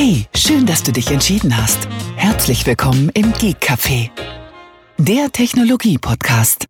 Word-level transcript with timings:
Hey, 0.00 0.26
schön, 0.32 0.64
dass 0.64 0.84
du 0.84 0.92
dich 0.92 1.10
entschieden 1.10 1.56
hast. 1.56 1.88
Herzlich 2.14 2.64
willkommen 2.64 3.08
im 3.14 3.32
Geek 3.32 3.56
Café, 3.60 4.10
der 4.96 5.32
Technologie-Podcast. 5.32 6.66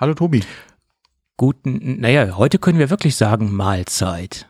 Hallo 0.00 0.14
Tobi. 0.14 0.44
Guten, 1.36 2.00
naja, 2.00 2.36
heute 2.36 2.60
können 2.60 2.78
wir 2.78 2.88
wirklich 2.88 3.16
sagen 3.16 3.52
Mahlzeit. 3.52 4.46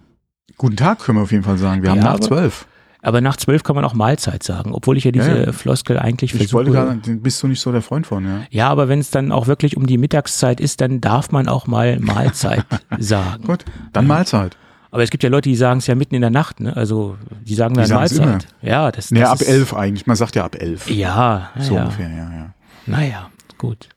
Guten 0.58 0.76
Tag 0.76 0.98
können 0.98 1.16
wir 1.16 1.22
auf 1.22 1.32
jeden 1.32 1.42
Fall 1.42 1.56
sagen. 1.56 1.82
Wir 1.82 1.88
haben 1.88 1.96
Ja, 2.00 2.04
nach 2.04 2.14
aber- 2.16 2.20
zwölf. 2.20 2.66
Aber 3.00 3.22
nach 3.22 3.38
zwölf 3.38 3.62
kann 3.62 3.76
man 3.76 3.84
auch 3.86 3.94
Mahlzeit 3.94 4.42
sagen, 4.42 4.72
obwohl 4.74 4.98
ich 4.98 5.04
ja 5.04 5.10
diese 5.10 5.30
Ja, 5.30 5.44
ja. 5.46 5.52
Floskel 5.52 5.98
eigentlich 5.98 6.32
Ich 6.34 6.36
versuche. 6.38 6.52
wollte 6.66 6.70
gerade, 6.72 7.16
bist 7.16 7.42
du 7.42 7.48
nicht 7.48 7.60
so 7.60 7.72
der 7.72 7.80
Freund 7.80 8.06
von, 8.06 8.26
ja? 8.26 8.42
ja, 8.50 8.68
aber 8.68 8.88
wenn 8.88 8.98
es 8.98 9.10
dann 9.10 9.32
auch 9.32 9.46
wirklich 9.46 9.78
um 9.78 9.86
die 9.86 9.96
Mittagszeit 9.96 10.60
ist, 10.60 10.82
dann 10.82 11.00
darf 11.00 11.32
man 11.32 11.48
auch 11.48 11.66
mal 11.66 11.98
Mahlzeit 11.98 12.66
sagen. 12.98 13.42
Gut, 13.44 13.64
dann 13.94 14.06
Mahlzeit. 14.06 14.58
Aber 14.92 15.02
es 15.02 15.10
gibt 15.10 15.22
ja 15.22 15.30
Leute, 15.30 15.48
die 15.48 15.56
sagen 15.56 15.78
es 15.78 15.86
ja 15.86 15.94
mitten 15.94 16.14
in 16.14 16.20
der 16.20 16.30
Nacht, 16.30 16.60
ne? 16.60 16.76
Also 16.76 17.16
die 17.40 17.54
sagen 17.54 17.74
dann 17.74 17.86
sagen's 17.86 18.18
Mahlzeit. 18.18 18.46
Ja, 18.60 18.92
das, 18.92 19.06
das 19.06 19.10
Nee, 19.10 19.24
ab 19.24 19.40
elf 19.40 19.72
eigentlich. 19.72 20.06
Man 20.06 20.16
sagt 20.16 20.36
ja 20.36 20.44
ab 20.44 20.54
elf. 20.54 20.88
Ja, 20.90 21.50
So 21.58 21.76
ja. 21.76 21.84
ungefähr, 21.84 22.10
ja, 22.10 22.30
ja. 22.30 22.54
Naja, 22.84 23.30
gut. 23.56 23.88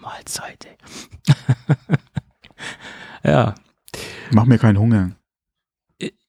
Mahlzeit, 0.00 0.66
ey. 0.66 0.76
ja. 3.30 3.54
Mach 4.32 4.44
mir 4.44 4.58
keinen 4.58 4.78
Hunger. 4.78 5.12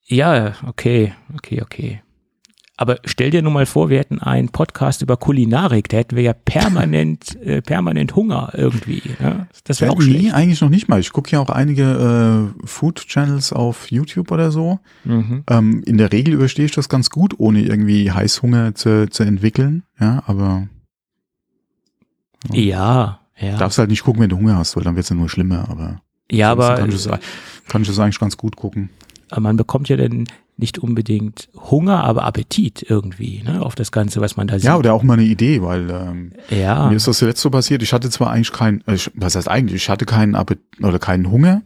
Ja, 0.06 0.54
okay, 0.68 1.16
okay, 1.36 1.64
okay. 1.64 2.02
Aber 2.82 2.98
stell 3.06 3.30
dir 3.30 3.44
nur 3.44 3.52
mal 3.52 3.68
vor, 3.68 3.90
wir 3.92 4.00
hätten 4.00 4.18
einen 4.18 4.50
Podcast 4.50 5.04
über 5.04 5.16
Kulinarik, 5.16 5.88
da 5.90 5.98
hätten 5.98 6.16
wir 6.16 6.24
ja 6.24 6.34
permanent, 6.34 7.36
äh, 7.46 7.62
permanent 7.62 8.16
Hunger 8.16 8.50
irgendwie. 8.56 9.04
Ja? 9.22 9.46
Das 9.66 9.82
wäre 9.82 9.92
Ja, 9.92 9.96
auch 9.96 10.02
nee, 10.02 10.10
schlecht. 10.20 10.34
eigentlich 10.34 10.62
noch 10.62 10.70
nicht 10.70 10.90
mal. 10.90 11.00
Ich 11.00 11.12
gucke 11.14 11.30
ja 11.30 11.40
auch 11.42 11.52
einige 11.52 12.52
äh, 12.64 12.66
Food-Channels 12.68 13.54
auf 13.54 13.92
YouTube 13.92 14.32
oder 14.32 14.50
so. 14.52 14.80
Mhm. 15.04 15.44
Ähm, 15.48 15.84
in 15.86 16.00
der 16.00 16.12
Regel 16.12 16.34
überstehe 16.34 16.66
ich 16.66 16.72
das 16.72 16.90
ganz 16.90 17.12
gut, 17.12 17.36
ohne 17.38 17.62
irgendwie 17.62 18.10
Heißhunger 18.12 18.74
zu, 18.74 19.08
zu 19.12 19.22
entwickeln. 19.24 19.84
Ja, 20.00 20.24
aber 20.26 20.68
Ja, 22.52 23.20
ja. 23.40 23.58
darfst 23.58 23.78
halt 23.78 23.90
nicht 23.90 24.04
gucken, 24.04 24.22
wenn 24.24 24.30
du 24.30 24.38
Hunger 24.38 24.58
hast, 24.58 24.76
weil 24.76 24.84
dann 24.84 24.96
wird's 24.96 25.10
ja 25.10 25.16
nur 25.16 25.30
schlimmer. 25.30 25.70
Aber 25.70 26.02
ja, 26.32 26.52
aber 26.52 26.76
kann 26.76 26.90
ich, 26.90 27.04
das, 27.04 27.20
kann 27.68 27.82
ich 27.84 27.88
das 27.88 28.00
eigentlich 28.00 28.20
ganz 28.20 28.38
gut 28.38 28.56
gucken. 28.56 28.90
aber 29.30 29.42
man 29.42 29.58
bekommt 29.58 29.90
ja 29.90 29.98
dann 29.98 30.26
nicht 30.62 30.80
unbedingt 30.80 31.50
Hunger, 31.70 32.04
aber 32.04 32.24
Appetit 32.24 32.86
irgendwie, 32.88 33.44
ne, 33.44 33.62
auf 33.62 33.76
das 33.76 33.92
Ganze, 33.92 34.22
was 34.22 34.38
man 34.38 34.48
da 34.48 34.56
sieht. 34.56 34.66
Ja, 34.66 34.78
oder 34.78 34.94
auch 34.94 35.04
mal 35.04 35.14
eine 35.14 35.24
Idee, 35.24 35.62
weil 35.62 35.90
ähm, 35.90 36.32
ja. 36.50 36.88
Mir 36.88 36.96
ist 36.96 37.08
das 37.08 37.18
zuletzt 37.18 37.42
so 37.42 37.50
passiert. 37.50 37.82
Ich 37.84 37.92
hatte 37.92 38.10
zwar 38.10 38.32
eigentlich 38.32 38.54
keinen, 38.54 38.82
äh, 38.88 38.98
was 39.16 39.36
heißt 39.36 39.50
eigentlich, 39.50 39.84
ich 39.84 39.90
hatte 39.90 40.06
keinen 40.06 40.36
Appetit 40.36 40.64
oder 40.82 41.00
keinen 41.00 41.30
Hunger, 41.30 41.64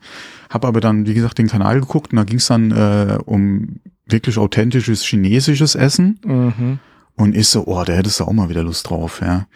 habe 0.49 0.67
aber 0.67 0.81
dann, 0.81 1.05
wie 1.05 1.13
gesagt, 1.13 1.37
den 1.37 1.47
Kanal 1.47 1.79
geguckt 1.81 2.11
und 2.11 2.17
da 2.17 2.23
ging 2.23 2.37
es 2.37 2.47
dann 2.47 2.71
äh, 2.71 3.17
um 3.25 3.79
wirklich 4.07 4.37
authentisches 4.37 5.03
chinesisches 5.03 5.75
Essen 5.75 6.19
Mhm. 6.25 6.79
und 7.15 7.35
ich 7.35 7.47
so, 7.47 7.65
oh, 7.65 7.83
da 7.83 7.93
hättest 7.93 8.19
du 8.19 8.23
auch 8.25 8.33
mal 8.33 8.49
wieder 8.49 8.63
Lust 8.63 8.89
drauf, 8.89 9.21
ja. 9.21 9.47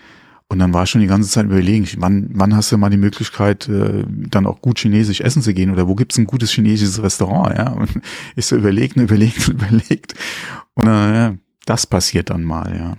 Und 0.52 0.58
dann 0.58 0.74
war 0.74 0.84
ich 0.84 0.90
schon 0.90 1.02
die 1.02 1.08
ganze 1.08 1.30
Zeit 1.30 1.46
überlegen, 1.46 1.88
wann, 2.00 2.30
wann 2.34 2.56
hast 2.56 2.72
du 2.72 2.78
mal 2.78 2.90
die 2.90 2.98
Möglichkeit, 2.98 3.70
äh, 3.70 4.04
dann 4.08 4.48
auch 4.48 4.62
gut 4.62 4.80
chinesisch 4.80 5.22
essen 5.22 5.44
zu 5.44 5.54
gehen 5.54 5.70
oder 5.70 5.88
wo 5.88 5.94
gibt's 5.94 6.18
ein 6.18 6.26
gutes 6.26 6.50
chinesisches 6.52 7.04
Restaurant, 7.04 7.56
ja. 7.56 7.70
Und 7.74 7.90
ich 8.36 8.46
so 8.48 8.56
überlegt 8.56 8.98
und 8.98 9.04
überlegt 9.04 9.48
und 9.48 9.54
überlegt. 9.62 10.16
Und 10.74 10.88
äh, 10.88 11.14
ja, 11.16 11.36
das 11.66 11.86
passiert 11.86 12.32
dann 12.32 12.44
mal, 12.44 12.76
ja. 12.76 12.98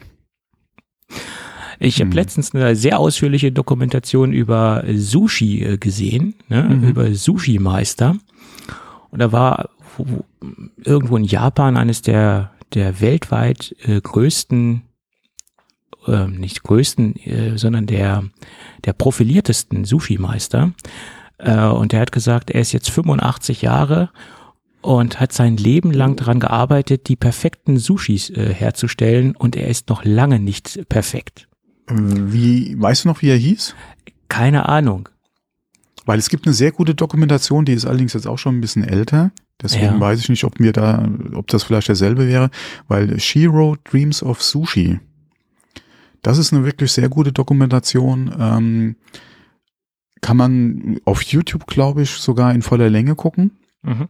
Ich 1.81 1.97
habe 2.01 2.11
Mhm. 2.11 2.13
letztens 2.17 2.55
eine 2.55 2.77
sehr 2.77 2.99
ausführliche 2.99 3.53
Dokumentation 3.53 4.33
über 4.33 4.85
Sushi 4.95 5.63
äh, 5.65 5.79
gesehen, 5.79 6.35
ne? 6.49 6.63
Mhm. 6.63 6.89
über 6.89 7.13
Sushi-Meister. 7.15 8.17
Und 9.11 9.19
da 9.19 9.33
war 9.33 9.71
wo- 9.97 10.07
wo- 10.09 10.25
irgendwo 10.85 11.17
in 11.17 11.25
Japan 11.25 11.77
eines 11.77 12.03
der, 12.03 12.53
der 12.75 13.01
weltweit 13.01 13.75
äh, 13.83 14.01
größten, 14.01 14.83
ähm, 16.07 16.37
nicht 16.37 16.63
größten, 16.63 17.17
äh, 17.17 17.59
sondern 17.59 17.87
der, 17.87 18.25
der 18.85 18.93
profiliertesten 18.93 19.85
Sushi-Meister. 19.85 20.73
Äh, 21.39 21.65
und 21.67 21.93
der 21.93 22.01
hat 22.01 22.13
gesagt, 22.13 22.51
er 22.51 22.61
ist 22.61 22.73
jetzt 22.73 22.91
85 22.91 23.63
Jahre 23.63 24.11
und 24.83 25.21
hat 25.21 25.33
sein 25.33 25.57
Leben 25.57 25.93
lang 25.93 26.17
daran 26.17 26.41
gearbeitet, 26.41 27.09
die 27.09 27.17
perfekten 27.17 27.77
Sushis 27.79 28.31
äh, 28.31 28.53
herzustellen 28.55 29.37
und 29.37 29.57
er 29.57 29.69
ist 29.69 29.89
noch 29.89 30.05
lange 30.05 30.39
nicht 30.39 30.89
perfekt. 30.89 31.49
Wie, 31.89 32.81
weißt 32.81 33.05
du 33.05 33.09
noch, 33.09 33.21
wie 33.23 33.31
er 33.31 33.37
hieß? 33.37 33.75
Keine 34.29 34.69
Ahnung. 34.69 35.09
Weil 36.07 36.19
es 36.19 36.31
gibt 36.31 36.47
eine 36.47 36.55
sehr 36.55 36.73
gute 36.73 36.95
Dokumentation, 36.95 37.65
die 37.65 37.73
ist 37.73 37.85
allerdings 37.85 38.15
jetzt 38.15 38.27
auch 38.27 38.39
schon 38.39 38.57
ein 38.57 38.61
bisschen 38.61 38.85
älter. 38.85 39.33
Deswegen 39.61 39.85
Ja. 39.85 40.01
weiß 40.01 40.21
ich 40.21 40.29
nicht, 40.29 40.45
ob 40.45 40.59
mir 40.61 40.73
da, 40.73 41.07
ob 41.35 41.49
das 41.49 41.65
vielleicht 41.65 41.89
derselbe 41.89 42.27
wäre, 42.27 42.51
weil 42.89 43.21
Shiro 43.21 43.77
Dreams 43.85 44.23
of 44.23 44.43
Sushi. 44.43 45.01
Das 46.23 46.39
ist 46.39 46.53
eine 46.53 46.65
wirklich 46.65 46.93
sehr 46.93 47.09
gute 47.09 47.33
Dokumentation. 47.33 48.35
Ähm, 48.39 48.97
kann 50.21 50.37
man 50.37 51.01
auf 51.05 51.23
YouTube, 51.23 51.67
glaube 51.67 52.03
ich, 52.03 52.11
sogar 52.11 52.55
in 52.55 52.63
voller 52.63 52.91
Länge 52.91 53.15
gucken. 53.15 53.59
Mhm. 53.83 54.09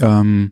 Ähm, 0.00 0.50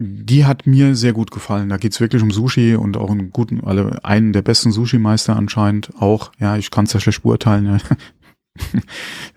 die 0.00 0.44
hat 0.44 0.66
mir 0.66 0.94
sehr 0.94 1.12
gut 1.12 1.30
gefallen. 1.30 1.68
Da 1.68 1.76
geht's 1.76 2.00
wirklich 2.00 2.22
um 2.22 2.30
Sushi 2.30 2.76
und 2.76 2.96
auch 2.96 3.10
einen 3.10 3.30
guten, 3.30 3.64
alle, 3.64 4.04
einen 4.04 4.32
der 4.32 4.42
besten 4.42 4.70
Sushi-Meister 4.70 5.36
anscheinend 5.36 5.90
auch. 5.98 6.32
Ja, 6.38 6.56
ich 6.56 6.70
kann 6.70 6.84
es 6.84 6.92
ja 6.92 7.00
schlecht 7.00 7.22
beurteilen, 7.22 7.66
ja. 7.66 7.78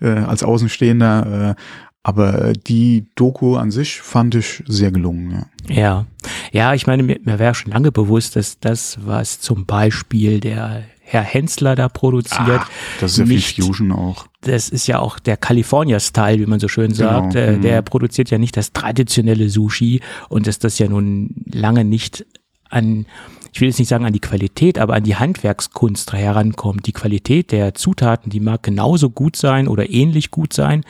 äh, 0.00 0.20
als 0.20 0.42
Außenstehender. 0.42 1.50
Äh, 1.50 1.62
aber 2.02 2.46
äh, 2.46 2.52
die 2.52 3.06
Doku 3.14 3.56
an 3.56 3.70
sich 3.70 4.00
fand 4.00 4.34
ich 4.34 4.62
sehr 4.66 4.90
gelungen. 4.90 5.46
Ja. 5.68 5.74
Ja. 5.74 6.06
Ja, 6.52 6.74
ich 6.74 6.86
meine, 6.86 7.02
mir, 7.02 7.18
mir 7.24 7.38
wäre 7.38 7.54
schon 7.54 7.72
lange 7.72 7.92
bewusst, 7.92 8.36
dass 8.36 8.58
das, 8.60 8.98
was 9.04 9.40
zum 9.40 9.64
Beispiel 9.66 10.40
der 10.40 10.84
Herr 11.00 11.22
Hensler 11.22 11.74
da 11.76 11.88
produziert, 11.88 12.62
Das 13.00 13.12
ist 13.12 13.18
ja 13.18 13.26
viel 13.26 13.36
nicht- 13.36 13.56
Fusion 13.60 13.92
auch. 13.92 14.26
das 14.42 14.68
ist 14.68 14.86
ja 14.86 14.98
auch 14.98 15.18
der 15.18 15.36
California-Style, 15.36 16.38
wie 16.40 16.46
man 16.46 16.58
so 16.60 16.68
schön 16.68 16.92
sagt. 16.94 17.34
Genau, 17.34 17.46
Äh, 17.46 17.56
mhm. 17.56 17.62
Der 17.62 17.82
produziert 17.82 18.30
ja 18.30 18.38
nicht 18.38 18.56
das 18.56 18.72
traditionelle 18.72 19.48
Sushi 19.48 20.00
und 20.28 20.46
dass 20.46 20.58
das 20.58 20.78
ja 20.78 20.88
nun 20.88 21.34
lange 21.52 21.84
nicht 21.84 22.24
an, 22.70 23.06
ich 23.52 23.60
will 23.60 23.68
jetzt 23.68 23.78
nicht 23.78 23.88
sagen 23.88 24.06
an 24.06 24.14
die 24.14 24.20
Qualität, 24.20 24.78
aber 24.78 24.94
an 24.94 25.04
die 25.04 25.16
Handwerkskunst 25.16 26.12
herankommt. 26.12 26.86
Die 26.86 26.92
Qualität 26.92 27.52
der 27.52 27.74
Zutaten, 27.74 28.30
die 28.30 28.40
mag 28.40 28.62
genauso 28.62 29.10
gut 29.10 29.36
sein 29.36 29.68
oder 29.68 29.90
ähnlich 29.90 30.30
gut 30.30 30.54
sein, 30.54 30.84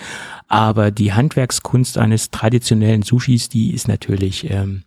aber 0.46 0.90
die 0.92 1.12
Handwerkskunst 1.12 1.98
eines 1.98 2.30
traditionellen 2.30 3.02
Sushis, 3.02 3.48
die 3.48 3.72
ist 3.74 3.88
natürlich 3.88 4.48
ähm, 4.48 4.82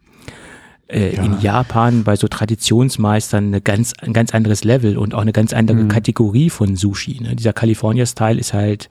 äh, 0.87 1.15
Ja. 1.15 1.23
in 1.23 1.41
Japan 1.41 2.03
bei 2.05 2.15
so 2.15 2.27
Traditionsmeistern 2.29 3.47
eine 3.47 3.59
ganz, 3.61 3.91
ein 4.01 4.13
ganz 4.13 4.33
anderes 4.33 4.63
Level 4.63 4.97
und 4.97 5.13
auch 5.13 5.21
eine 5.21 5.33
ganz 5.33 5.51
andere 5.51 5.77
Mhm. 5.77 5.87
Kategorie 5.89 6.49
von 6.49 6.75
Sushi. 6.77 7.19
Ne? 7.21 7.35
Dieser 7.35 7.51
California-Style 7.53 8.39
ist 8.39 8.53
halt 8.53 8.87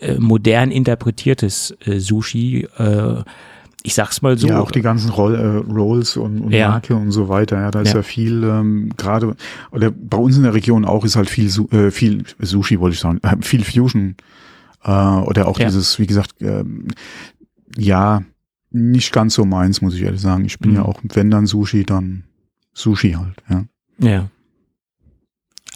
äh, 0.00 0.14
modern 0.18 0.70
interpretiertes 0.70 1.74
äh, 1.86 2.00
Sushi. 2.00 2.68
Äh, 2.76 3.22
ich 3.84 3.94
sag's 3.94 4.22
mal 4.22 4.36
so. 4.36 4.48
ja, 4.48 4.58
auch 4.60 4.70
die 4.70 4.80
ganzen 4.82 5.10
Roll, 5.10 5.34
äh, 5.34 5.72
Rolls 5.72 6.16
und, 6.16 6.40
und 6.40 6.50
Ja. 6.52 6.70
Marke 6.70 6.94
und 6.96 7.10
so 7.12 7.28
weiter. 7.28 7.60
Ja, 7.60 7.70
da 7.70 7.80
ist 7.80 7.90
Ja. 7.90 7.96
ja, 7.96 8.02
viel, 8.02 8.42
ähm, 8.44 8.90
gerade, 8.96 9.34
oder 9.70 9.90
bei 9.90 10.16
uns 10.18 10.36
in 10.36 10.42
der 10.42 10.54
Region 10.54 10.84
auch 10.84 11.04
ist 11.04 11.16
halt 11.16 11.30
viel, 11.30 11.46
äh, 11.72 11.90
viel 11.90 12.24
Sushi, 12.40 12.80
wollte 12.80 12.94
ich 12.94 13.00
sagen, 13.00 13.20
äh, 13.22 13.36
viel 13.40 13.64
Fusion. 13.64 14.16
Äh, 14.84 14.90
oder 14.90 15.48
auch 15.48 15.58
Ja. 15.58 15.66
dieses, 15.66 15.98
wie 15.98 16.06
gesagt, 16.06 16.32
ähm, 16.40 16.88
ja, 17.76 18.22
nicht 18.70 19.12
ganz 19.12 19.34
so 19.34 19.44
meins, 19.44 19.80
muss 19.80 19.94
ich 19.94 20.02
ehrlich 20.02 20.20
sagen. 20.20 20.44
Ich 20.44 20.58
bin 20.58 20.70
Mhm. 20.72 20.76
ja 20.76 20.82
auch, 20.82 21.00
wenn 21.14 21.30
dann 21.30 21.46
Sushi, 21.46 21.84
dann 21.84 22.24
Sushi 22.74 23.12
halt, 23.12 23.36
ja. 23.48 23.64
Ja. 24.00 24.28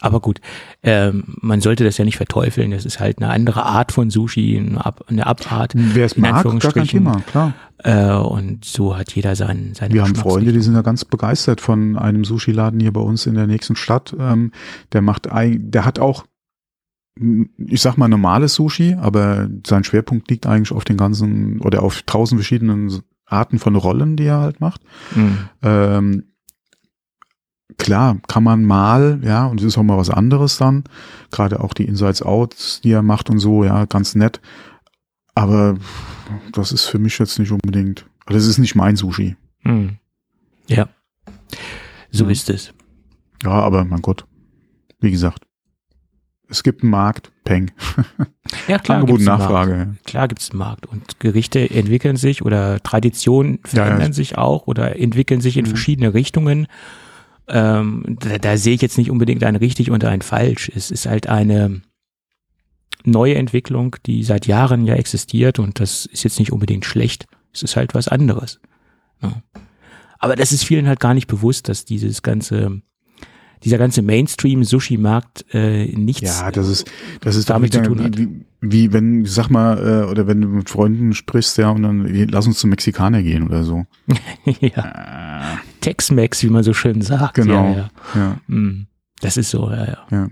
Aber 0.03 0.19
gut, 0.21 0.41
ähm, 0.83 1.23
man 1.41 1.61
sollte 1.61 1.85
das 1.85 1.97
ja 1.97 2.05
nicht 2.05 2.17
verteufeln. 2.17 2.73
Das 2.73 2.85
ist 2.85 2.99
halt 2.99 3.19
eine 3.19 3.31
andere 3.31 3.65
Art 3.65 3.93
von 3.93 4.11
Sushi, 4.11 4.59
eine, 4.59 4.85
Ab 4.85 5.05
eine 5.07 5.27
Abart. 5.27 5.75
Wer 5.77 6.07
es 6.07 6.17
mag, 6.17 6.43
gar 6.43 6.73
kein. 6.73 6.87
Thema, 6.87 7.21
klar. 7.21 7.55
Äh, 7.79 8.13
und 8.15 8.65
so 8.65 8.97
hat 8.97 9.15
jeder 9.15 9.37
seinen, 9.37 9.75
seine 9.75 9.95
Wir 9.95 10.03
haben. 10.03 10.17
Freunde, 10.17 10.53
die 10.53 10.61
sind 10.61 10.75
ja 10.75 10.83
ganz 10.83 11.05
begeistert 11.05 11.61
von 11.61 11.97
einem 11.97 12.25
Sushi-Laden 12.25 12.81
hier 12.81 12.93
bei 12.93 13.01
uns 13.01 13.27
in 13.27 13.35
der 13.35 13.47
nächsten 13.47 13.77
Stadt. 13.77 14.15
Ähm, 14.19 14.51
der 14.93 15.03
macht, 15.03 15.31
ein, 15.31 15.71
der 15.71 15.85
hat 15.85 16.01
auch, 16.01 16.25
ich 17.59 17.81
sag 17.81 17.97
mal 17.97 18.09
normales 18.09 18.55
Sushi, 18.55 18.97
aber 19.01 19.49
sein 19.65 19.85
Schwerpunkt 19.85 20.29
liegt 20.31 20.47
eigentlich 20.47 20.73
auf 20.73 20.85
den 20.85 20.97
ganzen 20.97 21.61
oder 21.61 21.85
auf 21.85 22.03
tausend 22.03 22.41
verschiedenen 22.41 23.03
Arten 23.25 23.61
von 23.61 23.77
Rollen, 23.77 24.17
die 24.17 24.25
er 24.25 24.41
halt 24.41 24.61
macht. 24.61 24.81
Mhm. 25.15 25.39
Ähm, 25.63 26.25
klar, 27.79 28.19
kann 28.29 28.43
man 28.45 28.65
mal, 28.65 29.21
ja, 29.23 29.47
und 29.47 29.61
es 29.61 29.67
ist 29.67 29.79
auch 29.79 29.83
mal 29.83 29.97
was 29.99 30.11
anderes 30.11 30.59
dann. 30.59 30.85
Gerade 31.31 31.61
auch 31.61 31.75
die 31.75 31.85
Insides-Outs, 31.85 32.81
die 32.83 32.93
er 32.93 33.03
macht 33.03 33.31
und 33.31 33.39
so, 33.39 33.65
ja, 33.65 33.85
ganz 33.87 34.15
nett. 34.15 34.41
Aber 35.35 35.77
das 36.53 36.73
ist 36.73 36.87
für 36.87 36.99
mich 36.99 37.19
jetzt 37.19 37.39
nicht 37.39 37.51
unbedingt, 37.53 38.07
also 38.27 38.39
das 38.39 38.47
ist 38.47 38.59
nicht 38.59 38.75
mein 38.75 38.97
Sushi. 38.97 39.37
Mhm. 39.63 39.97
Ja. 40.67 40.89
So 42.11 42.27
ist 42.27 42.51
es. 42.51 42.73
Ja, 43.43 43.51
aber 43.53 43.85
mein 43.85 44.03
Gott, 44.03 44.27
wie 45.01 45.11
gesagt, 45.11 45.45
es 46.49 46.63
gibt 46.63 46.83
einen 46.83 46.91
Markt, 46.91 47.33
Peng. 47.45 47.71
Ja, 48.69 48.79
klar. 48.79 48.99
Angebot 48.99 49.15
und 49.21 49.25
gibt's 49.25 49.31
einen 49.31 49.39
Nachfrage. 49.39 49.97
Klar 50.05 50.29
gibt 50.29 50.43
es 50.43 50.51
einen 50.51 50.59
Markt 50.59 50.85
und 50.87 51.19
Gerichte 51.21 51.71
entwickeln 51.71 52.17
sich 52.17 52.43
oder 52.45 52.81
Traditionen 52.83 53.61
Ja, 53.73 53.79
ja. 53.79 53.85
verändern 53.87 54.13
sich 54.13 54.37
auch 54.37 54.67
oder 54.67 54.99
entwickeln 54.99 55.41
sich 55.41 55.57
in 55.57 55.65
Mhm. 55.65 55.69
verschiedene 55.71 56.13
Richtungen. 56.13 56.67
Ähm, 57.53 58.17
da, 58.19 58.39
da 58.39 58.57
sehe 58.57 58.75
ich 58.75 58.81
jetzt 58.81 58.97
nicht 58.97 59.11
unbedingt 59.11 59.45
ein 59.45 59.57
richtig 59.57 59.91
und 59.91 60.05
ein 60.05 60.23
falsch. 60.23 60.73
Es 60.75 60.91
ist 60.91 61.07
halt 61.07 61.27
eine 61.29 61.83
neue 63.05 63.35
Entwicklung, 63.35 63.97
die 64.07 64.25
seit 64.25 64.47
Jahren 64.47 64.87
ja 64.87 64.95
existiert 64.95 65.59
und 65.59 65.79
das 65.79 66.07
ist 66.07 66.25
jetzt 66.25 66.39
nicht 66.39 66.51
unbedingt 66.51 66.87
schlecht. 66.87 67.27
Es 67.53 67.63
ist 67.63 67.77
halt 67.77 67.95
was 67.95 68.09
anderes. 68.09 68.59
Ja. 69.23 69.43
Aber 70.19 70.35
das 70.35 70.53
ist 70.53 70.65
vielen 70.65 70.89
halt 70.89 71.01
gar 71.01 71.15
nicht 71.15 71.27
bewusst, 71.27 71.69
dass 71.69 71.85
dieses 71.85 72.23
ganze, 72.23 72.81
dieser 73.65 73.79
ganze 73.79 74.03
Mainstream-Sushi-Markt 74.03 75.45
äh, 75.53 75.87
nichts 75.87 76.41
Ja, 76.41 76.51
das 76.51 76.69
ist, 76.69 76.91
das 77.21 77.37
ist 77.37 77.51
damit 77.51 77.73
zu 77.73 77.83
tun 77.83 78.03
hat. 78.03 78.19
Wie, 78.19 78.45
wie, 78.61 78.93
wenn, 78.93 79.25
sag 79.25 79.49
mal, 79.51 79.79
äh, 79.79 80.11
oder 80.11 80.27
wenn 80.27 80.41
du 80.41 80.49
mit 80.49 80.71
Freunden 80.71 81.13
sprichst, 81.15 81.59
ja, 81.59 81.71
und 81.71 81.83
dann 81.83 82.07
lass 82.31 82.47
uns 82.47 82.59
zum 82.59 82.71
Mexikaner 82.71 83.23
gehen 83.23 83.45
oder 83.47 83.65
so. 83.65 83.87
ja. 84.61 85.59
Tex-Mex, 85.81 86.43
wie 86.43 86.51
man 86.51 86.63
so 86.63 86.73
schön 86.73 87.03
sagt. 87.03 87.35
Genau. 87.35 87.65
Ja, 87.65 87.77
ja. 87.77 87.91
Ja, 88.15 88.41
Hm. 88.49 88.87
Das 89.21 89.37
ist 89.37 89.51
so, 89.51 89.71
ja, 89.71 89.87
ja. 89.87 90.07
ja. 90.11 90.29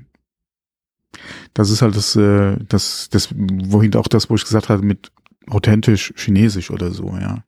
Das 1.55 1.71
ist 1.71 1.83
halt 1.83 1.97
das, 1.97 2.17
äh, 2.17 2.57
das, 2.69 3.09
das, 3.11 3.33
wohin 3.37 3.95
auch 3.95 4.09
das, 4.09 4.31
wo 4.31 4.35
ich 4.35 4.45
gesagt 4.45 4.69
hatte, 4.69 4.85
mit 4.85 5.13
authentisch 5.49 6.13
chinesisch 6.17 6.71
oder 6.71 6.91
so, 6.91 7.17
ja. 7.21 7.45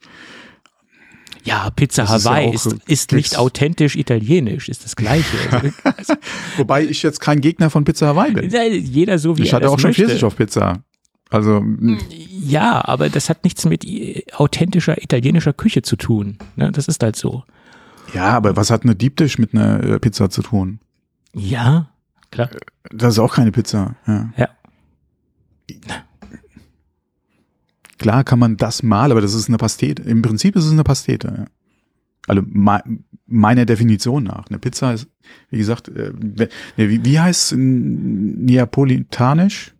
Ja, 1.45 1.71
Pizza 1.71 2.03
Das 2.05 2.17
ist 2.17 2.25
ja 2.25 2.31
Hawaii 2.31 2.55
ist, 2.55 2.77
ist, 2.87 3.13
nicht 3.13 3.37
authentisch 3.37 3.97
italienisch, 3.97 4.69
ist 4.69 4.85
das 4.85 4.97
Gleiche. 4.97 5.37
Also, 5.85 6.15
Wobei 6.57 6.85
ich 6.85 7.03
jetzt 7.03 7.21
kein 7.21 7.41
Gegner 7.41 7.71
von 7.71 7.85
Pizza 7.85 8.09
Hawaii 8.09 8.33
bin. 8.33 8.51
jeder 8.51 9.19
so 9.19 9.37
wie 9.37 9.43
Ich 9.43 9.53
hatte 9.55 9.69
auch 9.71 9.79
schon 9.79 9.91
möchte. 9.91 10.05
Pfirsich 10.07 10.25
auf 10.25 10.37
Pizza. 10.37 10.83
Also, 11.31 11.61
mh, 11.61 11.99
Ja, 12.47 12.87
aber 12.87 13.09
das 13.09 13.29
hat 13.29 13.45
nichts 13.45 13.65
mit 13.65 13.85
authentischer 14.35 15.03
italienischer 15.03 15.53
Küche 15.53 15.83
zu 15.83 15.97
tun. 15.97 16.39
Ne? 16.57 16.71
Das 16.73 16.89
ist 16.89 17.03
halt 17.03 17.17
so. 17.17 17.45
ja, 18.15 18.29
aber 18.31 18.57
was 18.57 18.71
hat 18.71 18.85
eine 18.85 18.95
Deep 18.95 19.17
Dish 19.17 19.39
mit 19.39 19.55
einer 19.55 19.83
äh, 19.83 19.99
Pizza 19.99 20.31
zu 20.31 20.43
tun? 20.43 20.79
Ja, 21.35 21.89
klar. 22.31 22.51
Das 22.91 23.15
ist 23.15 23.19
auch 23.19 23.35
keine 23.35 23.51
Pizza. 23.53 23.97
Ja. 24.07 24.31
Ja. 24.37 24.49
Klar 28.03 28.25
kann 28.25 28.39
man 28.39 28.57
das 28.57 28.83
mal, 28.83 29.11
aber 29.11 29.21
das 29.21 29.35
ist 29.35 29.49
eine 29.49 29.59
Pastete. 29.59 30.03
Im 30.03 30.23
Prinzip 30.23 30.57
ist 30.57 30.65
es 30.65 30.73
eine 30.73 30.85
Pastete. 30.85 31.35
Ja. 31.39 31.45
Also 32.27 32.43
me 32.47 32.83
meiner 33.27 33.65
Definition 33.65 34.25
nach. 34.25 34.47
Eine 34.49 34.59
Pizza 34.59 34.93
ist, 34.93 35.07
wie 35.51 35.59
gesagt, 35.59 35.89
äh, 35.89 36.13
wie, 36.77 37.05
wie 37.05 37.21
heißt 37.21 37.55
Neapolitanisch? 37.57 39.73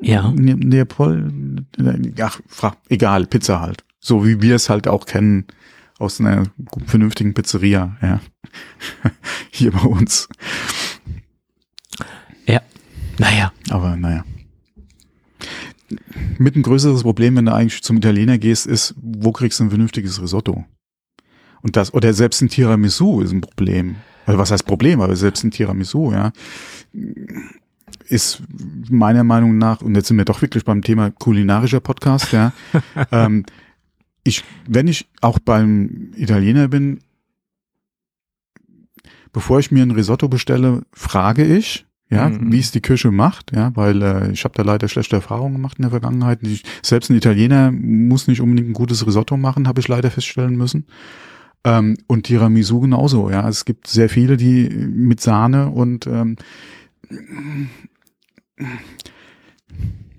Ja. 0.00 0.30
Ne 0.32 0.54
Neapol, 0.56 1.30
ach, 2.20 2.40
fra- 2.46 2.76
egal, 2.88 3.26
Pizza 3.26 3.60
halt. 3.60 3.84
So 4.00 4.24
wie 4.26 4.40
wir 4.40 4.54
es 4.54 4.70
halt 4.70 4.88
auch 4.88 5.04
kennen 5.06 5.44
aus 5.98 6.20
einer 6.20 6.44
vernünftigen 6.86 7.34
Pizzeria, 7.34 7.96
ja. 8.00 8.20
Hier 9.50 9.72
bei 9.72 9.82
uns. 9.82 10.28
Naja. 13.18 13.50
Aber 13.70 13.96
naja. 13.96 14.24
Mit 16.38 16.56
ein 16.56 16.62
größeres 16.62 17.02
Problem, 17.02 17.36
wenn 17.36 17.46
du 17.46 17.54
eigentlich 17.54 17.82
zum 17.82 17.96
Italiener 17.96 18.38
gehst, 18.38 18.66
ist, 18.66 18.94
wo 19.00 19.32
kriegst 19.32 19.60
du 19.60 19.64
ein 19.64 19.70
vernünftiges 19.70 20.20
Risotto? 20.20 20.64
Und 21.62 21.76
das, 21.76 21.92
oder 21.94 22.12
selbst 22.12 22.42
ein 22.42 22.48
Tiramisu 22.48 23.20
ist 23.22 23.32
ein 23.32 23.40
Problem. 23.40 23.96
Also 24.24 24.38
was 24.38 24.50
heißt 24.50 24.66
Problem, 24.66 25.00
aber 25.00 25.16
selbst 25.16 25.44
ein 25.44 25.50
Tiramisu, 25.50 26.12
ja, 26.12 26.32
ist 28.08 28.42
meiner 28.90 29.24
Meinung 29.24 29.58
nach, 29.58 29.82
und 29.82 29.94
jetzt 29.94 30.08
sind 30.08 30.16
wir 30.16 30.24
doch 30.24 30.42
wirklich 30.42 30.64
beim 30.64 30.82
Thema 30.82 31.10
kulinarischer 31.10 31.80
Podcast, 31.80 32.32
ja, 32.32 32.52
ähm, 33.12 33.44
ich, 34.24 34.42
wenn 34.68 34.88
ich 34.88 35.08
auch 35.20 35.38
beim 35.38 36.12
Italiener 36.16 36.68
bin, 36.68 37.00
bevor 39.32 39.60
ich 39.60 39.70
mir 39.70 39.82
ein 39.82 39.92
Risotto 39.92 40.28
bestelle, 40.28 40.82
frage 40.92 41.44
ich, 41.44 41.85
ja, 42.08 42.28
Mhm. 42.28 42.52
wie 42.52 42.58
es 42.60 42.70
die 42.70 42.80
Küche 42.82 43.10
macht, 43.10 43.52
ja, 43.54 43.72
weil 43.74 44.00
äh, 44.02 44.30
ich 44.30 44.44
habe 44.44 44.54
da 44.54 44.62
leider 44.62 44.88
schlechte 44.88 45.16
Erfahrungen 45.16 45.54
gemacht 45.54 45.78
in 45.78 45.82
der 45.82 45.90
Vergangenheit. 45.90 46.40
Ich, 46.42 46.62
selbst 46.82 47.10
ein 47.10 47.16
Italiener 47.16 47.72
muss 47.72 48.28
nicht 48.28 48.40
unbedingt 48.40 48.70
ein 48.70 48.74
gutes 48.74 49.06
Risotto 49.06 49.36
machen, 49.36 49.66
habe 49.66 49.80
ich 49.80 49.88
leider 49.88 50.10
feststellen 50.10 50.56
müssen. 50.56 50.86
Ähm, 51.64 51.96
und 52.06 52.24
Tiramisu 52.24 52.78
genauso, 52.80 53.28
ja. 53.30 53.48
Es 53.48 53.64
gibt 53.64 53.88
sehr 53.88 54.08
viele, 54.08 54.36
die 54.36 54.68
mit 54.68 55.20
Sahne 55.20 55.68
und 55.70 56.06
ähm, 56.06 56.36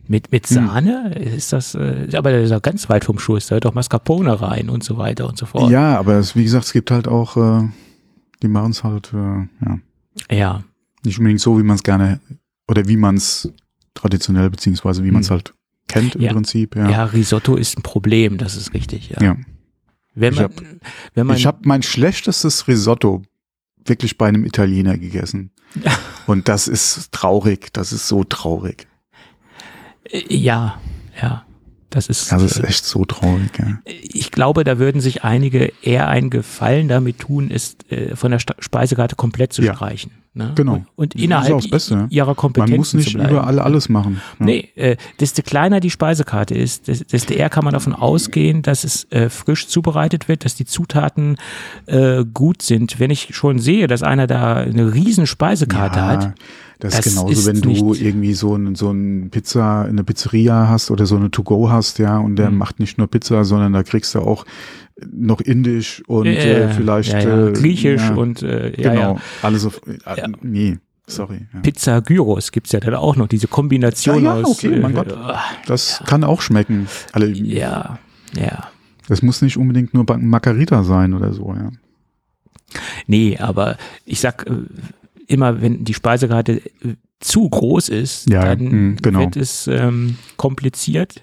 Mit, 0.10 0.32
mit 0.32 0.48
Hm. 0.48 0.56
Sahne 0.68 1.14
ist 1.16 1.52
das, 1.52 1.76
äh, 1.76 2.08
aber 2.16 2.32
das 2.32 2.46
ist 2.46 2.52
ja 2.52 2.60
ganz 2.60 2.88
weit 2.90 3.04
vom 3.04 3.20
Schuss. 3.20 3.48
Da 3.48 3.56
hört 3.56 3.66
doch 3.66 3.74
Mascarpone 3.74 4.42
rein 4.42 4.70
und 4.70 4.84
so 4.84 4.98
weiter 4.98 5.28
und 5.28 5.38
so 5.38 5.46
fort. 5.46 5.70
ja, 5.70 5.98
aber 6.00 6.14
es, 6.14 6.36
wie 6.36 6.44
gesagt, 6.44 6.66
es 6.66 6.72
gibt 6.74 6.92
halt 6.92 7.08
auch, 7.10 7.36
äh, 7.36 7.68
die 8.42 8.48
machen 8.48 8.72
es 8.72 8.84
halt, 8.86 9.14
äh, 9.14 9.48
ja, 9.66 9.80
Ja. 10.32 10.64
Nicht 11.04 11.18
unbedingt 11.20 11.42
so, 11.42 11.58
wie 11.60 11.64
man 11.64 11.76
es 11.76 11.84
gerne 11.84 12.20
oder 12.68 12.88
wie 12.88 12.98
man 12.98 13.16
es 13.16 13.52
traditionell 13.94 14.50
beziehungsweise 14.50 15.04
wie 15.04 15.12
man 15.12 15.22
es 15.22 15.30
Hm. 15.30 15.36
halt 15.38 15.54
kennt 15.88 16.16
im 16.16 16.22
Ja. 16.22 16.34
Prinzip, 16.34 16.76
ja. 16.76 16.90
ja. 16.90 17.04
Risotto 17.06 17.56
ist 17.56 17.78
ein 17.78 17.82
Problem, 17.84 18.38
das 18.38 18.56
ist 18.56 18.74
richtig. 18.74 19.10
Ja. 19.10 19.24
ja. 19.24 19.38
Wenn 20.16 20.34
Ich 20.34 20.40
man, 20.40 20.50
hab- 20.50 20.64
wenn 21.14 21.28
man, 21.28 21.38
Ich 21.38 21.46
habe 21.46 21.60
mein 21.64 21.82
schlechtestes 21.84 22.68
Risotto 22.68 23.22
wirklich 23.86 24.18
bei 24.18 24.28
einem 24.28 24.44
Italiener 24.46 24.98
gegessen. 24.98 25.52
Und 26.28 26.48
das 26.50 26.68
ist 26.68 27.12
traurig. 27.14 27.72
Das 27.74 27.94
ist 27.94 28.08
so 28.08 28.24
traurig. 28.26 28.88
äh, 30.10 30.24
ja, 30.36 30.80
ja, 31.22 31.46
das 31.90 32.08
ist, 32.10 32.32
Das 32.32 32.42
ist 32.44 32.58
äh, 32.60 32.68
echt 32.68 32.86
so 32.86 33.06
traurig. 33.06 33.50
Ja. 33.58 33.78
ich 33.86 34.32
glaube, 34.32 34.64
da 34.64 34.78
würden 34.80 35.00
sich 35.02 35.24
einige 35.24 35.72
eher 35.82 36.08
einen 36.10 36.30
Gefallen 36.30 36.88
damit 36.88 37.20
tun, 37.20 37.50
es 37.52 37.78
äh, 37.90 38.16
von 38.16 38.32
der 38.32 38.40
Speisekarte 38.40 39.16
komplett 39.16 39.54
zu 39.54 39.62
Ja. 39.62 39.74
streichen. 39.76 40.12
Ne? 40.34 40.52
Genau. 40.54 40.86
Und, 40.96 41.16
ist 41.16 41.24
innerhalb 41.24 41.64
ne? 41.90 42.08
ihrer 42.12 42.36
Kompetenzen 42.36 42.72
Man 42.72 42.78
muss 42.80 42.94
nicht 42.94 43.16
überall 43.16 43.58
alles 43.60 43.90
machen. 43.90 44.22
Ja. 44.40 44.46
Nee, 44.46 44.70
äh, 44.76 44.96
desto 45.20 45.42
kleiner 45.42 45.80
die 45.80 45.90
Speisekarte 45.90 46.54
ist, 46.54 46.88
des- 46.88 47.08
desto 47.08 47.34
eher 47.34 47.50
kann 47.50 47.64
man 47.64 47.74
davon 47.74 47.94
ausgehen, 47.96 48.62
dass 48.62 48.84
es 48.84 49.12
äh, 49.12 49.30
frisch 49.32 49.68
zubereitet 49.68 50.28
wird, 50.28 50.46
dass 50.46 50.54
die 50.54 50.66
Zutaten 50.66 51.38
äh, 51.88 52.24
gut 52.32 52.62
sind. 52.62 53.00
Wenn 53.00 53.10
ich 53.10 53.30
schon 53.36 53.58
sehe, 53.58 53.88
dass 53.88 54.04
einer 54.04 54.28
da 54.28 54.58
eine 54.58 54.94
riesen 54.94 55.26
Speisekarte 55.26 55.98
Ja, 56.00 56.08
hat, 56.08 56.34
Das, 56.80 56.96
Das 56.96 57.06
ist 57.08 57.16
genauso, 57.16 57.46
wenn 57.48 57.62
du 57.62 57.94
irgendwie 57.96 58.34
so 58.34 58.56
ein, 58.56 58.76
so 58.76 58.92
ein 58.92 59.30
Pizza, 59.32 59.86
eine 59.86 60.04
Pizzeria 60.04 60.68
hast 60.68 60.92
oder 60.92 61.08
so 61.08 61.16
eine 61.16 61.32
To-Go 61.32 61.70
hast, 61.72 61.98
ja, 61.98 62.18
und 62.20 62.36
der 62.36 62.52
Mhm. 62.52 62.58
macht 62.58 62.80
nicht 62.80 62.98
nur 63.00 63.08
Pizza, 63.08 63.44
sondern 63.46 63.74
da 63.74 63.82
kriegst 63.82 64.14
du 64.14 64.20
auch 64.20 64.46
noch 65.12 65.42
Indisch 65.42 66.04
und 66.08 66.28
äh, 66.28 66.66
äh, 66.66 66.70
vielleicht 66.74 67.14
ja, 67.14 67.20
ja, 67.22 67.48
äh, 67.48 67.52
Griechisch 67.54 68.02
ja, 68.02 68.14
und 68.16 68.44
äh, 68.44 68.80
ja, 68.82 68.94
genau, 68.94 69.14
ja. 69.16 69.22
alles 69.42 69.66
auf, 69.66 69.82
äh, 69.88 69.98
Ja. 70.20 70.28
nee, 70.44 70.78
sorry. 71.08 71.48
Ja. 71.54 71.60
Pizza 71.62 72.02
Gyros 72.02 72.52
gibt's 72.52 72.72
ja 72.72 72.80
dann 72.80 72.94
auch 72.96 73.16
noch, 73.16 73.28
diese 73.28 73.48
Kombination 73.48 74.24
Ja, 74.24 74.38
ja, 74.38 74.44
aus. 74.44 74.58
okay, 74.64 74.80
mein 74.80 74.92
äh, 74.92 74.96
Gott. 74.96 75.16
Das 75.66 76.04
kann 76.06 76.24
auch 76.24 76.42
schmecken. 76.42 76.88
Alle, 77.12 77.30
Ja, 77.30 77.98
ja. 78.36 78.68
Das 79.08 79.22
muss 79.24 79.42
nicht 79.42 79.58
unbedingt 79.58 79.94
nur 79.96 80.06
Margarita 80.20 80.84
sein 80.84 81.14
oder 81.16 81.34
so, 81.34 81.54
ja. 81.56 81.70
Nee, 83.08 83.38
aber 83.40 83.78
ich 84.06 84.20
sag 84.20 84.46
äh, 84.48 84.54
immer, 85.28 85.62
wenn 85.62 85.84
die 85.84 85.94
Speisekarte 85.94 86.54
äh, 86.84 86.96
zu 87.20 87.50
groß 87.50 87.90
ist, 87.90 88.30
Ja, 88.30 88.44
dann 88.56 88.92
mh, 88.92 88.96
genau. 89.02 89.20
wird 89.20 89.36
es 89.38 89.68
ähm, 89.68 90.18
kompliziert. 90.38 91.22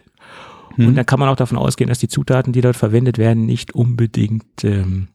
Hm. 0.76 0.88
Und 0.88 0.94
dann 0.96 1.06
kann 1.06 1.20
man 1.20 1.28
auch 1.28 1.36
davon 1.36 1.56
ausgehen, 1.58 1.88
dass 1.88 1.98
die 2.00 2.08
Zutaten, 2.08 2.52
die 2.52 2.60
dort 2.60 2.76
verwendet 2.76 3.16
werden, 3.18 3.46
nicht 3.46 3.74
unbedingt 3.74 4.64
ähm, 4.64 5.06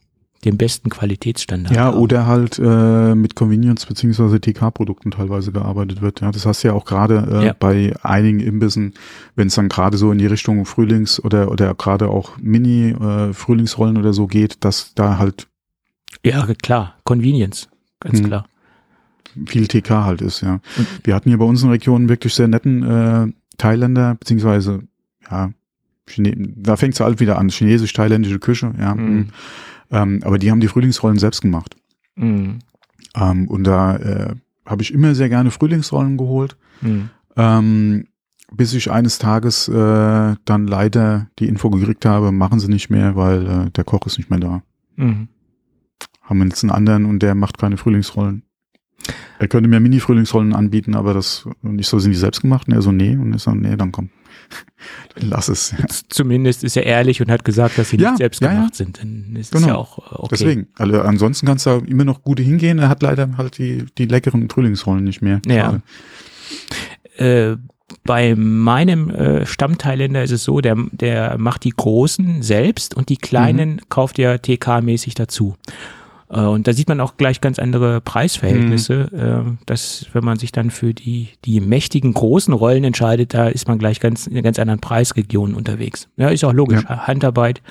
den 0.46 0.56
besten 0.56 0.88
Qualitätsstandard 0.88 1.76
Ja, 1.76 1.84
haben. 1.84 1.98
oder 1.98 2.26
halt 2.26 2.58
äh, 2.58 3.14
mit 3.14 3.34
Convenience 3.34 3.84
beziehungsweise 3.84 4.40
TK-Produkten 4.40 5.10
teilweise 5.10 5.52
gearbeitet 5.52 6.00
wird. 6.00 6.22
Ja, 6.22 6.30
das 6.30 6.46
hast 6.46 6.64
du 6.64 6.68
ja 6.68 6.74
auch 6.74 6.86
gerade 6.86 7.28
äh, 7.30 7.44
Ja. 7.48 7.52
bei 7.58 7.92
einigen 8.02 8.40
Imbissen, 8.40 8.94
wenn 9.36 9.48
es 9.48 9.54
dann 9.56 9.68
gerade 9.68 9.98
so 9.98 10.10
in 10.12 10.16
die 10.16 10.24
Richtung 10.26 10.64
Frühlings- 10.64 11.22
oder 11.22 11.50
oder 11.52 11.74
gerade 11.74 12.08
auch 12.08 12.38
Mini-Frühlingsrollen 12.38 13.98
oder 13.98 14.12
so 14.14 14.26
geht, 14.26 14.64
dass 14.64 14.94
da 14.94 15.18
halt 15.18 15.46
Ja, 16.24 16.46
klar, 16.62 16.94
Convenience, 17.04 17.68
ganz 18.00 18.18
Hm. 18.20 18.26
klar. 18.26 18.46
Viel 19.46 19.66
TK 19.66 19.90
halt 20.04 20.20
ist, 20.22 20.40
ja. 20.42 20.60
Und- 20.76 20.86
Wir 21.04 21.14
hatten 21.14 21.28
hier 21.28 21.38
bei 21.38 21.44
uns 21.44 21.62
in 21.62 21.68
der 21.68 21.74
Region 21.74 22.08
wirklich 22.08 22.34
sehr 22.34 22.48
netten 22.48 22.82
äh, 22.82 23.26
Thailänder, 23.58 24.14
beziehungsweise, 24.14 24.80
ja, 25.30 25.50
Chine 26.06 26.34
da 26.56 26.76
fängt 26.76 26.94
es 26.94 27.00
halt 27.00 27.20
wieder 27.20 27.38
an, 27.38 27.48
chinesisch-thailändische 27.50 28.38
Küche, 28.38 28.72
ja. 28.78 28.94
Mhm. 28.94 29.28
Ähm, 29.90 30.20
aber 30.24 30.38
die 30.38 30.50
haben 30.50 30.60
die 30.60 30.68
Frühlingsrollen 30.68 31.18
selbst 31.18 31.42
gemacht. 31.42 31.76
Mhm. 32.16 32.58
Ähm, 33.14 33.48
und 33.48 33.64
da 33.64 33.96
äh, 33.96 34.34
habe 34.66 34.82
ich 34.82 34.92
immer 34.92 35.14
sehr 35.14 35.28
gerne 35.28 35.50
Frühlingsrollen 35.50 36.16
geholt, 36.16 36.56
Mhm. 36.80 37.10
ähm, 37.36 38.04
bis 38.52 38.72
ich 38.74 38.90
eines 38.90 39.18
Tages 39.18 39.68
äh, 39.68 40.34
dann 40.44 40.66
leider 40.66 41.28
die 41.38 41.46
Info 41.46 41.70
gekriegt 41.70 42.04
habe, 42.04 42.32
machen 42.32 42.58
sie 42.58 42.68
nicht 42.68 42.90
mehr, 42.90 43.14
weil 43.14 43.46
äh, 43.46 43.70
der 43.70 43.84
Koch 43.84 44.06
ist 44.06 44.18
nicht 44.18 44.30
mehr 44.30 44.40
da. 44.40 44.62
Mhm. 44.96 45.28
Haben 46.22 46.38
wir 46.38 46.46
jetzt 46.46 46.62
einen 46.64 46.70
anderen 46.72 47.04
und 47.06 47.20
der 47.22 47.34
macht 47.34 47.58
keine 47.58 47.76
Frühlingsrollen. 47.76 48.42
Er 49.38 49.48
könnte 49.48 49.68
mir 49.68 49.80
Mini-Frühlingsrollen 49.80 50.54
anbieten, 50.54 50.94
aber 50.94 51.14
das 51.14 51.48
nicht 51.62 51.88
so 51.88 51.98
sind 51.98 52.12
die 52.12 52.18
selbst 52.18 52.42
gemacht. 52.42 52.68
Und 52.68 52.74
er 52.74 52.82
so, 52.82 52.92
nee. 52.92 53.16
Und 53.16 53.34
ich 53.34 53.42
so, 53.42 53.52
nee, 53.52 53.76
dann 53.76 53.90
komm. 53.92 54.10
Dann 55.14 55.28
lass 55.30 55.48
es. 55.48 55.72
Ja. 55.72 55.84
Zumindest 56.08 56.64
ist 56.64 56.76
er 56.76 56.84
ehrlich 56.84 57.20
und 57.20 57.30
hat 57.30 57.44
gesagt, 57.44 57.78
dass 57.78 57.90
sie 57.90 57.98
Ja, 57.98 58.10
nicht 58.10 58.18
selbst 58.18 58.40
ja, 58.42 58.66
sind. 58.72 59.00
Dann 59.00 59.36
ist 59.36 59.52
Genau. 59.52 59.60
es 59.62 59.66
ja 59.68 59.74
auch 59.76 59.98
äh, 59.98 60.14
okay. 60.16 60.28
Deswegen. 60.32 60.66
Also 60.76 61.00
ansonsten 61.02 61.46
kannst 61.46 61.66
du 61.66 61.82
immer 61.86 62.04
noch 62.04 62.22
gute 62.22 62.42
hingehen. 62.42 62.78
Er 62.80 62.88
hat 62.88 63.02
leider 63.02 63.28
halt 63.36 63.58
die, 63.58 63.84
die 63.98 64.06
leckeren 64.06 64.48
Frühlingsrollen 64.50 65.04
nicht 65.04 65.22
mehr. 65.22 65.40
Ja. 65.46 65.80
Äh, 67.16 67.56
bei 68.04 68.34
meinem 68.34 69.10
äh, 69.10 69.46
Stammthailänder 69.46 70.22
ist 70.22 70.30
es 70.30 70.44
so, 70.44 70.60
der, 70.60 70.76
der 70.92 71.38
macht 71.38 71.64
die 71.64 71.70
großen 71.76 72.42
selbst 72.42 72.94
und 72.94 73.08
die 73.08 73.16
kleinen 73.16 73.74
Mhm. 73.74 73.80
kauft 73.88 74.18
er 74.18 74.36
TK-mäßig 74.42 75.14
dazu. 75.14 75.54
Äh, 76.30 76.40
und 76.40 76.66
da 76.66 76.72
sieht 76.72 76.88
man 76.88 77.00
auch 77.00 77.16
gleich 77.16 77.40
ganz 77.40 77.58
andere 77.58 78.00
Preisverhältnisse, 78.00 79.08
Mhm. 79.12 79.18
äh, 79.18 79.56
dass 79.66 80.06
wenn 80.12 80.24
man 80.24 80.38
sich 80.38 80.52
dann 80.52 80.70
für 80.70 80.94
die, 80.94 81.28
die 81.44 81.60
mächtigen 81.60 82.12
großen 82.14 82.54
Rollen 82.54 82.84
entscheidet, 82.84 83.34
da 83.34 83.48
ist 83.48 83.68
man 83.68 83.78
gleich 83.78 84.00
ganz 84.00 84.26
in 84.26 84.32
einer 84.34 84.42
ganz 84.42 84.58
anderen 84.58 84.80
Preisregion 84.80 85.54
unterwegs. 85.54 86.08
Ja, 86.16 86.28
ist 86.28 86.44
auch 86.44 86.52
logisch. 86.52 86.84
Handarbeit 86.86 87.62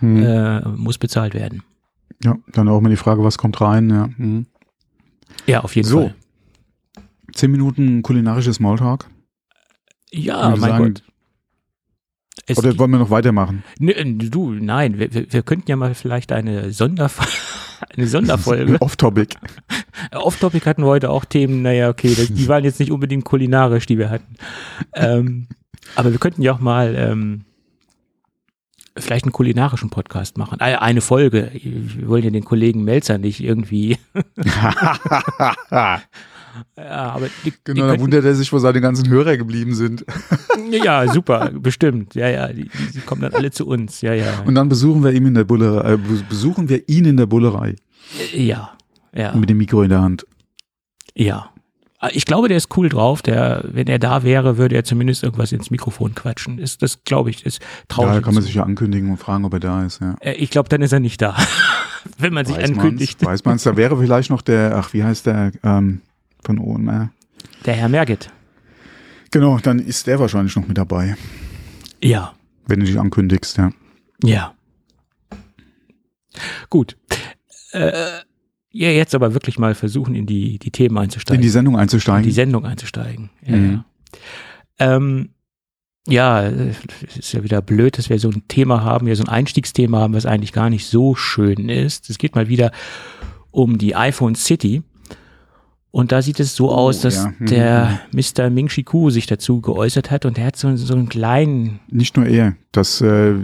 Hm. 0.00 0.22
äh, 0.22 0.60
muss 0.68 0.98
bezahlt 0.98 1.34
werden. 1.34 1.62
ja, 2.24 2.36
dann 2.52 2.68
auch 2.68 2.80
mal 2.80 2.88
die 2.90 2.96
Frage, 2.96 3.22
was 3.24 3.38
kommt 3.38 3.60
rein. 3.60 3.90
Ja. 3.90 4.08
Hm. 4.16 4.46
Ja, 5.46 5.60
auf 5.60 5.76
jeden 5.76 5.86
So. 5.88 6.00
Fall. 6.00 6.14
Zehn 7.34 7.50
Minuten 7.52 8.02
kulinarisches 8.02 8.56
Smalltalk. 8.56 9.08
Ja, 10.10 10.50
mein 10.50 10.60
sagen, 10.60 10.84
Gott. 10.94 11.02
Es 12.46 12.58
Oder 12.58 12.76
wollen 12.78 12.90
wir 12.90 12.98
noch 12.98 13.10
weitermachen? 13.10 13.62
Äh, 13.80 14.04
du, 14.04 14.52
nein, 14.52 14.98
wir, 14.98 15.12
wir, 15.12 15.32
wir 15.32 15.42
könnten 15.42 15.70
ja 15.70 15.76
mal 15.76 15.94
vielleicht 15.94 16.32
eine, 16.32 16.72
Sonderf 16.72 17.18
eine 17.96 18.06
Sonderfolge. 18.06 18.76
Off-Topic. 18.80 19.36
Off-Topic 20.12 20.64
hatten 20.66 20.82
wir 20.82 20.88
heute 20.88 21.10
auch 21.10 21.24
Themen, 21.24 21.62
naja, 21.62 21.88
okay, 21.88 22.14
das, 22.14 22.28
die 22.32 22.48
waren 22.48 22.64
jetzt 22.64 22.80
nicht 22.80 22.92
unbedingt 22.92 23.24
kulinarisch, 23.24 23.86
die 23.86 23.98
wir 23.98 24.10
hatten. 24.10 24.34
Ähm, 24.94 25.46
aber 25.96 26.12
wir 26.12 26.18
könnten 26.18 26.42
ja 26.42 26.52
auch 26.52 26.60
mal 26.60 26.94
ähm, 26.96 27.44
vielleicht 28.96 29.24
einen 29.24 29.32
kulinarischen 29.32 29.90
Podcast 29.90 30.36
machen. 30.38 30.58
Äh, 30.60 30.76
Eine 30.76 31.00
Folge. 31.00 31.50
Wir 31.52 32.08
wollen 32.08 32.24
ja 32.24 32.30
den 32.30 32.44
Kollegen 32.44 32.84
Melzer 32.84 33.18
nicht 33.18 33.40
irgendwie. 33.40 33.98
Ja, 36.76 37.12
aber 37.12 37.28
die, 37.44 37.52
Genau, 37.64 37.86
da 37.88 38.00
wundert 38.00 38.24
er 38.24 38.34
sich, 38.34 38.52
wo 38.52 38.58
seine 38.58 38.80
ganzen 38.80 39.08
Hörer 39.08 39.36
geblieben 39.36 39.74
sind. 39.74 40.04
Ja, 40.70 41.06
super, 41.12 41.50
bestimmt. 41.52 42.14
Ja, 42.14 42.28
ja, 42.28 42.48
die, 42.52 42.70
die, 42.94 43.00
kommen 43.00 43.22
dann 43.22 43.34
alle 43.34 43.50
zu 43.50 43.66
uns. 43.66 44.00
Ja, 44.02 44.12
ja. 44.14 44.40
Und 44.44 44.54
dann 44.54 44.68
besuchen 44.68 45.02
wir 45.02 45.12
ihn 45.12 45.26
in 45.26 45.34
der 45.34 45.44
Bullerei, 45.44 45.94
äh, 45.94 45.98
besuchen 46.28 46.68
wir 46.68 46.88
ihn 46.88 47.04
in 47.04 47.16
der 47.16 47.26
Bullerei 47.26 47.76
Ja, 48.34 48.70
ja. 49.14 49.34
mit 49.34 49.50
dem 49.50 49.58
Mikro 49.58 49.82
in 49.82 49.88
der 49.90 50.00
Hand. 50.02 50.26
Ja. 51.14 51.50
Ich 52.12 52.24
glaube, 52.24 52.48
der 52.48 52.56
ist 52.56 52.74
cool 52.78 52.88
drauf. 52.88 53.20
Der, 53.20 53.62
wenn 53.72 53.86
er 53.86 53.98
da 53.98 54.22
wäre, 54.22 54.56
würde 54.56 54.74
er 54.74 54.84
zumindest 54.84 55.22
irgendwas 55.22 55.52
ins 55.52 55.70
Mikrofon 55.70 56.14
quatschen. 56.14 56.58
Ist, 56.58 56.80
das 56.82 57.04
glaube 57.04 57.28
ich, 57.28 57.44
ist 57.44 57.60
Ja, 57.60 57.66
traurig. 57.88 58.14
da 58.14 58.20
kann 58.22 58.34
man 58.34 58.42
sich 58.42 58.54
ja 58.54 58.62
ankündigen 58.62 59.10
und 59.10 59.18
fragen, 59.18 59.44
ob 59.44 59.52
er 59.52 59.60
da 59.60 59.84
ist. 59.84 60.00
Ja. 60.00 60.14
Äh, 60.20 60.32
ich 60.34 60.48
glaube, 60.48 60.70
dann 60.70 60.80
ist 60.80 60.92
er 60.92 61.00
nicht 61.00 61.20
da. 61.20 61.36
wenn 62.18 62.32
man 62.32 62.46
sich 62.46 62.56
Weiß 62.56 62.70
ankündigt. 62.70 63.20
man's, 63.20 63.32
weiß 63.40 63.44
man's, 63.44 63.62
da 63.64 63.76
wäre 63.76 63.98
vielleicht 63.98 64.30
noch 64.30 64.40
der, 64.40 64.76
ach, 64.76 64.94
wie 64.94 65.04
heißt 65.04 65.26
der, 65.26 65.52
ähm, 65.62 66.00
von 66.44 66.58
OMR. 66.58 67.10
Der 67.66 67.74
Herr 67.74 67.88
Merget. 67.88 68.30
Genau, 69.30 69.58
dann 69.58 69.78
ist 69.78 70.06
der 70.06 70.18
wahrscheinlich 70.18 70.56
noch 70.56 70.66
mit 70.66 70.76
dabei, 70.78 71.16
Ja. 72.02 72.34
wenn 72.66 72.80
du 72.80 72.86
dich 72.86 72.98
ankündigst, 72.98 73.56
ja. 73.58 73.70
Ja. 74.24 74.54
Gut. 76.68 76.96
Äh, 77.72 77.92
ja, 78.72 78.88
jetzt 78.90 79.14
aber 79.14 79.34
wirklich 79.34 79.58
mal 79.58 79.74
versuchen, 79.74 80.14
in 80.14 80.26
die, 80.26 80.58
die 80.58 80.70
Themen 80.70 80.96
In 80.96 81.02
einzusteigen. 81.02 81.42
die 81.42 81.48
Sendung 81.48 81.74
in 81.74 81.80
einzusteigen. 81.80 82.22
die 82.24 82.30
Sendung 82.32 82.64
einzusteigen. 82.64 83.30
Ja, 83.44 83.56
Mhm. 83.56 83.72
ja. 84.78 84.96
Ähm, 84.96 85.30
ja, 86.06 86.42
es 86.46 87.16
ist 87.16 87.32
ja 87.32 87.44
wieder 87.44 87.60
blöd, 87.60 87.98
dass 87.98 88.08
wir 88.08 88.18
so 88.18 88.30
ein 88.30 88.42
Thema 88.48 88.82
haben, 88.82 89.06
ja 89.06 89.14
so 89.14 89.22
ein 89.24 89.28
Einstiegsthema 89.28 89.98
haben, 90.00 90.14
was 90.14 90.24
eigentlich 90.26 90.52
gar 90.52 90.70
nicht 90.70 90.86
so 90.86 91.14
schön 91.14 91.68
ist. 91.68 92.08
Es 92.10 92.18
geht 92.18 92.34
mal 92.34 92.48
wieder 92.48 92.72
um 93.50 93.76
die 93.78 93.94
iPhone 93.94 94.34
City. 94.34 94.82
Und 95.92 96.12
da 96.12 96.22
sieht 96.22 96.38
es 96.38 96.54
so 96.54 96.70
aus, 96.70 97.00
dass 97.00 97.16
ja. 97.16 97.32
Mhm. 97.40 97.46
der 97.46 98.00
Mr. 98.12 98.48
Ming 98.48 98.68
Chi 98.68 98.84
Ku 98.84 99.10
sich 99.10 99.26
dazu 99.26 99.60
geäußert 99.60 100.12
hat 100.12 100.24
und 100.24 100.36
der 100.36 100.46
hat 100.46 100.54
so, 100.56 100.76
so 100.76 100.94
einen 100.94 101.08
kleinen, 101.08 101.80
Nicht 101.90 102.16
nur 102.16 102.26
er. 102.26 102.54
Das, 102.70 103.00
äh, 103.00 103.34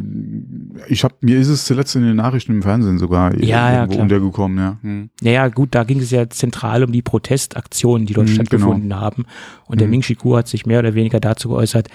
ich 0.86 1.02
hab, 1.02 1.20
mir 1.24 1.38
ist 1.40 1.48
es 1.48 1.64
zuletzt 1.64 1.96
in 1.96 2.02
den 2.02 2.14
Nachrichten 2.14 2.52
im 2.52 2.62
Fernsehen 2.62 2.98
sogar 2.98 3.34
Ja, 3.42 3.72
ja, 3.72 3.86
klar. 3.88 4.00
untergekommen, 4.00 4.58
ja. 4.58 4.78
Hm. 4.82 5.10
naja 5.22 5.48
gut, 5.48 5.74
da 5.74 5.82
ging 5.82 5.98
es 5.98 6.12
ja 6.12 6.30
zentral 6.30 6.84
um 6.84 6.92
die 6.92 7.02
Protestaktionen, 7.02 8.06
die 8.06 8.14
dort 8.14 8.28
Mhm, 8.28 8.34
stattgefunden 8.34 8.94
haben. 8.94 9.24
Und 9.66 9.80
der 9.80 9.88
Mhm. 9.88 9.90
Ming 9.90 10.02
Chi 10.02 10.14
Ku 10.14 10.36
hat 10.36 10.46
sich 10.46 10.66
mehr 10.66 10.78
oder 10.78 10.94
weniger 10.94 11.18
dazu 11.18 11.48
geäußert, 11.48 11.88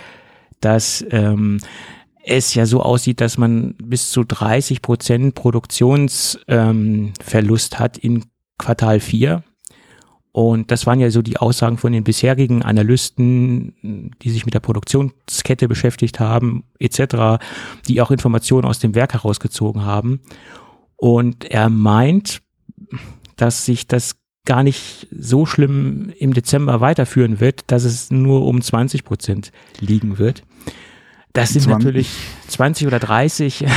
dass 0.59 1.05
ähm, 1.11 1.61
es 2.25 2.53
ja 2.55 2.65
so 2.65 2.81
aussieht, 2.83 3.21
dass 3.21 3.37
man 3.37 3.75
bis 3.81 4.11
zu 4.11 4.25
30 4.25 4.81
Prozent 4.81 5.33
Produktionsverlust 5.33 7.73
ähm, 7.73 7.79
hat 7.79 7.97
in 7.97 8.25
Quartal 8.57 8.99
4. 8.99 9.43
Und 10.33 10.71
das 10.71 10.85
waren 10.85 10.99
ja 10.99 11.11
so 11.11 11.21
die 11.21 11.37
Aussagen 11.37 11.77
von 11.77 11.91
den 11.91 12.05
bisherigen 12.05 12.63
Analysten, 12.63 14.13
die 14.21 14.29
sich 14.29 14.45
mit 14.45 14.53
der 14.53 14.61
Produktionskette 14.61 15.67
beschäftigt 15.67 16.19
haben, 16.19 16.63
etc., 16.79 17.43
die 17.87 18.01
auch 18.01 18.11
Informationen 18.11 18.65
aus 18.65 18.79
dem 18.79 18.95
Werk 18.95 19.13
herausgezogen 19.13 19.83
haben. 19.83 20.21
Und 20.95 21.45
er 21.45 21.69
meint, 21.69 22.41
dass 23.35 23.65
sich 23.65 23.87
das 23.87 24.15
gar 24.45 24.63
nicht 24.63 25.07
so 25.11 25.45
schlimm 25.45 26.11
im 26.17 26.33
Dezember 26.33 26.79
weiterführen 26.79 27.39
wird, 27.39 27.63
dass 27.67 27.83
es 27.83 28.09
nur 28.09 28.45
um 28.45 28.61
20 28.61 29.03
Prozent 29.03 29.51
liegen 29.79 30.17
wird. 30.17 30.43
Das 31.33 31.53
sind 31.53 31.63
20. 31.63 31.85
natürlich 31.85 32.09
20 32.47 32.87
oder 32.87 32.99
30. 32.99 33.65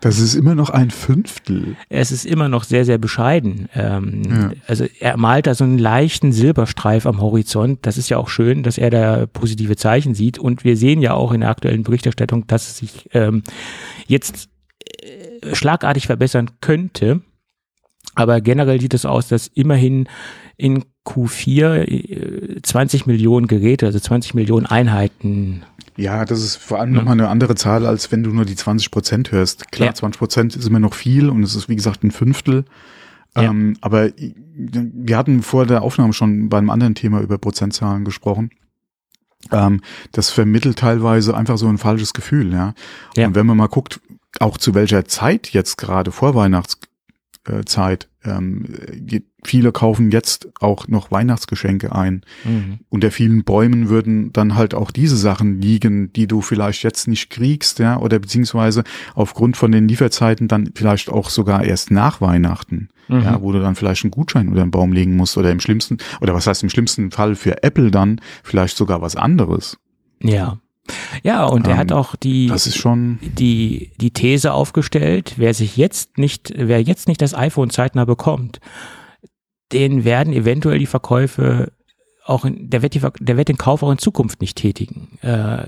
Das 0.00 0.20
ist 0.20 0.34
immer 0.34 0.54
noch 0.54 0.70
ein 0.70 0.90
Fünftel. 0.90 1.76
Es 1.88 2.12
ist 2.12 2.24
immer 2.24 2.48
noch 2.48 2.62
sehr, 2.62 2.84
sehr 2.84 2.98
bescheiden. 2.98 3.68
Ähm, 3.74 4.22
Ja. 4.28 4.50
Also 4.68 4.86
er 5.00 5.16
malt 5.16 5.46
da 5.46 5.54
so 5.54 5.64
einen 5.64 5.78
leichten 5.78 6.32
Silberstreif 6.32 7.06
am 7.06 7.20
Horizont. 7.20 7.80
Das 7.82 7.98
ist 7.98 8.08
ja 8.08 8.18
auch 8.18 8.28
schön, 8.28 8.62
dass 8.62 8.78
er 8.78 8.90
da 8.90 9.26
positive 9.26 9.74
Zeichen 9.76 10.14
sieht. 10.14 10.38
Und 10.38 10.62
wir 10.62 10.76
sehen 10.76 11.00
ja 11.00 11.14
auch 11.14 11.32
in 11.32 11.40
der 11.40 11.50
aktuellen 11.50 11.82
Berichterstattung, 11.82 12.46
dass 12.46 12.68
es 12.68 12.76
sich 12.78 13.08
ähm, 13.12 13.42
jetzt 14.06 14.50
äh, 15.02 15.54
schlagartig 15.54 16.06
verbessern 16.06 16.50
könnte. 16.60 17.22
Aber 18.14 18.40
generell 18.40 18.80
sieht 18.80 18.94
es 18.94 19.06
aus, 19.06 19.28
dass 19.28 19.48
immerhin 19.48 20.08
in 20.56 20.84
Q4 21.06 22.56
äh, 22.56 22.62
20 22.62 23.06
Millionen 23.06 23.46
Geräte, 23.46 23.86
also 23.86 23.98
20 23.98 24.34
Millionen 24.34 24.66
Einheiten 24.66 25.62
Ja, 25.96 26.24
das 26.24 26.42
ist 26.42 26.56
vor 26.56 26.80
allem 26.80 26.92
nochmal 26.92 27.12
eine 27.12 27.28
andere 27.28 27.54
Zahl, 27.54 27.86
als 27.86 28.10
wenn 28.12 28.22
du 28.22 28.30
nur 28.30 28.44
die 28.44 28.56
20 28.56 28.90
Prozent 28.90 29.32
hörst. 29.32 29.70
Klar, 29.72 29.88
Ja. 29.88 29.94
20 29.94 30.18
Prozent 30.18 30.56
ist 30.56 30.66
immer 30.66 30.80
noch 30.80 30.94
viel 30.94 31.28
und 31.28 31.42
es 31.42 31.54
ist, 31.54 31.68
wie 31.68 31.76
gesagt, 31.76 32.02
ein 32.02 32.10
Fünftel. 32.10 32.64
Ja. 33.36 33.44
Ähm, 33.44 33.76
aber 33.80 34.10
wir 34.16 35.16
hatten 35.16 35.42
vor 35.42 35.66
der 35.66 35.82
Aufnahme 35.82 36.12
schon 36.12 36.48
bei 36.48 36.58
einem 36.58 36.70
anderen 36.70 36.94
Thema 36.94 37.20
über 37.20 37.38
Prozentzahlen 37.38 38.04
gesprochen. 38.04 38.50
Ähm, 39.50 39.80
das 40.12 40.30
vermittelt 40.30 40.78
teilweise 40.78 41.36
einfach 41.36 41.58
so 41.58 41.66
ein 41.66 41.78
falsches 41.78 42.12
Gefühl, 42.12 42.52
ja. 42.52 42.74
Ja. 43.16 43.26
Und 43.26 43.34
wenn 43.34 43.46
man 43.46 43.56
mal 43.56 43.68
guckt, 43.68 44.00
auch 44.40 44.56
zu 44.56 44.74
welcher 44.74 45.04
Zeit 45.06 45.48
jetzt 45.48 45.76
gerade 45.78 46.12
vor 46.12 46.34
Weihnachtszeit, 47.44 48.08
ähm, 48.24 48.64
die- 48.94 49.24
viele 49.44 49.72
kaufen 49.72 50.10
jetzt 50.10 50.48
auch 50.60 50.86
noch 50.88 51.10
Weihnachtsgeschenke 51.10 51.92
ein. 51.94 52.22
Mhm. 52.44 52.78
Unter 52.88 53.10
vielen 53.10 53.42
Bäumen 53.44 53.88
würden 53.88 54.32
dann 54.32 54.54
halt 54.54 54.74
auch 54.74 54.90
diese 54.92 55.16
Sachen 55.16 55.60
liegen, 55.60 56.12
die 56.12 56.26
du 56.28 56.40
vielleicht 56.40 56.84
jetzt 56.84 57.08
nicht 57.08 57.30
kriegst, 57.30 57.78
ja, 57.80 57.98
oder 57.98 58.18
beziehungsweise 58.20 58.84
aufgrund 59.14 59.56
von 59.56 59.72
den 59.72 59.88
Lieferzeiten 59.88 60.46
dann 60.48 60.70
vielleicht 60.74 61.10
auch 61.10 61.30
sogar 61.30 61.64
erst 61.64 61.90
nach 61.90 62.20
Weihnachten, 62.20 62.88
Mhm. 63.08 63.22
ja, 63.22 63.42
wo 63.42 63.50
du 63.52 63.60
dann 63.60 63.74
vielleicht 63.74 64.04
einen 64.04 64.12
Gutschein 64.12 64.48
unter 64.48 64.62
den 64.64 64.70
Baum 64.70 64.92
legen 64.92 65.16
musst 65.16 65.36
oder 65.36 65.50
im 65.50 65.60
schlimmsten, 65.60 65.98
oder 66.20 66.34
was 66.34 66.46
heißt 66.46 66.62
im 66.62 66.70
schlimmsten 66.70 67.10
Fall 67.10 67.34
für 67.34 67.62
Apple 67.64 67.90
dann 67.90 68.20
vielleicht 68.44 68.76
sogar 68.76 69.02
was 69.02 69.16
anderes. 69.16 69.76
Ja. 70.22 70.58
Ja, 71.22 71.44
und 71.44 71.66
er 71.66 71.74
Ähm, 71.74 71.78
hat 71.78 71.92
auch 71.92 72.16
die, 72.16 72.48
Das 72.48 72.66
ist 72.66 72.76
schon, 72.76 73.18
die, 73.22 73.92
die 74.00 74.10
These 74.10 74.52
aufgestellt, 74.52 75.34
wer 75.36 75.54
sich 75.54 75.76
jetzt 75.76 76.18
nicht, 76.18 76.52
wer 76.56 76.82
jetzt 76.82 77.06
nicht 77.08 77.22
das 77.22 77.34
iPhone 77.34 77.70
zeitnah 77.70 78.04
bekommt, 78.04 78.58
den 79.72 80.04
werden 80.04 80.32
eventuell 80.32 80.78
die 80.78 80.86
Verkäufe 80.86 81.72
auch 82.24 82.44
in, 82.44 82.70
der 82.70 82.82
wird 82.82 82.94
die, 82.94 83.00
der 83.20 83.36
wird 83.36 83.48
den 83.48 83.58
Kauf 83.58 83.82
auch 83.82 83.90
in 83.90 83.98
Zukunft 83.98 84.40
nicht 84.40 84.56
tätigen. 84.56 85.18
Äh, 85.22 85.62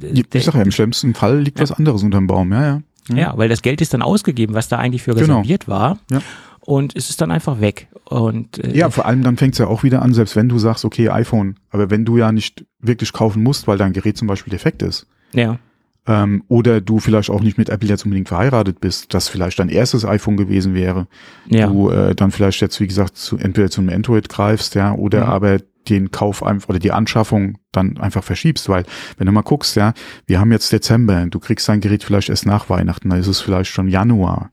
ich 0.00 0.28
der, 0.28 0.40
sag 0.42 0.54
ja, 0.54 0.62
im 0.62 0.70
schlimmsten 0.70 1.14
Fall 1.14 1.40
liegt 1.40 1.60
was 1.60 1.72
anderes 1.72 2.02
unterm 2.02 2.26
Baum, 2.26 2.52
ja, 2.52 2.62
ja. 2.66 2.82
Mhm. 3.08 3.16
ja, 3.16 3.32
weil 3.38 3.48
das 3.48 3.62
Geld 3.62 3.80
ist 3.80 3.94
dann 3.94 4.02
ausgegeben, 4.02 4.54
was 4.54 4.68
da 4.68 4.78
eigentlich 4.78 5.02
für 5.02 5.14
Genau. 5.14 5.38
reserviert 5.38 5.66
war. 5.68 5.98
Ja. 6.10 6.20
Und 6.60 6.94
es 6.96 7.10
ist 7.10 7.20
dann 7.20 7.30
einfach 7.30 7.60
weg. 7.60 7.88
Und 8.20 8.58
äh, 8.62 8.76
Ja, 8.76 8.90
vor 8.90 9.06
allem 9.06 9.22
dann 9.22 9.36
fängt's 9.36 9.58
ja 9.58 9.66
auch 9.66 9.82
wieder 9.82 10.02
an, 10.02 10.14
selbst 10.14 10.36
wenn 10.36 10.48
du 10.48 10.58
sagst, 10.58 10.84
okay, 10.84 11.08
iPhone, 11.08 11.56
aber 11.70 11.90
wenn 11.90 12.04
du 12.04 12.16
ja 12.16 12.30
nicht 12.32 12.64
wirklich 12.80 13.12
kaufen 13.12 13.42
musst, 13.42 13.66
weil 13.66 13.78
dein 13.78 13.92
Gerät 13.92 14.16
zum 14.16 14.28
Beispiel 14.28 14.50
defekt 14.50 14.82
ist, 14.82 15.06
ja. 15.32 15.58
ähm, 16.06 16.44
oder 16.48 16.80
du 16.80 17.00
vielleicht 17.00 17.30
auch 17.30 17.40
nicht 17.40 17.58
mit 17.58 17.70
Apple 17.70 17.88
jetzt 17.88 18.04
unbedingt 18.04 18.28
verheiratet 18.28 18.80
bist, 18.80 19.14
das 19.14 19.28
vielleicht 19.28 19.58
dein 19.58 19.68
erstes 19.68 20.04
iPhone 20.04 20.36
gewesen 20.36 20.74
wäre, 20.74 21.06
Ja. 21.46 21.66
du 21.66 21.90
äh, 21.90 22.14
dann 22.14 22.30
vielleicht 22.30 22.60
jetzt, 22.60 22.78
wie 22.80 22.86
gesagt, 22.86 23.16
zu, 23.16 23.36
entweder 23.38 23.70
zum 23.70 23.88
Android 23.88 24.28
greifst, 24.28 24.74
ja, 24.74 24.92
oder 24.94 25.24
Mhm. 25.24 25.30
aber 25.30 25.56
den 25.88 26.10
Kauf 26.10 26.42
einfach 26.42 26.68
oder 26.70 26.78
die 26.78 26.92
Anschaffung 26.92 27.58
dann 27.72 27.98
einfach 27.98 28.24
verschiebst, 28.24 28.68
weil 28.70 28.84
wenn 29.18 29.26
du 29.26 29.32
mal 29.32 29.42
guckst, 29.42 29.76
ja, 29.76 29.92
wir 30.26 30.40
haben 30.40 30.50
jetzt 30.52 30.72
Dezember, 30.72 31.26
du 31.26 31.38
kriegst 31.40 31.68
dein 31.68 31.80
Gerät 31.80 32.04
vielleicht 32.04 32.30
erst 32.30 32.46
nach 32.46 32.70
Weihnachten, 32.70 33.10
dann 33.10 33.18
ist 33.18 33.26
es 33.26 33.40
vielleicht 33.42 33.70
schon 33.70 33.88
Januar. 33.88 34.50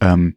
Ähm, 0.00 0.34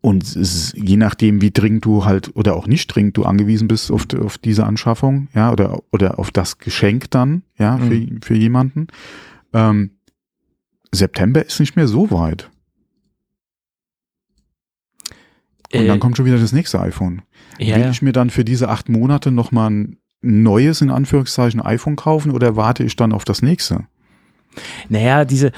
und 0.00 0.36
ist, 0.36 0.74
je 0.76 0.96
nachdem, 0.96 1.40
wie 1.42 1.50
dringend 1.50 1.84
du 1.84 2.04
halt 2.04 2.34
oder 2.34 2.56
auch 2.56 2.66
nicht 2.66 2.86
dringend 2.88 3.16
du 3.16 3.24
angewiesen 3.24 3.68
bist 3.68 3.90
auf, 3.90 4.06
auf 4.18 4.38
diese 4.38 4.64
Anschaffung, 4.64 5.28
ja, 5.34 5.52
oder, 5.52 5.82
oder 5.92 6.18
auf 6.18 6.30
das 6.30 6.58
Geschenk 6.58 7.10
dann, 7.10 7.42
ja, 7.58 7.78
für, 7.78 8.06
für 8.22 8.34
jemanden. 8.34 8.88
Ähm, 9.52 9.90
September 10.92 11.44
ist 11.44 11.60
nicht 11.60 11.76
mehr 11.76 11.88
so 11.88 12.10
weit. 12.10 12.50
Und 15.72 15.80
Äh, 15.80 15.86
dann 15.86 16.00
kommt 16.00 16.16
schon 16.16 16.26
wieder 16.26 16.38
das 16.38 16.52
nächste 16.52 16.80
iPhone. 16.80 17.22
ja, 17.58 17.76
Will 17.76 17.90
ich 17.90 18.02
mir 18.02 18.12
dann 18.12 18.30
für 18.30 18.44
diese 18.44 18.68
acht 18.68 18.88
Monate 18.88 19.30
nochmal 19.30 19.70
ein 19.70 19.96
neues, 20.22 20.80
in 20.80 20.90
Anführungszeichen, 20.90 21.60
iPhone 21.60 21.96
kaufen 21.96 22.30
oder 22.30 22.56
warte 22.56 22.84
ich 22.84 22.96
dann 22.96 23.12
auf 23.12 23.24
das 23.24 23.42
nächste? 23.42 23.86
Naja, 24.88 25.24
diese, 25.24 25.52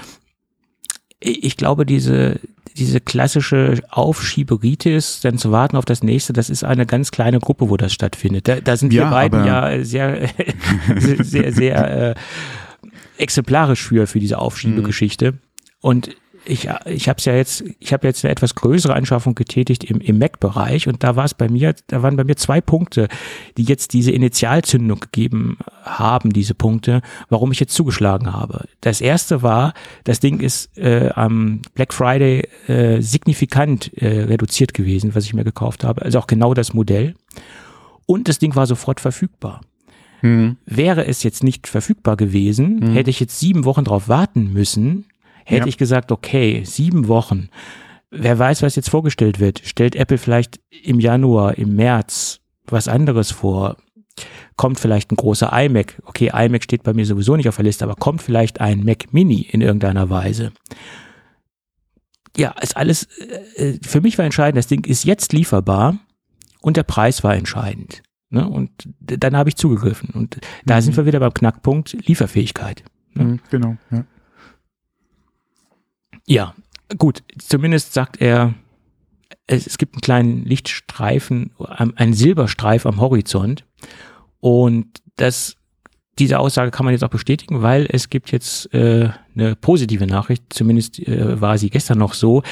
ich 1.21 1.57
glaube, 1.57 1.85
diese, 1.87 2.41
diese 2.79 3.01
klassische 3.01 3.81
Aufschieberitis, 3.91 5.21
dann 5.21 5.39
zu 5.39 5.51
warten 5.53 5.77
auf 5.77 5.85
das 5.85 6.03
nächste, 6.03 6.33
das 6.33 6.51
ist 6.51 6.65
eine 6.65 6.87
ganz 6.87 7.11
kleine 7.11 7.39
Gruppe, 7.41 7.69
wo 7.71 7.77
das 7.77 7.93
stattfindet. 7.93 8.49
Da, 8.49 8.61
da 8.61 8.77
sind 8.77 8.93
wir 8.93 9.03
Ja, 9.03 9.11
beiden 9.11 9.41
aber- 9.41 9.73
ja 9.75 9.85
sehr, 9.85 10.29
sehr, 10.97 11.25
sehr, 11.25 11.53
sehr 11.53 12.11
äh, 12.11 12.15
exemplarisch 13.19 13.83
für, 13.83 14.07
für 14.07 14.21
diese 14.21 14.39
Aufschiebegeschichte. 14.39 15.35
Und 15.81 16.11
ich, 16.47 16.69
ich 16.87 17.09
habe 17.09 17.21
ja 17.23 17.35
jetzt, 17.35 17.65
ich 17.79 17.93
habe 17.93 18.07
jetzt 18.07 18.25
eine 18.25 18.33
etwas 18.33 18.55
größere 18.55 18.95
Anschaffung 18.95 19.35
getätigt 19.35 19.85
im, 19.85 20.01
im 20.01 20.19
Mac-Bereich 20.19 20.89
und 20.89 21.03
da 21.03 21.17
war 21.17 21.25
es 21.25 21.35
bei 21.35 21.49
mir, 21.49 21.75
da 21.89 22.03
waren 22.03 22.17
bei 22.17 22.25
mir 22.25 22.37
zwei 22.37 22.61
Punkte, 22.61 23.09
die 23.57 23.65
jetzt 23.65 23.93
diese 23.93 24.13
Initialzündung 24.13 25.01
gegeben 25.01 25.59
haben, 25.83 26.33
diese 26.33 26.55
Punkte, 26.55 27.03
warum 27.29 27.53
ich 27.53 27.61
jetzt 27.61 27.75
zugeschlagen 27.75 28.33
habe. 28.33 28.67
Das 28.81 29.01
erste 29.01 29.43
war, 29.43 29.75
das 30.05 30.21
Ding 30.21 30.41
ist 30.41 30.77
äh, 30.79 31.11
am 31.15 31.63
Black 31.75 31.93
Friday 31.93 32.49
äh, 32.69 33.01
signifikant 33.01 33.93
äh, 33.95 34.25
reduziert 34.25 34.75
gewesen, 34.75 35.15
was 35.15 35.25
ich 35.25 35.35
mir 35.35 35.45
gekauft 35.45 35.85
habe. 35.85 36.03
Also 36.03 36.19
auch 36.19 36.27
genau 36.27 36.55
das 36.55 36.75
Modell. 36.75 37.15
Und 38.07 38.29
das 38.29 38.39
Ding 38.39 38.55
war 38.55 38.67
sofort 38.67 39.01
verfügbar. 39.01 39.61
Wäre 40.65 41.07
es 41.07 41.23
jetzt 41.23 41.45
nicht 41.45 41.67
verfügbar 41.67 42.17
gewesen, 42.17 42.93
hätte 42.93 43.11
ich 43.11 43.21
jetzt 43.21 43.39
sieben 43.39 43.65
Wochen 43.65 43.85
drauf 43.85 44.09
warten 44.09 44.53
müssen, 44.53 45.05
hätte 45.47 45.63
Ja. 45.63 45.67
ich 45.69 45.79
gesagt, 45.79 46.13
okay, 46.13 46.63
sieben 46.65 47.09
Wochen. 47.09 47.49
Wer 48.11 48.39
weiß, 48.39 48.63
was 48.63 48.77
jetzt 48.77 48.91
vorgestellt 48.91 49.41
wird. 49.41 49.63
Stellt 49.65 49.97
Apple 49.97 50.19
vielleicht 50.19 50.61
im 50.83 51.01
Januar, 51.01 51.57
im 51.59 51.75
März 51.77 52.41
was 52.67 52.89
anderes 52.89 53.31
vor? 53.31 53.77
Kommt 54.57 54.81
vielleicht 54.81 55.13
ein 55.13 55.17
großer 55.17 55.51
iMac? 55.53 56.01
Okay, 56.05 56.31
iMac 56.35 56.65
steht 56.65 56.83
bei 56.83 56.95
mir 56.95 57.05
sowieso 57.07 57.37
nicht 57.37 57.49
auf 57.49 57.57
der 57.57 57.65
Liste, 57.65 57.85
aber 57.85 57.95
kommt 57.95 58.23
vielleicht 58.23 58.61
ein 58.61 58.85
Mac 58.85 59.13
Mini 59.13 59.43
in 59.43 59.61
irgendeiner 59.61 60.09
Weise? 60.11 60.53
Ja, 62.37 62.51
ist 62.61 62.77
alles, 62.77 63.09
äh, 63.57 63.79
für 63.83 64.01
mich 64.01 64.19
war 64.19 64.25
entscheidend, 64.25 64.59
das 64.59 64.67
Ding 64.67 64.85
ist 64.85 65.05
jetzt 65.05 65.33
lieferbar 65.33 65.99
und 66.61 66.77
der 66.77 66.83
Preis 66.83 67.25
war 67.25 67.35
entscheidend. 67.35 68.03
Ne? 68.31 68.49
Und 68.49 68.71
dann 69.01 69.37
habe 69.37 69.49
ich 69.49 69.57
zugegriffen. 69.57 70.11
Und 70.11 70.39
da 70.65 70.81
sind 70.83 70.97
wir 70.97 71.07
wieder 71.07 71.21
beim 71.21 71.33
Knackpunkt 71.35 71.97
Lieferfähigkeit. 72.07 72.83
Mhm, 73.15 73.41
genau, 73.51 73.77
ja. 73.91 74.05
Ja, 76.27 76.55
gut. 76.99 77.23
Zumindest 77.39 77.93
sagt 77.93 78.21
er, 78.21 78.55
es, 79.47 79.67
es 79.67 79.79
gibt 79.79 79.95
einen 79.95 80.03
kleinen 80.03 80.45
Lichtstreifen, 80.45 81.53
einen 81.59 82.15
Silberstreif 82.15 82.85
am 82.87 83.01
Horizont. 83.01 83.65
Und 84.41 85.03
das, 85.17 85.57
diese 86.19 86.39
Aussage 86.39 86.71
kann 86.71 86.85
man 86.85 86.93
jetzt 86.93 87.05
auch 87.05 87.11
bestätigen, 87.11 87.63
weil 87.63 87.87
es 87.91 88.11
gibt 88.11 88.33
jetzt 88.33 88.73
äh, 88.75 89.11
eine 89.35 89.57
positive 89.57 90.07
Nachricht. 90.07 90.45
Zumindest 90.51 90.99
äh, 91.01 91.41
war 91.41 91.59
sie 91.59 91.71
gestern 91.71 91.99
noch 91.99 92.15
so, 92.15 92.43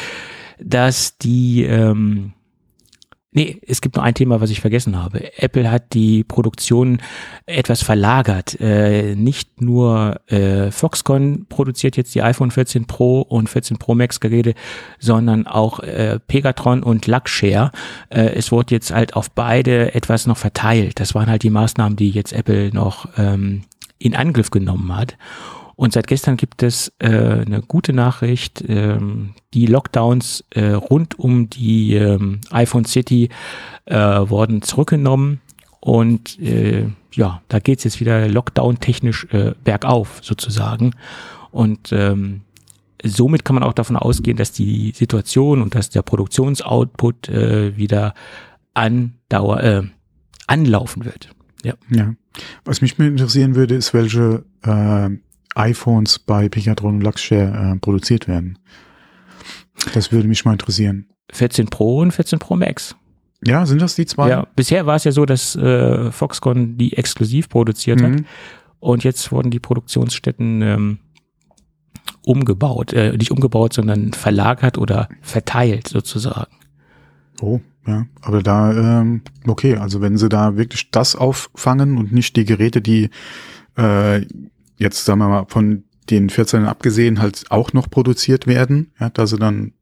dass 0.61 1.19
die 1.19 1.65
ähm, 1.65 2.33
Nee, 3.37 3.61
es 3.67 3.81
gibt 3.81 3.97
nur 3.97 4.05
ein 4.05 4.15
Thema, 4.15 4.41
was 4.41 4.51
ich 4.51 4.61
vergessen 4.61 4.97
habe. 4.97 5.37
Apple 5.43 5.69
hat 5.69 5.93
die 5.93 6.23
Produktion 6.23 7.03
etwas 7.47 7.83
verlagert. 7.83 8.61
Äh, 8.61 9.17
nicht 9.17 9.61
nur 9.61 10.21
äh, 10.29 10.71
Foxconn 10.71 11.47
produziert 11.49 11.97
jetzt 11.97 12.15
die 12.15 12.23
iPhone 12.23 12.53
14 12.53 12.87
Pro 12.87 13.23
und 13.23 13.49
14 13.49 13.77
Pro 13.79 13.97
Max 13.97 14.21
Geräte, 14.21 14.55
sondern 15.01 15.49
auch 15.49 15.81
äh, 15.81 16.21
Pegatron 16.25 16.85
und 16.85 17.09
Luxshare. 17.09 17.73
Äh, 18.09 18.35
es 18.37 18.53
wurde 18.53 18.73
jetzt 18.73 18.93
halt 18.93 19.17
auf 19.17 19.33
beide 19.33 19.97
etwas 19.97 20.29
noch 20.29 20.39
verteilt. 20.39 21.01
Das 21.01 21.17
waren 21.17 21.27
halt 21.27 21.43
die 21.43 21.51
Maßnahmen, 21.51 21.97
die 21.97 22.11
jetzt 22.11 22.33
Apple 22.33 22.71
noch 22.73 23.09
ähm, 23.19 23.63
in 23.99 24.15
Angriff 24.15 24.53
genommen 24.53 24.97
hat. 24.97 25.17
Und 25.77 25.93
seit 25.93 26.07
gestern 26.07 26.37
gibt 26.37 26.63
es 26.63 26.93
äh, 26.99 27.09
eine 27.09 27.63
gute 27.67 27.93
Nachricht. 27.93 28.65
Ähm, 28.67 29.35
die 29.53 29.67
Lockdowns 29.67 30.45
äh, 30.51 30.71
rund 30.71 31.19
um 31.19 31.51
die 31.51 31.95
ähm, 31.95 32.41
iPhone 32.51 32.85
City 32.85 33.29
äh, 33.87 33.97
wurden 33.97 34.63
zurückgenommen. 34.63 35.41
Und 35.81 36.39
äh, 36.41 36.87
ja, 37.13 37.43
da 37.49 37.59
geht's 37.59 37.85
jetzt 37.85 38.01
wieder 38.01 38.29
Lockdown-technisch 38.29 39.27
äh, 39.33 39.53
bergauf 39.65 40.21
sozusagen. 40.23 40.93
Und 41.51 41.93
ähm, 41.93 42.43
somit 43.05 43.45
kann 43.45 43.55
man 43.55 43.63
auch 43.63 43.75
davon 43.75 43.97
ausgehen, 43.97 44.37
dass 44.37 44.53
die 44.53 44.93
Situation 44.95 45.61
und 45.61 45.75
dass 45.75 45.91
der 45.91 46.03
Produktionsoutput 46.03 47.29
äh, 47.29 47.77
wieder 47.77 48.15
andauer, 48.73 49.63
äh, 49.63 49.83
anlaufen 50.47 51.05
wird. 51.05 51.31
Ja. 51.65 51.75
Ja. 51.91 52.15
Was 52.65 52.81
mich 52.81 52.99
mir 52.99 53.07
interessieren 53.07 53.55
würde, 53.55 53.75
ist, 53.75 53.95
welche 53.95 54.45
äh, 54.63 55.11
iPhones 55.55 56.19
bei 56.19 56.49
Picatron 56.49 56.97
und 56.97 57.01
Luxshare 57.03 57.75
äh, 57.75 57.79
produziert 57.79 58.29
werden. 58.29 58.59
Das 59.93 60.13
würde 60.13 60.29
mich 60.29 60.45
mal 60.45 60.53
interessieren. 60.53 61.07
14 61.33 61.67
Pro 61.67 61.99
und 62.01 62.13
14 62.13 62.39
Pro 62.39 62.57
Max. 62.57 62.97
Ja, 63.47 63.67
sind 63.67 63.83
das 63.83 63.95
die 63.95 64.07
zwei? 64.07 64.29
Ja, 64.31 64.47
bisher 64.57 64.87
war 64.87 64.97
es 64.97 65.05
ja 65.05 65.13
so, 65.13 65.27
dass 65.27 65.55
äh, 65.57 66.11
Foxconn 66.11 66.79
die 66.79 66.97
exklusiv 66.97 67.49
produziert 67.49 68.01
hat 68.03 68.11
Mhm. 68.11 68.25
und 68.79 69.05
jetzt 69.05 69.31
wurden 69.33 69.51
die 69.51 69.61
Produktionsstätten 69.61 70.63
ähm, 70.63 70.99
umgebaut, 72.25 72.93
äh, 72.93 73.17
nicht 73.17 73.31
umgebaut, 73.31 73.75
sondern 73.75 74.13
verlagert 74.13 74.79
oder 74.79 75.09
verteilt 75.21 75.89
sozusagen. 75.89 76.53
Oh, 77.41 77.61
ja. 77.87 78.07
Aber 78.23 78.43
da, 78.43 79.01
ähm, 79.01 79.23
okay, 79.47 79.77
also 79.77 80.01
wenn 80.01 80.17
sie 80.17 80.29
da 80.29 80.57
wirklich 80.57 80.91
das 80.91 81.17
auffangen 81.17 81.99
und 81.99 82.13
nicht 82.13 82.37
die 82.37 82.45
Geräte, 82.45 82.81
die 82.81 83.11
äh, 83.77 84.23
jetzt, 84.77 85.05
sagen 85.05 85.21
wir 85.21 85.29
mal, 85.29 85.45
von 85.49 85.85
den 86.11 86.31
14 86.31 86.65
abgesehen 86.67 87.21
halt 87.21 87.45
auch 87.51 87.73
noch 87.73 87.89
produziert 87.89 88.47
werden, 88.47 88.93
ja, 89.01 89.11
da 89.11 89.27
sie 89.27 89.39
dann 89.39 89.73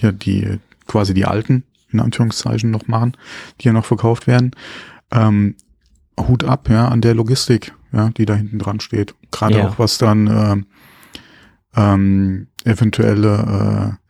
ja 0.00 0.12
die 0.12 0.58
quasi 0.86 1.14
die 1.14 1.24
alten, 1.26 1.64
in 1.90 2.00
Anführungszeichen, 2.00 2.70
noch 2.70 2.86
machen, 2.86 3.16
die 3.60 3.66
ja 3.66 3.72
noch 3.72 3.84
verkauft 3.84 4.26
werden. 4.26 4.52
Ähm, 5.10 5.56
Hut 6.18 6.44
ab, 6.44 6.68
ja, 6.68 6.88
an 6.88 7.00
der 7.00 7.14
Logistik, 7.14 7.72
ja, 7.92 8.10
die 8.10 8.26
da 8.26 8.34
hinten 8.34 8.58
dran 8.58 8.80
steht. 8.80 9.14
Gerade 9.30 9.58
Ja. 9.58 9.68
auch 9.68 9.78
was 9.78 9.98
dann 9.98 10.26
ähm, 10.26 10.66
ähm, 11.76 12.46
eventuelle 12.64 13.98
äh, 14.00 14.07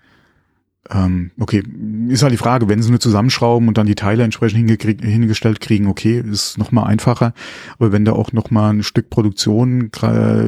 ähm, 0.91 1.33
okay, 1.39 1.63
ist 2.09 2.23
halt 2.23 2.33
die 2.33 2.39
Frage, 2.39 2.69
wenn 2.69 2.83
sie 2.83 2.91
nur 2.91 3.01
zusammenschrauben 3.01 3.69
und 3.69 3.77
dann 3.77 3.87
die 3.87 3.95
Teile 3.95 4.23
entsprechend 4.23 4.71
hingestellt 4.81 5.61
kriegen, 5.61 5.87
okay, 5.87 6.21
ist 6.21 6.57
nochmal 6.57 6.87
einfacher. 6.87 7.35
Aber 7.79 7.93
wenn 7.93 8.05
da 8.05 8.13
auch 8.13 8.33
nochmal 8.33 8.73
ein 8.73 8.83
Stück 8.83 9.11
Produktion 9.11 9.91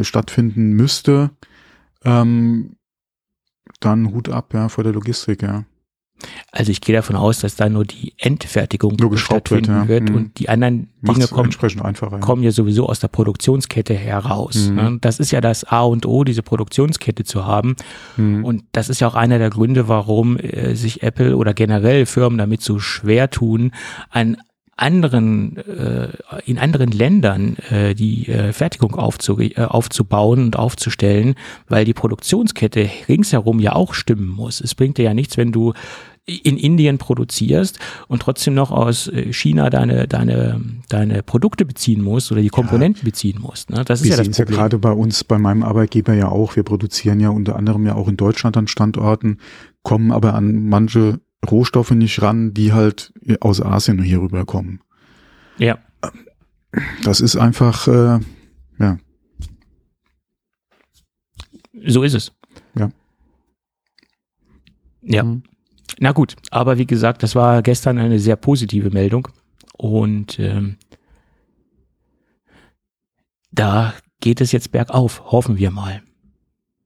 stattfinden 0.02 0.72
müsste, 0.72 1.30
ähm, 2.04 2.76
dann 3.80 4.12
Hut 4.12 4.28
ab, 4.28 4.54
ja, 4.54 4.68
vor 4.68 4.84
der 4.84 4.92
Logistik, 4.92 5.42
ja. 5.42 5.64
Also 6.52 6.70
ich 6.72 6.80
gehe 6.80 6.94
davon 6.94 7.16
aus, 7.16 7.40
dass 7.40 7.56
da 7.56 7.68
nur 7.68 7.84
die 7.84 8.14
Endfertigung 8.18 8.96
Nur 8.98 9.10
geschraubt 9.10 9.50
wird, 9.50 9.66
stattfinden 9.66 9.82
ja. 9.82 9.88
wird 9.88 10.10
Mhm. 10.10 10.14
und 10.16 10.38
die 10.38 10.48
anderen 10.48 10.88
Dinge 11.02 11.26
kommen, 11.28 11.50
ja. 11.50 12.18
kommen 12.18 12.42
ja 12.42 12.50
sowieso 12.50 12.88
aus 12.88 13.00
der 13.00 13.08
Produktionskette 13.08 13.94
heraus. 13.94 14.70
Mhm. 14.70 14.98
Das 15.00 15.18
ist 15.20 15.30
ja 15.30 15.40
das 15.40 15.64
A 15.64 15.82
und 15.82 16.06
O, 16.06 16.24
diese 16.24 16.42
Produktionskette 16.42 17.24
zu 17.24 17.46
haben. 17.46 17.76
Mhm. 18.16 18.44
Und 18.44 18.64
das 18.72 18.88
ist 18.88 19.00
ja 19.00 19.08
auch 19.08 19.14
einer 19.14 19.38
der 19.38 19.50
Gründe, 19.50 19.88
warum 19.88 20.36
äh, 20.38 20.74
sich 20.74 21.02
Apple 21.02 21.36
oder 21.36 21.54
generell 21.54 22.06
Firmen 22.06 22.38
damit 22.38 22.62
so 22.62 22.78
schwer 22.78 23.30
tun, 23.30 23.72
an 24.10 24.36
anderen, 24.80 25.58
äh, 25.58 26.08
in 26.46 26.58
anderen 26.58 26.90
Ländern 26.90 27.56
äh, 27.70 27.94
die 27.94 28.28
äh, 28.28 28.52
Fertigung 28.52 28.94
aufzu 28.94 29.38
äh, 29.38 29.54
aufzubauen 29.56 30.44
und 30.44 30.56
aufzustellen, 30.56 31.34
weil 31.68 31.84
die 31.84 31.92
Produktionskette 31.92 32.88
ringsherum 33.08 33.60
ja 33.60 33.74
auch 33.74 33.92
stimmen 33.92 34.28
muss. 34.28 34.60
Es 34.60 34.74
bringt 34.74 34.96
dir 34.96 35.04
ja 35.04 35.14
nichts, 35.14 35.36
wenn 35.36 35.52
du 35.52 35.74
in 36.26 36.56
Indien 36.56 36.98
produzierst 36.98 37.78
und 38.08 38.22
trotzdem 38.22 38.54
noch 38.54 38.70
aus 38.70 39.08
äh, 39.08 39.32
China 39.32 39.70
deine, 39.70 40.06
deine, 40.06 40.60
deine 40.88 41.22
Produkte 41.22 41.64
beziehen 41.64 42.02
musst 42.02 42.30
oder 42.30 42.42
die 42.42 42.50
Komponenten 42.50 43.02
ja. 43.02 43.10
beziehen 43.10 43.40
musst. 43.40 43.70
Ne? 43.70 43.84
Das 43.84 44.00
ist 44.00 44.04
Wir 44.04 44.12
ja 44.12 44.16
das 44.18 44.28
Problem. 44.28 44.48
ja 44.48 44.56
gerade 44.56 44.78
bei 44.78 44.92
uns, 44.92 45.24
bei 45.24 45.38
meinem 45.38 45.62
Arbeitgeber 45.62 46.14
ja 46.14 46.28
auch. 46.28 46.56
Wir 46.56 46.62
produzieren 46.62 47.20
ja 47.20 47.30
unter 47.30 47.56
anderem 47.56 47.86
ja 47.86 47.94
auch 47.94 48.08
in 48.08 48.16
Deutschland 48.16 48.56
an 48.56 48.68
Standorten, 48.68 49.38
kommen 49.82 50.12
aber 50.12 50.34
an 50.34 50.68
manche 50.68 51.20
Rohstoffe 51.48 51.92
nicht 51.92 52.20
ran, 52.22 52.52
die 52.54 52.72
halt 52.72 53.12
aus 53.40 53.60
Asien 53.62 54.00
hier 54.02 54.20
rüberkommen. 54.20 54.80
Ja. 55.58 55.78
Das 57.02 57.20
ist 57.20 57.36
einfach, 57.36 57.88
äh, 57.88 58.20
ja. 58.78 58.98
So 61.86 62.02
ist 62.02 62.14
es. 62.14 62.32
Ja. 62.74 62.90
Ja. 65.02 65.24
Mhm. 65.24 65.42
Na 65.98 66.12
gut, 66.12 66.36
aber 66.50 66.78
wie 66.78 66.86
gesagt, 66.86 67.22
das 67.22 67.34
war 67.34 67.62
gestern 67.62 67.98
eine 67.98 68.18
sehr 68.18 68.36
positive 68.36 68.90
Meldung 68.90 69.28
und 69.76 70.38
ähm, 70.38 70.76
da 73.52 73.94
geht 74.20 74.40
es 74.40 74.52
jetzt 74.52 74.72
bergauf, 74.72 75.32
hoffen 75.32 75.58
wir 75.58 75.70
mal. 75.70 76.02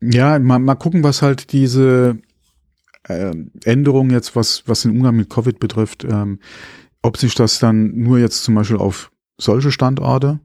Ja, 0.01 0.38
mal, 0.38 0.59
mal 0.59 0.75
gucken, 0.75 1.03
was 1.03 1.23
halt 1.23 1.53
diese 1.53 2.19
äh, 3.09 3.35
Änderung 3.64 4.11
jetzt, 4.11 4.37
was, 4.37 4.62
was 4.67 4.83
den 4.83 4.93
Umgang 4.93 5.17
mit 5.17 5.31
Covid 5.31 5.59
betrifft, 5.59 6.05
ähm, 6.05 6.38
ob 7.03 7.17
sich 7.17 7.35
das 7.35 7.59
dann 7.59 7.97
nur 7.99 8.19
jetzt 8.19 8.45
zum 8.45 8.55
Beispiel 8.55 8.77
auf 8.77 9.11
solche 9.38 9.73
Standorte 9.73 10.40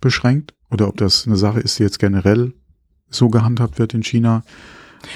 beschränkt 0.00 0.54
oder 0.70 0.88
ob 0.88 0.96
das 0.96 1.26
eine 1.26 1.36
Sache 1.36 1.60
ist, 1.60 1.78
die 1.78 1.82
jetzt 1.82 1.98
generell 1.98 2.52
so 3.08 3.28
gehandhabt 3.28 3.78
wird 3.78 3.94
in 3.94 4.02
China. 4.02 4.42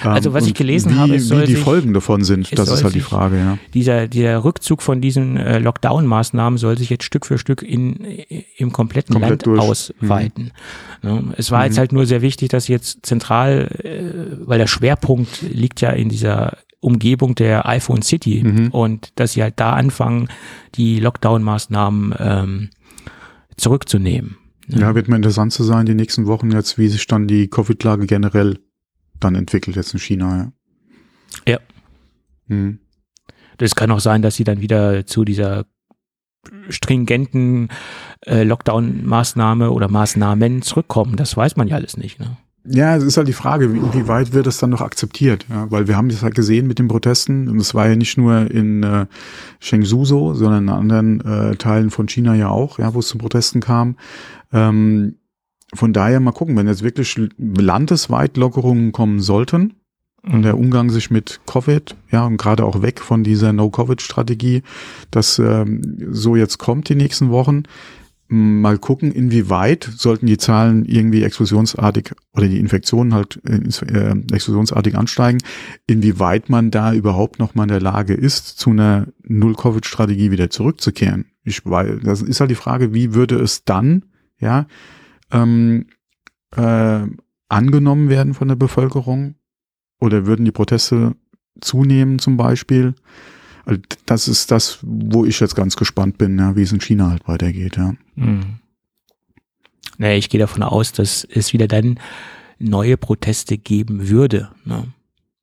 Also 0.02 0.32
was 0.32 0.46
ich 0.46 0.54
gelesen 0.54 0.92
wie, 0.92 0.98
habe, 0.98 1.14
ist, 1.14 1.30
wie 1.30 1.44
die 1.44 1.56
Folgen 1.56 1.92
davon 1.92 2.24
sind, 2.24 2.56
das 2.58 2.70
ist 2.70 2.84
halt 2.84 2.94
die 2.94 3.00
Frage. 3.00 3.36
Ja. 3.36 3.58
Dieser, 3.74 4.08
dieser 4.08 4.44
Rückzug 4.44 4.82
von 4.82 5.00
diesen 5.00 5.36
äh, 5.36 5.58
Lockdown-Maßnahmen 5.58 6.58
soll 6.58 6.78
sich 6.78 6.90
jetzt 6.90 7.04
Stück 7.04 7.26
für 7.26 7.38
Stück 7.38 7.62
in, 7.62 7.96
im 8.56 8.72
kompletten 8.72 9.14
Komplett 9.14 9.46
Land 9.46 9.46
durch. 9.46 9.60
ausweiten. 9.60 10.52
Mhm. 11.02 11.34
Es 11.36 11.50
war 11.50 11.60
mhm. 11.60 11.64
jetzt 11.66 11.78
halt 11.78 11.92
nur 11.92 12.06
sehr 12.06 12.22
wichtig, 12.22 12.48
dass 12.48 12.68
jetzt 12.68 13.04
zentral, 13.04 13.68
äh, 13.82 14.46
weil 14.46 14.58
der 14.58 14.66
Schwerpunkt 14.66 15.42
liegt 15.42 15.80
ja 15.80 15.90
in 15.90 16.08
dieser 16.08 16.58
Umgebung 16.80 17.34
der 17.34 17.68
iPhone 17.68 18.02
City 18.02 18.42
mhm. 18.42 18.68
und 18.70 19.12
dass 19.14 19.32
sie 19.32 19.42
halt 19.42 19.54
da 19.56 19.72
anfangen, 19.72 20.28
die 20.74 21.00
Lockdown-Maßnahmen 21.00 22.14
ähm, 22.18 22.70
zurückzunehmen. 23.56 24.36
Ja, 24.68 24.94
wird 24.94 25.08
mal 25.08 25.16
interessant 25.16 25.52
zu 25.52 25.64
sein, 25.64 25.86
die 25.86 25.94
nächsten 25.94 26.26
Wochen 26.26 26.50
jetzt, 26.50 26.78
wie 26.78 26.88
sich 26.88 27.06
dann 27.06 27.26
die 27.26 27.48
Covid-Lage 27.48 28.06
generell 28.06 28.58
dann 29.24 29.34
entwickelt 29.34 29.76
jetzt 29.76 29.94
in 29.94 30.00
China. 30.00 30.52
Ja. 31.46 31.52
ja. 31.52 31.58
Hm. 32.48 32.78
Das 33.58 33.74
kann 33.74 33.90
auch 33.90 34.00
sein, 34.00 34.22
dass 34.22 34.34
sie 34.34 34.44
dann 34.44 34.60
wieder 34.60 35.06
zu 35.06 35.24
dieser 35.24 35.66
stringenten 36.68 37.68
äh, 38.26 38.42
Lockdown-Maßnahme 38.42 39.70
oder 39.70 39.88
Maßnahmen 39.88 40.62
zurückkommen. 40.62 41.16
Das 41.16 41.36
weiß 41.36 41.56
man 41.56 41.68
ja 41.68 41.76
alles 41.76 41.96
nicht. 41.96 42.18
Ne? 42.18 42.36
Ja, 42.64 42.96
es 42.96 43.02
ist 43.02 43.16
halt 43.16 43.26
die 43.26 43.32
Frage, 43.32 43.64
inwieweit 43.64 44.32
wird 44.32 44.46
das 44.46 44.58
dann 44.58 44.70
noch 44.70 44.80
akzeptiert? 44.80 45.46
Ja, 45.48 45.70
weil 45.70 45.88
wir 45.88 45.96
haben 45.96 46.08
das 46.08 46.22
halt 46.22 46.34
gesehen 46.34 46.66
mit 46.68 46.78
den 46.78 46.88
Protesten 46.88 47.48
und 47.48 47.58
es 47.58 47.74
war 47.74 47.88
ja 47.88 47.96
nicht 47.96 48.16
nur 48.16 48.50
in 48.50 48.82
äh, 48.84 49.06
Chengdu 49.60 50.04
so, 50.04 50.34
sondern 50.34 50.64
in 50.64 50.68
anderen 50.68 51.20
äh, 51.20 51.56
Teilen 51.56 51.90
von 51.90 52.06
China 52.06 52.34
ja 52.34 52.48
auch, 52.48 52.78
ja, 52.78 52.94
wo 52.94 53.00
es 53.00 53.08
zu 53.08 53.18
Protesten 53.18 53.60
kam. 53.60 53.96
Ähm, 54.52 55.16
von 55.74 55.92
daher 55.92 56.20
mal 56.20 56.32
gucken, 56.32 56.56
wenn 56.56 56.68
jetzt 56.68 56.82
wirklich 56.82 57.18
landesweit 57.38 58.36
Lockerungen 58.36 58.92
kommen 58.92 59.20
sollten 59.20 59.74
und 60.22 60.42
der 60.42 60.58
Umgang 60.58 60.90
sich 60.90 61.10
mit 61.10 61.40
Covid, 61.46 61.96
ja, 62.10 62.26
und 62.26 62.36
gerade 62.36 62.64
auch 62.64 62.82
weg 62.82 63.00
von 63.00 63.24
dieser 63.24 63.52
No-Covid-Strategie, 63.52 64.62
dass 65.10 65.38
ähm, 65.38 65.80
so 66.10 66.36
jetzt 66.36 66.58
kommt 66.58 66.88
die 66.88 66.94
nächsten 66.94 67.30
Wochen, 67.30 67.64
mal 68.32 68.78
gucken, 68.78 69.12
inwieweit 69.12 69.90
sollten 69.94 70.24
die 70.24 70.38
Zahlen 70.38 70.86
irgendwie 70.86 71.22
explosionsartig 71.22 72.12
oder 72.32 72.48
die 72.48 72.58
Infektionen 72.58 73.12
halt 73.12 73.38
äh, 73.44 73.56
äh, 73.56 74.16
explosionsartig 74.32 74.96
ansteigen, 74.96 75.38
inwieweit 75.86 76.48
man 76.48 76.70
da 76.70 76.94
überhaupt 76.94 77.38
noch 77.38 77.54
mal 77.54 77.64
in 77.64 77.68
der 77.68 77.82
Lage 77.82 78.14
ist, 78.14 78.58
zu 78.58 78.70
einer 78.70 79.08
Null-Covid-Strategie 79.22 80.30
wieder 80.30 80.48
zurückzukehren. 80.48 81.26
Ich, 81.44 81.66
weil, 81.66 82.00
das 82.00 82.22
ist 82.22 82.40
halt 82.40 82.50
die 82.50 82.56
Frage, 82.56 82.94
wie 82.94 83.12
würde 83.12 83.38
es 83.38 83.64
dann, 83.64 84.06
ja, 84.38 84.66
ähm, 85.32 85.86
äh, 86.54 87.06
angenommen 87.48 88.08
werden 88.08 88.34
von 88.34 88.48
der 88.48 88.56
Bevölkerung? 88.56 89.34
Oder 90.00 90.26
würden 90.26 90.44
die 90.44 90.52
Proteste 90.52 91.14
zunehmen 91.60 92.18
zum 92.18 92.36
Beispiel? 92.36 92.94
Also 93.64 93.80
das 94.06 94.28
ist 94.28 94.50
das, 94.50 94.78
wo 94.82 95.24
ich 95.24 95.38
jetzt 95.40 95.54
ganz 95.54 95.76
gespannt 95.76 96.18
bin, 96.18 96.38
ja, 96.38 96.56
wie 96.56 96.62
es 96.62 96.72
in 96.72 96.80
China 96.80 97.10
halt 97.10 97.28
weitergeht. 97.28 97.76
Ja. 97.76 97.94
Hm. 98.16 98.58
Naja, 99.98 100.16
ich 100.16 100.28
gehe 100.28 100.40
davon 100.40 100.62
aus, 100.62 100.92
dass 100.92 101.24
es 101.24 101.52
wieder 101.52 101.68
dann 101.68 102.00
neue 102.58 102.96
Proteste 102.96 103.58
geben 103.58 104.08
würde. 104.08 104.50
Ne? 104.64 104.88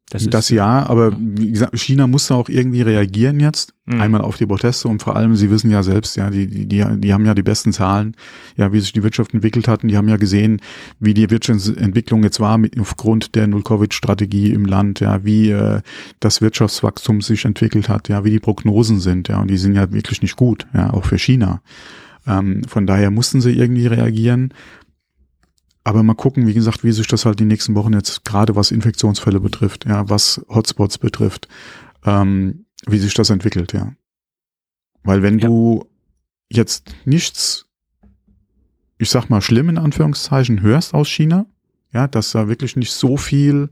Das, 0.09 0.25
das 0.27 0.49
ja, 0.49 0.87
aber 0.87 1.15
wie 1.19 1.51
gesagt, 1.51 1.77
China 1.77 2.07
muss 2.07 2.27
da 2.27 2.35
auch 2.35 2.49
irgendwie 2.49 2.81
reagieren 2.81 3.39
jetzt. 3.39 3.73
Mhm. 3.85 4.01
Einmal 4.01 4.21
auf 4.21 4.37
die 4.37 4.47
Proteste 4.47 4.87
und 4.87 5.03
vor 5.03 5.15
allem, 5.15 5.35
Sie 5.35 5.51
wissen 5.51 5.69
ja 5.69 5.83
selbst, 5.83 6.15
ja, 6.15 6.31
die, 6.31 6.47
die, 6.47 6.83
die 6.97 7.13
haben 7.13 7.25
ja 7.25 7.35
die 7.35 7.43
besten 7.43 7.73
Zahlen, 7.73 8.15
ja, 8.57 8.73
wie 8.73 8.79
sich 8.79 8.91
die 8.91 9.03
Wirtschaft 9.03 9.33
entwickelt 9.35 9.67
hat. 9.67 9.83
Und 9.83 9.89
die 9.89 9.97
haben 9.97 10.09
ja 10.09 10.17
gesehen, 10.17 10.61
wie 10.99 11.13
die 11.13 11.29
Wirtschaftsentwicklung 11.29 12.23
jetzt 12.23 12.39
war 12.39 12.57
mit, 12.57 12.79
aufgrund 12.79 13.35
der 13.35 13.45
Null-Covid-Strategie 13.47 14.51
im 14.51 14.65
Land, 14.65 14.99
ja, 14.99 15.23
wie 15.23 15.51
äh, 15.51 15.81
das 16.19 16.41
Wirtschaftswachstum 16.41 17.21
sich 17.21 17.45
entwickelt 17.45 17.87
hat, 17.87 18.09
ja, 18.09 18.23
wie 18.25 18.31
die 18.31 18.39
Prognosen 18.39 18.99
sind, 18.99 19.27
ja, 19.27 19.39
und 19.39 19.49
die 19.49 19.57
sind 19.57 19.75
ja 19.75 19.91
wirklich 19.91 20.23
nicht 20.23 20.35
gut, 20.35 20.65
ja, 20.73 20.91
auch 20.91 21.05
für 21.05 21.19
China. 21.19 21.61
Ähm, 22.25 22.63
von 22.67 22.87
daher 22.87 23.11
mussten 23.11 23.41
sie 23.41 23.51
irgendwie 23.51 23.87
reagieren. 23.87 24.53
Aber 25.89 26.04
mal 26.04 26.13
gucken, 26.13 26.45
wie 26.45 26.54
gesagt, 26.54 26.84
wie 26.84 26.91
sich 26.91 27.08
das 27.08 27.25
halt 27.25 27.39
die 27.39 27.45
nächsten 27.45 27.73
Wochen 27.73 27.93
jetzt 27.93 28.23
gerade 28.23 28.56
was 28.56 28.69
Infektionsfälle 28.69 29.39
betrifft, 29.39 29.86
ja, 29.86 30.08
was 30.08 30.39
Hotspots 30.47 30.99
betrifft, 30.99 31.47
ähm, 32.06 32.65
wie 32.86 32.99
sich 32.99 33.15
das 33.15 33.32
entwickelt, 33.32 33.73
ja. 33.73 33.93
Weil 35.02 35.23
wenn 35.23 35.39
ja. 35.39 35.47
du 35.47 35.89
jetzt 36.47 36.93
nichts, 37.06 37.65
ich 38.99 39.10
sag 39.10 39.32
mal, 39.32 39.41
schlimm 39.41 39.67
in 39.67 39.80
Anführungszeichen 39.80 40.62
hörst 40.62 40.93
aus 40.93 41.10
China, 41.10 41.47
ja, 41.91 42.08
dass 42.08 42.34
da 42.34 42.47
wirklich 42.47 42.75
nicht 42.75 42.91
so 42.91 43.17
viel 43.17 43.71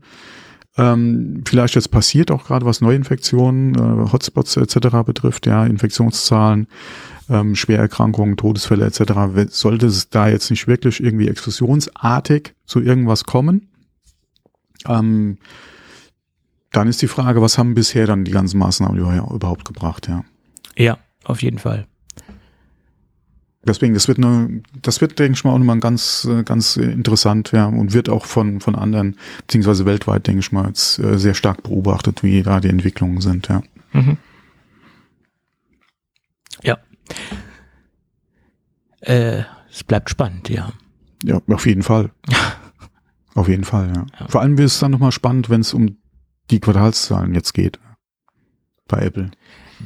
ähm, 0.76 1.44
vielleicht 1.46 1.76
jetzt 1.76 1.92
passiert, 1.92 2.32
auch 2.32 2.44
gerade 2.44 2.66
was 2.66 2.80
Neuinfektionen, 2.80 3.76
äh, 3.76 4.10
Hotspots 4.10 4.56
etc. 4.56 5.04
betrifft, 5.06 5.46
ja, 5.46 5.64
Infektionszahlen, 5.64 6.66
ähm, 7.28 7.54
Schwererkrankungen, 7.54 8.36
Todesfälle 8.36 8.86
etc. 8.86 9.50
Sollte 9.50 9.86
es 9.86 10.10
da 10.10 10.28
jetzt 10.28 10.50
nicht 10.50 10.66
wirklich 10.66 11.02
irgendwie 11.02 11.28
explosionsartig 11.28 12.54
zu 12.64 12.80
irgendwas 12.80 13.24
kommen, 13.24 13.68
ähm, 14.86 15.38
dann 16.72 16.88
ist 16.88 17.02
die 17.02 17.08
Frage, 17.08 17.40
was 17.40 17.58
haben 17.58 17.74
bisher 17.74 18.06
dann 18.06 18.24
die 18.24 18.30
ganzen 18.30 18.58
Maßnahmen 18.58 18.98
überhaupt 18.98 19.64
gebracht, 19.64 20.08
ja? 20.08 20.24
Ja, 20.76 20.98
auf 21.24 21.42
jeden 21.42 21.58
Fall. 21.58 21.86
Deswegen, 23.66 23.94
das 23.94 24.06
wird 24.06 24.18
eine, 24.18 24.62
das 24.80 25.00
wird, 25.00 25.18
denke 25.18 25.32
ich 25.32 25.44
mal, 25.44 25.52
auch 25.52 25.58
nochmal 25.58 25.80
ganz, 25.80 26.28
ganz 26.44 26.76
interessant, 26.76 27.52
ja, 27.52 27.66
und 27.66 27.92
wird 27.92 28.08
auch 28.08 28.24
von, 28.24 28.60
von 28.60 28.74
anderen, 28.74 29.16
beziehungsweise 29.40 29.84
weltweit, 29.84 30.26
denke 30.26 30.40
ich 30.40 30.52
mal, 30.52 30.68
jetzt 30.68 30.98
äh, 30.98 31.18
sehr 31.18 31.34
stark 31.34 31.62
beobachtet, 31.62 32.22
wie 32.22 32.42
da 32.42 32.60
die 32.60 32.68
Entwicklungen 32.68 33.20
sind, 33.20 33.48
ja. 33.48 33.62
Mhm. 33.92 34.18
Äh, 39.00 39.42
es 39.70 39.84
bleibt 39.84 40.10
spannend, 40.10 40.48
ja. 40.48 40.72
Ja, 41.24 41.40
auf 41.48 41.66
jeden 41.66 41.82
Fall. 41.82 42.10
auf 43.34 43.48
jeden 43.48 43.64
Fall, 43.64 43.92
ja. 43.94 44.06
ja. 44.18 44.28
Vor 44.28 44.40
allem 44.40 44.58
wird 44.58 44.68
es 44.68 44.78
dann 44.78 44.90
nochmal 44.90 45.12
spannend, 45.12 45.50
wenn 45.50 45.60
es 45.60 45.74
um 45.74 45.96
die 46.50 46.60
Quartalszahlen 46.60 47.34
jetzt 47.34 47.52
geht. 47.54 47.78
Bei 48.86 49.00
Apple. 49.02 49.30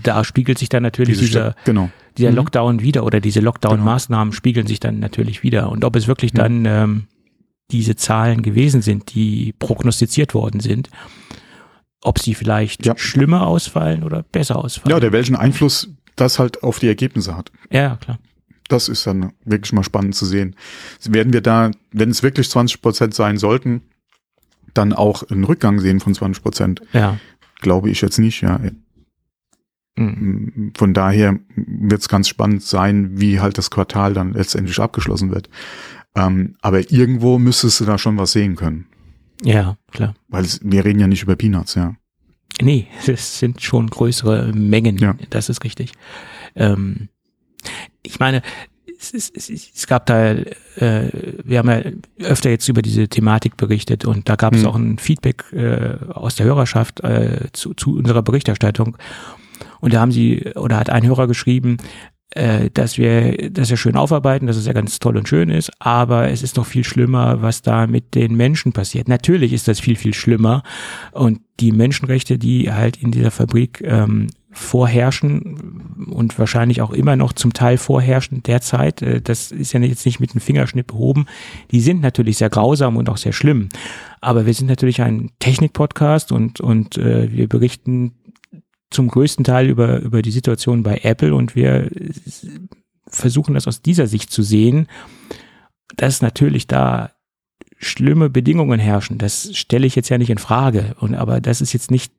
Da 0.02 0.24
spiegelt 0.24 0.58
sich 0.58 0.68
dann 0.68 0.82
natürlich 0.82 1.18
diese 1.18 1.26
dieser, 1.26 1.56
genau. 1.64 1.90
dieser 2.16 2.30
mhm. 2.30 2.36
Lockdown 2.36 2.80
wieder 2.80 3.04
oder 3.04 3.20
diese 3.20 3.40
Lockdown-Maßnahmen 3.40 4.30
genau. 4.30 4.36
spiegeln 4.36 4.66
sich 4.66 4.80
dann 4.80 5.00
natürlich 5.00 5.42
wieder. 5.42 5.70
Und 5.70 5.84
ob 5.84 5.96
es 5.96 6.06
wirklich 6.06 6.32
ja. 6.32 6.42
dann 6.42 6.64
ähm, 6.64 7.06
diese 7.70 7.96
Zahlen 7.96 8.42
gewesen 8.42 8.82
sind, 8.82 9.14
die 9.14 9.54
prognostiziert 9.58 10.34
worden 10.34 10.60
sind, 10.60 10.88
ob 12.02 12.18
sie 12.18 12.34
vielleicht 12.34 12.86
ja. 12.86 12.94
schlimmer 12.96 13.46
ausfallen 13.46 14.02
oder 14.02 14.22
besser 14.22 14.56
ausfallen. 14.56 14.90
Ja, 14.90 14.96
oder 14.96 15.12
welchen 15.12 15.36
Einfluss 15.36 15.90
das 16.16 16.38
halt 16.38 16.62
auf 16.62 16.78
die 16.78 16.88
Ergebnisse 16.88 17.36
hat. 17.36 17.52
Ja, 17.70 17.96
klar. 17.96 18.18
Das 18.68 18.88
ist 18.88 19.06
dann 19.06 19.32
wirklich 19.44 19.72
mal 19.72 19.84
spannend 19.84 20.14
zu 20.14 20.24
sehen. 20.24 20.56
Werden 21.04 21.32
wir 21.32 21.40
da, 21.40 21.70
wenn 21.90 22.10
es 22.10 22.22
wirklich 22.22 22.48
20 22.48 22.80
Prozent 22.80 23.14
sein 23.14 23.36
sollten, 23.36 23.82
dann 24.74 24.92
auch 24.92 25.22
einen 25.30 25.44
Rückgang 25.44 25.80
sehen 25.80 26.00
von 26.00 26.14
20 26.14 26.42
Prozent? 26.42 26.82
Ja. 26.92 27.18
Glaube 27.60 27.90
ich 27.90 28.00
jetzt 28.00 28.18
nicht, 28.18 28.40
ja. 28.42 28.60
Mhm. 29.96 30.72
Von 30.76 30.94
daher 30.94 31.38
wird 31.54 32.00
es 32.00 32.08
ganz 32.08 32.28
spannend 32.28 32.62
sein, 32.62 33.20
wie 33.20 33.40
halt 33.40 33.58
das 33.58 33.70
Quartal 33.70 34.14
dann 34.14 34.32
letztendlich 34.32 34.78
abgeschlossen 34.78 35.30
wird. 35.30 35.50
Ähm, 36.14 36.56
aber 36.60 36.90
irgendwo 36.90 37.38
müsstest 37.38 37.80
du 37.80 37.84
da 37.84 37.98
schon 37.98 38.18
was 38.18 38.32
sehen 38.32 38.56
können. 38.56 38.86
Ja, 39.42 39.76
klar. 39.90 40.14
Weil 40.28 40.44
es, 40.44 40.60
wir 40.62 40.84
reden 40.84 41.00
ja 41.00 41.06
nicht 41.06 41.22
über 41.22 41.36
Peanuts, 41.36 41.74
ja. 41.74 41.94
Nee, 42.60 42.86
es 43.06 43.38
sind 43.38 43.62
schon 43.62 43.88
größere 43.88 44.52
Mengen, 44.52 44.98
Ja. 44.98 45.14
das 45.30 45.48
ist 45.48 45.64
richtig. 45.64 45.92
Ähm, 46.54 47.08
ich 48.02 48.18
meine, 48.20 48.42
es, 48.98 49.12
es, 49.14 49.30
es, 49.30 49.48
es 49.74 49.86
gab 49.86 50.06
da, 50.06 50.32
äh, 50.32 50.44
wir 51.44 51.58
haben 51.58 51.68
ja 51.70 51.82
öfter 52.28 52.50
jetzt 52.50 52.68
über 52.68 52.82
diese 52.82 53.08
Thematik 53.08 53.56
berichtet 53.56 54.04
und 54.04 54.28
da 54.28 54.36
gab 54.36 54.54
es 54.54 54.62
Hm. 54.62 54.68
auch 54.68 54.76
ein 54.76 54.98
Feedback 54.98 55.44
äh, 55.52 55.96
aus 56.12 56.36
der 56.36 56.46
Hörerschaft 56.46 57.00
äh, 57.00 57.46
zu, 57.52 57.74
zu 57.74 57.96
unserer 57.96 58.22
Berichterstattung. 58.22 58.96
Und 59.80 59.94
da 59.94 60.00
haben 60.00 60.12
sie, 60.12 60.52
oder 60.54 60.76
hat 60.76 60.90
ein 60.90 61.04
Hörer 61.06 61.26
geschrieben, 61.26 61.78
äh, 62.34 62.70
dass 62.70 62.98
wir 62.98 63.50
das 63.50 63.70
ja 63.70 63.76
schön 63.76 63.96
aufarbeiten, 63.96 64.46
dass 64.46 64.56
es 64.56 64.66
ja 64.66 64.72
ganz 64.72 64.98
toll 64.98 65.16
und 65.16 65.28
schön 65.28 65.50
ist, 65.50 65.70
aber 65.78 66.30
es 66.30 66.42
ist 66.42 66.56
noch 66.56 66.66
viel 66.66 66.84
schlimmer, 66.84 67.42
was 67.42 67.62
da 67.62 67.86
mit 67.86 68.14
den 68.14 68.34
Menschen 68.34 68.72
passiert. 68.72 69.08
Natürlich 69.08 69.52
ist 69.52 69.68
das 69.68 69.80
viel, 69.80 69.96
viel 69.96 70.14
schlimmer 70.14 70.62
und 71.12 71.40
die 71.60 71.72
Menschenrechte, 71.72 72.38
die 72.38 72.72
halt 72.72 72.96
in 72.96 73.10
dieser 73.10 73.30
Fabrik 73.30 73.82
ähm, 73.84 74.28
vorherrschen 74.52 76.06
und 76.10 76.38
wahrscheinlich 76.38 76.82
auch 76.82 76.90
immer 76.90 77.16
noch 77.16 77.32
zum 77.32 77.54
Teil 77.54 77.78
vorherrschen 77.78 78.42
derzeit, 78.42 79.00
äh, 79.02 79.20
das 79.20 79.50
ist 79.50 79.72
ja 79.72 79.80
jetzt 79.80 80.04
nicht 80.04 80.20
mit 80.20 80.34
dem 80.34 80.40
Fingerschnipp 80.40 80.88
behoben, 80.88 81.26
die 81.70 81.80
sind 81.80 82.02
natürlich 82.02 82.36
sehr 82.36 82.50
grausam 82.50 82.96
und 82.96 83.08
auch 83.08 83.16
sehr 83.16 83.32
schlimm. 83.32 83.70
Aber 84.20 84.46
wir 84.46 84.54
sind 84.54 84.68
natürlich 84.68 85.02
ein 85.02 85.30
Technik-Podcast 85.38 86.32
und, 86.32 86.60
und 86.60 86.96
äh, 86.98 87.32
wir 87.32 87.48
berichten 87.48 88.12
zum 88.92 89.08
größten 89.08 89.44
Teil 89.44 89.68
über, 89.68 90.00
über 90.00 90.22
die 90.22 90.30
Situation 90.30 90.82
bei 90.82 91.00
Apple 91.02 91.34
und 91.34 91.56
wir 91.56 91.90
versuchen 93.06 93.54
das 93.54 93.66
aus 93.66 93.82
dieser 93.82 94.06
Sicht 94.06 94.30
zu 94.30 94.42
sehen, 94.42 94.86
dass 95.96 96.22
natürlich 96.22 96.66
da 96.66 97.10
schlimme 97.78 98.30
Bedingungen 98.30 98.78
herrschen. 98.78 99.18
Das 99.18 99.54
stelle 99.56 99.86
ich 99.86 99.96
jetzt 99.96 100.08
ja 100.08 100.18
nicht 100.18 100.30
in 100.30 100.38
Frage. 100.38 100.94
Und 101.00 101.14
aber 101.14 101.40
das 101.40 101.60
ist 101.60 101.72
jetzt 101.72 101.90
nicht 101.90 102.12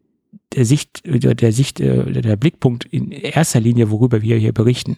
der 0.53 0.65
Sicht, 0.65 1.01
der, 1.05 1.51
Sicht, 1.51 1.79
äh, 1.79 2.11
der 2.11 2.35
Blickpunkt 2.35 2.85
in 2.85 3.11
erster 3.11 3.59
Linie, 3.59 3.89
worüber 3.89 4.21
wir 4.21 4.37
hier 4.37 4.51
berichten. 4.51 4.97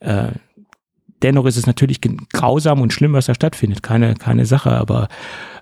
Äh, 0.00 0.28
dennoch 1.22 1.46
ist 1.46 1.56
es 1.56 1.66
natürlich 1.66 2.00
grausam 2.32 2.80
und 2.80 2.92
schlimm, 2.92 3.14
was 3.14 3.26
da 3.26 3.34
stattfindet. 3.34 3.82
Keine, 3.82 4.14
keine 4.14 4.46
Sache, 4.46 4.72
aber 4.72 5.08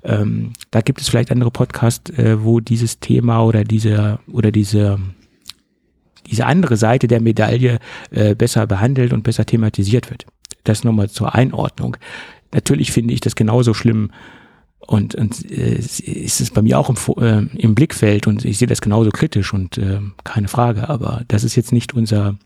ähm, 0.03 0.53
da 0.71 0.81
gibt 0.83 1.01
es 1.01 1.09
vielleicht 1.09 1.33
andere 1.33 1.51
Podcasts, 1.51 2.11
äh, 2.11 2.43
wo 2.45 2.61
dieses 2.61 3.01
Thema 3.01 3.43
oder 3.45 3.65
diese 3.65 4.19
oder 4.31 4.53
diese 4.53 4.99
diese 6.27 6.47
andere 6.47 6.77
Seite 6.77 7.07
der 7.07 7.21
Medaille 7.21 7.79
äh, 8.11 8.35
besser 8.35 8.67
behandelt 8.67 9.13
und 9.13 9.23
besser 9.23 9.47
thematisiert 9.47 10.11
wird. 10.11 10.27
Das 10.65 10.85
nochmal 10.85 11.11
zur 11.11 11.35
Einordnung. 11.35 11.97
Natürlich 12.53 12.93
finde 12.93 13.15
ich 13.15 13.21
das 13.21 13.37
genauso 13.37 13.75
schlimm 13.75 14.11
und, 14.79 15.15
und 15.15 15.51
äh, 15.51 15.75
ist 15.77 16.41
es 16.41 16.51
bei 16.51 16.63
mir 16.63 16.79
auch 16.79 16.91
im, 16.91 16.97
äh, 17.23 17.57
im 17.57 17.75
Blickfeld 17.75 18.27
und 18.27 18.45
ich 18.45 18.59
sehe 18.59 18.69
das 18.69 18.81
genauso 18.81 19.11
kritisch 19.11 19.53
und 19.53 19.79
äh, 19.79 20.01
keine 20.25 20.49
Frage, 20.49 20.89
aber 20.89 21.23
das 21.29 21.45
ist 21.45 21.57
jetzt 21.57 21.73
nicht 21.73 21.95
unser 21.95 22.37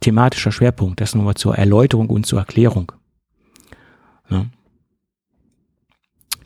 thematischer 0.00 0.52
Schwerpunkt. 0.52 1.00
Das 1.00 1.14
nochmal 1.14 1.34
zur 1.34 1.56
Erläuterung 1.56 2.08
und 2.10 2.26
zur 2.26 2.38
Erklärung. 2.38 2.92
Ja. 4.30 4.46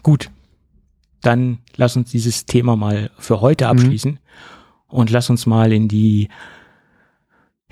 Gut, 0.03 0.31
dann 1.23 1.59
lass 1.77 1.97
uns 1.97 2.11
dieses 2.11 2.47
Thema 2.47 2.77
mal 2.77 3.11
für 3.19 3.41
heute 3.41 3.69
abschließen 3.69 4.19
und 4.87 5.11
lass 5.11 5.29
uns 5.31 5.47
mal 5.47 5.73
in 5.73 5.89
die, 5.89 6.29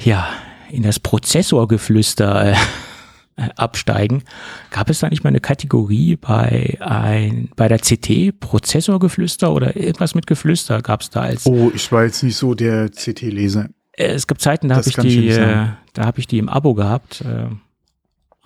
ja, 0.00 0.26
in 0.70 0.82
das 0.82 0.98
Prozessorgeflüster 1.00 2.52
äh, 2.52 2.56
absteigen. 3.56 4.22
Gab 4.70 4.90
es 4.90 5.00
da 5.00 5.08
nicht 5.08 5.24
mal 5.24 5.28
eine 5.30 5.40
Kategorie 5.40 6.16
bei 6.16 6.76
ein, 6.80 7.48
bei 7.56 7.68
der 7.68 7.78
CT 7.78 8.38
Prozessorgeflüster 8.40 9.52
oder 9.52 9.76
irgendwas 9.76 10.14
mit 10.14 10.26
Geflüster 10.26 10.82
gab 10.82 11.00
es 11.02 11.10
da 11.10 11.22
als 11.22 11.46
Oh, 11.46 11.70
ich 11.74 11.90
war 11.92 12.04
jetzt 12.04 12.22
nicht 12.22 12.36
so 12.36 12.54
der 12.54 12.88
CT-Leser. 12.90 13.68
äh, 13.96 14.06
es 14.12 14.26
gibt 14.26 14.40
Zeiten, 14.40 14.68
da 14.68 14.76
habe 14.76 14.88
ich 14.88 14.96
die, 14.96 15.28
äh, 15.28 15.66
da 15.94 16.04
habe 16.06 16.18
ich 16.20 16.26
die 16.26 16.38
im 16.38 16.48
Abo 16.48 16.74
gehabt. 16.74 17.20
Äh, 17.22 17.46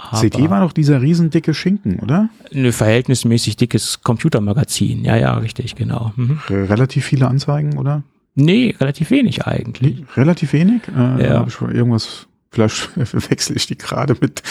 aber 0.00 0.20
CT 0.28 0.48
war 0.48 0.60
doch 0.60 0.72
dieser 0.72 1.02
riesendicke 1.02 1.52
Schinken, 1.54 1.98
oder? 1.98 2.28
ein 2.54 2.72
verhältnismäßig 2.72 3.56
dickes 3.56 4.00
Computermagazin. 4.02 5.04
Ja, 5.04 5.16
ja, 5.16 5.34
richtig, 5.34 5.74
genau. 5.74 6.12
Mhm. 6.14 6.38
Re- 6.48 6.68
Relativ 6.68 7.04
viele 7.04 7.26
Anzeigen, 7.26 7.76
oder? 7.76 8.04
Nee, 8.40 8.74
relativ 8.80 9.10
wenig 9.10 9.46
eigentlich. 9.46 10.04
Relativ 10.16 10.52
wenig. 10.52 10.82
Äh, 10.88 10.92
Ja. 10.96 11.18
ja. 11.18 11.38
Hab 11.40 11.48
ich 11.48 11.60
irgendwas, 11.60 12.28
vielleicht 12.50 12.74
verwechsel 13.04 13.56
ich 13.56 13.66
die 13.66 13.76
gerade 13.76 14.16
mit 14.20 14.42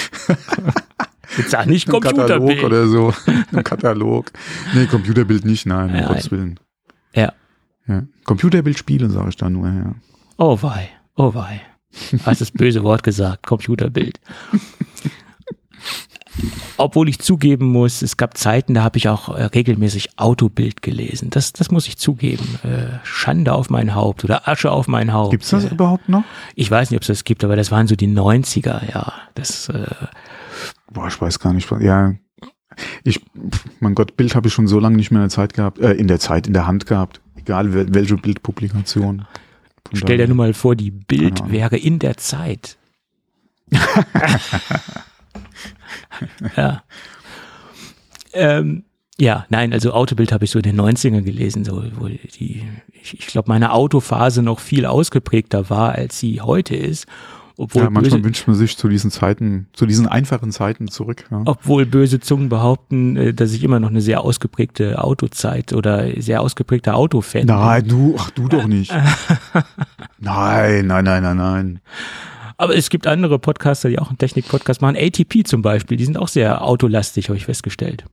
Jetzt 1.38 1.52
sag 1.52 1.68
nicht 1.68 1.90
einem 1.90 2.02
Katalog 2.02 2.28
Computerbild. 2.28 2.64
oder 2.64 2.88
so. 2.88 3.14
Einem 3.52 3.64
Katalog. 3.64 4.32
Nee, 4.74 4.86
Computerbild 4.88 5.46
nicht, 5.46 5.66
nein, 5.66 5.90
um 5.90 5.96
Ja, 5.96 6.08
Gottes 6.08 6.32
Willen. 6.32 6.60
Ja. 7.14 7.32
Ja. 7.88 8.04
Computerbild 8.26 8.78
spielen, 8.78 9.10
sage 9.10 9.30
ich 9.30 9.36
da 9.38 9.50
nur, 9.50 9.68
ja. 9.68 9.96
Oh 10.38 10.58
wei, 10.62 10.90
oh 11.16 11.34
wei. 11.34 11.62
Hast 12.26 12.42
das 12.42 12.52
böse 12.52 12.84
Wort 12.84 13.04
gesagt, 13.04 13.48
Computerbild. 13.48 14.20
Obwohl 16.78 17.10
ich 17.10 17.20
zugeben 17.20 17.68
muss, 17.72 18.02
es 18.04 18.18
gab 18.18 18.38
Zeiten, 18.38 18.74
da 18.76 18.84
habe 18.84 18.98
ich 18.98 19.10
auch 19.10 19.30
äh, 19.36 19.44
regelmäßig 19.46 20.18
Autobild 20.20 20.82
gelesen. 20.82 21.30
Das, 21.32 21.52
das 21.54 21.72
muss 21.72 21.88
ich 21.88 21.98
zugeben. 21.98 22.60
Äh, 22.64 23.00
Schande 23.04 23.54
auf 23.54 23.70
mein 23.70 23.96
Haupt 23.96 24.24
oder 24.24 24.48
Asche 24.48 24.72
auf 24.72 24.88
mein 24.88 25.12
Haupt. 25.12 25.32
Gibt's 25.32 25.50
das 25.50 25.66
Äh, 25.66 25.70
überhaupt 25.70 26.08
noch? 26.08 26.24
Ich 26.56 26.70
weiß 26.70 26.92
nicht, 26.92 26.98
ob 26.98 27.02
es 27.02 27.08
das 27.08 27.24
gibt, 27.24 27.44
aber 27.44 27.56
das 27.56 27.72
waren 27.72 27.88
so 27.88 27.96
die 27.96 28.08
90er, 28.08 28.92
ja. 28.94 29.12
Das, 29.36 29.70
äh, 29.70 29.88
Boah, 30.92 31.08
ich 31.08 31.20
weiß 31.20 31.40
gar 31.40 31.54
nicht. 31.54 31.70
Ja, 31.82 32.14
ich, 33.04 33.22
mein 33.80 33.96
Gott, 33.96 34.16
Bild 34.16 34.36
habe 34.36 34.48
ich 34.48 34.54
schon 34.54 34.68
so 34.68 34.80
lange 34.80 34.98
nicht 34.98 35.10
mehr 35.10 35.22
in 35.22 35.30
der 35.30 35.36
Zeit 35.36 35.54
gehabt, 35.54 35.80
äh, 35.80 35.94
in 35.94 36.08
der 36.08 36.20
Zeit, 36.20 36.46
in 36.48 36.54
der 36.54 36.68
Hand 36.68 36.86
gehabt. 36.86 37.22
Egal 37.36 37.68
wel- 37.74 37.88
welche 37.94 38.16
Bildpublikation. 38.18 39.26
Stell 39.94 40.18
dir 40.18 40.28
nur 40.28 40.36
mal 40.38 40.54
vor, 40.54 40.76
die 40.76 40.92
Bild 40.92 41.50
wäre 41.50 41.78
in 41.78 41.98
der 42.00 42.18
Zeit. 42.18 42.78
ja. 46.58 46.84
Ähm, 48.34 48.84
ja, 49.20 49.46
nein, 49.50 49.74
also 49.74 49.94
Autobild 49.94 50.32
habe 50.32 50.46
ich 50.46 50.52
so 50.52 50.60
in 50.60 50.64
den 50.64 50.80
90ern 50.80 51.22
gelesen, 51.22 51.66
so, 51.66 51.84
wo 51.96 52.08
die, 52.08 52.64
ich, 52.92 53.20
ich 53.20 53.28
glaube, 53.28 53.50
meine 53.50 53.74
Autophase 53.74 54.44
noch 54.44 54.60
viel 54.60 54.86
ausgeprägter 54.86 55.70
war, 55.72 55.94
als 55.94 56.20
sie 56.20 56.42
heute 56.42 56.76
ist. 56.76 57.08
Obwohl, 57.60 57.84
Ja, 57.84 57.90
manchmal 57.90 58.20
böse, 58.20 58.24
wünscht 58.26 58.48
man 58.48 58.56
sich 58.56 58.78
zu 58.78 58.88
diesen 58.88 59.10
Zeiten, 59.10 59.68
zu 59.74 59.88
diesen 59.88 60.06
einfachen 60.06 60.52
Zeiten 60.52 60.88
zurück. 60.90 61.26
Ja. 61.32 61.42
obwohl 61.46 61.88
böse 61.88 62.20
Zungen 62.20 62.50
behaupten, 62.50 63.18
äh, 63.18 63.34
dass 63.34 63.52
ich 63.54 63.64
immer 63.64 63.80
noch 63.80 63.90
eine 63.90 64.02
sehr 64.02 64.22
ausgeprägte 64.22 65.04
Autozeit 65.04 65.74
oder 65.74 66.22
sehr 66.22 66.42
ausgeprägter 66.42 66.96
Autofan 66.96 67.48
bin. 67.48 67.56
Nein, 67.56 67.88
du, 67.88 68.16
ach 68.20 68.30
du 68.30 68.48
doch 68.48 68.68
nicht. 68.68 68.94
nein, 70.20 70.86
nein, 70.86 71.04
nein, 71.04 71.24
nein, 71.24 71.38
nein. 71.38 71.80
Aber 72.58 72.76
es 72.76 72.90
gibt 72.90 73.06
andere 73.08 73.38
Podcaster, 73.40 73.90
die 73.90 74.00
auch 74.00 74.10
einen 74.10 74.18
Technik-Podcast 74.18 74.82
machen. 74.82 74.96
ATP 74.98 75.44
zum 75.46 75.62
Beispiel, 75.62 75.96
die 75.98 76.06
sind 76.06 76.18
auch 76.18 76.28
sehr 76.28 76.64
autolastig, 76.64 77.30
habe 77.30 77.38
ich 77.38 77.46
festgestellt. 77.46 78.06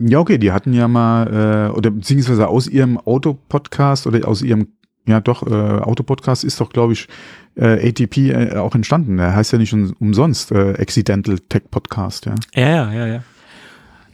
Ja, 0.00 0.18
okay, 0.18 0.38
die 0.38 0.50
hatten 0.50 0.72
ja 0.72 0.88
mal, 0.88 1.68
äh, 1.70 1.76
oder 1.76 1.90
beziehungsweise 1.92 2.48
aus 2.48 2.66
ihrem 2.66 2.98
Autopodcast 2.98 4.08
oder 4.08 4.26
aus 4.26 4.42
ihrem, 4.42 4.68
ja 5.06 5.20
doch, 5.20 5.46
äh, 5.46 5.50
Autopodcast 5.54 6.42
ist 6.42 6.60
doch, 6.60 6.70
glaube 6.70 6.94
ich, 6.94 7.06
äh, 7.54 7.88
ATP 7.88 8.30
äh, 8.30 8.56
auch 8.56 8.74
entstanden. 8.74 9.18
Der 9.18 9.36
heißt 9.36 9.52
ja 9.52 9.58
nicht 9.58 9.72
um- 9.72 9.94
umsonst 10.00 10.50
äh, 10.50 10.74
Accidental 10.78 11.38
Tech 11.48 11.62
Podcast, 11.70 12.26
ja. 12.26 12.34
Ja, 12.54 12.68
ja, 12.68 12.92
ja, 12.92 13.06
ja. 13.06 13.22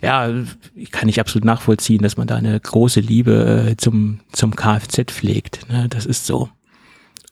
Ja, 0.00 0.32
ich 0.76 0.92
kann 0.92 1.08
ich 1.08 1.18
absolut 1.18 1.44
nachvollziehen, 1.44 2.02
dass 2.02 2.16
man 2.16 2.28
da 2.28 2.36
eine 2.36 2.60
große 2.60 3.00
Liebe 3.00 3.70
äh, 3.70 3.76
zum, 3.76 4.20
zum 4.30 4.54
Kfz 4.54 5.10
pflegt. 5.10 5.68
Ne? 5.68 5.88
Das 5.88 6.06
ist 6.06 6.26
so. 6.26 6.50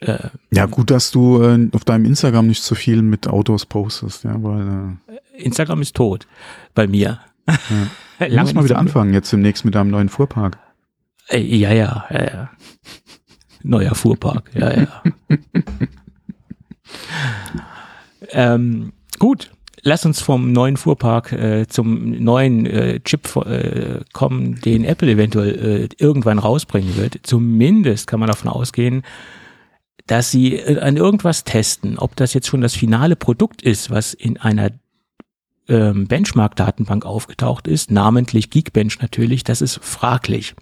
Äh, 0.01 0.29
Ja, 0.51 0.67
gut, 0.67 0.91
dass 0.91 1.11
du 1.11 1.43
äh, 1.43 1.69
auf 1.73 1.85
deinem 1.85 2.05
Instagram 2.05 2.47
nicht 2.47 2.63
so 2.63 2.75
viel 2.75 3.03
mit 3.03 3.27
Autos 3.29 3.67
postest, 3.67 4.25
ja, 4.25 4.43
weil 4.43 4.99
äh, 5.09 5.43
Instagram 5.43 5.83
ist 5.83 5.95
tot 5.95 6.27
bei 6.75 6.87
mir. 6.87 7.21
du 7.47 7.55
Lange 8.27 8.41
musst 8.43 8.55
mal 8.55 8.65
wieder 8.65 8.79
anfangen, 8.79 9.15
jetzt 9.15 9.33
demnächst 9.33 9.65
mit 9.65 9.75
deinem 9.75 9.91
neuen 9.91 10.09
Fuhrpark. 10.09 10.59
Äh, 11.29 11.41
Ja, 11.41 11.73
ja, 11.73 12.07
ja, 12.11 12.25
ja. 12.25 12.51
Neuer 13.63 13.95
Fuhrpark, 13.95 14.51
ja, 14.55 14.81
ja. 14.81 15.03
ähm, 18.31 18.93
gut, 19.19 19.51
lass 19.83 20.07
uns 20.07 20.21
vom 20.21 20.53
neuen 20.53 20.77
Fuhrpark 20.77 21.33
äh, 21.33 21.67
zum 21.67 22.11
neuen 22.23 22.67
äh, 22.67 23.01
Chip 23.01 23.35
äh, 23.37 24.01
kommen, 24.13 24.61
den 24.61 24.85
Apple 24.85 25.11
eventuell 25.11 25.89
äh, 25.89 25.89
irgendwann 25.99 26.39
rausbringen 26.39 26.97
wird. 26.97 27.19
Zumindest 27.25 28.07
kann 28.07 28.21
man 28.21 28.29
davon 28.29 28.49
ausgehen, 28.49 29.03
dass 30.07 30.31
sie 30.31 30.57
äh, 30.57 30.81
an 30.81 30.97
irgendwas 30.97 31.45
testen. 31.45 31.99
Ob 31.99 32.16
das 32.16 32.35
jetzt 32.35 32.47
schon 32.49 32.61
das 32.61 32.75
finale 32.75 33.16
Produkt 33.16 33.62
ist, 33.62 33.90
was 33.90 34.14
in 34.14 34.38
einer 34.38 34.71
ähm, 35.69 36.07
Benchmark-Datenbank 36.07 37.05
aufgetaucht 37.05 37.66
ist, 37.66 37.90
namentlich 37.90 38.51
Geekbench 38.51 39.01
natürlich, 39.01 39.45
das 39.45 39.61
ist 39.61 39.81
fraglich. 39.83 40.55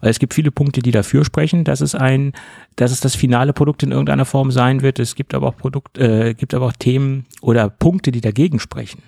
Weil 0.00 0.10
es 0.10 0.20
gibt 0.20 0.34
viele 0.34 0.52
Punkte, 0.52 0.80
die 0.80 0.92
dafür 0.92 1.24
sprechen, 1.24 1.64
dass 1.64 1.80
es 1.80 1.96
ein, 1.96 2.32
dass 2.76 2.92
es 2.92 3.00
das 3.00 3.16
finale 3.16 3.52
Produkt 3.52 3.82
in 3.82 3.90
irgendeiner 3.90 4.24
Form 4.24 4.52
sein 4.52 4.82
wird. 4.82 5.00
Es 5.00 5.16
gibt 5.16 5.34
aber 5.34 5.48
auch 5.48 5.56
Produkt, 5.56 5.98
äh, 5.98 6.34
gibt 6.34 6.54
aber 6.54 6.66
auch 6.66 6.72
Themen 6.72 7.26
oder 7.40 7.68
Punkte, 7.68 8.12
die 8.12 8.20
dagegen 8.20 8.60
sprechen. 8.60 9.02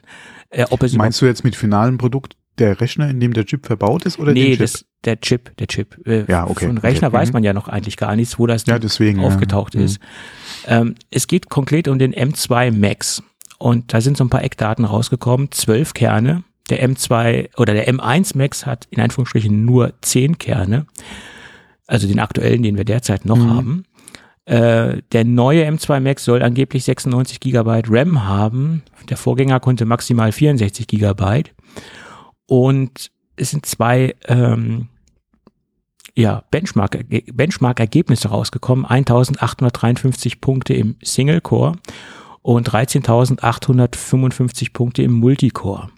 Äh, 0.50 0.66
Meinst 0.94 1.22
du 1.22 1.26
jetzt 1.26 1.44
mit 1.44 1.54
finalem 1.54 1.96
Produkt 1.96 2.34
der 2.60 2.80
Rechner, 2.80 3.08
in 3.10 3.18
dem 3.20 3.32
der 3.32 3.44
Chip 3.46 3.66
verbaut 3.66 4.04
ist 4.06 4.18
oder 4.18 4.32
nee, 4.32 4.50
Chip? 4.50 4.58
das, 4.60 4.84
der 5.04 5.20
Chip, 5.20 5.56
der 5.56 5.66
Chip. 5.66 5.96
Äh, 6.06 6.24
Ja, 6.30 6.46
okay, 6.48 6.66
Von 6.66 6.78
okay. 6.78 6.86
Rechner 6.86 7.12
weiß 7.12 7.28
Mhm. 7.30 7.32
man 7.32 7.44
ja 7.44 7.52
noch 7.52 7.68
eigentlich 7.68 7.96
gar 7.96 8.14
nichts, 8.16 8.38
wo 8.38 8.46
das 8.46 8.64
Ja, 8.66 8.78
deswegen, 8.78 9.20
ja. 9.20 9.26
aufgetaucht 9.26 9.74
Mhm. 9.74 9.82
ist. 9.82 10.00
Ähm, 10.66 10.94
es 11.10 11.26
geht 11.26 11.48
konkret 11.50 11.88
um 11.88 11.98
den 11.98 12.12
M2 12.14 12.70
Max. 12.70 13.22
Und 13.58 13.92
da 13.92 14.00
sind 14.00 14.16
so 14.16 14.24
ein 14.24 14.30
paar 14.30 14.44
Eckdaten 14.44 14.84
rausgekommen. 14.84 15.50
Zwölf 15.50 15.92
Kerne. 15.94 16.44
Der 16.70 16.82
M2 16.88 17.48
oder 17.58 17.74
der 17.74 17.88
M1 17.92 18.36
Max 18.38 18.64
hat 18.64 18.86
in 18.90 19.00
Anführungsstrichen 19.02 19.64
nur 19.64 19.92
zehn 20.02 20.38
Kerne. 20.38 20.86
Also 21.86 22.06
den 22.06 22.20
aktuellen, 22.20 22.62
den 22.62 22.76
wir 22.76 22.84
derzeit 22.84 23.24
noch 23.24 23.36
Mhm. 23.38 23.50
haben. 23.50 23.84
Äh, 24.46 25.02
der 25.12 25.24
neue 25.24 25.64
M2 25.66 26.00
Max 26.00 26.24
soll 26.24 26.42
angeblich 26.42 26.84
96 26.84 27.40
Gigabyte 27.40 27.86
RAM 27.88 28.26
haben. 28.26 28.82
Der 29.08 29.16
Vorgänger 29.16 29.60
konnte 29.60 29.84
maximal 29.84 30.32
64 30.32 30.86
Gigabyte. 30.86 31.52
Und 32.50 33.10
es 33.36 33.50
sind 33.50 33.64
zwei 33.64 34.16
ähm, 34.26 34.88
ja, 36.16 36.42
Benchmark, 36.50 36.98
Benchmark-Ergebnisse 37.32 38.26
rausgekommen. 38.26 38.84
1853 38.84 40.40
Punkte 40.40 40.74
im 40.74 40.96
Single-Core 41.00 41.76
und 42.42 42.68
13.855 42.68 44.72
Punkte 44.72 45.04
im 45.04 45.12
Multicore. 45.12 45.90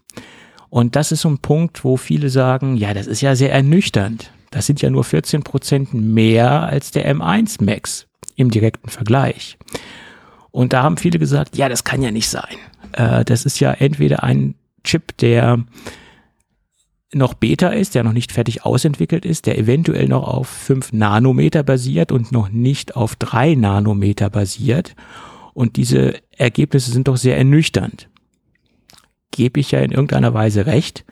Und 0.68 0.94
das 0.94 1.10
ist 1.10 1.22
so 1.22 1.30
ein 1.30 1.38
Punkt, 1.38 1.84
wo 1.84 1.96
viele 1.96 2.28
sagen, 2.28 2.76
ja, 2.76 2.92
das 2.92 3.06
ist 3.06 3.22
ja 3.22 3.34
sehr 3.34 3.50
ernüchternd. 3.50 4.30
Das 4.50 4.66
sind 4.66 4.82
ja 4.82 4.90
nur 4.90 5.04
14 5.04 5.44
Prozent 5.44 5.94
mehr 5.94 6.64
als 6.64 6.90
der 6.90 7.10
M1 7.16 7.64
Max 7.64 8.08
im 8.36 8.50
direkten 8.50 8.90
Vergleich. 8.90 9.56
Und 10.50 10.74
da 10.74 10.82
haben 10.82 10.98
viele 10.98 11.18
gesagt, 11.18 11.56
ja, 11.56 11.70
das 11.70 11.84
kann 11.84 12.02
ja 12.02 12.10
nicht 12.10 12.28
sein. 12.28 12.56
Äh, 12.92 13.24
das 13.24 13.46
ist 13.46 13.58
ja 13.58 13.72
entweder 13.72 14.22
ein 14.22 14.54
Chip, 14.84 15.16
der 15.16 15.64
noch 17.14 17.35
Beta 17.35 17.68
ist, 17.68 17.94
der 17.94 18.05
noch 18.05 18.12
nicht 18.12 18.33
fertig 18.33 18.64
ausentwickelt 18.64 19.25
ist, 19.25 19.46
der 19.46 19.59
eventuell 19.59 20.09
noch 20.09 20.27
auf 20.27 20.48
5 20.48 20.92
Nanometer 20.92 21.62
basiert 21.62 22.11
und 22.12 22.33
noch 22.33 22.48
nicht 22.48 22.96
auf 22.96 23.16
3 23.16 23.55
Nanometer 23.55 24.31
basiert. 24.31 24.94
Und 25.55 25.77
diese 25.77 26.14
Ergebnisse 26.37 26.90
sind 26.90 27.09
doch 27.09 27.16
sehr 27.18 27.37
ernüchternd. 27.37 28.09
Gebe 29.31 29.61
ich 29.61 29.70
ja 29.70 29.81
in 29.81 29.92
irgendeiner 29.92 30.33
Weise 30.33 30.66
recht. 30.66 31.05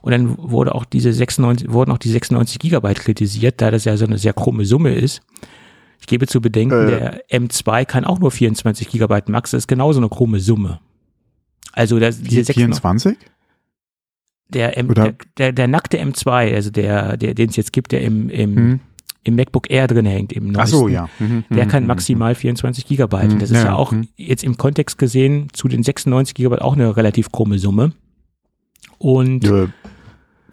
Und 0.00 0.12
dann 0.12 0.36
wurde 0.38 0.74
auch 0.74 0.84
diese 0.84 1.12
96, 1.12 1.70
wurden 1.72 1.92
auch 1.92 1.98
die 1.98 2.10
96 2.10 2.58
Gigabyte 2.58 3.00
kritisiert, 3.00 3.60
da 3.60 3.70
das 3.70 3.84
ja 3.84 3.96
so 3.96 4.04
eine 4.04 4.18
sehr 4.18 4.32
krumme 4.32 4.64
Summe 4.64 4.94
ist. 4.94 5.20
Ich 6.00 6.06
gebe 6.08 6.26
zu 6.26 6.40
bedenken, 6.40 6.88
Äh. 6.88 6.90
der 6.90 7.28
M2 7.30 7.84
kann 7.84 8.04
auch 8.04 8.18
nur 8.18 8.32
24 8.32 8.88
Gigabyte 8.88 9.28
Max, 9.28 9.52
das 9.52 9.58
ist 9.60 9.68
genauso 9.68 10.00
eine 10.00 10.08
krumme 10.08 10.40
Summe. 10.40 10.80
Also 11.72 12.00
das, 12.00 12.20
diese 12.20 12.42
96 12.42 12.80
24? 12.82 13.16
Der, 14.52 14.76
M, 14.78 14.92
der, 14.94 15.14
der, 15.38 15.52
der 15.52 15.68
nackte 15.68 15.98
M2, 16.00 16.54
also 16.54 16.70
der, 16.70 17.16
der 17.16 17.34
den 17.34 17.50
es 17.50 17.56
jetzt 17.56 17.72
gibt, 17.72 17.92
der 17.92 18.02
im, 18.02 18.28
im, 18.30 18.56
Hm. 18.56 18.80
im 19.24 19.34
MacBook 19.36 19.70
Air 19.70 19.86
drin 19.88 20.06
hängt, 20.06 20.32
im 20.32 20.52
Ach 20.56 20.66
so, 20.66 20.82
neuesten, 20.88 20.94
ja. 20.94 21.08
Mhm, 21.18 21.44
der 21.50 21.64
mhm, 21.64 21.68
kann 21.68 21.82
mhm. 21.84 21.88
maximal 21.88 22.34
24 22.34 22.86
Gigabyte. 22.86 23.26
Mhm, 23.26 23.32
Und 23.34 23.42
das 23.42 23.50
ist 23.50 23.56
ja, 23.58 23.66
ja 23.66 23.74
auch 23.74 23.92
mhm. 23.92 24.08
jetzt 24.16 24.44
im 24.44 24.56
Kontext 24.56 24.98
gesehen 24.98 25.48
zu 25.52 25.68
den 25.68 25.82
96 25.82 26.34
Gigabyte 26.34 26.62
auch 26.62 26.74
eine 26.74 26.96
relativ 26.96 27.30
krumme 27.32 27.58
Summe. 27.58 27.92
Und 28.98 29.44
ja, 29.44 29.64
Ja, 29.64 29.68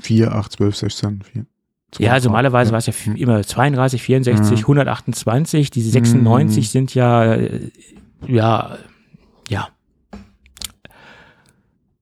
4, 0.02 0.32
8, 0.34 0.52
12, 0.54 0.76
16, 0.76 1.24
4. 1.98 2.12
also 2.14 2.30
normalerweise 2.30 2.72
war 2.72 2.80
es 2.80 2.86
ja 2.86 2.94
immer 3.16 3.44
32, 3.44 4.02
64, 4.02 4.60
Mhm. 4.60 4.64
128. 4.64 5.72
Diese 5.72 5.90
96 5.90 6.66
Mhm. 6.66 6.70
sind 6.70 6.96
ja, 6.96 7.34
äh, 7.36 7.70
ja, 8.28 8.36
ja. 8.36 8.78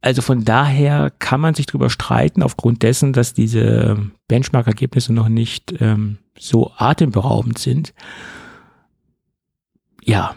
Also 0.08 0.22
von 0.22 0.46
daher 0.46 1.12
kann 1.20 1.42
man 1.42 1.54
sich 1.54 1.66
drüber 1.66 1.90
streiten, 1.90 2.42
aufgrund 2.42 2.82
dessen, 2.82 3.12
dass 3.12 3.34
diese 3.34 3.98
Benchmark-Ergebnisse 4.30 5.12
noch 5.12 5.28
nicht 5.28 5.76
ähm, 5.82 6.18
so 6.40 6.72
atemberaubend 6.78 7.58
sind. 7.58 7.94
Ja, 10.02 10.36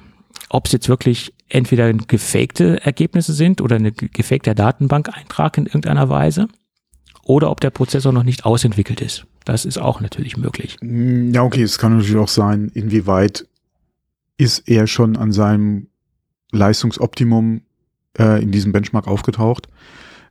ob 0.49 0.67
es 0.67 0.73
jetzt 0.73 0.89
wirklich 0.89 1.33
entweder 1.49 1.93
gefakte 1.93 2.85
Ergebnisse 2.85 3.33
sind 3.33 3.61
oder 3.61 3.77
eine 3.77 3.93
ge- 3.93 4.09
gefakter 4.13 4.57
Datenbankeintrag 4.57 5.57
in 5.57 5.67
irgendeiner 5.67 6.09
Weise 6.09 6.49
oder 7.23 7.49
ob 7.49 7.61
der 7.61 7.71
Prozessor 7.71 8.13
noch 8.13 8.25
nicht 8.25 8.45
ausentwickelt 8.45 9.01
ist. 9.01 9.25
Das 9.45 9.65
ist 9.65 9.79
auch 9.79 10.01
natürlich 10.01 10.37
möglich. 10.37 10.79
Mm, 10.81 11.33
Ja, 11.33 11.45
okay, 11.45 11.63
es 11.63 11.79
kann 11.79 11.97
natürlich 11.97 12.17
auch 12.21 12.27
sein, 12.27 12.73
inwieweit 12.75 13.47
ist 14.37 14.69
er 14.69 14.89
schon 14.89 15.17
an 15.17 15.31
seinem 15.31 15.87
Leistungsoptimum 16.51 17.63
äh, 18.19 18.43
in 18.43 18.51
diesem 18.51 18.73
Benchmark 18.73 19.07
aufgetaucht? 19.07 19.69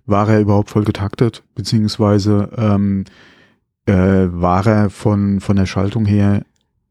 War 0.06 0.30
er 0.30 0.42
überhaupt 0.42 0.70
voll 0.70 0.84
getaktet? 0.84 1.44
Beziehungsweise 1.56 2.50
ähm, 2.58 3.06
äh, 3.86 3.94
war 4.32 4.66
er 4.66 4.90
von, 4.90 5.40
von 5.40 5.56
der 5.56 5.66
Schaltung 5.66 6.06
her 6.06 6.44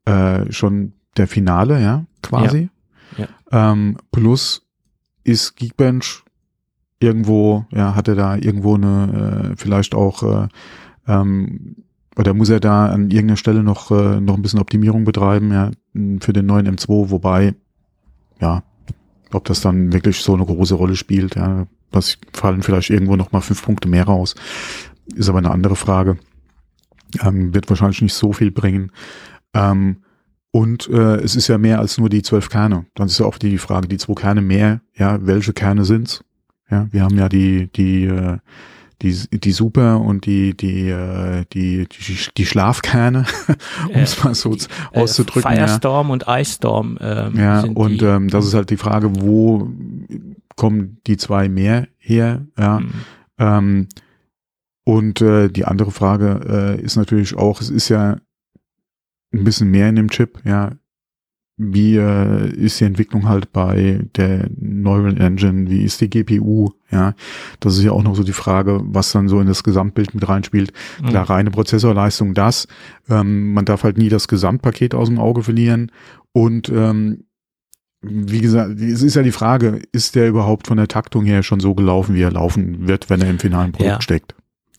äh, 0.05 0.51
schon 0.53 0.93
der 1.17 1.27
Finale, 1.27 1.83
ja, 1.83 2.05
quasi? 2.23 2.71
Ja. 3.17 3.27
Ähm, 3.51 3.97
plus 4.13 4.67
ist 5.25 5.57
Geekbench 5.57 6.25
irgendwo, 7.01 7.67
ja, 7.71 7.95
hat 7.95 8.09
er 8.09 8.15
da 8.15 8.37
irgendwo 8.37 8.75
eine, 8.75 9.51
äh, 9.53 9.57
vielleicht 9.57 9.95
auch 9.95 10.23
äh, 10.23 10.49
ähm, 11.07 11.77
oder 12.19 12.35
muss 12.35 12.51
er 12.51 12.59
da 12.59 12.87
an 12.87 13.11
irgendeiner 13.11 13.37
Stelle 13.37 13.63
noch, 13.63 13.93
äh, 13.93 14.21
noch 14.21 14.35
ein 14.35 14.43
bisschen 14.43 14.61
Optimierung 14.61 15.05
betreiben, 15.05 15.53
ja, 15.53 15.71
für 16.21 16.33
den 16.33 16.47
neuen 16.47 16.69
M2, 16.69 17.11
wobei, 17.11 17.55
ja, 18.41 18.65
ob 19.33 19.45
das 19.45 19.61
dann 19.61 19.93
wirklich 19.93 20.19
so 20.19 20.35
eine 20.35 20.45
große 20.45 20.75
Rolle 20.75 20.97
spielt, 20.97 21.37
ja, 21.37 21.67
das 21.91 22.19
fallen 22.33 22.63
vielleicht 22.63 22.91
irgendwo 22.91 23.17
noch 23.17 23.33
mal 23.33 23.41
fünf 23.41 23.63
Punkte 23.63 23.89
mehr 23.89 24.05
raus, 24.05 24.35
ist 25.15 25.29
aber 25.29 25.39
eine 25.39 25.51
andere 25.51 25.77
Frage. 25.77 26.19
Ähm, 27.23 27.55
wird 27.55 27.71
wahrscheinlich 27.71 28.03
nicht 28.03 28.15
so 28.15 28.35
viel 28.35 28.51
bringen. 28.51 28.93
Ähm, 29.55 30.03
und 30.51 30.89
äh, 30.89 31.17
es 31.17 31.37
ist 31.37 31.49
ja 31.49 31.57
mehr 31.57 31.79
als 31.79 31.99
nur 31.99 32.09
die 32.09 32.23
zwölf 32.23 32.51
Kerne. 32.51 32.87
Dann 32.95 33.07
ist 33.07 33.19
ja 33.19 33.27
auch 33.27 33.39
die 33.39 33.59
Frage, 33.59 33.89
die 33.89 33.97
zwei 33.97 34.15
Kerne 34.15 34.43
mehr, 34.43 34.81
ja, 34.95 35.25
welche 35.27 35.53
Kerne 35.53 35.85
sind's? 35.85 36.23
Ja, 36.71 36.87
wir 36.91 37.03
haben 37.03 37.17
ja 37.17 37.29
die, 37.29 37.71
die, 37.73 38.05
äh, 38.05 38.39
die, 39.03 39.15
die 39.31 39.53
Super 39.53 40.01
und 40.01 40.27
die, 40.27 40.57
die, 40.57 40.89
äh, 40.89 41.45
die, 41.53 41.87
die, 41.89 42.19
die 42.37 42.47
Schlafkerne, 42.47 43.27
um 43.89 43.95
es 43.95 44.23
mal 44.25 44.35
so 44.35 44.53
Äh, 44.55 45.01
auszudrücken. 45.01 45.51
ja. 45.53 45.57
Firestorm 45.67 46.11
und 46.11 46.25
Ice 46.29 46.55
Storm. 46.55 46.99
Ähm, 47.01 47.37
Ja, 47.39 47.61
und 47.63 48.01
die, 48.01 48.05
ähm, 48.05 48.29
das 48.29 48.47
ist 48.47 48.55
halt 48.55 48.71
die 48.71 48.77
Frage, 48.77 49.11
wo 49.21 49.71
kommen 50.57 50.99
die 51.07 51.17
zwei 51.17 51.49
mehr 51.49 51.87
her? 51.99 52.45
Ja, 52.59 52.81
Mhm. 52.81 52.91
ähm, 53.39 53.89
und 54.85 55.21
äh, 55.21 55.49
die 55.49 55.65
andere 55.67 55.91
Frage 55.91 56.77
äh, 56.79 56.83
ist 56.83 56.97
natürlich 56.97 57.37
auch, 57.37 57.61
es 57.61 57.69
ist 57.71 57.89
ja 57.91 58.17
ein 59.33 59.45
bisschen 59.45 59.71
mehr 59.71 59.89
in 59.91 59.97
dem 59.97 60.11
Chip, 60.11 60.41
ja. 60.45 60.73
Wie 61.61 61.97
äh, 61.97 62.49
ist 62.55 62.79
die 62.79 62.85
Entwicklung 62.85 63.29
halt 63.29 63.53
bei 63.53 64.01
der 64.17 64.49
Neural 64.61 65.21
Engine? 65.21 65.69
Wie 65.69 65.83
ist 65.83 66.01
die 66.01 66.09
GPU? 66.09 66.71
Ja, 66.91 67.15
das 67.61 67.77
ist 67.77 67.83
ja 67.83 67.91
auch 67.91 68.05
noch 68.05 68.15
so 68.15 68.23
die 68.23 68.33
Frage, 68.33 68.81
was 68.85 69.11
dann 69.13 69.29
so 69.29 69.41
in 69.41 69.49
das 69.49 69.65
Gesamtbild 69.65 70.15
mit 70.15 70.29
reinspielt. 70.29 70.73
Mhm. 71.03 71.07
Klar, 71.09 71.29
reine 71.29 71.51
Prozessorleistung, 71.51 72.33
das. 72.35 72.69
Ähm, 73.11 73.53
man 73.53 73.65
darf 73.65 73.83
halt 73.83 73.99
nie 73.99 74.09
das 74.09 74.29
Gesamtpaket 74.29 74.95
aus 74.95 75.09
dem 75.09 75.19
Auge 75.19 75.43
verlieren. 75.43 75.91
Und 76.33 76.69
ähm, 76.69 77.25
wie 78.03 78.41
gesagt, 78.41 78.79
es 78.81 79.03
ist 79.03 79.17
ja 79.17 79.23
die 79.23 79.33
Frage, 79.33 79.83
ist 79.91 80.15
der 80.15 80.29
überhaupt 80.29 80.69
von 80.69 80.77
der 80.77 80.87
Taktung 80.87 81.25
her 81.25 81.43
schon 81.43 81.59
so 81.59 81.75
gelaufen, 81.75 82.15
wie 82.15 82.23
er 82.23 82.31
laufen 82.31 82.87
wird, 82.87 83.11
wenn 83.11 83.21
er 83.21 83.31
im 83.31 83.41
finalen 83.41 83.73
Produkt 83.73 83.91
Ja. 83.91 84.01
steckt? 84.01 84.35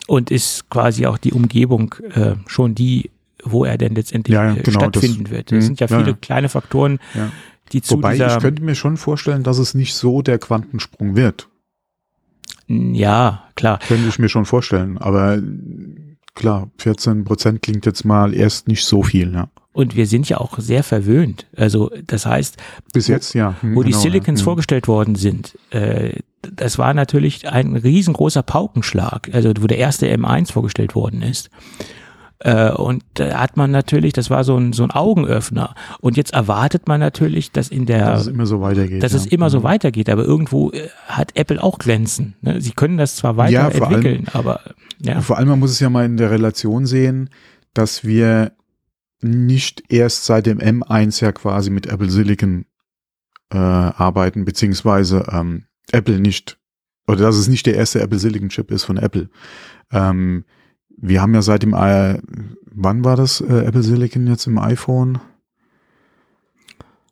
Und 0.07 0.31
ist 0.31 0.69
quasi 0.69 1.05
auch 1.05 1.17
die 1.17 1.33
Umgebung 1.33 1.93
äh, 2.13 2.35
schon 2.47 2.73
die, 2.73 3.11
wo 3.43 3.65
er 3.65 3.78
denn 3.78 3.95
letztendlich 3.95 4.34
Ja, 4.36 4.45
ja, 4.45 4.52
äh, 4.56 4.62
genau, 4.63 4.80
das- 4.89 5.02
stattfinden 5.02 5.30
wird. 5.30 5.52
Mhm, 5.52 5.58
Es 5.60 5.65
sind 5.65 5.80
ja 5.80 5.88
viele 5.88 6.04
ja. 6.12 6.13
kleine 6.19 6.49
Faktoren, 6.49 6.99
die 7.71 7.82
zu 7.82 7.95
Wobei 7.95 8.13
dieser, 8.13 8.36
ich 8.38 8.41
könnte 8.41 8.63
mir 8.63 8.75
schon 8.75 8.97
vorstellen, 8.97 9.43
dass 9.43 9.58
es 9.58 9.73
nicht 9.73 9.93
so 9.93 10.21
der 10.21 10.39
Quantensprung 10.39 11.15
wird. 11.15 11.47
ja, 12.67 13.43
klar. 13.56 13.80
Könnte 13.88 14.08
ich 14.08 14.19
mir 14.19 14.30
schon 14.30 14.45
vorstellen. 14.45 14.97
Aber 14.97 15.41
klar, 16.36 16.69
14 16.78 17.23
Prozent 17.23 17.62
klingt 17.62 17.86
jetzt 17.86 18.06
mal 18.06 18.34
erst 18.34 18.67
nicht 18.67 18.86
so 18.86 19.04
viel. 19.04 19.34
Ja. 19.34 19.49
Und 19.73 19.95
wir 19.95 20.08
sind 20.08 20.28
ja 20.30 20.38
auch 20.38 20.60
sehr 20.60 20.84
verwöhnt. 20.84 21.47
Also 21.56 21.91
das 22.06 22.25
heißt, 22.25 22.58
Bis 22.93 23.08
Wo- 23.08 23.13
jetzt, 23.13 23.34
ja. 23.34 23.56
Hm, 23.62 23.75
wo 23.75 23.84
die 23.84 23.91
genau, 23.91 24.02
Silicons 24.02 24.39
ja. 24.41 24.43
vorgestellt 24.43 24.88
worden 24.88 25.15
sind, 25.15 25.58
äh, 25.71 26.19
das 26.41 26.78
war 26.78 26.93
natürlich 26.93 27.47
ein 27.49 27.75
riesengroßer 27.75 28.43
Paukenschlag, 28.43 29.30
also 29.34 29.52
wo 29.60 29.67
der 29.67 29.78
erste 29.78 30.08
M1 30.10 30.52
vorgestellt 30.52 30.95
worden 30.95 31.21
ist. 31.21 31.49
Äh, 32.39 32.71
und 32.71 33.04
da 33.15 33.39
hat 33.39 33.58
man 33.58 33.69
natürlich, 33.71 34.13
das 34.13 34.30
war 34.30 34.43
so 34.43 34.56
ein, 34.58 34.71
so 34.71 34.84
ein 34.84 34.91
Augenöffner. 34.91 35.75
Und 35.99 36.15
jetzt 36.15 36.34
erwartet 36.34 36.88
man 36.88 36.99
natürlich, 36.99 37.52
dass 37.52 37.67
in 37.69 37.86
der, 37.86 38.06
Dass 38.06 38.21
es 38.21 38.28
immer 38.28 38.45
so 38.45 38.62
weitergeht. 38.62 39.04
dass 39.04 39.12
ja. 39.12 39.17
es 39.17 39.25
immer 39.25 39.49
so 39.49 39.60
Mhm. 39.60 39.63
weitergeht, 39.63 40.10
aber 40.10 40.23
irgendwo 40.23 40.71
äh, 40.71 40.88
hat 41.08 41.36
Apple 41.36 41.62
auch 41.62 41.80
Glänzen. 41.80 42.36
Ne? 42.41 42.61
Sie 42.61 42.72
können 42.72 42.97
das 42.97 43.18
zwar 43.18 43.34
Ja, 43.49 43.66
weiterentwickeln, 43.66 44.28
aber 44.34 44.61
ja. 45.01 45.20
Vor 45.22 45.38
allem, 45.38 45.49
man 45.49 45.59
muss 45.59 45.72
es 45.72 45.80
ja 45.80 45.89
mal 45.89 46.05
in 46.05 46.18
der 46.18 46.32
Relation 46.32 46.86
sehen, 46.86 47.30
dass 47.74 48.03
wir 48.05 48.53
nicht 49.22 49.84
erst 49.89 50.26
seit 50.26 50.45
dem 50.45 50.59
M1 50.59 51.22
ja 51.22 51.32
quasi 51.34 51.70
mit 51.70 51.88
Apple 51.88 52.09
Silicon 52.09 52.66
äh, 53.51 53.57
arbeiten, 53.57 54.45
beziehungsweise 54.45 55.26
ähm, 55.32 55.66
Apple 55.91 56.20
nicht 56.20 56.57
oder 57.07 57.22
dass 57.24 57.36
es 57.38 57.47
nicht 57.47 57.66
der 57.66 57.76
erste 57.76 57.99
Apple 58.01 58.20
Silicon 58.20 58.49
Chip 58.49 58.72
ist 58.72 58.84
von 58.84 58.97
Apple. 58.97 59.30
Ähm, 59.91 60.45
wir 61.02 61.22
haben 61.22 61.34
ja 61.34 61.41
seit 61.41 61.64
dem, 61.64 61.74
äh, 61.74 62.20
wann 62.72 63.04
war 63.04 63.16
das 63.16 63.41
äh, 63.41 63.66
Apple 63.66 63.84
Silicon 63.84 64.28
jetzt 64.28 64.47
im 64.47 64.58
iPhone? 64.58 65.20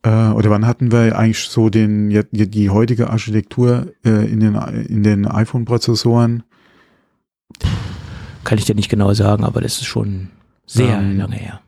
Äh, 0.02 0.28
oder 0.30 0.50
wann 0.50 0.66
hatten 0.66 0.92
wir 0.92 1.18
eigentlich 1.18 1.44
so 1.48 1.70
den 1.70 2.10
die, 2.10 2.48
die 2.48 2.70
heutige 2.70 3.10
Architektur 3.10 3.92
äh, 4.04 4.30
in 4.30 4.40
den 4.40 4.54
in 4.54 5.02
den 5.02 5.26
iPhone-Prozessoren? 5.26 6.44
Kann 8.44 8.58
ich 8.58 8.64
dir 8.64 8.74
nicht 8.74 8.88
genau 8.88 9.12
sagen, 9.14 9.44
aber 9.44 9.60
das 9.60 9.78
ist 9.78 9.86
schon 9.86 10.28
sehr 10.66 10.98
ähm, 10.98 11.18
lange 11.18 11.36
her. 11.36 11.60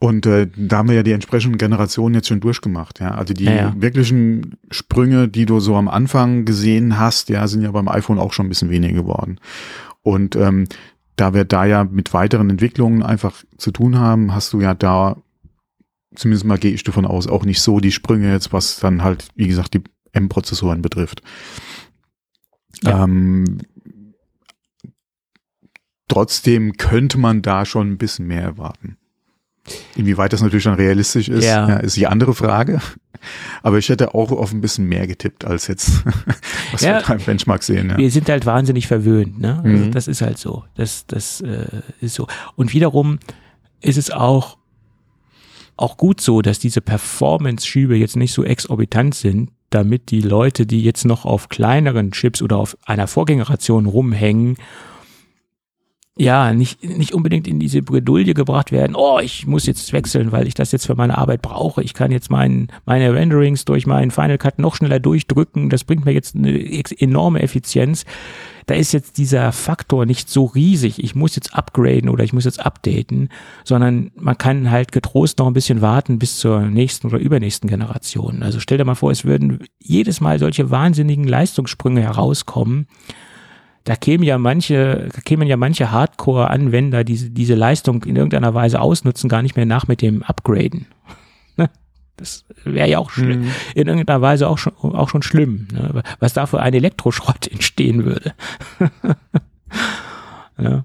Und 0.00 0.26
äh, 0.26 0.48
da 0.56 0.78
haben 0.78 0.88
wir 0.88 0.94
ja 0.94 1.02
die 1.02 1.12
entsprechenden 1.12 1.58
Generationen 1.58 2.14
jetzt 2.14 2.28
schon 2.28 2.40
durchgemacht, 2.40 3.00
ja. 3.00 3.12
Also 3.12 3.34
die 3.34 3.44
ja, 3.44 3.54
ja. 3.54 3.74
wirklichen 3.76 4.56
Sprünge, 4.70 5.28
die 5.28 5.44
du 5.44 5.58
so 5.58 5.74
am 5.74 5.88
Anfang 5.88 6.44
gesehen 6.44 7.00
hast, 7.00 7.28
ja, 7.30 7.46
sind 7.48 7.62
ja 7.62 7.72
beim 7.72 7.88
iPhone 7.88 8.20
auch 8.20 8.32
schon 8.32 8.46
ein 8.46 8.48
bisschen 8.48 8.70
weniger 8.70 8.94
geworden. 8.94 9.40
Und 10.02 10.36
ähm, 10.36 10.64
da 11.18 11.34
wir 11.34 11.44
da 11.44 11.64
ja 11.64 11.84
mit 11.84 12.12
weiteren 12.14 12.50
Entwicklungen 12.50 13.02
einfach 13.02 13.42
zu 13.56 13.72
tun 13.72 13.98
haben, 13.98 14.34
hast 14.34 14.52
du 14.52 14.60
ja 14.60 14.74
da, 14.74 15.16
zumindest 16.14 16.44
mal 16.44 16.58
gehe 16.58 16.72
ich 16.72 16.84
davon 16.84 17.04
aus, 17.04 17.26
auch 17.26 17.44
nicht 17.44 17.60
so 17.60 17.80
die 17.80 17.92
Sprünge 17.92 18.32
jetzt, 18.32 18.52
was 18.52 18.78
dann 18.78 19.02
halt, 19.02 19.28
wie 19.34 19.48
gesagt, 19.48 19.74
die 19.74 19.82
M-Prozessoren 20.12 20.80
betrifft. 20.80 21.22
Ja. 22.82 23.04
Ähm, 23.04 23.58
trotzdem 26.06 26.76
könnte 26.76 27.18
man 27.18 27.42
da 27.42 27.64
schon 27.64 27.90
ein 27.90 27.98
bisschen 27.98 28.26
mehr 28.26 28.42
erwarten. 28.42 28.97
Inwieweit 29.96 30.32
das 30.32 30.42
natürlich 30.42 30.64
dann 30.64 30.74
realistisch 30.74 31.28
ist, 31.28 31.44
ja. 31.44 31.68
ja. 31.68 31.76
ist 31.76 31.96
die 31.96 32.06
andere 32.06 32.34
Frage. 32.34 32.80
Aber 33.62 33.78
ich 33.78 33.88
hätte 33.88 34.14
auch 34.14 34.30
auf 34.30 34.52
ein 34.52 34.60
bisschen 34.60 34.86
mehr 34.86 35.06
getippt 35.06 35.44
als 35.44 35.66
jetzt, 35.66 36.04
was 36.72 36.82
ja, 36.82 36.98
wir 36.98 37.02
beim 37.06 37.18
Benchmark 37.18 37.62
sehen. 37.62 37.92
Wir 37.96 38.10
sind 38.10 38.28
halt 38.28 38.46
wahnsinnig 38.46 38.86
verwöhnt. 38.86 39.40
Ne? 39.40 39.60
Also 39.64 39.84
mhm. 39.84 39.92
Das 39.92 40.08
ist 40.08 40.22
halt 40.22 40.38
so. 40.38 40.64
Das, 40.76 41.06
das 41.06 41.40
äh, 41.40 41.66
ist 42.00 42.14
so. 42.14 42.26
Und 42.54 42.72
wiederum 42.72 43.18
ist 43.80 43.98
es 43.98 44.10
auch 44.10 44.58
auch 45.76 45.96
gut 45.96 46.20
so, 46.20 46.42
dass 46.42 46.58
diese 46.58 46.80
Performance-Schübe 46.80 47.96
jetzt 47.96 48.16
nicht 48.16 48.32
so 48.32 48.42
exorbitant 48.42 49.14
sind, 49.14 49.50
damit 49.70 50.10
die 50.10 50.20
Leute, 50.20 50.66
die 50.66 50.82
jetzt 50.82 51.04
noch 51.04 51.24
auf 51.24 51.48
kleineren 51.48 52.10
Chips 52.10 52.42
oder 52.42 52.56
auf 52.56 52.76
einer 52.84 53.06
Vorgeneration 53.06 53.86
rumhängen 53.86 54.56
ja, 56.18 56.52
nicht, 56.52 56.82
nicht 56.82 57.14
unbedingt 57.14 57.46
in 57.46 57.60
diese 57.60 57.80
Bredouille 57.80 58.34
gebracht 58.34 58.72
werden, 58.72 58.96
oh, 58.96 59.20
ich 59.20 59.46
muss 59.46 59.66
jetzt 59.66 59.92
wechseln, 59.92 60.32
weil 60.32 60.48
ich 60.48 60.54
das 60.54 60.72
jetzt 60.72 60.86
für 60.86 60.96
meine 60.96 61.16
Arbeit 61.16 61.42
brauche. 61.42 61.80
Ich 61.82 61.94
kann 61.94 62.10
jetzt 62.10 62.28
mein, 62.28 62.68
meine 62.86 63.14
Renderings 63.14 63.64
durch 63.64 63.86
meinen 63.86 64.10
Final 64.10 64.36
Cut 64.36 64.58
noch 64.58 64.74
schneller 64.74 64.98
durchdrücken. 64.98 65.70
Das 65.70 65.84
bringt 65.84 66.04
mir 66.04 66.12
jetzt 66.12 66.34
eine 66.34 66.58
enorme 66.98 67.40
Effizienz. 67.40 68.04
Da 68.66 68.74
ist 68.74 68.92
jetzt 68.92 69.16
dieser 69.16 69.52
Faktor 69.52 70.06
nicht 70.06 70.28
so 70.28 70.46
riesig. 70.46 71.02
Ich 71.02 71.14
muss 71.14 71.36
jetzt 71.36 71.54
upgraden 71.54 72.08
oder 72.08 72.24
ich 72.24 72.32
muss 72.32 72.44
jetzt 72.44 72.66
updaten, 72.66 73.28
sondern 73.62 74.10
man 74.16 74.36
kann 74.36 74.72
halt 74.72 74.90
getrost 74.90 75.38
noch 75.38 75.46
ein 75.46 75.54
bisschen 75.54 75.80
warten 75.82 76.18
bis 76.18 76.38
zur 76.38 76.62
nächsten 76.62 77.06
oder 77.06 77.18
übernächsten 77.18 77.70
Generation. 77.70 78.42
Also 78.42 78.58
stell 78.58 78.76
dir 78.76 78.84
mal 78.84 78.96
vor, 78.96 79.12
es 79.12 79.24
würden 79.24 79.60
jedes 79.78 80.20
Mal 80.20 80.40
solche 80.40 80.70
wahnsinnigen 80.70 81.28
Leistungssprünge 81.28 82.02
herauskommen 82.02 82.88
da 83.88 83.96
kämen 83.96 84.22
ja 84.22 84.36
manche, 84.36 85.08
kämen 85.24 85.48
ja 85.48 85.56
manche 85.56 85.90
Hardcore-Anwender, 85.90 87.04
die 87.04 87.32
diese 87.32 87.54
Leistung 87.54 88.04
in 88.04 88.16
irgendeiner 88.16 88.52
Weise 88.52 88.82
ausnutzen, 88.82 89.30
gar 89.30 89.40
nicht 89.40 89.56
mehr 89.56 89.64
nach 89.64 89.88
mit 89.88 90.02
dem 90.02 90.22
Upgraden. 90.22 90.86
Ne? 91.56 91.70
Das 92.16 92.44
wäre 92.62 92.88
ja 92.88 92.98
auch 92.98 93.16
mhm. 93.16 93.50
in 93.74 93.88
irgendeiner 93.88 94.20
Weise 94.20 94.48
auch 94.48 94.58
schon, 94.58 94.74
auch 94.74 95.08
schon 95.08 95.22
schlimm, 95.22 95.66
ne? 95.72 96.04
was 96.20 96.34
da 96.34 96.46
für 96.46 96.60
ein 96.60 96.72
Elektroschrott 96.72 97.48
entstehen 97.50 98.04
würde. 98.04 98.32
ja. 100.58 100.84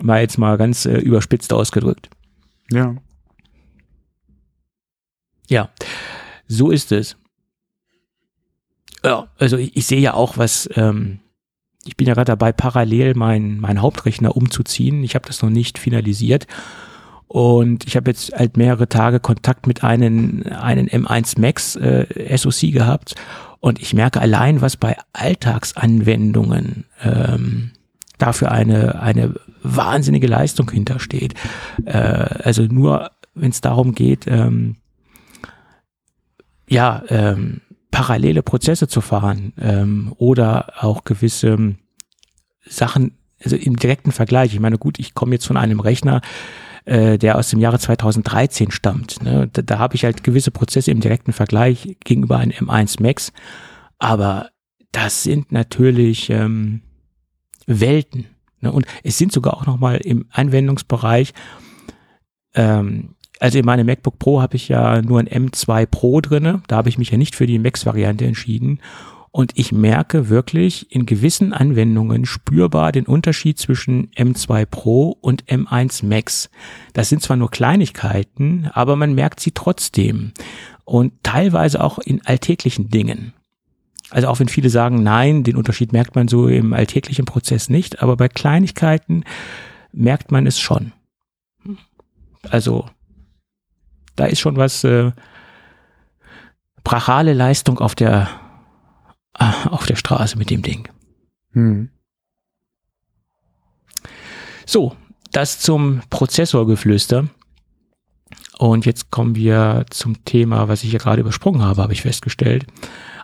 Mal 0.00 0.22
jetzt 0.22 0.38
mal 0.38 0.56
ganz 0.56 0.86
äh, 0.86 0.96
überspitzt 0.96 1.52
ausgedrückt. 1.52 2.08
Ja. 2.70 2.94
Ja, 5.48 5.68
so 6.48 6.70
ist 6.70 6.90
es. 6.92 7.18
Ja, 9.04 9.28
also 9.38 9.58
ich, 9.58 9.76
ich 9.76 9.86
sehe 9.86 10.00
ja 10.00 10.14
auch, 10.14 10.38
was 10.38 10.70
ähm, 10.74 11.18
ich 11.84 11.96
bin 11.96 12.06
ja 12.06 12.14
gerade 12.14 12.30
dabei, 12.30 12.52
parallel 12.52 13.14
meinen 13.14 13.60
mein 13.60 13.82
Hauptrechner 13.82 14.36
umzuziehen. 14.36 15.02
Ich 15.02 15.14
habe 15.14 15.26
das 15.26 15.42
noch 15.42 15.50
nicht 15.50 15.78
finalisiert. 15.78 16.46
Und 17.26 17.86
ich 17.86 17.96
habe 17.96 18.10
jetzt 18.10 18.32
halt 18.32 18.56
mehrere 18.56 18.88
Tage 18.88 19.18
Kontakt 19.18 19.66
mit 19.66 19.82
einem, 19.82 20.42
einen 20.46 20.88
M1 20.88 21.40
Max 21.40 21.76
äh, 21.76 22.36
SoC 22.36 22.72
gehabt. 22.72 23.14
Und 23.58 23.80
ich 23.80 23.94
merke 23.94 24.20
allein, 24.20 24.60
was 24.60 24.76
bei 24.76 24.96
Alltagsanwendungen 25.12 26.84
ähm, 27.02 27.70
dafür 28.18 28.52
eine, 28.52 29.00
eine 29.00 29.34
wahnsinnige 29.62 30.26
Leistung 30.26 30.70
hintersteht. 30.70 31.34
Äh, 31.86 31.96
also 31.98 32.64
nur, 32.64 33.10
wenn 33.34 33.50
es 33.50 33.60
darum 33.60 33.94
geht, 33.94 34.26
ähm, 34.26 34.76
ja, 36.68 37.02
ähm, 37.08 37.60
parallele 37.92 38.42
Prozesse 38.42 38.88
zu 38.88 39.00
fahren 39.00 39.52
ähm, 39.60 40.12
oder 40.18 40.82
auch 40.82 41.04
gewisse 41.04 41.76
Sachen, 42.66 43.12
also 43.44 43.54
im 43.54 43.76
direkten 43.76 44.10
Vergleich. 44.10 44.54
Ich 44.54 44.60
meine, 44.60 44.78
gut, 44.78 44.98
ich 44.98 45.14
komme 45.14 45.34
jetzt 45.34 45.46
von 45.46 45.56
einem 45.56 45.78
Rechner, 45.78 46.22
äh, 46.84 47.18
der 47.18 47.38
aus 47.38 47.50
dem 47.50 47.60
Jahre 47.60 47.78
2013 47.78 48.72
stammt. 48.72 49.22
Ne? 49.22 49.48
Da, 49.52 49.62
da 49.62 49.78
habe 49.78 49.94
ich 49.94 50.04
halt 50.04 50.24
gewisse 50.24 50.50
Prozesse 50.50 50.90
im 50.90 51.00
direkten 51.00 51.32
Vergleich 51.32 51.96
gegenüber 52.02 52.38
einem 52.38 52.52
M1 52.52 53.00
Max, 53.00 53.32
aber 53.98 54.48
das 54.90 55.22
sind 55.22 55.52
natürlich 55.52 56.30
ähm, 56.30 56.80
Welten. 57.66 58.26
Ne? 58.60 58.72
Und 58.72 58.86
es 59.04 59.18
sind 59.18 59.32
sogar 59.32 59.54
auch 59.54 59.66
nochmal 59.66 59.98
im 59.98 60.26
Anwendungsbereich 60.30 61.34
ähm, 62.54 63.14
also 63.42 63.58
in 63.58 63.64
meinem 63.64 63.86
MacBook 63.86 64.20
Pro 64.20 64.40
habe 64.40 64.54
ich 64.54 64.68
ja 64.68 65.02
nur 65.02 65.18
ein 65.18 65.26
M2 65.26 65.86
Pro 65.86 66.20
drinne. 66.20 66.62
Da 66.68 66.76
habe 66.76 66.88
ich 66.88 66.96
mich 66.96 67.10
ja 67.10 67.18
nicht 67.18 67.34
für 67.34 67.48
die 67.48 67.58
Max-Variante 67.58 68.24
entschieden. 68.24 68.78
Und 69.32 69.50
ich 69.56 69.72
merke 69.72 70.28
wirklich 70.28 70.94
in 70.94 71.06
gewissen 71.06 71.52
Anwendungen 71.52 72.24
spürbar 72.24 72.92
den 72.92 73.04
Unterschied 73.04 73.58
zwischen 73.58 74.12
M2 74.12 74.64
Pro 74.66 75.16
und 75.20 75.46
M1 75.46 76.06
Max. 76.06 76.50
Das 76.92 77.08
sind 77.08 77.20
zwar 77.20 77.36
nur 77.36 77.50
Kleinigkeiten, 77.50 78.70
aber 78.74 78.94
man 78.94 79.12
merkt 79.12 79.40
sie 79.40 79.50
trotzdem. 79.50 80.30
Und 80.84 81.12
teilweise 81.24 81.82
auch 81.82 81.98
in 81.98 82.24
alltäglichen 82.24 82.90
Dingen. 82.90 83.32
Also 84.10 84.28
auch 84.28 84.38
wenn 84.38 84.48
viele 84.48 84.70
sagen, 84.70 85.02
nein, 85.02 85.42
den 85.42 85.56
Unterschied 85.56 85.92
merkt 85.92 86.14
man 86.14 86.28
so 86.28 86.46
im 86.46 86.72
alltäglichen 86.72 87.24
Prozess 87.24 87.68
nicht, 87.68 88.02
aber 88.04 88.16
bei 88.16 88.28
Kleinigkeiten 88.28 89.24
merkt 89.92 90.30
man 90.30 90.46
es 90.46 90.60
schon. 90.60 90.92
Also 92.48 92.86
da 94.16 94.26
ist 94.26 94.40
schon 94.40 94.56
was 94.56 94.84
äh, 94.84 95.12
brachale 96.84 97.32
Leistung 97.32 97.78
auf 97.78 97.94
der 97.94 98.28
äh, 99.38 99.68
auf 99.68 99.86
der 99.86 99.96
Straße 99.96 100.36
mit 100.38 100.50
dem 100.50 100.62
Ding. 100.62 100.88
Hm. 101.52 101.90
So, 104.66 104.96
das 105.32 105.60
zum 105.60 106.02
Prozessorgeflüster. 106.10 107.28
Und 108.58 108.86
jetzt 108.86 109.10
kommen 109.10 109.34
wir 109.34 109.86
zum 109.90 110.24
Thema, 110.24 110.68
was 110.68 110.84
ich 110.84 110.90
hier 110.90 111.00
gerade 111.00 111.22
übersprungen 111.22 111.62
habe, 111.62 111.82
habe 111.82 111.92
ich 111.92 112.02
festgestellt. 112.02 112.66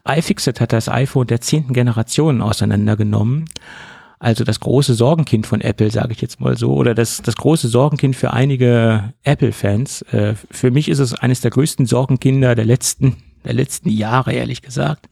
iFixit 0.06 0.60
hat 0.60 0.72
das 0.72 0.88
iPhone 0.88 1.26
der 1.26 1.40
zehnten 1.40 1.74
Generation 1.74 2.42
auseinandergenommen 2.42 3.44
also 4.18 4.44
das 4.44 4.60
große 4.60 4.94
Sorgenkind 4.94 5.46
von 5.46 5.60
Apple, 5.60 5.90
sage 5.90 6.12
ich 6.12 6.20
jetzt 6.20 6.40
mal 6.40 6.56
so, 6.56 6.74
oder 6.74 6.94
das, 6.94 7.22
das 7.22 7.36
große 7.36 7.68
Sorgenkind 7.68 8.16
für 8.16 8.32
einige 8.32 9.14
Apple-Fans. 9.22 10.02
Äh, 10.02 10.34
für 10.50 10.70
mich 10.70 10.88
ist 10.88 10.98
es 10.98 11.14
eines 11.14 11.40
der 11.40 11.50
größten 11.50 11.86
Sorgenkinder 11.86 12.54
der 12.54 12.64
letzten, 12.64 13.16
der 13.44 13.54
letzten 13.54 13.90
Jahre, 13.90 14.32
ehrlich 14.32 14.62
gesagt. 14.62 15.08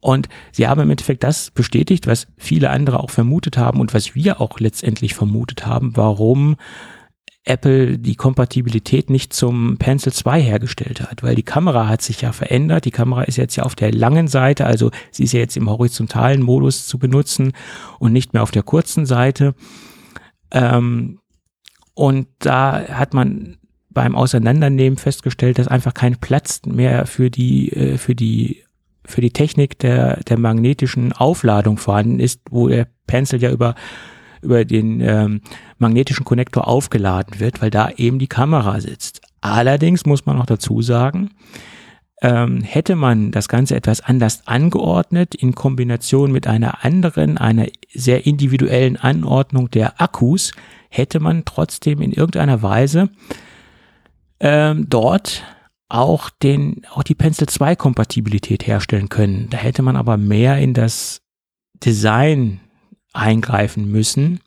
Und 0.00 0.28
sie 0.50 0.66
haben 0.66 0.80
im 0.80 0.90
Endeffekt 0.90 1.22
das 1.22 1.52
bestätigt, 1.52 2.08
was 2.08 2.26
viele 2.36 2.70
andere 2.70 2.98
auch 2.98 3.10
vermutet 3.10 3.56
haben 3.56 3.80
und 3.80 3.94
was 3.94 4.16
wir 4.16 4.40
auch 4.40 4.58
letztendlich 4.58 5.14
vermutet 5.14 5.64
haben, 5.64 5.92
warum 5.96 6.56
Apple 7.44 7.98
die 7.98 8.14
Kompatibilität 8.14 9.10
nicht 9.10 9.32
zum 9.32 9.76
Pencil 9.76 10.12
2 10.12 10.40
hergestellt 10.40 11.00
hat, 11.00 11.22
weil 11.22 11.34
die 11.34 11.42
Kamera 11.42 11.88
hat 11.88 12.00
sich 12.00 12.20
ja 12.20 12.32
verändert. 12.32 12.84
Die 12.84 12.92
Kamera 12.92 13.22
ist 13.22 13.36
jetzt 13.36 13.56
ja 13.56 13.64
auf 13.64 13.74
der 13.74 13.92
langen 13.92 14.28
Seite, 14.28 14.64
also 14.64 14.90
sie 15.10 15.24
ist 15.24 15.32
ja 15.32 15.40
jetzt 15.40 15.56
im 15.56 15.68
horizontalen 15.68 16.42
Modus 16.42 16.86
zu 16.86 16.98
benutzen 16.98 17.52
und 17.98 18.12
nicht 18.12 18.32
mehr 18.32 18.44
auf 18.44 18.52
der 18.52 18.62
kurzen 18.62 19.06
Seite. 19.06 19.54
Ähm, 20.52 21.18
und 21.94 22.28
da 22.38 22.80
hat 22.88 23.12
man 23.12 23.58
beim 23.90 24.14
Auseinandernehmen 24.14 24.96
festgestellt, 24.96 25.58
dass 25.58 25.68
einfach 25.68 25.94
kein 25.94 26.16
Platz 26.16 26.62
mehr 26.64 27.06
für 27.06 27.28
die, 27.28 27.72
äh, 27.72 27.98
für 27.98 28.14
die, 28.14 28.62
für 29.04 29.20
die 29.20 29.32
Technik 29.32 29.80
der, 29.80 30.20
der 30.20 30.38
magnetischen 30.38 31.12
Aufladung 31.12 31.76
vorhanden 31.76 32.20
ist, 32.20 32.40
wo 32.50 32.68
der 32.68 32.86
Pencil 33.06 33.42
ja 33.42 33.50
über 33.50 33.74
über 34.42 34.64
den 34.64 35.00
ähm, 35.00 35.40
magnetischen 35.78 36.24
Konnektor 36.24 36.68
aufgeladen 36.68 37.40
wird, 37.40 37.62
weil 37.62 37.70
da 37.70 37.90
eben 37.96 38.18
die 38.18 38.28
Kamera 38.28 38.80
sitzt. 38.80 39.20
Allerdings 39.40 40.06
muss 40.06 40.26
man 40.26 40.40
auch 40.40 40.46
dazu 40.46 40.82
sagen, 40.82 41.30
ähm, 42.22 42.62
hätte 42.62 42.94
man 42.94 43.32
das 43.32 43.48
Ganze 43.48 43.74
etwas 43.74 44.00
anders 44.00 44.46
angeordnet 44.46 45.34
in 45.34 45.54
Kombination 45.54 46.30
mit 46.30 46.46
einer 46.46 46.84
anderen, 46.84 47.36
einer 47.36 47.66
sehr 47.92 48.26
individuellen 48.26 48.96
Anordnung 48.96 49.70
der 49.70 50.00
Akkus, 50.00 50.52
hätte 50.88 51.18
man 51.18 51.44
trotzdem 51.44 52.00
in 52.00 52.12
irgendeiner 52.12 52.62
Weise 52.62 53.10
ähm, 54.38 54.86
dort 54.88 55.42
auch 55.88 56.30
den, 56.30 56.82
auch 56.90 57.02
die 57.02 57.14
Pencil 57.14 57.48
2 57.48 57.76
Kompatibilität 57.76 58.66
herstellen 58.66 59.08
können. 59.08 59.48
Da 59.50 59.58
hätte 59.58 59.82
man 59.82 59.96
aber 59.96 60.16
mehr 60.16 60.58
in 60.58 60.74
das 60.74 61.22
Design 61.84 62.60
eingreifen 63.12 63.90
müssen, 63.90 64.40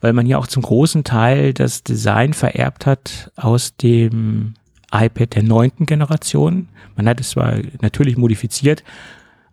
weil 0.00 0.12
man 0.12 0.26
ja 0.26 0.38
auch 0.38 0.46
zum 0.46 0.62
großen 0.62 1.04
Teil 1.04 1.52
das 1.54 1.82
Design 1.82 2.32
vererbt 2.32 2.86
hat 2.86 3.30
aus 3.36 3.76
dem 3.76 4.54
iPad 4.92 5.34
der 5.34 5.42
neunten 5.42 5.86
Generation. 5.86 6.68
Man 6.96 7.08
hat 7.08 7.20
es 7.20 7.30
zwar 7.30 7.58
natürlich 7.80 8.16
modifiziert, 8.16 8.84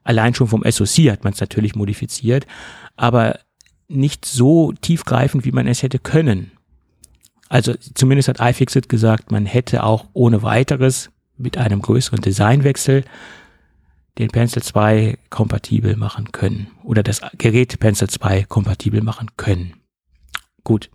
allein 0.04 0.34
schon 0.34 0.48
vom 0.48 0.64
SoC 0.70 1.12
hat 1.12 1.24
man 1.24 1.34
es 1.34 1.40
natürlich 1.40 1.76
modifiziert, 1.76 2.48
aber 2.96 3.40
nicht 3.88 4.26
so 4.26 4.72
tiefgreifend, 4.74 5.46
wie 5.46 5.52
man 5.52 5.68
es 5.68 5.84
hätte 5.84 6.00
können. 6.00 6.52
Also 7.48 7.74
zumindest 7.96 8.30
hat 8.30 8.40
iFixit 8.40 8.90
gesagt, 8.90 9.32
man 9.32 9.46
hätte 9.46 9.84
auch 9.84 10.06
ohne 10.14 10.44
weiteres 10.44 11.10
mit 11.38 11.58
einem 11.58 11.82
größeren 11.82 12.22
Designwechsel 12.22 13.04
den 14.20 14.30
Pencil 14.30 14.62
2 14.62 15.18
kompatibel 15.30 15.96
machen 15.96 16.32
können 16.32 16.68
oder 16.84 17.02
das 17.02 17.22
Gerät 17.38 17.80
Pencil 17.80 18.10
2 18.10 18.44
kompatibel 18.44 19.02
machen 19.02 19.30
können. 19.38 19.74
Gut 20.64 20.92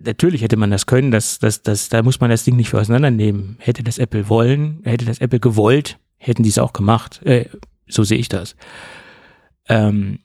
natürlich 0.00 0.42
hätte 0.42 0.56
man 0.56 0.70
das 0.70 0.86
können, 0.86 1.10
das, 1.10 1.38
das, 1.38 1.62
das, 1.62 1.88
da 1.88 2.02
muss 2.02 2.20
man 2.20 2.30
das 2.30 2.44
Ding 2.44 2.56
nicht 2.56 2.70
für 2.70 2.80
auseinandernehmen. 2.80 3.56
Hätte 3.58 3.82
das 3.82 3.98
Apple 3.98 4.28
wollen, 4.28 4.80
hätte 4.84 5.04
das 5.04 5.20
Apple 5.20 5.40
gewollt, 5.40 5.98
hätten 6.16 6.42
die 6.42 6.48
es 6.48 6.58
auch 6.58 6.72
gemacht. 6.72 7.22
Äh, 7.24 7.46
so 7.86 8.02
sehe 8.02 8.18
ich 8.18 8.28
das. 8.28 8.56
Ähm, 9.68 10.20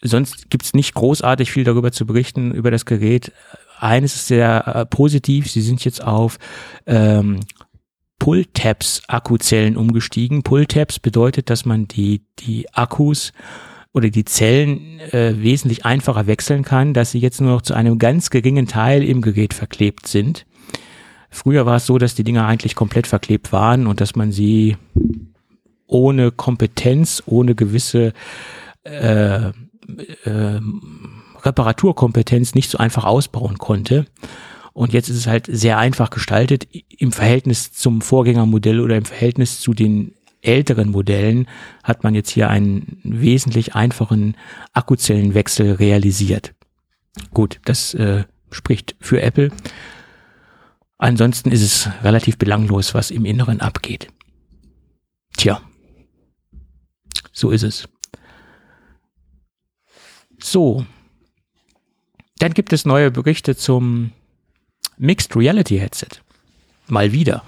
sonst 0.00 0.50
gibt's 0.50 0.74
nicht 0.74 0.94
großartig 0.94 1.50
viel 1.50 1.64
darüber 1.64 1.92
zu 1.92 2.06
berichten, 2.06 2.52
über 2.52 2.70
das 2.70 2.84
Gerät. 2.84 3.32
Eines 3.78 4.14
ist 4.14 4.28
sehr 4.28 4.66
äh, 4.66 4.86
positiv, 4.86 5.50
sie 5.50 5.62
sind 5.62 5.84
jetzt 5.84 6.02
auf 6.02 6.38
ähm, 6.86 7.40
Pull-Tabs 8.18 9.02
Akkuzellen 9.08 9.76
umgestiegen. 9.76 10.42
Pull-Tabs 10.42 10.98
bedeutet, 10.98 11.50
dass 11.50 11.64
man 11.64 11.86
die, 11.86 12.22
die 12.38 12.66
Akkus 12.72 13.32
oder 13.92 14.10
die 14.10 14.24
Zellen 14.24 15.00
äh, 15.00 15.34
wesentlich 15.38 15.84
einfacher 15.84 16.26
wechseln 16.26 16.64
kann, 16.64 16.92
dass 16.92 17.12
sie 17.12 17.18
jetzt 17.18 17.40
nur 17.40 17.50
noch 17.50 17.62
zu 17.62 17.74
einem 17.74 17.98
ganz 17.98 18.30
geringen 18.30 18.66
Teil 18.66 19.02
im 19.02 19.22
Gerät 19.22 19.54
verklebt 19.54 20.06
sind. 20.06 20.46
Früher 21.30 21.66
war 21.66 21.76
es 21.76 21.86
so, 21.86 21.98
dass 21.98 22.14
die 22.14 22.24
Dinger 22.24 22.46
eigentlich 22.46 22.74
komplett 22.74 23.06
verklebt 23.06 23.52
waren 23.52 23.86
und 23.86 24.00
dass 24.00 24.16
man 24.16 24.32
sie 24.32 24.76
ohne 25.86 26.30
Kompetenz, 26.30 27.22
ohne 27.26 27.54
gewisse 27.54 28.12
äh, 28.84 29.48
äh, 29.48 30.60
Reparaturkompetenz 31.42 32.54
nicht 32.54 32.70
so 32.70 32.78
einfach 32.78 33.04
ausbauen 33.04 33.58
konnte. 33.58 34.06
Und 34.76 34.92
jetzt 34.92 35.08
ist 35.08 35.16
es 35.16 35.26
halt 35.26 35.48
sehr 35.50 35.78
einfach 35.78 36.10
gestaltet 36.10 36.68
im 36.98 37.10
Verhältnis 37.10 37.72
zum 37.72 38.02
Vorgängermodell 38.02 38.80
oder 38.80 38.98
im 38.98 39.06
Verhältnis 39.06 39.58
zu 39.58 39.72
den 39.72 40.14
älteren 40.42 40.90
Modellen 40.90 41.48
hat 41.82 42.04
man 42.04 42.14
jetzt 42.14 42.28
hier 42.28 42.50
einen 42.50 43.00
wesentlich 43.02 43.74
einfachen 43.74 44.36
Akkuzellenwechsel 44.74 45.72
realisiert. 45.72 46.54
Gut, 47.32 47.58
das 47.64 47.94
äh, 47.94 48.24
spricht 48.50 48.96
für 49.00 49.22
Apple. 49.22 49.50
Ansonsten 50.98 51.52
ist 51.52 51.62
es 51.62 51.88
relativ 52.02 52.36
belanglos, 52.36 52.92
was 52.92 53.10
im 53.10 53.24
Inneren 53.24 53.62
abgeht. 53.62 54.08
Tja, 55.38 55.62
so 57.32 57.50
ist 57.50 57.62
es. 57.62 57.88
So, 60.38 60.84
dann 62.40 62.52
gibt 62.52 62.74
es 62.74 62.84
neue 62.84 63.10
Berichte 63.10 63.56
zum 63.56 64.12
Mixed 64.98 65.36
Reality 65.36 65.78
Headset. 65.78 66.20
Mal 66.88 67.12
wieder. 67.12 67.42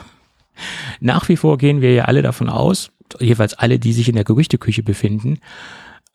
Nach 1.00 1.28
wie 1.28 1.36
vor 1.36 1.58
gehen 1.58 1.80
wir 1.80 1.92
ja 1.94 2.04
alle 2.04 2.22
davon 2.22 2.48
aus, 2.48 2.90
jeweils 3.20 3.54
alle, 3.54 3.78
die 3.78 3.92
sich 3.92 4.08
in 4.08 4.16
der 4.16 4.24
Gerüchteküche 4.24 4.82
befinden, 4.82 5.38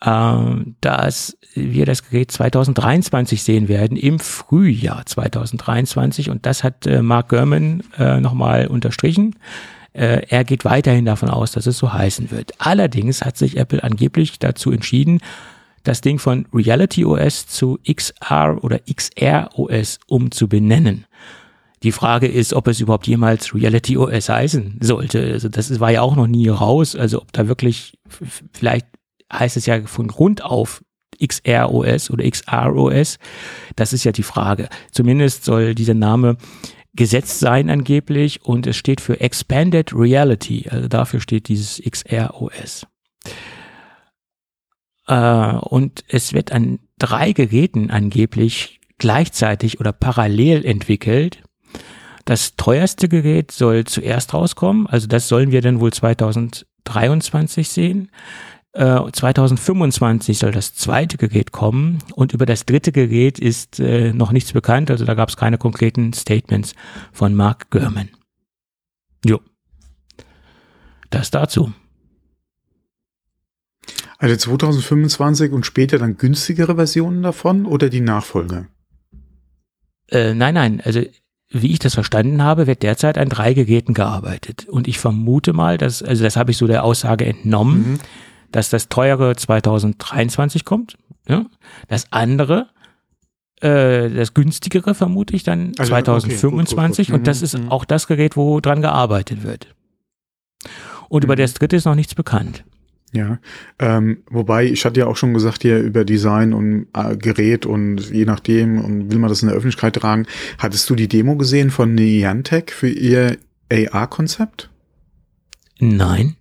äh, 0.02 0.36
dass 0.82 1.38
wir 1.56 1.86
das 1.86 2.10
Gerät 2.10 2.32
2023 2.32 3.42
sehen 3.44 3.68
werden, 3.68 3.98
im 3.98 4.20
Frühjahr 4.20 5.06
2023. 5.06 6.30
Und 6.30 6.46
das 6.46 6.64
hat 6.64 6.86
äh, 6.86 7.02
Mark 7.02 7.30
Gurman 7.30 7.84
äh, 7.98 8.20
nochmal 8.20 8.68
unterstrichen. 8.68 9.36
Äh, 9.94 10.26
er 10.28 10.44
geht 10.44 10.66
weiterhin 10.66 11.06
davon 11.06 11.30
aus, 11.30 11.52
dass 11.52 11.68
es 11.68 11.78
so 11.78 11.94
heißen 11.94 12.32
wird. 12.32 12.54
Allerdings 12.58 13.24
hat 13.24 13.38
sich 13.38 13.58
Apple 13.58 13.84
angeblich 13.84 14.40
dazu 14.40 14.72
entschieden, 14.72 15.22
das 15.84 16.02
Ding 16.02 16.20
von 16.20 16.48
Reality 16.54 17.06
OS 17.06 17.48
zu 17.48 17.80
XR 17.86 18.64
oder 18.64 18.80
XR 18.80 19.50
OS 19.58 20.00
umzubenennen. 20.08 21.06
Die 21.84 21.92
Frage 21.92 22.28
ist, 22.28 22.54
ob 22.54 22.68
es 22.68 22.80
überhaupt 22.80 23.08
jemals 23.08 23.54
Reality 23.54 23.98
OS 23.98 24.30
heißen 24.30 24.80
sollte. 24.82 25.34
Also 25.34 25.50
das 25.50 25.80
war 25.82 25.92
ja 25.92 26.02
auch 26.02 26.16
noch 26.16 26.28
nie 26.28 26.48
raus. 26.48 26.96
Also 26.96 27.22
ob 27.22 27.34
da 27.34 27.50
wirklich, 27.50 27.98
vielleicht 28.54 28.88
heißt 29.32 29.58
es 29.58 29.66
ja 29.66 29.82
von 29.86 30.08
Grund 30.08 30.44
auf 30.44 30.82
XR 31.22 31.74
OS 31.74 32.10
oder 32.10 32.30
XR 32.30 32.76
OS. 32.76 33.18
Das 33.76 33.92
ist 33.92 34.06
ja 34.06 34.14
die 34.14 34.24
Frage. 34.24 34.70
Zumindest 34.92 35.44
soll 35.44 35.76
dieser 35.76 35.94
Name 35.94 36.38
gesetzt 36.96 37.40
sein 37.40 37.70
angeblich 37.70 38.46
und 38.46 38.68
es 38.68 38.78
steht 38.78 39.02
für 39.02 39.20
Expanded 39.20 39.94
Reality. 39.94 40.68
Also 40.70 40.88
dafür 40.88 41.20
steht 41.20 41.50
dieses 41.50 41.82
XR 41.82 42.42
OS. 42.42 42.88
Äh, 45.08 45.56
und 45.56 46.04
es 46.08 46.34
wird 46.34 46.52
an 46.52 46.80
drei 46.98 47.34
Geräten 47.34 47.90
angeblich 47.92 48.80
gleichzeitig 48.98 49.80
oder 49.80 49.92
parallel 49.92 50.66
entwickelt. 50.66 51.44
Das 52.26 52.56
teuerste 52.56 53.10
Gerät 53.10 53.52
soll 53.52 53.84
zuerst 53.84 54.34
rauskommen, 54.34 54.88
also 54.88 55.08
das 55.08 55.28
sollen 55.28 55.52
wir 55.52 55.62
dann 55.62 55.82
wohl 55.82 55.92
2023 55.92 57.68
sehen. 57.68 58.12
Äh, 58.72 59.12
2025 59.12 60.38
soll 60.40 60.52
das 60.52 60.74
zweite 60.74 61.18
Gerät 61.18 61.52
kommen 61.52 62.00
und 62.16 62.34
über 62.34 62.46
das 62.46 62.66
dritte 62.66 62.92
Gerät 62.92 63.40
ist 63.40 63.80
äh, 63.80 64.14
noch 64.14 64.32
nichts 64.32 64.54
bekannt, 64.54 64.90
also 64.90 65.04
da 65.06 65.16
gab 65.16 65.30
es 65.30 65.38
keine 65.38 65.58
konkreten 65.58 66.14
Statements 66.14 66.74
von 67.12 67.36
Mark 67.36 67.70
Gurman. 67.70 68.10
Jo. 69.26 69.42
Das 71.10 71.30
dazu. 71.30 71.74
Also 74.24 74.38
2025 74.38 75.52
und 75.52 75.66
später 75.66 75.98
dann 75.98 76.16
günstigere 76.16 76.76
Versionen 76.76 77.24
davon 77.24 77.66
oder 77.66 77.90
die 77.90 78.00
Nachfolger? 78.00 78.68
Äh, 80.10 80.34
nein, 80.34 80.54
nein, 80.54 80.82
also 80.82 81.02
wie 81.50 81.74
ich 81.74 81.80
das 81.80 81.96
verstanden 81.96 82.42
habe, 82.42 82.66
wird 82.66 82.84
derzeit 82.84 83.18
an 83.18 83.28
drei 83.28 83.54
Geräten 83.54 83.94
gearbeitet. 83.94 84.66
Und 84.70 84.88
ich 84.88 84.98
vermute 84.98 85.52
mal, 85.52 85.78
dass, 85.78 86.02
also 86.02 86.24
das 86.24 86.38
habe 86.38 86.52
ich 86.52 86.58
so 86.58 86.68
der 86.68 86.86
Aussage 86.86 87.26
entnommen, 87.26 87.80
mhm. 87.80 88.00
dass 88.54 88.70
das 88.70 88.88
teure 88.88 89.36
2023 89.36 90.64
kommt. 90.64 90.98
Ja? 91.28 91.46
Das 91.90 92.10
andere, 92.14 92.70
äh, 93.60 94.10
das 94.10 94.34
günstigere 94.34 94.96
vermute 94.96 95.36
ich 95.36 95.44
dann 95.44 95.74
also, 95.78 95.90
2025. 95.90 96.48
Okay, 96.48 96.72
gut, 96.72 96.96
gut, 96.96 97.08
gut. 97.08 97.16
Und 97.16 97.28
das 97.28 97.40
mhm, 97.40 97.44
ist 97.44 97.60
mhm. 97.60 97.72
auch 97.74 97.84
das 97.84 98.08
Gerät, 98.08 98.38
wo 98.38 98.62
dran 98.62 98.82
gearbeitet 98.82 99.44
wird. 99.44 99.76
Und 101.10 101.24
mhm. 101.24 101.26
über 101.26 101.36
das 101.36 101.56
dritte 101.56 101.76
ist 101.76 101.84
noch 101.84 101.96
nichts 101.96 102.16
bekannt. 102.16 102.64
Ja, 103.14 103.38
ähm, 103.78 104.24
wobei 104.28 104.66
ich 104.66 104.86
hatte 104.86 105.02
ja 105.02 105.06
auch 105.06 105.18
schon 105.18 105.36
gesagt 105.36 105.62
hier 105.62 105.78
über 105.80 106.04
Design 106.04 106.52
und 106.52 106.88
äh, 106.94 107.16
Gerät 107.16 107.68
und 107.68 108.10
je 108.10 108.26
nachdem 108.26 108.84
und 108.84 109.12
will 109.12 109.20
man 109.20 109.30
das 109.30 109.44
in 109.44 109.50
der 109.50 109.56
Öffentlichkeit 109.56 109.96
tragen. 109.96 110.26
Hattest 110.58 110.90
du 110.90 110.96
die 110.96 111.08
Demo 111.08 111.36
gesehen 111.36 111.70
von 111.70 111.94
Niantic 111.94 112.72
für 112.72 112.90
ihr 112.90 113.38
AR-Konzept? 113.72 114.72
Nein. 115.80 116.36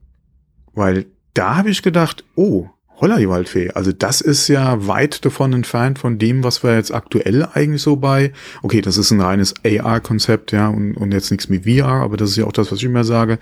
Weil 0.73 1.05
da 1.35 1.57
habe 1.57 1.69
ich 1.69 1.83
gedacht, 1.83 2.25
oh, 2.37 2.69
Holla 3.03 3.19
die 3.19 3.29
Waldfee. 3.29 3.73
Also 3.73 3.91
das 3.91 4.21
ist 4.21 4.47
ja 4.47 4.87
weit 4.87 5.25
davon 5.25 5.53
entfernt 5.53 5.99
von 5.99 6.19
dem, 6.19 6.45
was 6.45 6.63
wir 6.63 6.77
jetzt 6.77 6.95
aktuell 6.95 7.45
eigentlich 7.53 7.83
so 7.83 7.97
bei, 7.97 8.33
okay, 8.63 8.81
das 8.81 8.97
ist 8.97 9.11
ein 9.11 9.21
reines 9.21 9.55
AR-Konzept, 9.65 10.53
ja, 10.53 10.69
und, 10.69 10.95
und 10.95 11.13
jetzt 11.13 11.33
nichts 11.33 11.49
mit 11.49 11.65
VR, 11.65 11.89
aber 11.89 12.17
das 12.17 12.31
ist 12.31 12.37
ja 12.37 12.45
auch 12.45 12.53
das, 12.53 12.71
was 12.71 12.79
ich 12.79 12.85
immer 12.85 13.03
sage. 13.03 13.41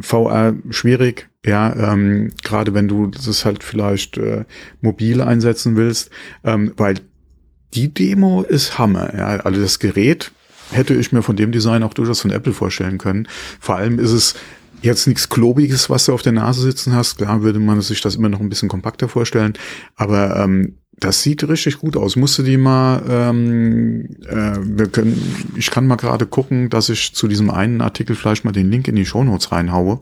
VR 0.00 0.54
schwierig, 0.70 1.28
ja, 1.44 1.92
ähm, 1.92 2.32
gerade 2.42 2.74
wenn 2.74 2.88
du 2.88 3.06
das 3.06 3.44
halt 3.44 3.62
vielleicht 3.62 4.18
äh, 4.18 4.44
mobil 4.80 5.22
einsetzen 5.22 5.76
willst, 5.76 6.10
ähm, 6.42 6.72
weil 6.76 6.96
die 7.74 7.94
Demo 7.94 8.42
ist 8.42 8.76
Hammer, 8.76 9.16
ja, 9.16 9.26
also 9.36 9.60
das 9.60 9.78
Gerät 9.78 10.32
hätte 10.72 10.94
ich 10.94 11.12
mir 11.12 11.22
von 11.22 11.36
dem 11.36 11.52
Design 11.52 11.84
auch 11.84 11.94
durchaus 11.94 12.22
von 12.22 12.32
Apple 12.32 12.52
vorstellen 12.52 12.98
können. 12.98 13.28
Vor 13.60 13.76
allem 13.76 14.00
ist 14.00 14.10
es 14.10 14.34
jetzt 14.86 15.06
nichts 15.06 15.28
Klobiges, 15.28 15.90
was 15.90 16.06
du 16.06 16.14
auf 16.14 16.22
der 16.22 16.32
Nase 16.32 16.62
sitzen 16.62 16.94
hast. 16.94 17.18
Klar 17.18 17.42
würde 17.42 17.58
man 17.58 17.80
sich 17.82 18.00
das 18.00 18.16
immer 18.16 18.30
noch 18.30 18.40
ein 18.40 18.48
bisschen 18.48 18.70
kompakter 18.70 19.08
vorstellen. 19.08 19.52
Aber 19.96 20.36
ähm, 20.36 20.78
Das 20.98 21.22
sieht 21.22 21.46
richtig 21.46 21.78
gut 21.78 21.94
aus. 21.94 22.16
Musst 22.16 22.38
du 22.38 22.42
die 22.42 22.56
mal, 22.56 23.02
ähm, 23.06 24.16
äh, 24.26 24.56
wir 24.62 24.88
können, 24.88 25.20
ich 25.54 25.70
kann 25.70 25.86
mal 25.86 25.96
gerade 25.96 26.26
gucken, 26.26 26.70
dass 26.70 26.88
ich 26.88 27.12
zu 27.14 27.28
diesem 27.28 27.50
einen 27.50 27.82
Artikel 27.82 28.16
vielleicht 28.16 28.46
mal 28.46 28.52
den 28.52 28.70
Link 28.70 28.88
in 28.88 28.96
die 28.96 29.04
Shownotes 29.04 29.52
reinhaue. 29.52 30.00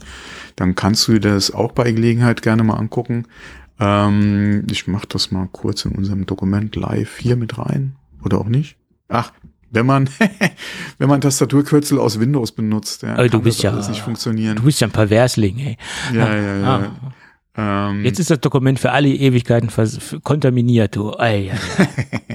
Dann 0.55 0.77
kannst 0.77 1.09
du 1.09 1.15
dir 1.19 1.33
das 1.33 1.51
auch 1.51 1.73
bei 1.73 1.91
Gelegenheit 1.91 2.43
gerne 2.43 2.63
mal 2.63 2.77
angucken. 2.77 3.27
Ähm, 3.81 4.67
ich 4.71 4.87
mache 4.87 5.09
das 5.09 5.33
mal 5.33 5.49
kurz 5.51 5.85
in 5.85 5.93
unserem 5.97 6.27
Dokument 6.27 6.77
live 6.77 7.19
hier 7.19 7.35
mit 7.35 7.59
rein. 7.59 7.97
Oder 8.25 8.39
auch 8.39 8.49
nicht. 8.49 8.77
Ach, 9.09 9.33
wenn 9.75 9.87
man, 9.87 10.09
wenn 10.99 11.09
man 11.09 11.21
Tastaturkürzel 11.21 11.99
aus 11.99 12.21
Windows 12.21 12.53
benutzt, 12.53 13.03
ja, 13.03 13.15
Aber 13.15 13.29
du 13.29 13.41
bist 13.41 13.63
ja, 13.63 13.73
nicht 13.73 14.01
funktionieren. 14.01 14.57
Du 14.57 14.63
bist 14.63 14.81
ja 14.81 14.89
ein 14.89 14.93
Perversling, 14.93 15.59
ey. 15.59 15.77
Ja, 16.13 16.35
ja, 16.35 16.57
ja. 16.57 16.93
Ah. 17.57 17.89
Ähm, 17.91 18.05
Jetzt 18.05 18.19
ist 18.19 18.31
das 18.31 18.41
Dokument 18.41 18.81
für 18.81 18.91
alle 18.91 19.09
Ewigkeiten 19.09 19.71
kontaminiert, 20.23 20.97
du. 20.97 21.17
Ei, 21.17 21.53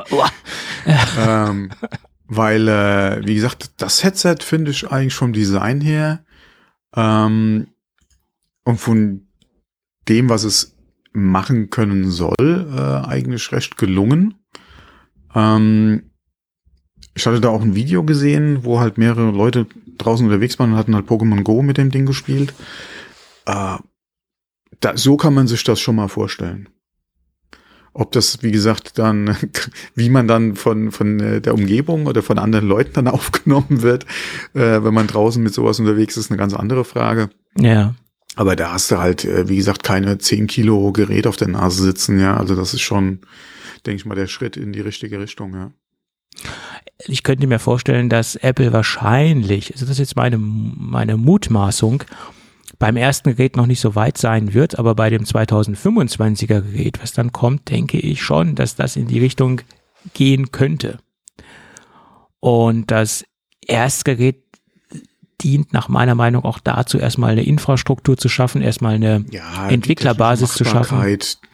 ähm, 1.19 1.69
weil, 2.27 2.67
äh, 2.67 3.21
wie 3.25 3.35
gesagt, 3.35 3.71
das 3.77 4.03
Headset 4.03 4.37
finde 4.41 4.71
ich 4.71 4.89
eigentlich 4.89 5.15
vom 5.15 5.33
Design 5.33 5.81
her 5.81 6.23
ähm, 6.95 7.67
und 8.63 8.77
von 8.77 9.27
dem, 10.07 10.29
was 10.29 10.43
es 10.43 10.77
machen 11.11 11.69
können 11.69 12.11
soll, 12.11 12.35
äh, 12.39 13.07
eigentlich 13.07 13.51
recht 13.51 13.77
gelungen. 13.77 14.35
Ähm, 15.35 16.08
ich 17.15 17.25
hatte 17.25 17.41
da 17.41 17.49
auch 17.49 17.61
ein 17.61 17.75
Video 17.75 18.03
gesehen, 18.03 18.63
wo 18.63 18.79
halt 18.79 18.97
mehrere 18.97 19.31
Leute 19.31 19.67
draußen 19.97 20.25
unterwegs 20.25 20.57
waren 20.59 20.71
und 20.71 20.77
hatten 20.77 20.95
halt 20.95 21.07
Pokémon 21.07 21.43
Go 21.43 21.61
mit 21.61 21.77
dem 21.77 21.91
Ding 21.91 22.05
gespielt. 22.05 22.53
Äh, 23.45 23.77
da, 24.79 24.95
so 24.95 25.17
kann 25.17 25.33
man 25.33 25.47
sich 25.47 25.63
das 25.63 25.79
schon 25.79 25.95
mal 25.95 26.07
vorstellen. 26.07 26.69
Ob 27.93 28.11
das, 28.11 28.43
wie 28.43 28.51
gesagt, 28.51 28.97
dann, 28.97 29.35
wie 29.95 30.09
man 30.09 30.27
dann 30.27 30.55
von, 30.55 30.91
von 30.91 31.19
äh, 31.19 31.41
der 31.41 31.53
Umgebung 31.53 32.05
oder 32.05 32.21
von 32.21 32.39
anderen 32.39 32.67
Leuten 32.67 32.93
dann 32.93 33.07
aufgenommen 33.09 33.81
wird, 33.81 34.05
äh, 34.53 34.83
wenn 34.83 34.93
man 34.93 35.07
draußen 35.07 35.41
mit 35.41 35.53
sowas 35.53 35.79
unterwegs 35.79 36.17
ist, 36.17 36.31
eine 36.31 36.37
ganz 36.37 36.53
andere 36.53 36.85
Frage. 36.85 37.29
Ja. 37.57 37.95
Aber 38.35 38.55
da 38.55 38.71
hast 38.71 38.91
du 38.91 38.99
halt, 38.99 39.25
äh, 39.25 39.49
wie 39.49 39.57
gesagt, 39.57 39.83
keine 39.83 40.17
10 40.17 40.47
Kilo 40.47 40.93
Gerät 40.93 41.27
auf 41.27 41.35
der 41.35 41.49
Nase 41.49 41.83
sitzen, 41.83 42.19
ja. 42.19 42.37
Also 42.37 42.55
das 42.55 42.73
ist 42.73 42.81
schon, 42.81 43.19
denke 43.85 43.97
ich 43.97 44.05
mal, 44.05 44.15
der 44.15 44.27
Schritt 44.27 44.55
in 44.55 44.71
die 44.71 44.81
richtige 44.81 45.19
Richtung, 45.19 45.53
ja. 45.53 45.71
Ich 47.05 47.23
könnte 47.23 47.47
mir 47.47 47.59
vorstellen, 47.59 48.09
dass 48.09 48.35
Apple 48.35 48.73
wahrscheinlich, 48.73 49.71
also 49.71 49.85
das 49.85 49.91
ist 49.93 49.99
jetzt 49.99 50.15
meine, 50.15 50.37
meine 50.37 51.17
Mutmaßung, 51.17 52.03
beim 52.77 52.95
ersten 52.95 53.35
Gerät 53.35 53.57
noch 53.57 53.65
nicht 53.65 53.81
so 53.81 53.95
weit 53.95 54.17
sein 54.17 54.53
wird, 54.53 54.79
aber 54.79 54.95
bei 54.95 55.09
dem 55.09 55.23
2025er 55.23 56.61
Gerät, 56.61 57.01
was 57.01 57.13
dann 57.13 57.31
kommt, 57.31 57.69
denke 57.69 57.97
ich 57.99 58.21
schon, 58.21 58.55
dass 58.55 58.75
das 58.75 58.95
in 58.95 59.07
die 59.07 59.19
Richtung 59.19 59.61
gehen 60.13 60.51
könnte. 60.51 60.99
Und 62.39 62.89
das 62.89 63.25
erste 63.65 64.15
Gerät 64.15 64.43
dient 65.41 65.73
nach 65.73 65.87
meiner 65.87 66.15
Meinung 66.15 66.43
auch 66.43 66.59
dazu, 66.59 66.97
erstmal 66.97 67.31
eine 67.31 67.43
Infrastruktur 67.43 68.17
zu 68.17 68.29
schaffen, 68.29 68.61
erstmal 68.61 68.95
eine 68.95 69.25
ja, 69.31 69.69
Entwicklerbasis 69.69 70.53
zu 70.53 70.65
schaffen. 70.65 70.99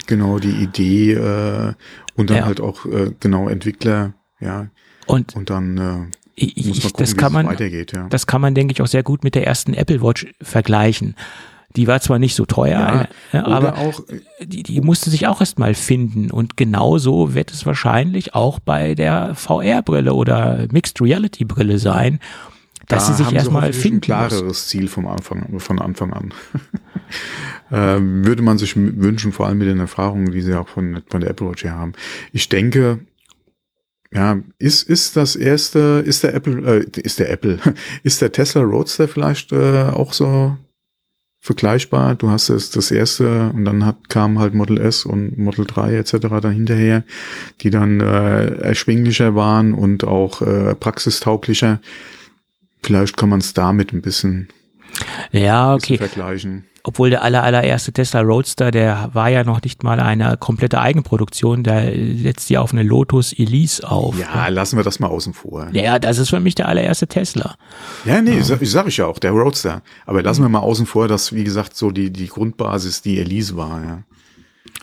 Genau, 0.07 0.39
die 0.39 0.51
Idee 0.51 1.13
äh, 1.13 1.73
und 2.15 2.29
dann 2.29 2.37
ja. 2.37 2.45
halt 2.45 2.61
auch 2.61 2.85
äh, 2.85 3.11
genau 3.19 3.47
Entwickler, 3.47 4.13
ja. 4.45 4.67
Und, 5.07 5.35
und 5.35 5.49
dann 5.49 5.77
äh, 5.77 6.17
ich, 6.35 6.81
gucken, 6.81 6.97
das 6.97 7.15
kann 7.15 7.31
man, 7.31 7.47
ja. 7.57 8.07
das 8.09 8.27
kann 8.27 8.41
man, 8.41 8.55
denke 8.55 8.73
ich, 8.73 8.81
auch 8.81 8.87
sehr 8.87 9.03
gut 9.03 9.23
mit 9.23 9.35
der 9.35 9.47
ersten 9.47 9.73
Apple 9.73 10.01
Watch 10.01 10.27
vergleichen. 10.41 11.15
Die 11.75 11.87
war 11.87 11.99
zwar 11.99 12.19
nicht 12.19 12.35
so 12.35 12.45
teuer, 12.45 13.07
ja, 13.33 13.39
äh, 13.39 13.43
aber 13.43 13.77
auch, 13.77 13.99
äh, 14.07 14.45
die, 14.45 14.63
die 14.63 14.81
musste 14.81 15.09
sich 15.09 15.27
auch 15.27 15.41
erstmal 15.41 15.73
finden. 15.73 16.31
Und 16.31 16.55
genauso 16.57 17.33
wird 17.33 17.51
es 17.51 17.65
wahrscheinlich 17.65 18.33
auch 18.33 18.59
bei 18.59 18.95
der 18.95 19.35
VR-Brille 19.35 20.13
oder 20.13 20.67
Mixed 20.71 21.01
Reality-Brille 21.01 21.79
sein, 21.79 22.19
dass 22.87 23.07
da 23.07 23.13
sie 23.13 23.23
sich 23.23 23.33
erstmal 23.33 23.73
finden. 23.73 23.97
Ein 23.97 24.01
klareres 24.01 24.43
muss. 24.43 24.67
Ziel 24.67 24.87
vom 24.87 25.07
Anfang, 25.07 25.59
von 25.59 25.79
Anfang 25.79 26.13
an. 26.13 26.33
ähm, 27.71 28.25
würde 28.25 28.41
man 28.41 28.57
sich 28.57 28.75
wünschen, 28.75 29.31
vor 29.31 29.47
allem 29.47 29.57
mit 29.57 29.67
den 29.67 29.79
Erfahrungen, 29.79 30.31
die 30.31 30.41
sie 30.41 30.53
auch 30.53 30.67
von, 30.67 31.01
von 31.07 31.21
der 31.21 31.29
Apple 31.31 31.49
Watch 31.49 31.63
her 31.63 31.75
haben. 31.75 31.93
Ich 32.31 32.47
denke, 32.47 32.99
ja, 34.15 34.39
ist, 34.59 34.87
ist 34.87 35.17
das 35.17 35.35
erste, 35.35 36.01
ist 36.05 36.23
der 36.23 36.33
Apple, 36.33 36.85
äh, 36.95 37.01
ist 37.01 37.19
der 37.19 37.29
Apple, 37.29 37.59
ist 38.03 38.21
der 38.21 38.31
Tesla 38.31 38.61
Roadster 38.61 39.07
vielleicht 39.07 39.51
äh, 39.51 39.83
auch 39.83 40.13
so 40.13 40.55
vergleichbar? 41.41 42.15
Du 42.15 42.29
hast 42.29 42.47
es 42.49 42.71
das 42.71 42.91
erste 42.91 43.49
und 43.49 43.65
dann 43.65 43.85
hat, 43.85 44.09
kam 44.09 44.39
halt 44.39 44.53
Model 44.53 44.79
S 44.79 45.05
und 45.05 45.37
Model 45.37 45.65
3 45.65 45.97
etc. 45.97 46.17
dann 46.41 46.53
hinterher, 46.53 47.03
die 47.61 47.69
dann 47.69 47.99
äh, 47.99 48.45
erschwinglicher 48.61 49.35
waren 49.35 49.73
und 49.73 50.05
auch 50.05 50.41
äh, 50.41 50.75
praxistauglicher. 50.75 51.81
Vielleicht 52.83 53.17
kann 53.17 53.29
man 53.29 53.39
es 53.39 53.53
damit 53.53 53.91
ein 53.91 54.01
bisschen, 54.01 54.47
ja, 55.31 55.73
okay. 55.73 55.97
bisschen 55.97 56.09
vergleichen 56.09 56.65
obwohl 56.87 57.09
der 57.09 57.23
aller, 57.23 57.41
allererste 57.43 57.91
Tesla 57.91 58.21
Roadster, 58.21 58.69
der 58.69 59.09
war 59.13 59.29
ja 59.29 59.43
noch 59.43 59.61
nicht 59.63 59.83
mal 59.83 59.99
eine 59.99 60.37
komplette 60.37 60.79
Eigenproduktion, 60.79 61.63
da 61.63 61.81
setzt 61.81 62.49
ja 62.51 62.61
auf 62.61 62.73
eine 62.73 62.83
Lotus 62.83 63.33
Elise 63.33 63.89
auf. 63.89 64.17
Ja, 64.19 64.47
lassen 64.49 64.77
wir 64.77 64.83
das 64.83 64.99
mal 64.99 65.07
außen 65.07 65.33
vor. 65.33 65.67
Ja, 65.71 65.97
das 65.97 66.19
ist 66.19 66.29
für 66.29 66.39
mich 66.39 66.53
der 66.53 66.67
allererste 66.67 67.07
Tesla. 67.07 67.55
Ja, 68.05 68.21
nee, 68.21 68.37
ja. 68.37 68.43
Sag, 68.43 68.59
sag 68.61 68.87
ich 68.87 68.97
ja 68.97 69.07
auch, 69.07 69.17
der 69.17 69.31
Roadster. 69.31 69.81
Aber 70.05 70.21
lassen 70.21 70.43
wir 70.43 70.49
mal 70.49 70.59
außen 70.59 70.85
vor, 70.85 71.07
dass, 71.07 71.33
wie 71.33 71.43
gesagt, 71.43 71.75
so 71.75 71.89
die, 71.89 72.11
die 72.11 72.27
Grundbasis 72.27 73.01
die 73.01 73.19
Elise 73.19 73.57
war, 73.57 73.83
ja. 73.83 74.03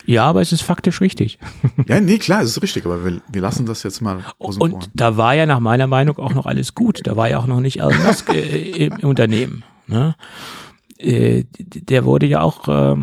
Ja, 0.05 0.25
aber 0.25 0.41
es 0.41 0.51
ist 0.51 0.63
faktisch 0.63 1.01
richtig. 1.01 1.39
Ja, 1.87 2.01
nee, 2.01 2.19
klar, 2.19 2.43
es 2.43 2.51
ist 2.51 2.63
richtig, 2.63 2.85
aber 2.85 3.05
wir, 3.05 3.21
wir 3.31 3.41
lassen 3.41 3.67
das 3.67 3.83
jetzt 3.83 4.01
mal 4.01 4.25
außen 4.39 4.61
Und 4.61 4.71
vor. 4.71 4.81
Und 4.81 4.91
da 4.95 5.17
war 5.17 5.35
ja 5.35 5.47
nach 5.47 5.61
meiner 5.61 5.87
Meinung 5.87 6.19
auch 6.19 6.35
noch 6.35 6.47
alles 6.47 6.75
gut. 6.75 7.01
Da 7.05 7.17
war 7.17 7.29
ja 7.29 7.39
auch 7.39 7.47
noch 7.47 7.61
nicht 7.61 7.81
Elon 7.81 8.03
Musk 8.05 8.29
äh, 8.33 8.87
im 8.87 8.99
Unternehmen. 9.09 9.65
Ne? 9.87 10.15
Äh, 11.03 11.45
der 11.59 12.05
wurde 12.05 12.27
ja 12.27 12.41
auch, 12.41 12.69
äh, 12.69 12.97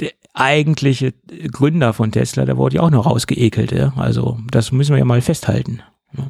der 0.00 0.12
eigentliche 0.32 1.12
Gründer 1.50 1.92
von 1.92 2.12
Tesla, 2.12 2.44
der 2.44 2.56
wurde 2.56 2.76
ja 2.76 2.82
auch 2.82 2.90
noch 2.90 3.06
rausgeekelt. 3.06 3.72
Ja? 3.72 3.92
Also 3.96 4.38
das 4.50 4.72
müssen 4.72 4.92
wir 4.92 4.98
ja 4.98 5.04
mal 5.04 5.20
festhalten. 5.20 5.82
Ja. 6.16 6.28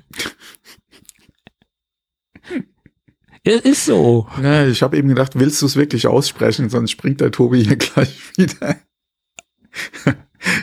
Es 3.42 3.62
ist 3.62 3.86
so. 3.86 4.28
Ja, 4.42 4.66
ich 4.66 4.82
habe 4.82 4.98
eben 4.98 5.08
gedacht, 5.08 5.32
willst 5.34 5.62
du 5.62 5.66
es 5.66 5.76
wirklich 5.76 6.06
aussprechen, 6.06 6.68
sonst 6.68 6.90
springt 6.90 7.22
der 7.22 7.30
Tobi 7.30 7.64
hier 7.64 7.76
gleich 7.78 8.36
wieder. 8.36 8.76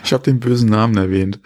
ich 0.04 0.12
habe 0.12 0.22
den 0.22 0.38
bösen 0.38 0.68
Namen 0.68 0.96
erwähnt. 0.96 1.40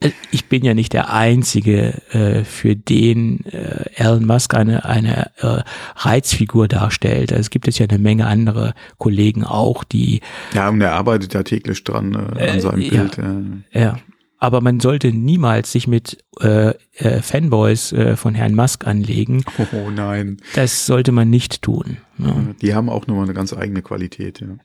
Äh, 0.00 0.10
ich 0.30 0.46
bin 0.46 0.64
ja 0.64 0.74
nicht 0.74 0.92
der 0.92 1.12
Einzige, 1.12 2.02
äh, 2.10 2.44
für 2.44 2.74
den 2.74 3.44
äh, 3.46 3.84
Elon 3.94 4.26
Musk 4.26 4.54
eine, 4.54 4.84
eine 4.84 5.30
äh, 5.38 5.62
Reizfigur 5.96 6.68
darstellt. 6.68 7.32
Also 7.32 7.40
es 7.40 7.50
gibt 7.50 7.66
jetzt 7.66 7.78
ja 7.78 7.86
eine 7.88 7.98
Menge 7.98 8.26
andere 8.26 8.74
Kollegen 8.98 9.44
auch, 9.44 9.84
die. 9.84 10.20
Ja, 10.54 10.68
und 10.68 10.80
er 10.80 10.92
arbeitet 10.92 11.34
ja 11.34 11.42
täglich 11.42 11.84
dran 11.84 12.14
äh, 12.14 12.18
an 12.18 12.36
äh, 12.38 12.60
seinem 12.60 12.88
Bild. 12.88 13.16
Ja, 13.16 13.80
ja. 13.80 13.98
Aber 14.42 14.62
man 14.62 14.80
sollte 14.80 15.12
niemals 15.12 15.70
sich 15.70 15.86
mit 15.86 16.24
äh, 16.40 16.72
äh, 16.94 17.20
Fanboys 17.20 17.94
von 18.14 18.34
Herrn 18.34 18.54
Musk 18.54 18.86
anlegen. 18.86 19.44
Oh 19.72 19.90
nein. 19.90 20.38
Das 20.54 20.86
sollte 20.86 21.12
man 21.12 21.28
nicht 21.28 21.60
tun. 21.60 21.98
Ne? 22.16 22.54
Die 22.62 22.74
haben 22.74 22.88
auch 22.88 23.06
nochmal 23.06 23.24
eine 23.24 23.34
ganz 23.34 23.52
eigene 23.52 23.82
Qualität, 23.82 24.40
ja. 24.40 24.56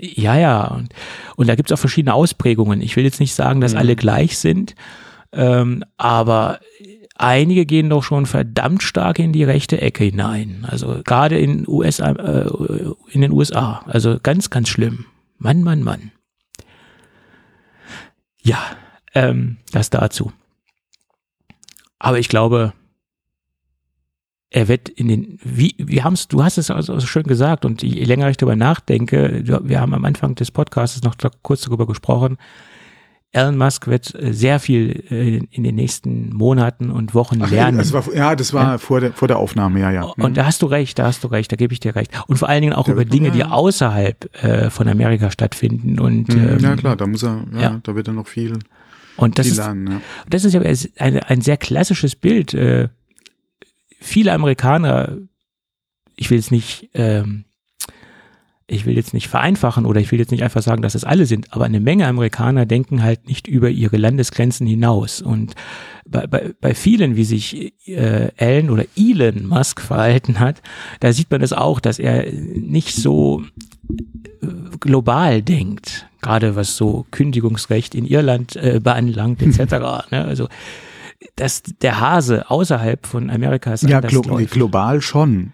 Ja, 0.00 0.36
ja. 0.36 0.64
Und, 0.64 0.94
und 1.36 1.48
da 1.48 1.54
gibt 1.54 1.70
es 1.70 1.74
auch 1.76 1.80
verschiedene 1.80 2.14
Ausprägungen. 2.14 2.80
Ich 2.80 2.96
will 2.96 3.04
jetzt 3.04 3.20
nicht 3.20 3.34
sagen, 3.34 3.60
dass 3.60 3.72
mhm. 3.72 3.78
alle 3.78 3.96
gleich 3.96 4.38
sind, 4.38 4.74
ähm, 5.32 5.84
aber 5.96 6.60
einige 7.14 7.66
gehen 7.66 7.90
doch 7.90 8.02
schon 8.02 8.26
verdammt 8.26 8.82
stark 8.82 9.18
in 9.18 9.32
die 9.32 9.44
rechte 9.44 9.80
Ecke 9.80 10.04
hinein. 10.04 10.66
Also 10.68 11.02
gerade 11.04 11.38
in, 11.38 11.68
USA, 11.68 12.12
äh, 12.12 12.48
in 13.10 13.20
den 13.20 13.32
USA. 13.32 13.84
Also 13.86 14.18
ganz, 14.22 14.50
ganz 14.50 14.68
schlimm. 14.68 15.04
Mann, 15.38 15.62
Mann, 15.62 15.82
Mann. 15.82 16.12
Ja, 18.42 18.58
ähm, 19.14 19.58
das 19.72 19.90
dazu. 19.90 20.32
Aber 21.98 22.18
ich 22.18 22.28
glaube, 22.28 22.72
er 24.50 24.68
wird 24.68 24.88
in 24.88 25.08
den, 25.08 25.38
wie, 25.42 25.74
wir 25.78 26.02
haben 26.02 26.14
es, 26.14 26.26
du 26.26 26.42
hast 26.42 26.58
es 26.58 26.70
also 26.70 26.98
schön 27.00 27.22
gesagt 27.22 27.64
und 27.64 27.82
je 27.82 28.04
länger 28.04 28.28
ich 28.28 28.36
darüber 28.36 28.56
nachdenke, 28.56 29.42
wir 29.44 29.80
haben 29.80 29.94
am 29.94 30.04
Anfang 30.04 30.34
des 30.34 30.50
Podcasts 30.50 31.02
noch 31.02 31.14
kurz 31.42 31.62
darüber 31.62 31.86
gesprochen, 31.86 32.36
Elon 33.32 33.56
Musk 33.56 33.86
wird 33.86 34.12
sehr 34.20 34.58
viel 34.58 35.04
äh, 35.08 35.36
in 35.52 35.62
den 35.62 35.76
nächsten 35.76 36.34
Monaten 36.34 36.90
und 36.90 37.14
Wochen 37.14 37.40
Ach, 37.42 37.50
lernen. 37.50 37.78
Das 37.78 37.92
war, 37.92 38.02
ja, 38.12 38.34
das 38.34 38.52
war 38.52 38.72
ja. 38.72 38.78
Vor, 38.78 39.00
der, 39.00 39.12
vor 39.12 39.28
der 39.28 39.38
Aufnahme, 39.38 39.78
ja, 39.78 39.92
ja. 39.92 40.02
Und 40.02 40.36
da 40.36 40.46
hast 40.46 40.62
du 40.62 40.66
recht, 40.66 40.98
da 40.98 41.06
hast 41.06 41.22
du 41.22 41.28
recht, 41.28 41.52
da 41.52 41.56
gebe 41.56 41.72
ich 41.72 41.78
dir 41.78 41.94
recht. 41.94 42.10
Und 42.26 42.38
vor 42.38 42.48
allen 42.48 42.62
Dingen 42.62 42.72
auch 42.72 42.86
der 42.86 42.94
über 42.94 43.04
Dinge, 43.04 43.30
die 43.30 43.44
außerhalb 43.44 44.42
äh, 44.42 44.70
von 44.70 44.88
Amerika 44.88 45.30
stattfinden. 45.30 46.00
Und, 46.00 46.34
mhm, 46.34 46.48
ähm, 46.48 46.58
ja, 46.58 46.74
klar, 46.74 46.96
da 46.96 47.06
muss 47.06 47.22
er, 47.22 47.44
ja, 47.52 47.60
ja. 47.60 47.80
da 47.80 47.94
wird 47.94 48.08
er 48.08 48.14
noch 48.14 48.26
viel, 48.26 48.58
und 49.16 49.38
das 49.38 49.46
viel 49.46 49.56
lernen. 49.56 49.86
Ja. 49.86 50.00
Das 50.28 50.44
ist 50.44 50.52
ja 50.52 50.62
ein, 50.98 51.20
ein 51.20 51.40
sehr 51.40 51.56
klassisches 51.56 52.16
Bild. 52.16 52.52
Äh, 52.54 52.88
viele 54.00 54.32
Amerikaner, 54.32 55.18
ich 56.16 56.30
will 56.30 56.38
es 56.38 56.50
nicht, 56.50 56.90
ähm, 56.94 57.44
ich 58.66 58.86
will 58.86 58.96
jetzt 58.96 59.14
nicht 59.14 59.28
vereinfachen 59.28 59.84
oder 59.84 60.00
ich 60.00 60.12
will 60.12 60.20
jetzt 60.20 60.30
nicht 60.30 60.44
einfach 60.44 60.62
sagen, 60.62 60.80
dass 60.80 60.94
es 60.94 61.04
alle 61.04 61.26
sind, 61.26 61.52
aber 61.52 61.64
eine 61.64 61.80
Menge 61.80 62.06
Amerikaner 62.06 62.66
denken 62.66 63.02
halt 63.02 63.26
nicht 63.26 63.48
über 63.48 63.68
ihre 63.68 63.96
Landesgrenzen 63.96 64.66
hinaus. 64.66 65.20
Und 65.20 65.54
bei, 66.06 66.26
bei, 66.28 66.54
bei 66.60 66.74
vielen, 66.74 67.16
wie 67.16 67.24
sich 67.24 67.74
äh, 67.86 68.30
Elon 68.36 68.70
oder 68.70 68.84
Elon 68.96 69.46
Musk 69.46 69.80
verhalten 69.80 70.38
hat, 70.38 70.62
da 71.00 71.12
sieht 71.12 71.30
man 71.30 71.42
es 71.42 71.50
das 71.50 71.58
auch, 71.58 71.80
dass 71.80 71.98
er 71.98 72.32
nicht 72.32 72.94
so 72.94 73.42
äh, 74.40 74.46
global 74.78 75.42
denkt, 75.42 76.06
gerade 76.22 76.54
was 76.54 76.76
so 76.76 77.06
Kündigungsrecht 77.10 77.96
in 77.96 78.06
Irland 78.06 78.54
äh, 78.54 78.80
beanlangt 78.80 79.42
etc. 79.42 79.72
ne? 80.10 80.24
Also 80.24 80.48
dass 81.36 81.62
der 81.62 82.00
Hase 82.00 82.50
außerhalb 82.50 83.06
von 83.06 83.30
Amerikas 83.30 83.82
ja 83.82 84.00
glo 84.00 84.22
läuft. 84.22 84.52
global 84.52 85.00
schon, 85.00 85.52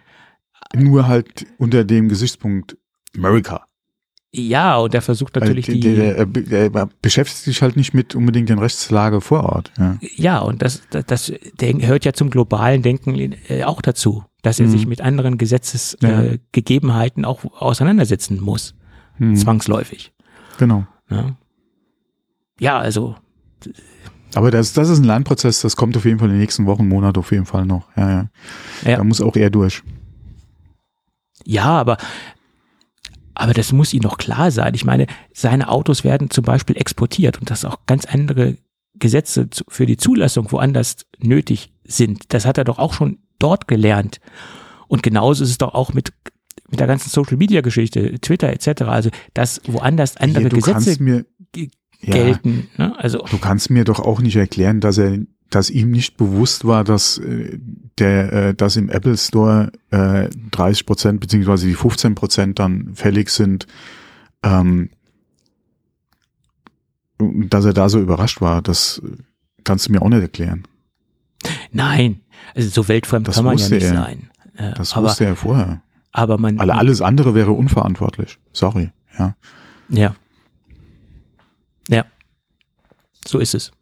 nur 0.74 1.06
halt 1.06 1.46
unter 1.58 1.84
dem 1.84 2.08
Gesichtspunkt 2.08 2.76
America. 3.16 3.66
Ja, 4.32 4.76
und 4.76 4.94
er 4.94 5.00
versucht 5.00 5.36
natürlich 5.36 5.66
die. 5.66 5.80
Der, 5.80 6.26
der, 6.26 6.68
der, 6.68 6.88
beschäftigt 7.00 7.38
sich 7.38 7.62
halt 7.62 7.76
nicht 7.76 7.94
mit 7.94 8.14
unbedingt 8.14 8.50
den 8.50 8.58
Rechtslage 8.58 9.22
vor 9.22 9.44
Ort. 9.44 9.72
Ja, 9.78 9.96
ja 10.14 10.38
und 10.40 10.60
das, 10.60 10.82
das, 10.90 11.06
das 11.06 11.32
hört 11.60 12.04
ja 12.04 12.12
zum 12.12 12.28
globalen 12.28 12.82
Denken 12.82 13.34
äh, 13.48 13.64
auch 13.64 13.80
dazu, 13.80 14.24
dass 14.42 14.60
er 14.60 14.66
mhm. 14.66 14.70
sich 14.70 14.86
mit 14.86 15.00
anderen 15.00 15.38
Gesetzesgegebenheiten 15.38 17.22
ja. 17.22 17.28
äh, 17.28 17.32
auch 17.32 17.44
auseinandersetzen 17.60 18.40
muss. 18.40 18.74
Mhm. 19.18 19.36
Zwangsläufig. 19.36 20.12
Genau. 20.58 20.86
Ja, 21.08 21.36
ja 22.60 22.78
also. 22.78 23.16
Aber 24.36 24.50
das, 24.50 24.74
das 24.74 24.90
ist 24.90 24.98
ein 24.98 25.04
Lernprozess, 25.04 25.62
das 25.62 25.76
kommt 25.76 25.96
auf 25.96 26.04
jeden 26.04 26.18
Fall 26.18 26.28
in 26.28 26.34
den 26.34 26.40
nächsten 26.40 26.66
Wochen, 26.66 26.86
Monaten 26.86 27.18
auf 27.18 27.32
jeden 27.32 27.46
Fall 27.46 27.64
noch. 27.64 27.88
Ja, 27.96 28.10
ja. 28.10 28.28
ja. 28.84 28.96
Da 28.96 29.04
muss 29.04 29.22
auch 29.22 29.34
er 29.34 29.48
durch. 29.48 29.82
Ja, 31.46 31.64
aber 31.64 31.96
aber 33.32 33.54
das 33.54 33.72
muss 33.72 33.94
ihm 33.94 34.02
doch 34.02 34.18
klar 34.18 34.50
sein. 34.50 34.74
Ich 34.74 34.84
meine, 34.84 35.06
seine 35.32 35.70
Autos 35.70 36.04
werden 36.04 36.28
zum 36.28 36.44
Beispiel 36.44 36.76
exportiert 36.76 37.38
und 37.38 37.50
dass 37.50 37.64
auch 37.64 37.78
ganz 37.86 38.04
andere 38.04 38.58
Gesetze 38.94 39.48
für 39.68 39.86
die 39.86 39.96
Zulassung 39.96 40.52
woanders 40.52 41.06
nötig 41.18 41.72
sind. 41.84 42.34
Das 42.34 42.44
hat 42.44 42.58
er 42.58 42.64
doch 42.64 42.78
auch 42.78 42.92
schon 42.92 43.18
dort 43.38 43.68
gelernt. 43.68 44.20
Und 44.86 45.02
genauso 45.02 45.44
ist 45.44 45.50
es 45.50 45.58
doch 45.58 45.72
auch 45.72 45.94
mit, 45.94 46.12
mit 46.68 46.78
der 46.78 46.86
ganzen 46.86 47.08
Social 47.08 47.38
Media 47.38 47.62
Geschichte, 47.62 48.18
Twitter 48.20 48.50
etc. 48.50 48.82
Also, 48.82 49.08
dass 49.32 49.62
woanders 49.66 50.18
andere 50.18 50.44
ja, 50.44 50.48
Gesetze 50.50 51.02
mir, 51.02 51.24
gelten. 52.00 52.68
Ja, 52.76 52.88
ne? 52.88 52.98
Also, 52.98 53.24
du 53.30 53.38
kannst 53.38 53.70
mir 53.70 53.84
doch 53.84 54.00
auch 54.00 54.20
nicht 54.20 54.36
erklären, 54.36 54.80
dass 54.80 54.98
er 54.98 55.18
dass 55.50 55.70
ihm 55.70 55.90
nicht 55.90 56.16
bewusst 56.16 56.64
war, 56.64 56.84
dass 56.84 57.18
äh, 57.18 57.58
der, 57.98 58.32
äh, 58.32 58.54
dass 58.54 58.76
im 58.76 58.88
Apple 58.88 59.16
Store 59.16 59.70
äh, 59.90 60.28
30 60.50 60.86
Prozent 60.86 61.20
beziehungsweise 61.20 61.66
die 61.66 61.74
15 61.74 62.14
Prozent 62.14 62.58
dann 62.58 62.94
fällig 62.94 63.30
sind, 63.30 63.66
ähm, 64.42 64.90
dass 67.18 67.64
er 67.64 67.72
da 67.72 67.88
so 67.88 68.00
überrascht 68.00 68.40
war, 68.40 68.60
das 68.60 69.00
kannst 69.64 69.88
du 69.88 69.92
mir 69.92 70.02
auch 70.02 70.08
nicht 70.08 70.20
erklären. 70.20 70.64
Nein, 71.70 72.20
also 72.54 72.68
so 72.68 72.88
weltfremd 72.88 73.28
das 73.28 73.36
kann 73.36 73.44
man 73.44 73.56
ja 73.56 73.68
nicht 73.68 73.82
er. 73.84 73.94
sein. 73.94 74.30
Äh, 74.56 74.74
das 74.74 74.94
aber, 74.94 75.08
wusste 75.08 75.24
er 75.26 75.36
vorher. 75.36 75.82
Aber 76.12 76.38
man. 76.38 76.58
Alle, 76.58 76.74
alles 76.74 77.02
andere 77.02 77.34
wäre 77.34 77.52
unverantwortlich. 77.52 78.38
Sorry. 78.52 78.90
Ja. 79.18 79.36
Ja. 79.88 80.14
So 83.26 83.38
ist 83.38 83.54
es. 83.54 83.72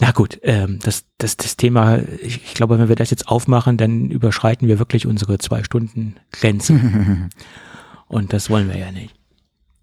Na 0.00 0.12
gut, 0.12 0.40
ähm, 0.42 0.78
das, 0.82 1.04
das, 1.18 1.36
das 1.36 1.56
Thema, 1.56 1.98
ich, 2.22 2.42
ich 2.42 2.54
glaube, 2.54 2.78
wenn 2.78 2.88
wir 2.88 2.96
das 2.96 3.10
jetzt 3.10 3.28
aufmachen, 3.28 3.76
dann 3.76 4.10
überschreiten 4.10 4.66
wir 4.66 4.78
wirklich 4.78 5.06
unsere 5.06 5.38
zwei 5.38 5.62
Stunden 5.62 6.16
Grenze. 6.32 6.80
Und 8.08 8.32
das 8.32 8.48
wollen 8.48 8.68
wir 8.68 8.78
ja 8.78 8.90
nicht. 8.92 9.14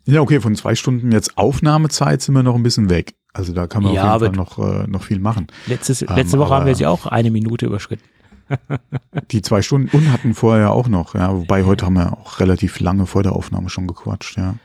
Ja, 0.05 0.21
okay, 0.21 0.39
von 0.39 0.55
zwei 0.55 0.73
Stunden 0.73 1.11
jetzt 1.11 1.37
Aufnahmezeit 1.37 2.21
sind 2.21 2.33
wir 2.33 2.41
noch 2.41 2.55
ein 2.55 2.63
bisschen 2.63 2.89
weg. 2.89 3.13
Also 3.33 3.53
da 3.53 3.67
kann 3.67 3.83
man 3.83 3.93
ja, 3.93 4.15
auf 4.15 4.21
jeden 4.21 4.35
Fall 4.35 4.43
noch, 4.43 4.57
äh, 4.57 4.87
noch 4.87 5.03
viel 5.03 5.19
machen. 5.19 5.47
Letztes, 5.67 6.01
ähm, 6.01 6.09
letzte 6.15 6.39
Woche 6.39 6.55
haben 6.55 6.65
wir 6.65 6.75
sie 6.75 6.87
auch 6.87 7.05
eine 7.05 7.29
Minute 7.29 7.67
überschritten. 7.67 8.03
die 9.31 9.41
zwei 9.41 9.61
Stunden 9.61 9.95
und 9.95 10.11
hatten 10.11 10.33
vorher 10.33 10.71
auch 10.71 10.87
noch, 10.87 11.13
ja, 11.13 11.35
wobei 11.35 11.65
heute 11.65 11.85
haben 11.85 11.95
wir 11.95 12.13
auch 12.13 12.39
relativ 12.39 12.79
lange 12.79 13.05
vor 13.05 13.21
der 13.21 13.33
Aufnahme 13.33 13.69
schon 13.69 13.87
gequatscht, 13.87 14.37
ja. 14.37 14.55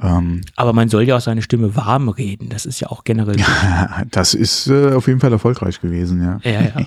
Ähm, 0.00 0.42
Aber 0.56 0.72
man 0.72 0.88
soll 0.88 1.02
ja 1.02 1.16
auch 1.16 1.20
seine 1.20 1.42
Stimme 1.42 1.74
warm 1.74 2.08
reden. 2.08 2.48
Das 2.48 2.66
ist 2.66 2.80
ja 2.80 2.88
auch 2.88 3.04
generell. 3.04 3.36
das 4.10 4.34
ist 4.34 4.68
äh, 4.68 4.92
auf 4.92 5.08
jeden 5.08 5.20
Fall 5.20 5.32
erfolgreich 5.32 5.80
gewesen, 5.80 6.22
ja. 6.22 6.38
Ja, 6.44 6.62
ja. 6.62 6.86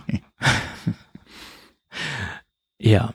ja. 2.79 3.13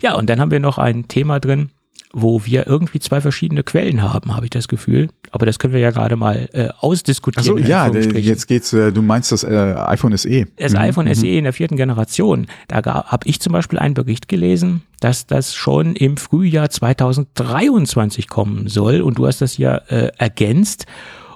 Ja, 0.00 0.14
und 0.14 0.28
dann 0.28 0.40
haben 0.40 0.50
wir 0.50 0.60
noch 0.60 0.78
ein 0.78 1.06
Thema 1.08 1.38
drin, 1.38 1.70
wo 2.12 2.44
wir 2.44 2.66
irgendwie 2.66 3.00
zwei 3.00 3.20
verschiedene 3.20 3.62
Quellen 3.62 4.02
haben, 4.02 4.34
habe 4.34 4.46
ich 4.46 4.50
das 4.50 4.68
Gefühl. 4.68 5.08
Aber 5.30 5.44
das 5.44 5.58
können 5.58 5.74
wir 5.74 5.80
ja 5.80 5.90
gerade 5.90 6.16
mal 6.16 6.48
äh, 6.52 6.68
ausdiskutieren. 6.78 7.58
Ach 7.60 7.64
so, 7.64 7.70
ja, 7.70 7.88
jetzt 7.88 8.46
geht's, 8.46 8.72
äh, 8.72 8.92
du 8.92 9.02
meinst 9.02 9.30
das 9.30 9.44
äh, 9.44 9.74
iPhone 9.76 10.16
SE. 10.16 10.46
Das 10.56 10.72
mhm. 10.72 10.78
iPhone 10.78 11.14
SE 11.14 11.26
in 11.26 11.44
der 11.44 11.52
vierten 11.52 11.76
Generation. 11.76 12.46
Da 12.66 12.82
habe 12.84 13.28
ich 13.28 13.40
zum 13.40 13.52
Beispiel 13.52 13.78
einen 13.78 13.94
Bericht 13.94 14.28
gelesen, 14.28 14.82
dass 15.00 15.26
das 15.26 15.54
schon 15.54 15.96
im 15.96 16.16
Frühjahr 16.16 16.70
2023 16.70 18.28
kommen 18.28 18.68
soll. 18.68 19.02
Und 19.02 19.18
du 19.18 19.26
hast 19.26 19.42
das 19.42 19.58
ja 19.58 19.76
äh, 19.88 20.10
ergänzt 20.16 20.86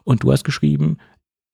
und 0.04 0.22
du 0.22 0.32
hast 0.32 0.44
geschrieben, 0.44 0.96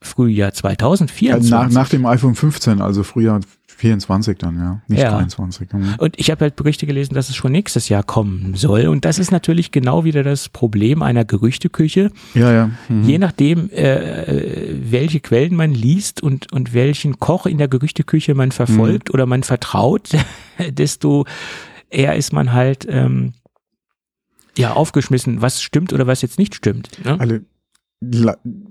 Frühjahr 0.00 0.52
2024. 0.52 1.50
Nach, 1.50 1.68
nach 1.70 1.88
dem 1.88 2.06
iPhone 2.06 2.36
15, 2.36 2.80
also 2.80 3.02
Frühjahr 3.02 3.40
24 3.78 4.38
dann, 4.38 4.56
ja, 4.56 4.82
nicht 4.88 5.02
ja. 5.02 5.10
23. 5.10 5.72
Mhm. 5.72 5.94
Und 5.98 6.18
ich 6.18 6.32
habe 6.32 6.40
halt 6.40 6.56
Berichte 6.56 6.84
gelesen, 6.84 7.14
dass 7.14 7.28
es 7.28 7.36
schon 7.36 7.52
nächstes 7.52 7.88
Jahr 7.88 8.02
kommen 8.02 8.54
soll. 8.56 8.88
Und 8.88 9.04
das 9.04 9.20
ist 9.20 9.30
natürlich 9.30 9.70
genau 9.70 10.02
wieder 10.02 10.24
das 10.24 10.48
Problem 10.48 11.00
einer 11.00 11.24
Gerüchteküche. 11.24 12.10
Ja, 12.34 12.52
ja. 12.52 12.70
Mhm. 12.88 13.04
Je 13.04 13.18
nachdem, 13.18 13.70
äh, 13.70 14.74
welche 14.90 15.20
Quellen 15.20 15.54
man 15.54 15.72
liest 15.72 16.20
und, 16.20 16.52
und 16.52 16.74
welchen 16.74 17.20
Koch 17.20 17.46
in 17.46 17.58
der 17.58 17.68
Gerüchteküche 17.68 18.34
man 18.34 18.50
verfolgt 18.50 19.10
mhm. 19.10 19.14
oder 19.14 19.26
man 19.26 19.44
vertraut, 19.44 20.10
desto 20.70 21.24
eher 21.88 22.16
ist 22.16 22.32
man 22.32 22.52
halt 22.52 22.84
ähm, 22.90 23.34
ja 24.56 24.72
aufgeschmissen, 24.72 25.40
was 25.40 25.62
stimmt 25.62 25.92
oder 25.92 26.08
was 26.08 26.20
jetzt 26.20 26.40
nicht 26.40 26.56
stimmt. 26.56 26.90
Ne? 27.04 27.18
Alle 27.20 27.44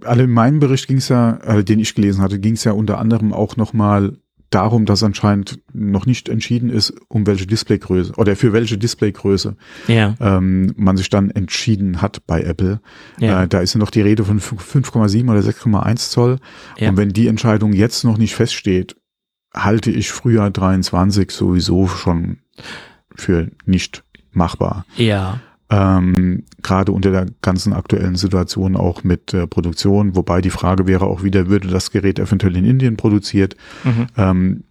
alle 0.03 0.23
in 0.23 0.31
meinem 0.31 0.59
Bericht 0.59 0.87
ging 0.87 0.97
es 0.97 1.09
ja, 1.09 1.37
äh, 1.37 1.63
den 1.63 1.79
ich 1.79 1.95
gelesen 1.95 2.21
hatte, 2.21 2.39
ging 2.39 2.53
es 2.53 2.63
ja 2.63 2.71
unter 2.71 2.97
anderem 2.97 3.33
auch 3.33 3.57
nochmal 3.57 4.17
darum, 4.49 4.85
dass 4.85 5.03
anscheinend 5.03 5.59
noch 5.73 6.05
nicht 6.05 6.29
entschieden 6.29 6.69
ist, 6.69 6.93
um 7.09 7.27
welche 7.27 7.45
Displaygröße 7.47 8.13
oder 8.15 8.35
für 8.35 8.53
welche 8.53 8.77
Displaygröße 8.77 9.57
ja. 9.87 10.15
ähm, 10.19 10.73
man 10.77 10.97
sich 10.97 11.09
dann 11.09 11.29
entschieden 11.31 12.01
hat 12.01 12.25
bei 12.25 12.41
Apple. 12.41 12.79
Ja. 13.19 13.43
Äh, 13.43 13.47
da 13.47 13.59
ist 13.59 13.73
ja 13.73 13.79
noch 13.79 13.91
die 13.91 14.01
Rede 14.01 14.23
von 14.23 14.39
5,7 14.39 15.29
oder 15.29 15.39
6,1 15.39 16.09
Zoll. 16.09 16.39
Ja. 16.77 16.89
Und 16.89 16.97
wenn 16.97 17.09
die 17.09 17.27
Entscheidung 17.27 17.73
jetzt 17.73 18.03
noch 18.03 18.17
nicht 18.17 18.35
feststeht, 18.35 18.95
halte 19.53 19.91
ich 19.91 20.11
Frühjahr 20.11 20.51
23 20.51 21.31
sowieso 21.31 21.87
schon 21.87 22.39
für 23.15 23.49
nicht 23.65 24.03
machbar. 24.31 24.85
Ja. 24.95 25.41
Ähm, 25.69 26.43
gerade 26.63 26.93
unter 26.93 27.11
der 27.11 27.25
ganzen 27.41 27.73
aktuellen 27.73 28.15
Situation 28.15 28.77
auch 28.77 29.03
mit 29.03 29.33
äh, 29.33 29.47
Produktion, 29.47 30.15
wobei 30.15 30.39
die 30.41 30.49
Frage 30.49 30.87
wäre 30.87 31.05
auch 31.05 31.23
wieder, 31.23 31.49
würde 31.49 31.67
das 31.67 31.91
Gerät 31.91 32.19
eventuell 32.19 32.55
in 32.55 32.63
Indien 32.63 32.95
produziert? 32.95 33.57
Mhm. 33.83 34.07
Ähm, 34.15 34.63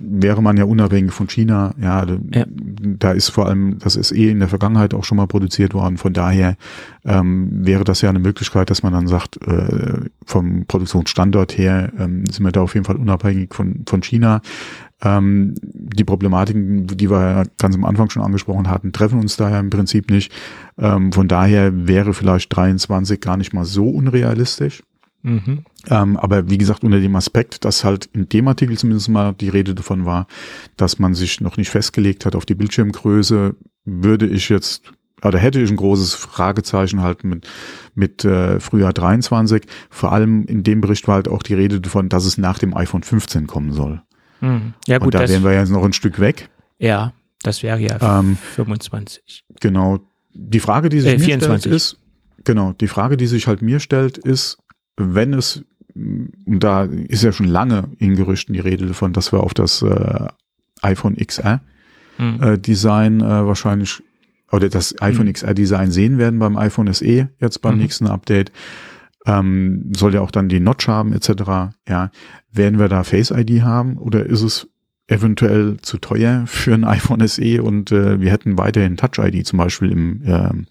wäre 0.00 0.42
man 0.42 0.56
ja 0.56 0.64
unabhängig 0.64 1.12
von 1.12 1.28
China, 1.28 1.74
ja, 1.80 2.04
ja, 2.32 2.44
da 2.48 3.12
ist 3.12 3.28
vor 3.28 3.46
allem, 3.46 3.78
das 3.78 3.96
ist 3.96 4.12
eh 4.12 4.30
in 4.30 4.40
der 4.40 4.48
Vergangenheit 4.48 4.94
auch 4.94 5.04
schon 5.04 5.16
mal 5.16 5.26
produziert 5.26 5.74
worden, 5.74 5.98
von 5.98 6.12
daher 6.12 6.56
ähm, 7.04 7.66
wäre 7.66 7.84
das 7.84 8.00
ja 8.00 8.08
eine 8.08 8.18
Möglichkeit, 8.18 8.70
dass 8.70 8.82
man 8.82 8.92
dann 8.92 9.06
sagt, 9.06 9.40
äh, 9.46 10.08
vom 10.24 10.64
Produktionsstandort 10.66 11.56
her 11.58 11.92
ähm, 11.98 12.24
sind 12.26 12.44
wir 12.44 12.52
da 12.52 12.62
auf 12.62 12.74
jeden 12.74 12.86
Fall 12.86 12.96
unabhängig 12.96 13.54
von, 13.54 13.84
von 13.86 14.02
China. 14.02 14.40
Ähm, 15.02 15.54
die 15.60 16.04
Problematiken, 16.04 16.86
die 16.86 17.10
wir 17.10 17.44
ganz 17.58 17.74
am 17.74 17.84
Anfang 17.84 18.10
schon 18.10 18.22
angesprochen 18.22 18.70
hatten, 18.70 18.92
treffen 18.92 19.20
uns 19.20 19.36
daher 19.36 19.60
im 19.60 19.70
Prinzip 19.70 20.10
nicht. 20.10 20.32
Ähm, 20.78 21.12
von 21.12 21.28
daher 21.28 21.86
wäre 21.86 22.14
vielleicht 22.14 22.54
23 22.54 23.20
gar 23.20 23.36
nicht 23.36 23.52
mal 23.52 23.64
so 23.64 23.88
unrealistisch. 23.88 24.82
Mhm. 25.22 25.64
Ähm, 25.88 26.16
aber 26.18 26.50
wie 26.50 26.58
gesagt, 26.58 26.84
unter 26.84 27.00
dem 27.00 27.16
Aspekt, 27.16 27.64
dass 27.64 27.82
halt 27.82 28.06
in 28.12 28.28
dem 28.28 28.46
Artikel 28.46 28.76
zumindest 28.76 29.08
mal 29.08 29.32
die 29.32 29.48
Rede 29.48 29.74
davon 29.74 30.04
war, 30.04 30.26
dass 30.76 30.98
man 30.98 31.14
sich 31.14 31.40
noch 31.40 31.56
nicht 31.56 31.70
festgelegt 31.70 32.26
hat 32.26 32.36
auf 32.36 32.44
die 32.44 32.54
Bildschirmgröße, 32.54 33.56
würde 33.86 34.26
ich 34.26 34.48
jetzt 34.50 34.92
oder 35.22 35.38
hätte 35.38 35.60
ich 35.60 35.70
ein 35.70 35.76
großes 35.76 36.14
Fragezeichen 36.14 37.00
halt 37.00 37.24
mit, 37.24 37.48
mit 37.94 38.24
äh, 38.26 38.60
Frühjahr 38.60 38.92
23. 38.92 39.64
Vor 39.88 40.12
allem 40.12 40.44
in 40.44 40.62
dem 40.62 40.82
Bericht 40.82 41.08
war 41.08 41.14
halt 41.14 41.28
auch 41.28 41.42
die 41.42 41.54
Rede 41.54 41.80
davon, 41.80 42.10
dass 42.10 42.26
es 42.26 42.36
nach 42.36 42.58
dem 42.58 42.76
iPhone 42.76 43.02
15 43.02 43.46
kommen 43.46 43.72
soll. 43.72 44.02
Mhm. 44.44 44.74
Ja, 44.86 44.98
gut, 44.98 45.06
Und 45.06 45.14
da 45.14 45.28
wären 45.28 45.44
wir 45.44 45.52
jetzt 45.54 45.70
noch 45.70 45.84
ein 45.84 45.92
Stück 45.92 46.18
weg. 46.20 46.48
Ja, 46.78 47.12
das 47.42 47.62
wäre 47.62 47.78
ja 47.78 48.18
ähm, 48.20 48.36
25. 48.54 49.44
Genau. 49.60 50.00
Die 50.32 50.60
Frage, 50.60 50.88
die 50.88 51.00
sich 51.00 51.12
äh, 51.14 51.18
mir 51.18 51.24
24. 51.24 51.60
stellt, 51.62 51.74
ist, 51.76 51.98
genau, 52.44 52.72
die 52.72 52.88
Frage, 52.88 53.16
die 53.16 53.26
sich 53.26 53.46
halt 53.46 53.62
mir 53.62 53.80
stellt, 53.80 54.18
ist, 54.18 54.58
wenn 54.96 55.32
es, 55.34 55.64
und 55.94 56.32
da 56.60 56.84
ist 56.84 57.22
ja 57.22 57.32
schon 57.32 57.46
lange 57.46 57.88
in 57.98 58.16
Gerüchten 58.16 58.52
die 58.52 58.60
Rede 58.60 58.86
davon, 58.86 59.12
dass 59.12 59.32
wir 59.32 59.40
auf 59.44 59.54
das 59.54 59.82
äh, 59.82 60.26
iPhone 60.82 61.16
XR 61.16 61.60
Mhm. 62.18 62.42
äh, 62.42 62.58
Design 62.58 63.20
äh, 63.20 63.24
wahrscheinlich 63.46 64.00
oder 64.52 64.68
das 64.68 65.00
iPhone 65.02 65.26
Mhm. 65.26 65.32
XR 65.32 65.54
Design 65.54 65.90
sehen 65.90 66.16
werden 66.18 66.38
beim 66.38 66.56
iPhone 66.56 66.92
SE 66.94 67.28
jetzt 67.40 67.60
beim 67.60 67.74
Mhm. 67.74 67.80
nächsten 67.80 68.06
Update. 68.06 68.52
Ähm, 69.26 69.92
soll 69.96 70.14
ja 70.14 70.20
auch 70.20 70.30
dann 70.30 70.48
die 70.48 70.60
Notch 70.60 70.86
haben 70.86 71.12
etc. 71.12 71.74
Ja, 71.88 72.10
werden 72.52 72.78
wir 72.78 72.88
da 72.88 73.04
Face 73.04 73.30
ID 73.30 73.62
haben 73.62 73.96
oder 73.96 74.26
ist 74.26 74.42
es 74.42 74.68
eventuell 75.06 75.78
zu 75.80 75.98
teuer 75.98 76.44
für 76.46 76.74
ein 76.74 76.84
iPhone 76.84 77.26
SE 77.26 77.62
und 77.62 77.92
äh, 77.92 78.20
wir 78.20 78.30
hätten 78.30 78.58
weiterhin 78.58 78.96
Touch 78.96 79.18
ID 79.18 79.46
zum 79.46 79.58
Beispiel 79.58 79.90
im 79.90 80.22
ähm, 80.26 80.66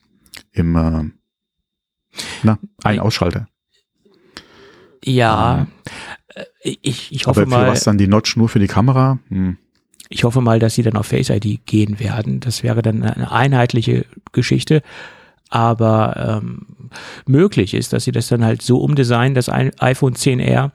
im 0.52 0.76
äh, 0.76 1.12
na 2.44 2.60
ein 2.84 3.00
Ei. 3.00 3.02
Ausschalter. 3.02 3.48
Ja, 5.04 5.68
äh, 6.34 6.76
ich, 6.82 7.12
ich 7.12 7.28
hoffe 7.28 7.42
Aber 7.42 7.52
für 7.52 7.58
mal, 7.58 7.68
was 7.68 7.84
dann 7.84 7.98
die 7.98 8.08
Notch 8.08 8.36
nur 8.38 8.50
für 8.50 8.60
die 8.60 8.68
Kamera? 8.68 9.20
Hm. 9.30 9.58
ich 10.10 10.24
hoffe 10.24 10.42
mal, 10.42 10.60
dass 10.60 10.76
sie 10.76 10.84
dann 10.84 10.96
auf 10.96 11.08
Face 11.08 11.30
ID 11.30 11.66
gehen 11.66 12.00
werden. 12.00 12.40
Das 12.40 12.64
wäre 12.64 12.82
dann 12.82 13.04
eine 13.04 13.32
einheitliche 13.32 14.06
Geschichte. 14.32 14.82
Aber 15.54 16.40
ähm, 16.42 16.90
möglich 17.28 17.76
ist, 17.76 17.94
dass 17.94 18.06
sie 18.06 18.12
das 18.12 18.28
dann 18.28 18.44
halt 18.44 18.64
so 18.64 18.80
umdesignen, 18.80 19.36
das 19.36 19.50
ein 19.50 19.72
iPhone 19.80 20.16
10R, 20.16 20.72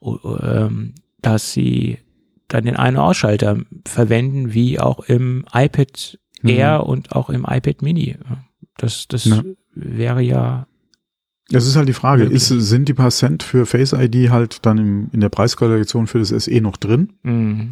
o- 0.00 0.18
ähm, 0.42 0.94
dass 1.22 1.52
sie 1.52 1.98
dann 2.48 2.64
den 2.64 2.74
einen 2.76 2.96
Ausschalter 2.96 3.58
verwenden, 3.86 4.52
wie 4.52 4.80
auch 4.80 5.00
im 5.00 5.44
iPad 5.54 6.18
Mhm. 6.42 6.50
Air 6.50 6.86
und 6.86 7.12
auch 7.12 7.30
im 7.30 7.46
iPad 7.48 7.82
Mini. 7.82 8.16
Das, 8.76 9.06
das 9.08 9.24
Ja. 9.26 9.42
wäre 9.74 10.20
ja, 10.22 10.66
Das 11.50 11.66
ist 11.66 11.76
halt 11.76 11.88
die 11.88 11.92
Frage, 11.92 12.24
ist, 12.24 12.48
sind 12.48 12.88
die 12.88 12.94
paar 12.94 13.10
Cent 13.12 13.42
für 13.44 13.64
Face 13.64 13.92
ID 13.92 14.30
halt 14.30 14.66
dann 14.66 14.78
im, 14.78 15.08
in 15.12 15.20
der 15.20 15.28
Preiskalkulation 15.28 16.08
für 16.08 16.18
das 16.18 16.28
SE 16.30 16.60
noch 16.60 16.76
drin? 16.76 17.12
mh, 17.22 17.68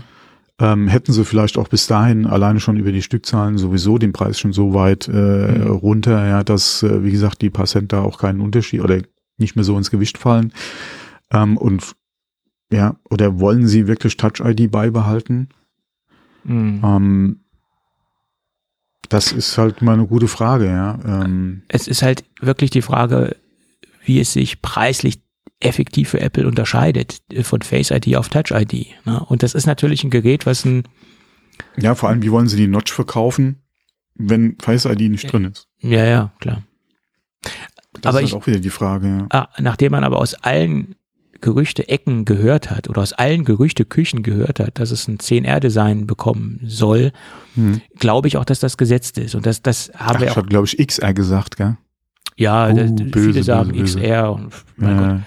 Ähm, 0.61 0.87
hätten 0.87 1.13
sie 1.13 1.25
vielleicht 1.25 1.59
auch 1.59 1.67
bis 1.67 1.89
dahin 1.89 2.27
alleine 2.27 2.61
schon 2.61 2.77
über 2.77 2.93
die 2.93 3.03
Stückzahlen 3.03 3.59
sowieso 3.59 3.99
den 3.99 4.13
Preis 4.13 4.39
schon 4.39 4.53
so 4.53 4.73
weit 4.73 5.09
äh, 5.09 5.13
Mhm. 5.13 5.67
runter, 5.73 6.27
ja, 6.29 6.45
dass, 6.45 6.83
äh, 6.85 7.03
wie 7.03 7.11
gesagt, 7.11 7.43
die 7.43 7.51
paar 7.51 7.67
Cent 7.67 7.93
da 7.93 8.03
auch 8.03 8.19
keinen 8.19 8.41
Unterschied 8.41 8.81
oder 8.81 9.01
nicht 9.37 9.57
mehr 9.57 9.65
so 9.65 9.77
ins 9.77 9.91
Gewicht 9.91 10.17
fallen. 10.17 10.53
Ähm, 11.33 11.57
und 11.57 11.95
ja, 12.73 12.95
oder 13.11 13.41
wollen 13.41 13.67
sie 13.67 13.89
wirklich 13.89 14.17
Touch 14.17 14.41
ID 14.45 14.71
beibehalten? 14.71 15.49
mh. 16.45 16.97
Ähm, 16.97 17.41
das 19.09 19.33
ist 19.33 19.59
halt 19.59 19.83
mal 19.83 19.95
eine 19.95 20.07
gute 20.07 20.29
Frage, 20.29 20.67
ja. 20.67 20.99
Ähm, 21.05 21.63
es 21.69 21.89
ist 21.89 22.03
halt 22.03 22.25
wirklich 22.41 22.71
die 22.71 22.83
Frage, 22.83 23.37
wie 24.05 24.21
es 24.21 24.33
sich 24.33 24.63
preislich 24.63 25.21
effektiv 25.65 26.11
für 26.11 26.21
Apple 26.21 26.47
unterscheidet 26.47 27.19
äh, 27.33 27.43
von 27.43 27.63
Face 27.63 27.91
ID 27.91 28.17
auf 28.17 28.29
Touch 28.29 28.51
ID. 28.53 28.87
Ne? 29.05 29.21
Und 29.29 29.43
das 29.43 29.55
ist 29.55 29.67
natürlich 29.67 30.05
ein 30.05 30.11
Gerät, 30.11 30.47
was 30.47 30.65
ein, 30.65 30.85
ja, 31.77 31.95
vor 31.95 32.09
allem, 32.09 32.23
wie 32.23 32.31
wollen 32.31 32.49
sie 32.49 32.57
die 32.57 32.67
Notch 32.67 32.93
verkaufen, 32.93 33.63
wenn 34.15 34.57
Face 34.61 34.85
ID 34.85 35.11
nicht 35.11 35.33
drin 35.33 35.45
ist? 35.47 35.69
ja, 35.79 36.05
ja, 36.05 36.33
klar. 36.41 36.63
Das 38.01 38.11
Aber 38.15 38.21
ist 38.21 38.29
ich- 38.29 38.33
halt 38.35 38.43
auch 38.43 38.47
wieder 38.47 38.59
die 38.61 38.71
Frage, 38.71 39.07
ja. 39.09 39.27
Ah, 39.31 39.49
nachdem 39.61 39.93
man 39.93 40.03
aber 40.05 40.19
aus 40.19 40.35
allen 40.35 40.97
Gerüchte-Ecken 41.41 42.25
gehört 42.25 42.71
hat 42.71 42.89
oder 42.89 43.03
aus 43.03 43.13
allen 43.13 43.45
Gerüchte-Küchen 43.45 44.23
gehört 44.23 44.61
hat, 44.61 44.79
dass 44.79 44.91
es 44.91 45.07
ein 45.09 45.19
10R-Design 45.19 46.07
bekommen 46.07 46.61
soll, 46.67 47.13
Hm. 47.55 47.83
glaube 47.99 48.29
ich 48.29 48.37
auch, 48.39 48.45
dass 48.47 48.61
das 48.61 48.77
gesetzt 48.79 49.19
ist. 49.19 49.35
Und 49.35 49.45
das, 49.47 49.61
das 49.63 49.93
haben 49.95 50.17
Ach, 50.17 50.21
wir 50.21 50.27
ich 50.27 50.33
auch, 50.33 50.37
habe, 50.39 50.49
glaube 50.49 50.67
ich, 50.67 50.79
XR 50.79 51.13
gesagt, 51.13 51.57
gell? 51.59 51.77
ja, 52.37 52.69
Oh, 52.69 52.73
das, 52.73 52.91
böse, 52.95 53.11
viele 53.33 53.43
sagen 53.43 53.73
böse, 53.73 53.99
böse. 53.99 53.99
XR 54.01 54.33
und 54.33 54.53
mein 54.77 54.97
Gott. 54.99 55.21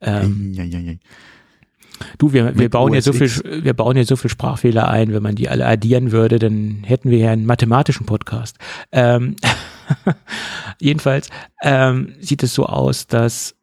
Äh, 0.00 0.24
Ähm, 0.24 0.52
ja, 0.52 0.64
ja, 0.64 0.78
ja. 0.78 0.92
Du, 2.16 2.32
wir, 2.32 2.56
wir 2.56 2.68
bauen 2.68 2.94
ja 2.94 3.00
so 3.00 3.12
viel, 3.12 3.30
wir 3.64 3.74
bauen 3.74 3.96
ja 3.96 4.04
so 4.04 4.16
viel 4.16 4.30
Sprachfehler 4.30 4.88
ein, 4.88 5.12
wenn 5.12 5.22
man 5.22 5.34
die 5.34 5.48
alle 5.48 5.66
addieren 5.66 6.12
würde, 6.12 6.38
dann 6.38 6.84
hätten 6.84 7.10
wir 7.10 7.18
ja 7.18 7.32
einen 7.32 7.46
mathematischen 7.46 8.06
Podcast. 8.06 8.56
Ähm, 8.92 9.36
jedenfalls 10.80 11.28
ähm, 11.62 12.14
sieht 12.20 12.42
es 12.42 12.54
so 12.54 12.66
aus, 12.66 13.06
dass 13.06 13.54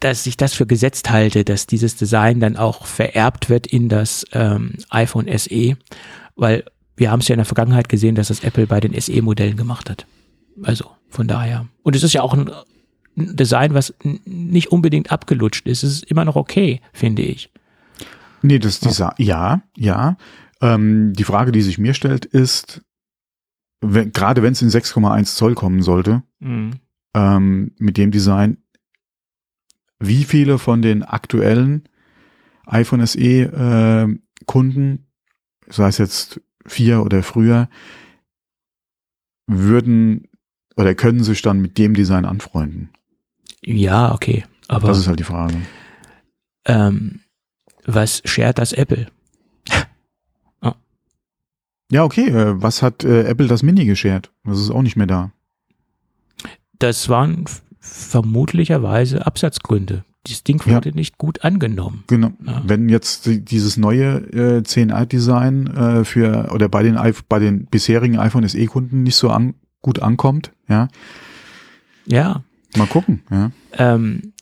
dass 0.00 0.26
ich 0.26 0.36
das 0.36 0.52
für 0.52 0.66
gesetzt 0.66 1.10
halte, 1.10 1.44
dass 1.44 1.68
dieses 1.68 1.94
Design 1.94 2.40
dann 2.40 2.56
auch 2.56 2.86
vererbt 2.86 3.48
wird 3.48 3.68
in 3.68 3.88
das 3.88 4.26
ähm, 4.32 4.72
iPhone 4.90 5.28
SE, 5.38 5.76
weil 6.34 6.64
wir 6.96 7.12
haben 7.12 7.20
es 7.20 7.28
ja 7.28 7.34
in 7.34 7.38
der 7.38 7.44
Vergangenheit 7.44 7.88
gesehen, 7.88 8.16
dass 8.16 8.26
das 8.26 8.42
Apple 8.42 8.66
bei 8.66 8.80
den 8.80 9.00
SE-Modellen 9.00 9.56
gemacht 9.56 9.88
hat. 9.88 10.06
Also 10.64 10.90
von 11.08 11.28
daher. 11.28 11.66
Und 11.84 11.94
es 11.94 12.02
ist 12.02 12.14
ja 12.14 12.22
auch 12.22 12.34
ein 12.34 12.50
Design, 13.16 13.74
was 13.74 13.94
nicht 14.24 14.68
unbedingt 14.72 15.12
abgelutscht 15.12 15.66
ist. 15.66 15.82
Es 15.82 15.92
ist 15.94 16.04
immer 16.04 16.24
noch 16.24 16.36
okay, 16.36 16.80
finde 16.92 17.22
ich. 17.22 17.50
Nee, 18.42 18.58
das 18.58 18.80
Design, 18.80 19.12
ja, 19.18 19.62
ja. 19.76 20.16
Ähm, 20.60 21.12
die 21.12 21.24
Frage, 21.24 21.52
die 21.52 21.62
sich 21.62 21.78
mir 21.78 21.94
stellt, 21.94 22.24
ist, 22.24 22.82
wenn, 23.80 24.12
gerade 24.12 24.42
wenn 24.42 24.52
es 24.52 24.62
in 24.62 24.68
6,1 24.70 25.34
Zoll 25.36 25.54
kommen 25.54 25.82
sollte, 25.82 26.22
Mhm. 26.40 26.72
ähm, 27.14 27.72
mit 27.78 27.96
dem 27.98 28.10
Design, 28.10 28.58
wie 30.00 30.24
viele 30.24 30.58
von 30.58 30.82
den 30.82 31.02
aktuellen 31.02 31.88
iPhone 32.66 33.04
SE 33.06 33.18
äh, 33.20 34.08
Kunden, 34.46 35.06
sei 35.68 35.88
es 35.88 35.98
jetzt 35.98 36.40
vier 36.66 37.02
oder 37.02 37.22
früher, 37.22 37.68
würden 39.46 40.28
oder 40.76 40.94
können 40.94 41.22
sich 41.22 41.42
dann 41.42 41.60
mit 41.60 41.78
dem 41.78 41.94
Design 41.94 42.24
anfreunden? 42.24 42.90
Ja, 43.64 44.12
okay. 44.12 44.44
Aber 44.68 44.88
Das 44.88 44.98
ist 44.98 45.06
halt 45.08 45.18
die 45.20 45.24
Frage. 45.24 45.54
ähm, 46.66 47.20
was 47.84 48.22
schert 48.24 48.58
das 48.58 48.72
Apple? 48.72 49.06
Ja, 51.90 52.04
okay. 52.04 52.28
Äh, 52.30 52.62
was 52.62 52.80
hat 52.80 53.04
äh, 53.04 53.24
Apple 53.24 53.48
das 53.48 53.62
Mini 53.62 53.84
geschert? 53.84 54.32
Das 54.44 54.58
ist 54.58 54.70
auch 54.70 54.80
nicht 54.80 54.96
mehr 54.96 55.06
da. 55.06 55.30
Das 56.78 57.10
waren 57.10 57.44
vermutlicherweise 57.80 59.26
Absatzgründe. 59.26 60.02
Dieses 60.26 60.42
Ding 60.42 60.62
Ja. 60.64 60.76
wurde 60.76 60.92
nicht 60.92 61.18
gut 61.18 61.44
angenommen. 61.44 62.04
Genau. 62.06 62.32
Ja. 62.46 62.62
Wenn 62.64 62.88
jetzt 62.88 63.26
die- 63.26 63.44
dieses 63.44 63.76
neue 63.76 64.14
äh, 64.32 64.62
10R-Design 64.62 65.66
äh, 65.66 66.04
für 66.04 66.50
oder 66.54 66.70
bei 66.70 66.82
den 66.82 66.98
bei 67.28 67.38
den 67.38 67.66
bisherigen 67.66 68.18
iPhone 68.18 68.48
SE-Kunden 68.48 69.02
nicht 69.02 69.16
so 69.16 69.28
an, 69.28 69.52
gut 69.82 70.00
ankommt, 70.00 70.52
ja, 70.68 70.88
Ja. 72.06 72.42
Mal 72.76 72.86
gucken, 72.86 73.22
ja. 73.30 73.50
Ähm, 73.72 74.32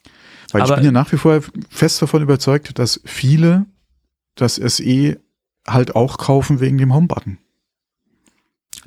Weil 0.53 0.65
ich 0.65 0.75
bin 0.75 0.85
ja 0.85 0.93
nach 0.93 1.11
wie 1.13 1.17
vor 1.17 1.41
fest 1.69 2.01
davon 2.03 2.23
überzeugt, 2.23 2.79
dass 2.79 3.01
viele 3.05 3.67
das 4.35 4.57
SE 4.57 5.21
halt 5.67 5.95
auch 5.95 6.19
kaufen 6.19 6.61
wegen 6.61 6.79
dem 6.79 6.95
Home-Button. 6.95 7.39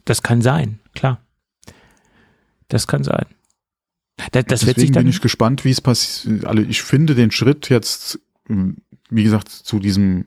das 0.06 0.24
kann 0.24 0.42
sein, 0.42 0.80
klar. 0.94 1.22
Das 2.68 2.88
kann 2.88 3.04
sein. 3.04 3.26
Das, 4.32 4.46
das 4.46 4.66
wird 4.66 4.78
Deswegen 4.78 4.94
bin 4.94 5.08
ich 5.08 5.22
gespannt, 5.22 5.66
wie 5.66 5.72
es 5.72 5.82
passiert. 5.82 6.46
Also 6.46 6.62
ich 6.64 6.82
finde 6.82 7.16
den 7.16 7.32
Schritt 7.32 7.70
jetzt, 7.70 8.20
ähm, 8.50 8.78
wie 9.10 9.24
gesagt, 9.24 9.50
zu 9.50 9.80
diesem 9.80 10.26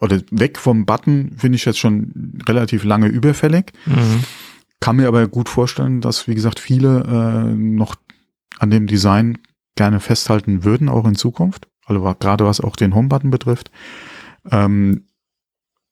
oder 0.00 0.20
weg 0.30 0.58
vom 0.58 0.86
Button 0.86 1.36
finde 1.38 1.56
ich 1.56 1.64
jetzt 1.64 1.78
schon 1.78 2.38
relativ 2.46 2.84
lange 2.84 3.06
überfällig. 3.06 3.72
Mhm. 3.86 4.24
Kann 4.84 4.96
mir 4.96 5.08
aber 5.08 5.26
gut 5.28 5.48
vorstellen, 5.48 6.02
dass, 6.02 6.28
wie 6.28 6.34
gesagt, 6.34 6.60
viele 6.60 7.04
äh, 7.04 7.54
noch 7.54 7.96
an 8.58 8.68
dem 8.68 8.86
Design 8.86 9.38
gerne 9.76 9.98
festhalten 9.98 10.62
würden, 10.62 10.90
auch 10.90 11.06
in 11.06 11.14
Zukunft. 11.14 11.68
Also 11.86 12.02
gerade 12.20 12.44
was 12.44 12.60
auch 12.60 12.76
den 12.76 12.94
Home-Button 12.94 13.30
betrifft. 13.30 13.70
Ähm, 14.50 15.06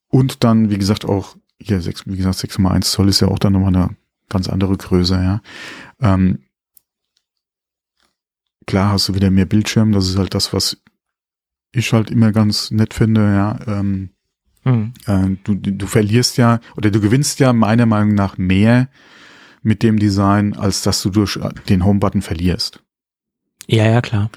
und 0.09 0.43
dann, 0.43 0.69
wie 0.69 0.77
gesagt, 0.77 1.05
auch 1.05 1.35
hier, 1.59 1.81
6, 1.81 2.05
wie 2.05 2.17
gesagt, 2.17 2.37
6,1 2.37 2.81
Zoll 2.81 3.09
ist 3.09 3.19
ja 3.19 3.29
auch 3.29 3.39
dann 3.39 3.53
nochmal 3.53 3.75
eine 3.75 3.95
ganz 4.29 4.47
andere 4.47 4.77
Größe, 4.77 5.15
ja. 5.15 5.41
Ähm, 5.99 6.43
klar 8.67 8.91
hast 8.91 9.09
du 9.09 9.15
wieder 9.15 9.31
mehr 9.31 9.45
Bildschirm, 9.45 9.91
das 9.91 10.07
ist 10.07 10.19
halt 10.19 10.35
das, 10.35 10.53
was 10.53 10.77
ich 11.71 11.91
halt 11.93 12.11
immer 12.11 12.31
ganz 12.31 12.69
nett 12.69 12.93
finde, 12.93 13.21
ja. 13.21 13.57
Ähm, 13.65 14.12
Mhm. 14.65 14.93
äh, 15.07 15.37
du, 15.43 15.55
du 15.55 15.85
verlierst 15.87 16.37
ja 16.37 16.59
oder 16.77 16.89
du 16.89 17.01
gewinnst 17.01 17.39
ja 17.39 17.53
meiner 17.53 17.85
Meinung 17.85 18.15
nach 18.15 18.37
mehr 18.37 18.89
mit 19.61 19.83
dem 19.83 19.99
Design, 19.99 20.55
als 20.55 20.81
dass 20.81 21.01
du 21.01 21.09
durch 21.09 21.39
den 21.69 21.85
Home-Button 21.85 22.21
verlierst. 22.21 22.83
Ja, 23.67 23.89
ja, 23.89 24.01
klar. 24.01 24.29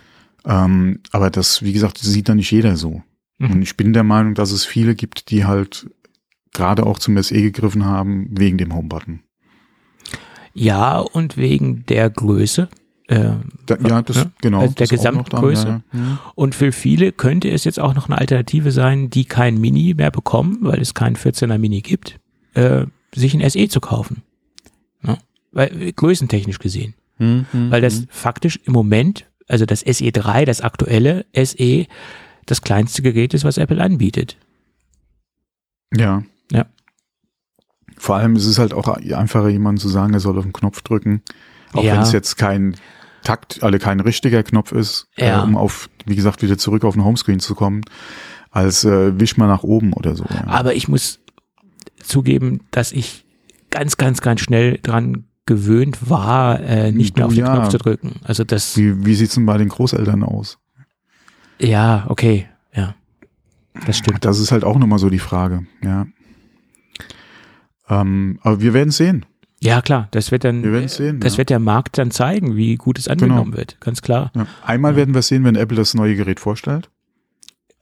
Ähm, 0.45 1.01
aber 1.11 1.31
das, 1.31 1.63
wie 1.63 1.73
gesagt, 1.73 1.99
sieht 1.99 2.29
dann 2.29 2.37
nicht 2.37 2.53
jeder 2.53 2.77
so. 2.77 3.03
Mhm. 3.39 3.51
Und 3.51 3.63
ich 3.63 3.77
bin 3.77 3.93
der 3.93 4.05
Meinung, 4.05 4.35
dass 4.35 4.53
es 4.53 4.65
viele 4.65 4.95
gibt, 4.95 5.31
die 5.31 5.45
halt 5.45 5.91
gerade 6.55 6.87
auch 6.87 6.99
zum 6.99 7.21
SE 7.23 7.35
gegriffen 7.35 7.85
haben, 7.85 8.29
wegen 8.31 8.57
dem 8.57 8.75
Home-Button. 8.75 9.21
Ja, 10.55 10.99
und 10.99 11.37
wegen 11.37 11.85
der 11.87 12.09
Größe. 12.09 12.69
Äh, 13.09 13.31
Da, 13.67 13.77
ja, 13.87 14.03
das, 14.03 14.17
Ja, 14.17 14.31
genau. 14.41 14.61
also 14.61 14.75
der 14.75 14.87
noch 14.87 14.89
dann, 14.89 14.99
Gesamtgröße. 14.99 15.67
ja, 15.69 15.83
ja. 15.93 16.21
Und 16.35 16.55
für 16.55 16.73
viele 16.73 17.13
könnte 17.13 17.49
es 17.51 17.65
jetzt 17.65 17.79
auch 17.79 17.95
noch 17.95 18.09
eine 18.09 18.19
Alternative 18.19 18.73
sein, 18.73 19.11
die 19.11 19.25
kein 19.25 19.61
Mini 19.61 19.95
mehr 19.95 20.11
bekommen, 20.11 20.59
weil 20.63 20.81
es 20.81 20.95
keinen 20.95 21.17
14er 21.17 21.59
Mini 21.59 21.83
gibt, 21.83 22.19
äh, 22.55 22.87
sich 23.15 23.35
ein 23.35 23.49
SE 23.49 23.69
zu 23.69 23.81
kaufen. 23.81 24.23
Ja? 25.03 25.19
Weil, 25.53 25.93
größentechnisch 25.93 26.59
gesehen. 26.59 26.95
Hm, 27.19 27.47
hm, 27.51 27.71
Weil 27.71 27.81
das 27.81 27.99
hm. 27.99 28.07
faktisch 28.11 28.59
im 28.65 28.73
Moment, 28.73 29.27
also 29.49 29.65
das 29.67 29.87
SE3, 29.87 30.45
das 30.45 30.61
aktuelle 30.61 31.25
SE, 31.33 31.87
das 32.45 32.61
kleinste 32.63 33.03
Gerät 33.03 33.35
ist, 33.35 33.45
was 33.45 33.57
Apple 33.59 33.83
anbietet. 33.83 34.37
Ja, 35.95 36.23
Ja. 36.53 36.67
Vor 37.99 38.17
allem 38.17 38.37
ist 38.37 38.45
es 38.45 38.59
halt 38.59 38.75
auch 38.75 38.89
einfacher, 38.89 39.49
jemandem 39.49 39.81
zu 39.81 39.89
sagen, 39.89 40.13
er 40.13 40.21
soll 40.21 40.37
auf 40.37 40.45
den 40.45 40.53
Knopf 40.53 40.83
drücken. 40.83 41.23
Auch 41.73 41.83
Ja. 41.85 41.95
wenn 41.95 42.01
es 42.03 42.13
jetzt 42.13 42.37
kein 42.37 42.77
Takt, 43.23 43.63
also 43.63 43.79
kein 43.79 44.01
richtiger 44.01 44.43
Knopf 44.43 44.73
ist, 44.73 45.09
Ja. 45.17 45.41
äh, 45.41 45.45
um 45.45 45.57
auf, 45.57 45.89
wie 46.05 46.17
gesagt, 46.17 46.43
wieder 46.43 46.59
zurück 46.59 46.85
auf 46.85 46.95
den 46.95 47.05
Homescreen 47.05 47.41
zu 47.41 47.55
kommen, 47.55 47.83
als 48.51 48.85
äh, 48.85 49.19
wisch 49.19 49.37
mal 49.37 49.47
nach 49.49 49.63
oben 49.65 49.93
oder 49.93 50.15
so. 50.17 50.25
Ja. 50.31 50.47
Aber 50.47 50.75
ich 50.75 50.89
muss 50.89 51.19
zugeben, 52.03 52.61
dass 52.71 52.93
ich 52.93 53.25
ganz, 53.71 53.97
ganz, 53.97 54.21
ganz 54.21 54.41
schnell 54.41 54.79
dran 54.83 55.25
gewöhnt 55.45 56.09
war, 56.11 56.61
äh, 56.61 56.93
nicht 56.93 57.17
mehr 57.17 57.27
auf 57.27 57.35
den 57.35 57.45
Ja. 57.45 57.55
Knopf 57.57 57.69
zu 57.71 57.79
drücken. 57.79 58.21
Also 58.25 58.45
das, 58.45 58.77
Wie, 58.77 59.05
wie 59.05 59.15
sieht's 59.15 59.35
denn 59.35 59.47
bei 59.47 59.59
den 59.59 59.69
Großeltern 59.69 60.23
aus? 60.23 60.59
ja, 61.59 62.05
okay, 62.09 62.49
ja. 62.75 62.95
Das 63.87 63.99
stimmt. 63.99 64.25
Das 64.25 64.39
ist 64.39 64.53
halt 64.53 64.65
auch 64.65 64.79
nochmal 64.79 64.99
so 64.99 65.11
die 65.11 65.19
Frage, 65.19 65.67
ja. 65.83 66.07
Ähm, 67.89 68.39
aber 68.43 68.61
wir 68.61 68.75
werden 68.75 68.91
sehen. 68.91 69.27
Ja, 69.61 69.81
klar, 69.81 70.09
das 70.11 70.31
wird 70.33 70.45
dann, 70.45 70.63
Wir 70.63 70.89
sehen. 70.89 71.21
das 71.21 71.35
ja. 71.35 71.39
wird 71.39 71.51
der 71.51 71.59
Markt 71.59 71.97
dann 71.99 72.11
zeigen, 72.11 72.57
wie 72.57 72.77
gut 72.77 72.99
es 72.99 73.09
angenommen 73.09 73.57
wird, 73.57 73.81
ganz 73.81 74.03
klar. 74.03 74.31
ja. 74.35 74.47
Einmal 74.65 74.97
werden 74.97 75.15
wir 75.15 75.23
sehen, 75.23 75.45
wenn 75.45 75.57
Apple 75.57 75.77
das 75.77 75.95
neue 75.95 76.15
Gerät 76.15 76.41
vorstellt. 76.41 76.91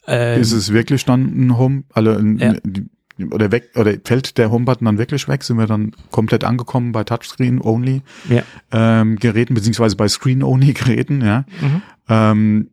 Ähm, 0.07 0.41
ist 0.41 0.53
es 0.53 0.73
wirklich 0.73 1.05
dann 1.05 1.23
ein 1.47 1.59
Home, 1.59 1.85
alle, 1.93 2.17
ein, 2.17 2.39
Ja. 2.39 3.27
oder 3.31 3.51
weg, 3.51 3.71
oder 3.75 3.93
fällt 4.05 4.39
der 4.39 4.51
Home-Button 4.51 4.85
dann 4.85 4.99
wirklich 4.99 5.27
weg? 5.29 5.43
Sind 5.43 5.57
wir 5.59 5.67
dann 5.67 5.93
komplett 6.11 6.45
angekommen 6.45 6.93
bei 6.93 7.05
Touchscreen-only 7.05 8.03
Ja. 8.29 8.43
ähm, 8.71 9.17
Geräten, 9.17 9.55
beziehungsweise 9.55 9.97
bei 9.97 10.07
Screen-only 10.09 10.73
Geräten, 10.75 11.23
ja? 11.23 11.45
Mhm. 11.61 11.83
Ähm, 12.09 12.71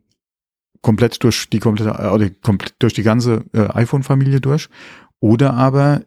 komplett 0.82 1.22
durch 1.24 1.48
die 1.50 1.58
komplette, 1.58 1.90
äh, 1.98 2.08
oder 2.08 2.28
komplett 2.30 2.74
durch 2.80 2.92
die 2.92 3.02
ganze 3.02 3.44
äh, 3.52 3.66
iPhone-Familie 3.72 4.40
durch. 4.40 4.68
Oder 5.20 5.54
aber 5.54 6.02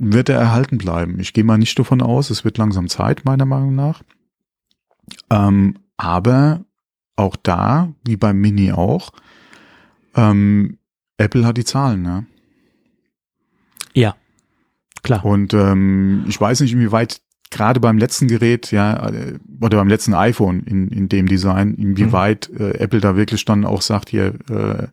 wird 0.00 0.30
er 0.30 0.38
erhalten 0.38 0.78
bleiben. 0.78 1.20
Ich 1.20 1.32
gehe 1.32 1.44
mal 1.44 1.58
nicht 1.58 1.78
davon 1.78 2.00
aus, 2.00 2.30
es 2.30 2.44
wird 2.44 2.58
langsam 2.58 2.88
Zeit, 2.88 3.24
meiner 3.24 3.44
Meinung 3.44 3.74
nach. 3.74 4.02
Ähm, 5.28 5.76
aber 5.96 6.64
auch 7.16 7.36
da, 7.36 7.92
wie 8.04 8.16
beim 8.16 8.40
Mini 8.40 8.72
auch, 8.72 9.12
ähm, 10.16 10.78
Apple 11.18 11.46
hat 11.46 11.58
die 11.58 11.64
Zahlen, 11.64 12.02
ne? 12.02 12.26
Ja, 13.92 14.16
klar. 15.02 15.24
Und 15.24 15.52
ähm, 15.52 16.24
ich 16.28 16.40
weiß 16.40 16.60
nicht, 16.60 16.72
inwieweit 16.72 17.20
gerade 17.50 17.78
beim 17.78 17.98
letzten 17.98 18.26
Gerät, 18.26 18.70
ja, 18.70 19.08
äh, 19.08 19.38
oder 19.60 19.76
beim 19.76 19.88
letzten 19.88 20.14
iPhone 20.14 20.60
in, 20.60 20.88
in 20.88 21.08
dem 21.10 21.26
Design, 21.26 21.74
inwieweit 21.74 22.48
äh, 22.58 22.78
Apple 22.78 23.00
da 23.00 23.16
wirklich 23.16 23.44
dann 23.44 23.66
auch 23.66 23.82
sagt, 23.82 24.08
hier, 24.08 24.34
äh, 24.48 24.86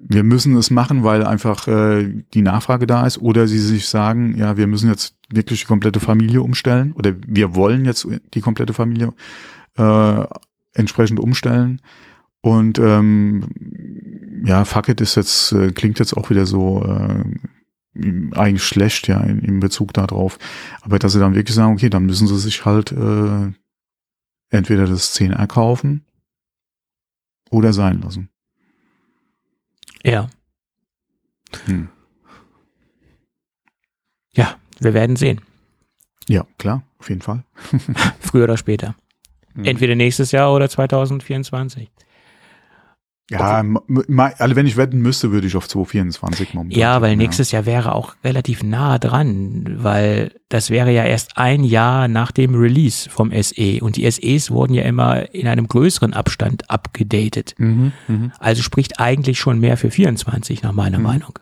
wir 0.00 0.22
müssen 0.22 0.56
es 0.56 0.70
machen, 0.70 1.04
weil 1.04 1.24
einfach 1.24 1.66
äh, 1.66 2.22
die 2.34 2.42
Nachfrage 2.42 2.86
da 2.86 3.06
ist, 3.06 3.18
oder 3.18 3.48
sie 3.48 3.58
sich 3.58 3.88
sagen, 3.88 4.36
ja, 4.36 4.56
wir 4.56 4.66
müssen 4.66 4.88
jetzt 4.88 5.16
wirklich 5.30 5.60
die 5.60 5.66
komplette 5.66 6.00
Familie 6.00 6.42
umstellen, 6.42 6.92
oder 6.92 7.14
wir 7.26 7.54
wollen 7.54 7.84
jetzt 7.84 8.06
die 8.34 8.40
komplette 8.40 8.72
Familie 8.72 9.12
äh, 9.76 10.24
entsprechend 10.74 11.20
umstellen. 11.20 11.80
Und 12.40 12.78
ähm, 12.78 14.42
ja, 14.44 14.64
fuck 14.64 14.88
it 14.88 15.00
ist 15.00 15.16
jetzt, 15.16 15.52
äh, 15.52 15.72
klingt 15.72 15.98
jetzt 15.98 16.16
auch 16.16 16.30
wieder 16.30 16.46
so 16.46 16.84
äh, 16.84 17.24
eigentlich 18.32 18.64
schlecht, 18.64 19.08
ja, 19.08 19.20
in, 19.20 19.40
in 19.40 19.60
Bezug 19.60 19.92
darauf. 19.92 20.38
Aber 20.82 20.98
dass 20.98 21.12
sie 21.12 21.18
dann 21.18 21.34
wirklich 21.34 21.56
sagen, 21.56 21.72
okay, 21.72 21.90
dann 21.90 22.06
müssen 22.06 22.28
sie 22.28 22.38
sich 22.38 22.64
halt 22.64 22.92
äh, 22.92 23.52
entweder 24.50 24.86
das 24.86 25.14
10R 25.18 25.46
kaufen 25.48 26.04
oder 27.50 27.72
sein 27.72 28.00
lassen. 28.00 28.30
Ja. 30.04 30.28
Hm. 31.66 31.88
Ja, 34.32 34.56
wir 34.80 34.94
werden 34.94 35.16
sehen. 35.16 35.40
Ja, 36.28 36.46
klar, 36.58 36.82
auf 36.98 37.08
jeden 37.08 37.22
Fall. 37.22 37.44
Früher 38.20 38.44
oder 38.44 38.56
später. 38.56 38.94
Mhm. 39.54 39.64
Entweder 39.64 39.94
nächstes 39.94 40.30
Jahr 40.32 40.54
oder 40.54 40.68
2024. 40.68 41.90
Ja, 43.30 43.60
m- 43.60 43.78
also 44.38 44.56
wenn 44.56 44.66
ich 44.66 44.78
wetten 44.78 45.00
müsste, 45.00 45.30
würde 45.32 45.46
ich 45.46 45.54
auf 45.54 45.68
224 45.68 46.54
momentan. 46.54 46.78
Ja, 46.80 47.02
weil 47.02 47.14
nächstes 47.16 47.50
Jahr 47.52 47.66
wäre 47.66 47.94
auch 47.94 48.16
relativ 48.24 48.62
nah 48.62 48.98
dran, 48.98 49.76
weil 49.82 50.32
das 50.48 50.70
wäre 50.70 50.90
ja 50.92 51.04
erst 51.04 51.36
ein 51.36 51.62
Jahr 51.62 52.08
nach 52.08 52.32
dem 52.32 52.54
Release 52.54 53.10
vom 53.10 53.30
SE 53.30 53.80
und 53.82 53.96
die 53.96 54.10
SEs 54.10 54.50
wurden 54.50 54.72
ja 54.72 54.84
immer 54.84 55.34
in 55.34 55.46
einem 55.46 55.68
größeren 55.68 56.14
Abstand 56.14 56.70
abgedatet. 56.70 57.54
Mhm, 57.58 57.92
mhm. 58.08 58.32
Also 58.38 58.62
spricht 58.62 58.98
eigentlich 58.98 59.38
schon 59.38 59.60
mehr 59.60 59.76
für 59.76 59.90
24 59.90 60.62
nach 60.62 60.72
meiner 60.72 60.96
Mhm. 60.98 61.04
Meinung. 61.04 61.38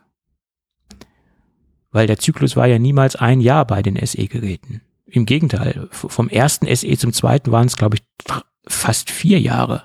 Weil 1.93 2.07
der 2.09 2.19
Zyklus 2.19 2.57
war 2.57 2.67
ja 2.67 2.79
niemals 2.81 3.17
ein 3.17 3.41
Jahr 3.41 3.65
bei 3.65 3.81
den 3.83 3.97
SE-Geräten. 4.05 4.81
Im 5.07 5.25
Gegenteil, 5.25 5.89
vom 5.93 6.29
ersten 6.29 6.67
SE 6.75 6.97
zum 6.99 7.13
zweiten 7.13 7.53
waren 7.53 7.67
es, 7.69 7.77
glaube 7.77 7.97
ich, 7.97 8.03
fast 8.67 9.11
vier 9.11 9.41
Jahre. 9.41 9.85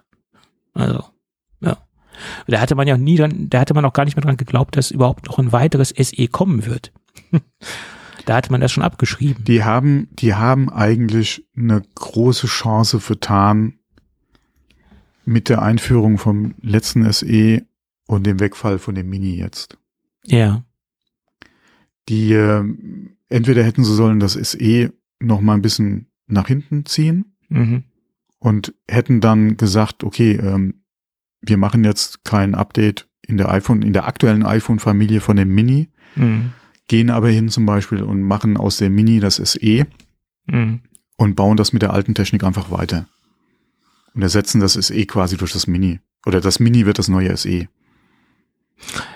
Also. 0.73 1.03
Da 2.47 2.59
hatte 2.59 2.75
man 2.75 2.87
ja 2.87 2.97
nie 2.97 3.17
dran, 3.17 3.49
da 3.49 3.59
hatte 3.59 3.73
man 3.73 3.85
auch 3.85 3.93
gar 3.93 4.05
nicht 4.05 4.15
mehr 4.15 4.23
dran 4.23 4.37
geglaubt, 4.37 4.75
dass 4.77 4.91
überhaupt 4.91 5.27
noch 5.27 5.39
ein 5.39 5.51
weiteres 5.51 5.89
SE 5.89 6.27
kommen 6.27 6.65
wird. 6.65 6.91
da 8.25 8.35
hatte 8.35 8.51
man 8.51 8.61
das 8.61 8.71
schon 8.71 8.83
abgeschrieben. 8.83 9.43
Die 9.43 9.63
haben, 9.63 10.07
die 10.13 10.35
haben 10.35 10.69
eigentlich 10.69 11.45
eine 11.55 11.81
große 11.95 12.47
Chance 12.47 12.99
vertan 12.99 13.73
mit 15.25 15.49
der 15.49 15.61
Einführung 15.61 16.17
vom 16.17 16.55
letzten 16.61 17.11
SE 17.11 17.61
und 18.07 18.25
dem 18.25 18.39
Wegfall 18.39 18.79
von 18.79 18.95
dem 18.95 19.09
Mini 19.09 19.35
jetzt. 19.35 19.77
Ja, 20.25 20.63
Die 22.09 22.33
äh, 22.33 22.63
entweder 23.29 23.63
hätten 23.63 23.83
sie 23.83 23.95
sollen 23.95 24.19
das 24.19 24.33
SE 24.33 24.93
noch 25.19 25.41
mal 25.41 25.53
ein 25.53 25.61
bisschen 25.61 26.07
nach 26.27 26.47
hinten 26.47 26.85
ziehen 26.85 27.35
mhm. 27.49 27.83
und 28.39 28.73
hätten 28.87 29.21
dann 29.21 29.57
gesagt, 29.57 30.03
okay, 30.03 30.33
ähm, 30.33 30.80
wir 31.41 31.57
machen 31.57 31.83
jetzt 31.83 32.23
kein 32.23 32.55
Update 32.55 33.07
in 33.27 33.37
der 33.37 33.49
iPhone, 33.51 33.81
in 33.81 33.93
der 33.93 34.07
aktuellen 34.07 34.45
iPhone-Familie 34.45 35.21
von 35.21 35.37
dem 35.37 35.49
Mini, 35.53 35.89
Mhm. 36.15 36.51
gehen 36.87 37.09
aber 37.09 37.29
hin 37.29 37.49
zum 37.49 37.65
Beispiel 37.65 38.03
und 38.03 38.21
machen 38.21 38.57
aus 38.57 38.77
dem 38.77 38.93
Mini 38.93 39.19
das 39.19 39.37
SE 39.37 39.85
Mhm. 40.47 40.81
und 41.17 41.35
bauen 41.35 41.57
das 41.57 41.71
mit 41.73 41.81
der 41.81 41.93
alten 41.93 42.13
Technik 42.15 42.43
einfach 42.43 42.69
weiter. 42.71 43.07
Und 44.13 44.21
ersetzen 44.21 44.59
das 44.59 44.73
SE 44.73 45.05
quasi 45.05 45.37
durch 45.37 45.53
das 45.53 45.67
Mini. 45.67 45.99
Oder 46.25 46.41
das 46.41 46.59
Mini 46.59 46.85
wird 46.85 46.99
das 46.99 47.07
neue. 47.07 47.35
SE. 47.37 47.67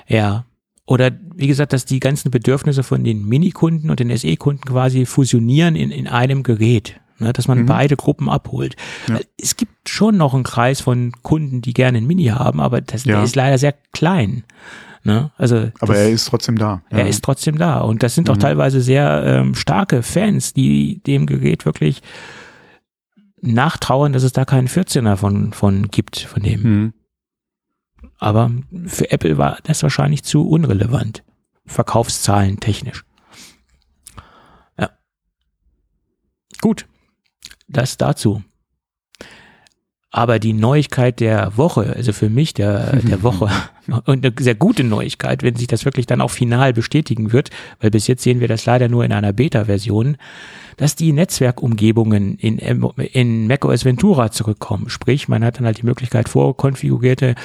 Ja. 0.08 0.46
Oder 0.86 1.12
wie 1.36 1.48
gesagt, 1.48 1.74
dass 1.74 1.86
die 1.86 2.00
ganzen 2.00 2.30
Bedürfnisse 2.32 2.84
von 2.84 3.04
den 3.04 3.28
Mini-Kunden 3.28 3.90
und 3.90 4.00
den 4.00 4.16
SE-Kunden 4.16 4.64
quasi 4.64 5.06
fusionieren 5.06 5.76
in, 5.76 5.90
in 5.92 6.08
einem 6.08 6.44
Gerät. 6.44 7.00
Ne, 7.18 7.32
dass 7.32 7.48
man 7.48 7.60
Mhm. 7.60 7.66
beide 7.66 7.96
Gruppen 7.96 8.30
abholt. 8.30 8.76
Ja. 9.08 9.20
Es 9.42 9.56
gibt 9.56 9.88
schon 9.90 10.18
noch 10.18 10.34
einen 10.34 10.44
Kreis 10.44 10.82
von 10.82 11.14
Kunden, 11.24 11.62
die 11.62 11.74
gerne 11.74 11.98
ein 12.00 12.06
Mini 12.08 12.26
haben, 12.26 12.60
aber 12.60 12.82
das, 12.82 13.06
Ja. 13.06 13.16
der 13.16 13.24
ist 13.24 13.36
leider 13.38 13.58
sehr 13.58 13.74
klein. 13.94 14.44
Ne? 15.04 15.32
Also 15.38 15.72
Aber 15.80 15.94
das, 15.94 15.98
er 16.04 16.10
ist 16.10 16.26
trotzdem 16.28 16.58
da. 16.58 16.82
er 16.90 17.08
ist 17.08 17.24
trotzdem 17.24 17.58
da. 17.58 17.80
Und 17.82 18.04
das 18.04 18.16
sind 18.16 18.30
auch 18.30 18.36
Mhm. 18.36 18.40
teilweise 18.42 18.82
sehr 18.82 19.24
ähm, 19.26 19.56
starke 19.56 20.04
Fans, 20.04 20.52
die 20.54 21.00
dem 21.06 21.26
Gerät 21.26 21.66
wirklich 21.66 22.02
nachtrauern, 23.42 24.12
dass 24.12 24.24
es 24.24 24.34
da 24.34 24.44
keinen 24.44 24.68
14er 24.68 25.16
von, 25.16 25.54
von 25.54 25.88
gibt, 25.90 26.20
von 26.20 26.42
dem. 26.44 26.64
Hm. 26.64 26.94
Aber 28.18 28.52
für 28.88 29.12
Apple 29.12 29.38
war 29.38 29.60
das 29.64 29.84
wahrscheinlich 29.84 30.24
zu 30.24 30.48
unrelevant. 30.50 31.24
Verkaufszahlen 31.68 32.60
technisch. 32.60 33.06
Ja. 34.80 34.90
Gut. 36.62 36.88
Das 37.68 37.98
dazu. 37.98 38.44
Aber 40.16 40.40
die 40.40 40.54
Neuigkeit 40.54 41.20
der 41.20 41.58
Woche, 41.58 41.94
also 41.94 42.14
für 42.14 42.30
mich 42.30 42.54
der, 42.54 42.96
der 42.98 43.22
Woche 43.24 43.50
und 44.06 44.26
eine 44.26 44.34
sehr 44.40 44.56
gute 44.56 44.86
Neuigkeit, 44.86 45.44
wenn 45.44 45.58
sich 45.58 45.68
das 45.68 45.84
wirklich 45.84 46.06
dann 46.06 46.22
auch 46.22 46.32
final 46.32 46.72
bestätigen 46.72 47.34
wird, 47.34 47.50
weil 47.82 47.92
bis 47.92 48.08
jetzt 48.08 48.24
sehen 48.24 48.40
wir 48.40 48.48
das 48.48 48.66
leider 48.66 48.88
nur 48.88 49.04
in 49.04 49.12
einer 49.12 49.34
Beta-Version, 49.34 50.16
dass 50.78 50.96
die 50.96 51.12
Netzwerkumgebungen 51.12 52.38
in, 52.38 52.60
in 52.60 53.48
macOS 53.48 53.84
Ventura 53.84 54.32
zurückkommen. 54.32 54.90
Sprich, 54.90 55.28
man 55.28 55.44
hat 55.44 55.58
dann 55.58 55.66
halt 55.66 55.80
die 55.80 55.86
Möglichkeit, 55.86 56.30
vorkonfigurierte 56.30 57.36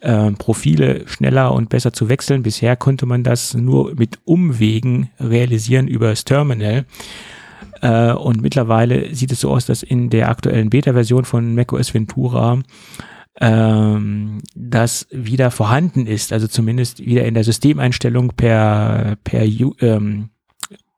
äh, 0.00 0.30
Profile 0.32 1.08
schneller 1.08 1.52
und 1.52 1.68
besser 1.68 1.92
zu 1.92 2.08
wechseln. 2.08 2.44
Bisher 2.44 2.76
konnte 2.76 3.06
man 3.06 3.24
das 3.24 3.54
nur 3.54 3.94
mit 3.96 4.20
Umwegen 4.24 5.10
realisieren 5.18 5.88
über 5.88 6.10
das 6.10 6.24
Terminal. 6.24 6.84
Äh, 7.80 8.12
und 8.12 8.42
mittlerweile 8.42 9.14
sieht 9.14 9.32
es 9.32 9.40
so 9.40 9.50
aus, 9.50 9.66
dass 9.66 9.82
in 9.82 10.10
der 10.10 10.28
aktuellen 10.28 10.70
Beta-Version 10.70 11.24
von 11.24 11.54
macOS 11.54 11.94
Ventura 11.94 12.60
ähm, 13.40 14.38
das 14.54 15.06
wieder 15.10 15.50
vorhanden 15.50 16.06
ist, 16.06 16.32
also 16.32 16.46
zumindest 16.46 17.04
wieder 17.04 17.24
in 17.24 17.34
der 17.34 17.44
Systemeinstellung 17.44 18.32
per 18.36 19.16
per 19.24 19.44
ähm, 19.44 20.30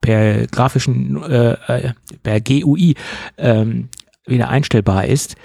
per 0.00 0.46
grafischen 0.48 1.22
äh, 1.22 1.52
äh, 1.52 1.92
per 2.22 2.40
GUI 2.40 2.94
ähm, 3.38 3.88
wieder 4.26 4.48
einstellbar 4.48 5.06
ist 5.06 5.36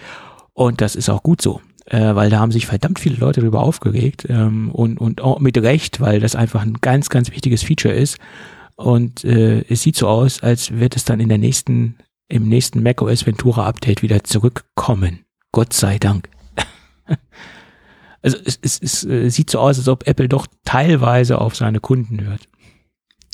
und 0.53 0.81
das 0.81 0.95
ist 0.95 1.09
auch 1.09 1.21
gut 1.23 1.41
so. 1.41 1.61
äh, 1.89 2.15
weil 2.15 2.29
da 2.29 2.39
haben 2.39 2.51
sich 2.51 2.65
verdammt 2.65 2.99
viele 2.99 3.17
Leute 3.17 3.41
darüber 3.41 3.61
aufgeregt 3.61 4.25
ähm, 4.29 4.71
und, 4.71 4.99
und 4.99 5.21
auch 5.21 5.39
mit 5.39 5.57
Recht, 5.57 6.01
weil 6.01 6.19
das 6.19 6.35
einfach 6.35 6.61
ein 6.61 6.75
ganz, 6.81 7.09
ganz 7.09 7.31
wichtiges 7.31 7.63
Feature 7.63 7.93
ist. 7.93 8.17
Und 8.77 9.23
äh, 9.25 9.65
es 9.67 9.81
sieht 9.81 9.95
so 9.95 10.07
aus, 10.07 10.43
als 10.43 10.71
wird 10.71 10.95
es 10.95 11.03
dann 11.03 11.19
in 11.19 11.29
der 11.29 11.39
nächsten, 11.39 11.97
im 12.29 12.47
nächsten 12.47 12.83
macOS 12.83 13.25
Ventura 13.25 13.65
Update 13.65 14.03
wieder 14.03 14.23
zurückkommen. 14.23 15.25
Gott 15.51 15.73
sei 15.73 15.97
Dank. 15.97 16.29
also 18.21 18.37
es, 18.45 18.59
es, 18.61 18.79
es, 18.79 19.03
äh, 19.03 19.29
sieht 19.29 19.49
so 19.49 19.59
aus, 19.59 19.79
als 19.79 19.87
ob 19.87 20.07
Apple 20.07 20.29
doch 20.29 20.45
teilweise 20.63 21.41
auf 21.41 21.55
seine 21.55 21.79
Kunden 21.79 22.21
hört. 22.21 22.47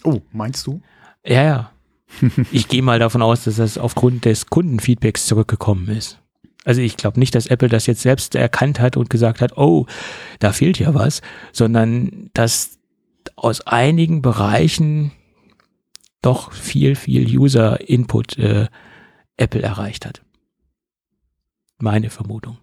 Oh, 0.05 0.21
meinst 0.31 0.65
du? 0.65 0.81
Ja, 1.25 1.43
ja. 1.43 1.71
ich 2.51 2.69
gehe 2.69 2.81
mal 2.81 2.99
davon 2.99 3.21
aus, 3.21 3.43
dass 3.43 3.57
das 3.57 3.77
aufgrund 3.77 4.23
des 4.23 4.45
Kundenfeedbacks 4.45 5.25
zurückgekommen 5.25 5.89
ist. 5.89 6.19
Also 6.63 6.79
ich 6.79 6.95
glaube 6.95 7.19
nicht, 7.19 7.35
dass 7.35 7.47
Apple 7.47 7.67
das 7.67 7.85
jetzt 7.85 8.01
selbst 8.01 8.35
erkannt 8.35 8.79
hat 8.79 8.95
und 8.95 9.09
gesagt 9.09 9.41
hat, 9.41 9.57
oh, 9.57 9.87
da 10.39 10.53
fehlt 10.53 10.79
ja 10.79 10.93
was, 10.93 11.21
sondern 11.51 12.29
dass 12.33 12.79
aus 13.35 13.59
einigen 13.67 14.21
Bereichen 14.21 15.11
doch 16.23 16.51
viel, 16.51 16.95
viel 16.95 17.27
User-Input 17.37 18.37
äh, 18.37 18.67
Apple 19.37 19.61
erreicht 19.61 20.05
hat. 20.05 20.21
Meine 21.79 22.09
Vermutung. 22.09 22.57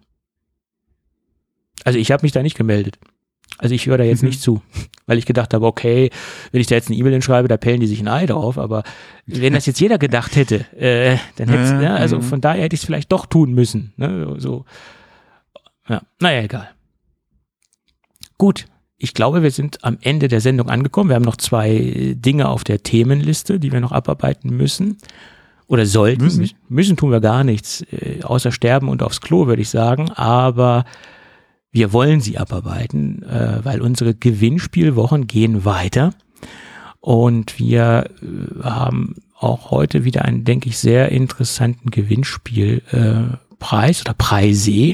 Also 1.83 1.97
ich 1.97 2.11
habe 2.11 2.23
mich 2.23 2.31
da 2.31 2.43
nicht 2.43 2.57
gemeldet. 2.57 2.99
Also 3.57 3.75
ich 3.75 3.85
höre 3.85 3.97
da 3.97 4.03
jetzt 4.03 4.23
mhm. 4.23 4.29
nicht 4.29 4.41
zu, 4.41 4.61
weil 5.05 5.17
ich 5.17 5.25
gedacht 5.25 5.53
habe, 5.53 5.65
okay, 5.65 6.09
wenn 6.51 6.61
ich 6.61 6.67
da 6.67 6.75
jetzt 6.75 6.87
eine 6.87 6.97
E-Mail 6.97 7.13
hinschreibe, 7.13 7.47
da 7.47 7.57
pellen 7.57 7.79
die 7.79 7.87
sich 7.87 7.99
ein 7.99 8.07
Ei 8.07 8.25
drauf, 8.25 8.57
aber 8.57 8.83
wenn 9.25 9.53
das 9.53 9.65
jetzt 9.65 9.79
jeder 9.79 9.97
gedacht 9.97 10.35
hätte, 10.35 10.65
äh, 10.75 11.17
dann 11.35 11.49
hätte 11.49 11.63
es, 11.63 11.83
ja, 11.83 11.95
also 11.95 12.17
mhm. 12.17 12.23
von 12.23 12.41
daher 12.41 12.63
hätte 12.63 12.75
ich 12.75 12.81
es 12.81 12.85
vielleicht 12.85 13.11
doch 13.11 13.25
tun 13.25 13.53
müssen. 13.53 13.93
Ne? 13.97 14.35
So, 14.37 14.65
ja, 15.87 16.01
naja, 16.19 16.41
egal. 16.41 16.71
Gut, 18.37 18.65
ich 19.03 19.15
glaube, 19.15 19.41
wir 19.41 19.49
sind 19.49 19.83
am 19.83 19.97
Ende 20.01 20.27
der 20.27 20.41
Sendung 20.41 20.69
angekommen. 20.69 21.09
Wir 21.09 21.15
haben 21.15 21.23
noch 21.23 21.37
zwei 21.37 22.13
Dinge 22.15 22.49
auf 22.49 22.63
der 22.63 22.83
Themenliste, 22.83 23.59
die 23.59 23.71
wir 23.71 23.79
noch 23.79 23.91
abarbeiten 23.91 24.55
müssen. 24.55 24.97
Oder 25.65 25.87
sollten. 25.87 26.25
Müssen, 26.25 26.51
müssen 26.69 26.97
tun 26.97 27.09
wir 27.09 27.19
gar 27.19 27.43
nichts, 27.43 27.83
äh, 27.91 28.21
außer 28.21 28.51
sterben 28.51 28.89
und 28.89 29.01
aufs 29.01 29.19
Klo, 29.19 29.47
würde 29.47 29.63
ich 29.63 29.69
sagen. 29.69 30.11
Aber 30.11 30.85
wir 31.71 31.93
wollen 31.93 32.21
sie 32.21 32.37
abarbeiten, 32.37 33.23
äh, 33.23 33.61
weil 33.63 33.81
unsere 33.81 34.13
Gewinnspielwochen 34.13 35.25
gehen 35.25 35.65
weiter. 35.65 36.13
Und 36.99 37.57
wir 37.57 38.07
äh, 38.21 38.63
haben 38.63 39.15
auch 39.35 39.71
heute 39.71 40.03
wieder 40.03 40.25
einen, 40.25 40.43
denke 40.43 40.69
ich, 40.69 40.77
sehr 40.77 41.11
interessanten 41.11 41.89
Gewinnspielpreis 41.89 43.99
äh, 43.99 44.01
oder 44.01 44.13
Preise. 44.13 44.93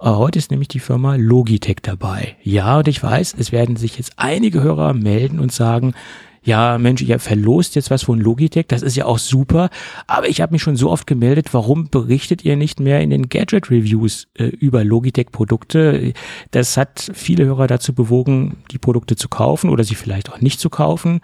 Äh, 0.00 0.10
heute 0.10 0.38
ist 0.38 0.50
nämlich 0.50 0.68
die 0.68 0.80
Firma 0.80 1.16
Logitech 1.16 1.78
dabei. 1.82 2.36
Ja, 2.42 2.78
und 2.78 2.88
ich 2.88 3.02
weiß, 3.02 3.34
es 3.38 3.52
werden 3.52 3.76
sich 3.76 3.96
jetzt 3.98 4.12
einige 4.16 4.62
Hörer 4.62 4.94
melden 4.94 5.40
und 5.40 5.52
sagen, 5.52 5.94
ja, 6.42 6.78
Mensch, 6.78 7.02
ihr 7.02 7.18
verlost 7.18 7.74
jetzt 7.74 7.90
was 7.90 8.04
von 8.04 8.20
Logitech, 8.20 8.66
das 8.68 8.82
ist 8.82 8.96
ja 8.96 9.04
auch 9.04 9.18
super, 9.18 9.68
aber 10.06 10.28
ich 10.28 10.40
habe 10.40 10.52
mich 10.52 10.62
schon 10.62 10.76
so 10.76 10.88
oft 10.90 11.06
gemeldet, 11.06 11.52
warum 11.52 11.90
berichtet 11.90 12.44
ihr 12.44 12.56
nicht 12.56 12.80
mehr 12.80 13.00
in 13.00 13.10
den 13.10 13.28
Gadget-Reviews 13.28 14.28
äh, 14.34 14.44
über 14.44 14.82
Logitech-Produkte? 14.82 16.14
Das 16.52 16.76
hat 16.76 17.10
viele 17.12 17.44
Hörer 17.44 17.66
dazu 17.66 17.92
bewogen, 17.92 18.56
die 18.70 18.78
Produkte 18.78 19.16
zu 19.16 19.28
kaufen 19.28 19.68
oder 19.68 19.84
sie 19.84 19.96
vielleicht 19.96 20.32
auch 20.32 20.40
nicht 20.40 20.60
zu 20.60 20.70
kaufen 20.70 21.20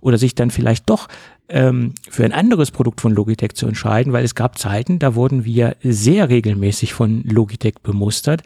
oder 0.00 0.18
sich 0.18 0.34
dann 0.34 0.50
vielleicht 0.50 0.88
doch 0.88 1.08
ähm, 1.48 1.94
für 2.08 2.24
ein 2.24 2.32
anderes 2.32 2.70
Produkt 2.70 3.00
von 3.00 3.12
Logitech 3.12 3.54
zu 3.54 3.66
entscheiden, 3.66 4.12
weil 4.12 4.24
es 4.24 4.34
gab 4.34 4.58
Zeiten, 4.58 4.98
da 4.98 5.14
wurden 5.14 5.44
wir 5.44 5.76
sehr 5.82 6.28
regelmäßig 6.28 6.92
von 6.92 7.22
Logitech 7.24 7.76
bemustert. 7.82 8.42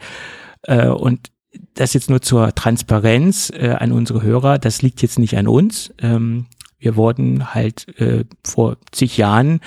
Äh, 0.63 0.87
und 0.87 1.31
das 1.75 1.93
jetzt 1.93 2.09
nur 2.09 2.21
zur 2.21 2.55
Transparenz 2.55 3.51
äh, 3.51 3.69
an 3.69 3.91
unsere 3.91 4.23
Hörer, 4.23 4.57
das 4.57 4.81
liegt 4.81 5.01
jetzt 5.01 5.19
nicht 5.19 5.37
an 5.37 5.47
uns. 5.47 5.93
Ähm, 6.01 6.47
wir 6.79 6.95
wurden 6.95 7.53
halt 7.53 7.87
äh, 7.99 8.25
vor 8.43 8.77
zig 8.91 9.17
Jahren 9.17 9.59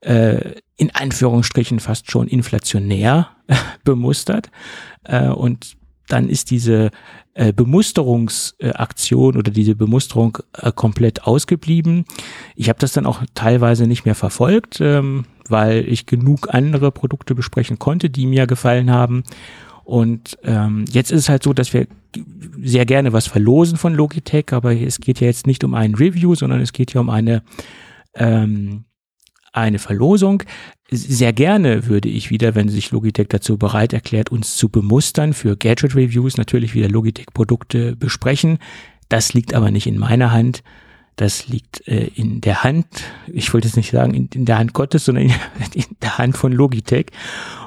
äh, 0.00 0.54
in 0.76 0.94
Anführungsstrichen 0.94 1.80
fast 1.80 2.10
schon 2.10 2.26
inflationär 2.28 3.28
bemustert. 3.84 4.50
Äh, 5.04 5.28
und 5.28 5.76
dann 6.08 6.28
ist 6.28 6.50
diese 6.50 6.90
äh, 7.40 7.54
Bemusterungsaktion 7.54 9.38
oder 9.38 9.50
diese 9.50 9.74
Bemusterung 9.74 10.36
äh, 10.52 10.72
komplett 10.72 11.24
ausgeblieben. 11.24 12.04
Ich 12.54 12.68
habe 12.68 12.78
das 12.78 12.92
dann 12.92 13.06
auch 13.06 13.22
teilweise 13.32 13.86
nicht 13.86 14.04
mehr 14.04 14.14
verfolgt, 14.14 14.78
ähm, 14.82 15.24
weil 15.48 15.88
ich 15.88 16.04
genug 16.04 16.52
andere 16.52 16.92
Produkte 16.92 17.34
besprechen 17.34 17.78
konnte, 17.78 18.10
die 18.10 18.26
mir 18.26 18.46
gefallen 18.46 18.90
haben. 18.90 19.22
Und 19.84 20.36
ähm, 20.44 20.84
jetzt 20.90 21.12
ist 21.12 21.20
es 21.20 21.28
halt 21.30 21.42
so, 21.42 21.54
dass 21.54 21.72
wir 21.72 21.86
sehr 22.60 22.84
gerne 22.84 23.14
was 23.14 23.26
verlosen 23.26 23.78
von 23.78 23.94
Logitech, 23.94 24.52
aber 24.52 24.78
es 24.78 25.00
geht 25.00 25.18
ja 25.20 25.26
jetzt 25.26 25.46
nicht 25.46 25.64
um 25.64 25.72
ein 25.72 25.94
Review, 25.94 26.34
sondern 26.34 26.60
es 26.60 26.74
geht 26.74 26.92
ja 26.92 27.00
um 27.00 27.08
eine 27.08 27.42
ähm, 28.16 28.84
eine 29.52 29.78
Verlosung. 29.78 30.42
Sehr 30.90 31.32
gerne 31.32 31.86
würde 31.86 32.08
ich 32.08 32.30
wieder, 32.30 32.54
wenn 32.54 32.68
sich 32.68 32.90
Logitech 32.90 33.28
dazu 33.28 33.58
bereit 33.58 33.92
erklärt, 33.92 34.30
uns 34.30 34.56
zu 34.56 34.68
bemustern 34.68 35.32
für 35.32 35.56
Gadget 35.56 35.94
Reviews, 35.94 36.36
natürlich 36.36 36.74
wieder 36.74 36.88
Logitech 36.88 37.26
Produkte 37.32 37.96
besprechen. 37.96 38.58
Das 39.08 39.34
liegt 39.34 39.54
aber 39.54 39.70
nicht 39.70 39.86
in 39.86 39.98
meiner 39.98 40.32
Hand. 40.32 40.62
Das 41.16 41.48
liegt 41.48 41.86
äh, 41.86 42.06
in 42.14 42.40
der 42.40 42.64
Hand, 42.64 42.86
ich 43.26 43.52
wollte 43.52 43.68
jetzt 43.68 43.76
nicht 43.76 43.90
sagen 43.90 44.14
in, 44.14 44.28
in 44.32 44.46
der 44.46 44.58
Hand 44.58 44.72
Gottes, 44.72 45.04
sondern 45.04 45.24
in, 45.26 45.34
in, 45.74 45.84
der 46.00 46.16
Hand 46.18 46.36
von 46.36 46.52
Logitech. 46.52 47.06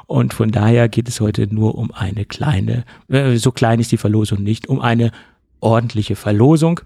Und 0.07 0.33
von 0.33 0.51
daher 0.51 0.89
geht 0.89 1.07
es 1.07 1.21
heute 1.21 1.53
nur 1.53 1.75
um 1.75 1.91
eine 1.91 2.25
kleine, 2.25 2.83
äh, 3.09 3.35
so 3.35 3.51
klein 3.51 3.79
ist 3.79 3.91
die 3.91 3.97
Verlosung 3.97 4.41
nicht, 4.41 4.67
um 4.69 4.81
eine 4.81 5.11
ordentliche 5.59 6.15
Verlosung. 6.15 6.79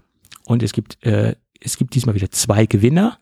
Und 0.44 0.62
es 0.62 0.72
gibt, 0.72 1.02
äh, 1.06 1.36
es 1.60 1.78
gibt 1.78 1.94
diesmal 1.94 2.14
wieder 2.14 2.30
zwei 2.30 2.66
Gewinner, 2.66 3.18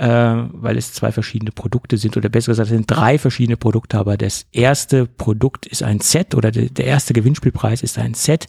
äh, 0.00 0.48
weil 0.52 0.78
es 0.78 0.94
zwei 0.94 1.12
verschiedene 1.12 1.52
Produkte 1.52 1.98
sind 1.98 2.16
oder 2.16 2.30
besser 2.30 2.52
gesagt, 2.52 2.70
es 2.70 2.74
sind 2.74 2.90
drei 2.90 3.18
verschiedene 3.18 3.58
Produkte, 3.58 3.98
aber 3.98 4.16
das 4.16 4.46
erste 4.50 5.04
Produkt 5.04 5.66
ist 5.66 5.82
ein 5.82 6.00
Set 6.00 6.34
oder 6.34 6.50
de, 6.50 6.70
der 6.70 6.86
erste 6.86 7.12
Gewinnspielpreis 7.12 7.82
ist 7.82 7.98
ein 7.98 8.14
Set. 8.14 8.46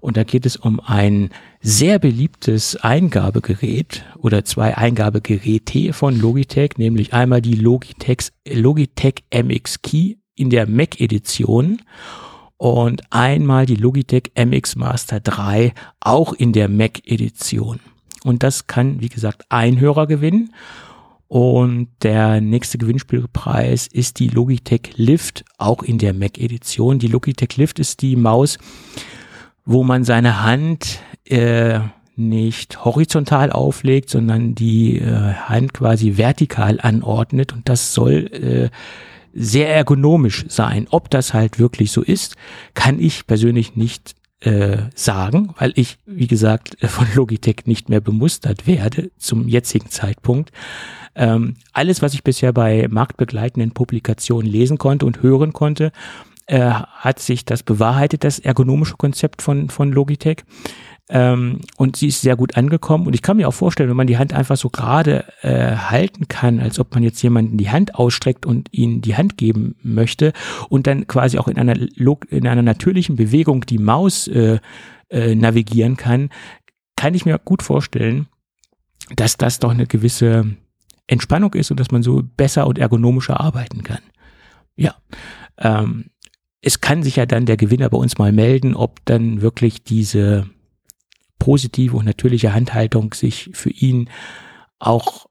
Und 0.00 0.16
da 0.16 0.24
geht 0.24 0.46
es 0.46 0.56
um 0.56 0.80
ein 0.80 1.28
sehr 1.60 1.98
beliebtes 1.98 2.76
Eingabegerät 2.76 4.04
oder 4.16 4.44
zwei 4.46 4.78
Eingabegeräte 4.78 5.92
von 5.92 6.18
Logitech, 6.18 6.78
nämlich 6.78 7.12
einmal 7.12 7.42
die 7.42 7.56
Logitech, 7.56 8.30
Logitech 8.48 9.24
MX 9.30 9.82
Key 9.82 10.14
in 10.36 10.48
der 10.48 10.66
Mac 10.66 11.00
Edition 11.00 11.82
und 12.56 13.02
einmal 13.10 13.66
die 13.66 13.74
Logitech 13.74 14.32
MX 14.36 14.76
Master 14.76 15.20
3 15.20 15.74
auch 16.00 16.32
in 16.32 16.54
der 16.54 16.68
Mac 16.70 17.02
Edition. 17.04 17.80
Und 18.28 18.42
das 18.42 18.66
kann, 18.66 19.00
wie 19.00 19.08
gesagt, 19.08 19.46
ein 19.48 19.80
Hörer 19.80 20.06
gewinnen. 20.06 20.52
Und 21.28 21.88
der 22.02 22.42
nächste 22.42 22.76
Gewinnspielpreis 22.76 23.86
ist 23.86 24.18
die 24.18 24.28
Logitech 24.28 24.92
Lift, 24.96 25.46
auch 25.56 25.82
in 25.82 25.96
der 25.96 26.12
Mac 26.12 26.38
Edition. 26.38 26.98
Die 26.98 27.08
Logitech 27.08 27.56
Lift 27.56 27.78
ist 27.78 28.02
die 28.02 28.16
Maus, 28.16 28.58
wo 29.64 29.82
man 29.82 30.04
seine 30.04 30.42
Hand 30.42 31.00
äh, 31.24 31.80
nicht 32.16 32.84
horizontal 32.84 33.50
auflegt, 33.50 34.10
sondern 34.10 34.54
die 34.54 34.98
äh, 34.98 35.32
Hand 35.34 35.72
quasi 35.72 36.18
vertikal 36.18 36.80
anordnet 36.82 37.54
und 37.54 37.66
das 37.68 37.94
soll 37.94 38.26
äh, 38.32 38.70
sehr 39.32 39.74
ergonomisch 39.74 40.44
sein. 40.48 40.86
Ob 40.90 41.08
das 41.08 41.32
halt 41.32 41.58
wirklich 41.58 41.92
so 41.92 42.02
ist, 42.02 42.36
kann 42.74 43.00
ich 43.00 43.26
persönlich 43.26 43.76
nicht 43.76 44.17
äh, 44.40 44.78
sagen, 44.94 45.54
weil 45.58 45.72
ich, 45.74 45.98
wie 46.06 46.26
gesagt, 46.26 46.76
von 46.88 47.06
Logitech 47.14 47.66
nicht 47.66 47.88
mehr 47.88 48.00
bemustert 48.00 48.66
werde 48.66 49.10
zum 49.18 49.48
jetzigen 49.48 49.90
Zeitpunkt. 49.90 50.52
Ähm, 51.14 51.56
alles, 51.72 52.02
was 52.02 52.14
ich 52.14 52.22
bisher 52.22 52.52
bei 52.52 52.86
marktbegleitenden 52.88 53.72
Publikationen 53.72 54.50
lesen 54.50 54.78
konnte 54.78 55.06
und 55.06 55.22
hören 55.22 55.52
konnte, 55.52 55.90
äh, 56.46 56.70
hat 56.70 57.18
sich 57.18 57.44
das 57.44 57.62
bewahrheitet, 57.62 58.24
das 58.24 58.38
ergonomische 58.38 58.96
Konzept 58.96 59.42
von, 59.42 59.68
von 59.70 59.92
Logitech. 59.92 60.44
Ähm, 61.10 61.60
und 61.76 61.96
sie 61.96 62.08
ist 62.08 62.20
sehr 62.20 62.36
gut 62.36 62.56
angekommen. 62.56 63.06
Und 63.06 63.14
ich 63.14 63.22
kann 63.22 63.38
mir 63.38 63.48
auch 63.48 63.54
vorstellen, 63.54 63.88
wenn 63.88 63.96
man 63.96 64.06
die 64.06 64.18
Hand 64.18 64.34
einfach 64.34 64.56
so 64.56 64.68
gerade 64.68 65.24
äh, 65.40 65.74
halten 65.76 66.28
kann, 66.28 66.60
als 66.60 66.78
ob 66.78 66.94
man 66.94 67.02
jetzt 67.02 67.22
jemanden 67.22 67.56
die 67.56 67.70
Hand 67.70 67.94
ausstreckt 67.94 68.44
und 68.44 68.68
ihnen 68.72 69.00
die 69.00 69.16
Hand 69.16 69.38
geben 69.38 69.76
möchte 69.82 70.32
und 70.68 70.86
dann 70.86 71.06
quasi 71.06 71.38
auch 71.38 71.48
in 71.48 71.58
einer, 71.58 71.76
in 72.30 72.46
einer 72.46 72.62
natürlichen 72.62 73.16
Bewegung 73.16 73.64
die 73.64 73.78
Maus 73.78 74.28
äh, 74.28 74.58
äh, 75.08 75.34
navigieren 75.34 75.96
kann, 75.96 76.28
kann 76.96 77.14
ich 77.14 77.24
mir 77.24 77.38
gut 77.38 77.62
vorstellen, 77.62 78.26
dass 79.16 79.38
das 79.38 79.60
doch 79.60 79.70
eine 79.70 79.86
gewisse 79.86 80.56
Entspannung 81.06 81.54
ist 81.54 81.70
und 81.70 81.80
dass 81.80 81.90
man 81.90 82.02
so 82.02 82.22
besser 82.36 82.66
und 82.66 82.78
ergonomischer 82.78 83.40
arbeiten 83.40 83.82
kann. 83.82 84.02
Ja. 84.76 84.94
Ähm, 85.56 86.10
es 86.60 86.80
kann 86.80 87.02
sich 87.02 87.16
ja 87.16 87.24
dann 87.24 87.46
der 87.46 87.56
Gewinner 87.56 87.88
bei 87.88 87.96
uns 87.96 88.18
mal 88.18 88.32
melden, 88.32 88.74
ob 88.74 89.04
dann 89.06 89.40
wirklich 89.40 89.82
diese 89.84 90.50
positive 91.38 91.96
und 91.96 92.04
natürliche 92.04 92.52
Handhaltung 92.52 93.14
sich 93.14 93.48
für 93.52 93.70
ihn 93.70 94.10
auch 94.78 95.26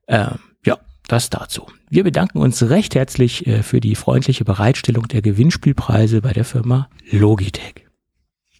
Ähm, 0.08 0.38
ja, 0.64 0.78
das 1.08 1.30
dazu. 1.30 1.66
Wir 1.88 2.04
bedanken 2.04 2.38
uns 2.38 2.62
recht 2.62 2.94
herzlich 2.94 3.46
äh, 3.46 3.62
für 3.62 3.80
die 3.80 3.94
freundliche 3.94 4.44
Bereitstellung 4.44 5.08
der 5.08 5.22
Gewinnspielpreise 5.22 6.20
bei 6.20 6.32
der 6.32 6.44
Firma 6.44 6.88
Logitech. 7.10 7.86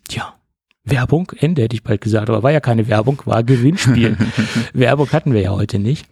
Tja. 0.09 0.35
Werbung, 0.83 1.31
Ende 1.37 1.63
hätte 1.63 1.77
ich 1.77 1.83
bald 1.83 2.01
gesagt, 2.01 2.29
aber 2.29 2.43
war 2.43 2.51
ja 2.51 2.61
keine 2.61 2.89
Werbung, 2.89 3.23
war 3.27 3.45
Gewinnspiel. 3.45 4.17
Werbung 4.73 5.11
hatten 5.13 5.35
wir 5.35 5.43
ja 5.43 5.51
heute 5.51 5.79
nicht, 5.79 6.07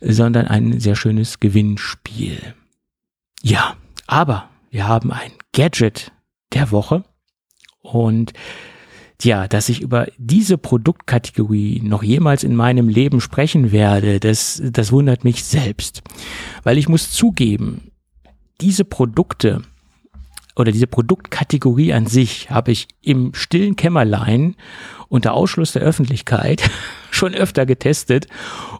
sondern 0.00 0.46
ein 0.46 0.80
sehr 0.80 0.96
schönes 0.96 1.40
Gewinnspiel. 1.40 2.54
Ja, 3.42 3.76
aber 4.06 4.48
wir 4.74 4.88
haben 4.88 5.12
ein 5.12 5.30
Gadget 5.52 6.10
der 6.52 6.72
Woche 6.72 7.04
und 7.80 8.32
ja, 9.22 9.46
dass 9.46 9.68
ich 9.68 9.80
über 9.80 10.08
diese 10.18 10.58
Produktkategorie 10.58 11.80
noch 11.80 12.02
jemals 12.02 12.42
in 12.42 12.56
meinem 12.56 12.88
Leben 12.88 13.20
sprechen 13.20 13.70
werde, 13.70 14.18
das, 14.18 14.60
das 14.64 14.90
wundert 14.90 15.22
mich 15.22 15.44
selbst. 15.44 16.02
Weil 16.64 16.76
ich 16.76 16.88
muss 16.88 17.12
zugeben, 17.12 17.92
diese 18.60 18.84
Produkte 18.84 19.62
oder 20.56 20.72
diese 20.72 20.86
Produktkategorie 20.86 21.92
an 21.92 22.06
sich 22.06 22.50
habe 22.50 22.72
ich 22.72 22.86
im 23.00 23.34
stillen 23.34 23.76
Kämmerlein 23.76 24.56
unter 25.08 25.34
Ausschluss 25.34 25.72
der 25.72 25.82
Öffentlichkeit 25.82 26.70
schon 27.10 27.34
öfter 27.34 27.66
getestet 27.66 28.26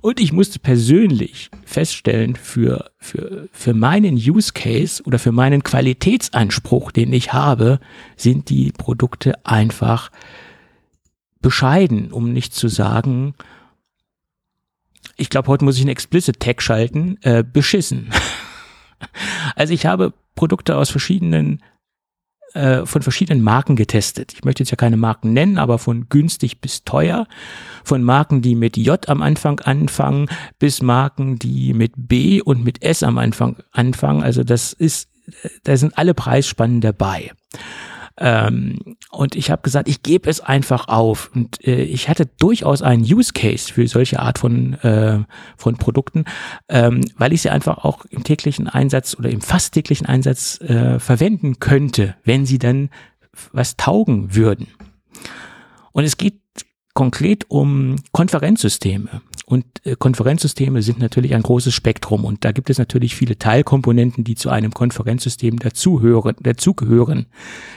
und 0.00 0.20
ich 0.20 0.32
musste 0.32 0.58
persönlich 0.58 1.50
feststellen, 1.64 2.36
für, 2.36 2.90
für, 2.98 3.48
für 3.52 3.74
meinen 3.74 4.14
Use 4.14 4.52
Case 4.52 5.02
oder 5.04 5.18
für 5.18 5.32
meinen 5.32 5.62
Qualitätsanspruch, 5.62 6.92
den 6.92 7.12
ich 7.12 7.32
habe, 7.32 7.80
sind 8.16 8.50
die 8.50 8.72
Produkte 8.72 9.44
einfach 9.44 10.10
bescheiden, 11.40 12.12
um 12.12 12.32
nicht 12.32 12.54
zu 12.54 12.68
sagen, 12.68 13.34
ich 15.16 15.30
glaube, 15.30 15.48
heute 15.48 15.64
muss 15.64 15.76
ich 15.76 15.82
einen 15.82 15.90
Explicit 15.90 16.40
Tag 16.40 16.62
schalten, 16.62 17.18
äh, 17.22 17.42
beschissen. 17.44 18.10
Also 19.54 19.74
ich 19.74 19.84
habe 19.84 20.14
Produkte 20.34 20.76
aus 20.76 20.90
verschiedenen 20.90 21.62
äh, 22.54 22.86
von 22.86 23.02
verschiedenen 23.02 23.42
Marken 23.42 23.74
getestet. 23.74 24.32
Ich 24.32 24.44
möchte 24.44 24.62
jetzt 24.62 24.70
ja 24.70 24.76
keine 24.76 24.96
Marken 24.96 25.32
nennen, 25.32 25.58
aber 25.58 25.78
von 25.78 26.08
günstig 26.08 26.60
bis 26.60 26.84
teuer, 26.84 27.26
von 27.82 28.02
Marken, 28.04 28.42
die 28.42 28.54
mit 28.54 28.76
J 28.76 29.08
am 29.08 29.22
Anfang 29.22 29.58
anfangen, 29.60 30.28
bis 30.60 30.80
Marken, 30.80 31.36
die 31.36 31.74
mit 31.74 31.94
B 31.96 32.40
und 32.40 32.62
mit 32.62 32.82
S 32.82 33.02
am 33.02 33.18
Anfang 33.18 33.56
anfangen. 33.72 34.22
Also 34.22 34.44
das 34.44 34.72
ist, 34.72 35.08
da 35.64 35.76
sind 35.76 35.98
alle 35.98 36.14
Preisspannen 36.14 36.80
dabei. 36.80 37.32
Ähm, 38.16 38.96
und 39.10 39.34
ich 39.34 39.50
habe 39.50 39.62
gesagt, 39.62 39.88
ich 39.88 40.02
gebe 40.02 40.30
es 40.30 40.40
einfach 40.40 40.88
auf. 40.88 41.30
Und 41.34 41.66
äh, 41.66 41.82
ich 41.82 42.08
hatte 42.08 42.26
durchaus 42.38 42.82
einen 42.82 43.02
Use 43.02 43.32
Case 43.32 43.72
für 43.72 43.88
solche 43.88 44.20
Art 44.20 44.38
von, 44.38 44.74
äh, 44.74 45.24
von 45.56 45.76
Produkten, 45.76 46.24
ähm, 46.68 47.00
weil 47.16 47.32
ich 47.32 47.42
sie 47.42 47.50
einfach 47.50 47.78
auch 47.78 48.04
im 48.06 48.22
täglichen 48.22 48.68
Einsatz 48.68 49.16
oder 49.18 49.30
im 49.30 49.40
fast 49.40 49.74
täglichen 49.74 50.06
Einsatz 50.06 50.60
äh, 50.60 50.98
verwenden 51.00 51.58
könnte, 51.58 52.14
wenn 52.24 52.46
sie 52.46 52.58
dann 52.58 52.90
was 53.52 53.76
taugen 53.76 54.34
würden. 54.34 54.68
Und 55.92 56.04
es 56.04 56.16
geht 56.16 56.40
konkret 56.92 57.50
um 57.50 57.96
Konferenzsysteme. 58.12 59.20
Und 59.46 59.64
äh, 59.84 59.94
Konferenzsysteme 59.96 60.82
sind 60.82 60.98
natürlich 60.98 61.34
ein 61.34 61.42
großes 61.42 61.74
Spektrum 61.74 62.24
und 62.24 62.44
da 62.44 62.52
gibt 62.52 62.70
es 62.70 62.78
natürlich 62.78 63.14
viele 63.14 63.38
Teilkomponenten, 63.38 64.24
die 64.24 64.36
zu 64.36 64.48
einem 64.48 64.72
Konferenzsystem 64.72 65.58
dazugehören, 65.58 66.34
dazugehören 66.40 67.26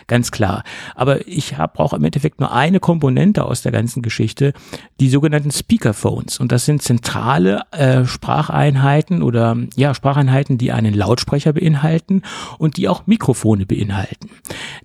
ganz 0.08 0.32
klar. 0.32 0.64
Aber 0.96 1.28
ich 1.28 1.56
brauche 1.74 1.98
im 1.98 2.04
Endeffekt 2.06 2.40
nur 2.40 2.54
eine 2.54 2.80
Komponente 2.80 3.44
aus 3.44 3.62
der 3.62 3.74
ganzen 3.74 4.02
Geschichte, 4.02 4.54
die 5.00 5.10
sogenannten 5.10 5.52
Speakerphones. 5.52 6.40
Und 6.40 6.52
das 6.52 6.66
sind 6.66 6.82
zentrale 6.82 7.64
äh, 7.72 8.06
Spracheinheiten 8.06 9.22
oder 9.22 9.58
ja 9.76 9.94
Spracheinheiten, 9.94 10.58
die 10.58 10.72
einen 10.72 10.94
Lautsprecher 10.94 11.54
beinhalten 11.54 12.22
und 12.58 12.78
die 12.78 12.88
auch 12.88 13.08
Mikrofone 13.08 13.66
beinhalten. 13.66 14.30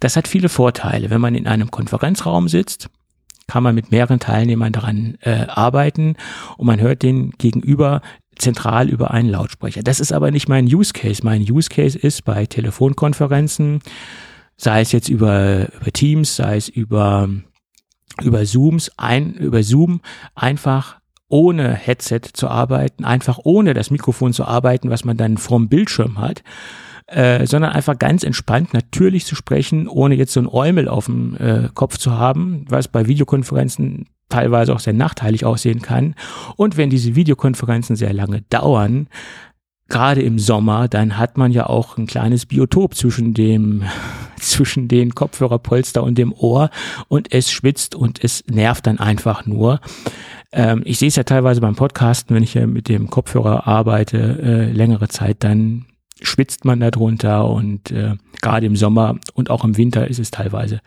Das 0.00 0.16
hat 0.16 0.26
viele 0.26 0.48
Vorteile, 0.48 1.10
wenn 1.10 1.20
man 1.20 1.36
in 1.36 1.46
einem 1.46 1.70
Konferenzraum 1.70 2.48
sitzt 2.48 2.90
kann 3.52 3.62
man 3.62 3.74
mit 3.74 3.90
mehreren 3.90 4.18
Teilnehmern 4.18 4.72
daran 4.72 5.18
äh, 5.20 5.44
arbeiten 5.46 6.16
und 6.56 6.66
man 6.66 6.80
hört 6.80 7.02
den 7.02 7.32
gegenüber 7.32 8.00
zentral 8.34 8.88
über 8.88 9.10
einen 9.10 9.28
Lautsprecher. 9.28 9.82
Das 9.82 10.00
ist 10.00 10.10
aber 10.10 10.30
nicht 10.30 10.48
mein 10.48 10.64
Use 10.64 10.94
Case. 10.94 11.20
Mein 11.22 11.42
Use 11.42 11.68
Case 11.68 11.98
ist 11.98 12.24
bei 12.24 12.46
Telefonkonferenzen, 12.46 13.80
sei 14.56 14.80
es 14.80 14.92
jetzt 14.92 15.10
über, 15.10 15.68
über 15.78 15.92
Teams, 15.92 16.34
sei 16.34 16.56
es 16.56 16.70
über, 16.70 17.28
über 18.22 18.42
Zooms, 18.46 18.90
ein, 18.96 19.34
über 19.34 19.62
Zoom 19.62 20.00
einfach 20.34 20.96
ohne 21.28 21.74
Headset 21.74 22.22
zu 22.32 22.48
arbeiten, 22.48 23.04
einfach 23.04 23.38
ohne 23.44 23.74
das 23.74 23.90
Mikrofon 23.90 24.32
zu 24.32 24.46
arbeiten, 24.46 24.88
was 24.88 25.04
man 25.04 25.18
dann 25.18 25.36
vom 25.36 25.68
Bildschirm 25.68 26.18
hat 26.18 26.42
äh, 27.06 27.46
sondern 27.46 27.72
einfach 27.72 27.98
ganz 27.98 28.22
entspannt 28.22 28.74
natürlich 28.74 29.26
zu 29.26 29.34
sprechen, 29.34 29.88
ohne 29.88 30.14
jetzt 30.14 30.32
so 30.32 30.40
ein 30.40 30.48
Eumel 30.48 30.88
auf 30.88 31.06
dem 31.06 31.36
äh, 31.36 31.68
Kopf 31.74 31.98
zu 31.98 32.12
haben, 32.12 32.64
was 32.68 32.88
bei 32.88 33.06
Videokonferenzen 33.06 34.06
teilweise 34.28 34.74
auch 34.74 34.80
sehr 34.80 34.94
nachteilig 34.94 35.44
aussehen 35.44 35.82
kann. 35.82 36.14
Und 36.56 36.76
wenn 36.76 36.90
diese 36.90 37.14
Videokonferenzen 37.14 37.96
sehr 37.96 38.12
lange 38.12 38.42
dauern, 38.48 39.08
gerade 39.88 40.22
im 40.22 40.38
Sommer, 40.38 40.88
dann 40.88 41.18
hat 41.18 41.36
man 41.36 41.52
ja 41.52 41.66
auch 41.66 41.98
ein 41.98 42.06
kleines 42.06 42.46
Biotop 42.46 42.94
zwischen 42.94 43.34
dem, 43.34 43.84
zwischen 44.38 44.88
den 44.88 45.14
Kopfhörerpolster 45.14 46.02
und 46.02 46.16
dem 46.16 46.32
Ohr 46.32 46.70
und 47.08 47.32
es 47.32 47.50
schwitzt 47.50 47.94
und 47.94 48.24
es 48.24 48.42
nervt 48.50 48.86
dann 48.86 48.98
einfach 48.98 49.44
nur. 49.44 49.80
Ähm, 50.50 50.82
ich 50.84 50.98
sehe 50.98 51.08
es 51.08 51.16
ja 51.16 51.24
teilweise 51.24 51.60
beim 51.60 51.76
Podcasten, 51.76 52.34
wenn 52.34 52.42
ich 52.42 52.54
ja 52.54 52.66
mit 52.66 52.88
dem 52.88 53.10
Kopfhörer 53.10 53.66
arbeite, 53.66 54.38
äh, 54.42 54.72
längere 54.72 55.08
Zeit, 55.08 55.38
dann 55.40 55.84
schwitzt 56.23 56.65
man 56.65 56.81
darunter 56.81 57.49
und 57.49 57.90
äh, 57.90 58.16
gerade 58.40 58.66
im 58.66 58.77
Sommer 58.77 59.16
und 59.35 59.51
auch 59.51 59.65
im 59.65 59.77
Winter 59.77 60.09
ist 60.09 60.19
es 60.19 60.31
teilweise 60.31 60.81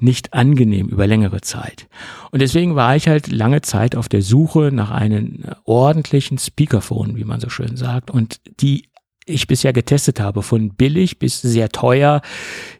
nicht 0.00 0.34
angenehm 0.34 0.88
über 0.88 1.06
längere 1.06 1.40
Zeit. 1.40 1.88
Und 2.30 2.42
deswegen 2.42 2.74
war 2.76 2.96
ich 2.96 3.08
halt 3.08 3.30
lange 3.30 3.62
Zeit 3.62 3.96
auf 3.96 4.08
der 4.08 4.22
Suche 4.22 4.70
nach 4.72 4.90
einem 4.90 5.44
ordentlichen 5.64 6.38
Speakerphone, 6.38 7.16
wie 7.16 7.24
man 7.24 7.40
so 7.40 7.48
schön 7.48 7.76
sagt. 7.76 8.10
Und 8.10 8.40
die 8.60 8.88
ich 9.28 9.46
bisher 9.46 9.72
getestet 9.72 10.20
habe, 10.20 10.42
von 10.42 10.70
billig 10.70 11.18
bis 11.18 11.40
sehr 11.40 11.68
teuer, 11.68 12.22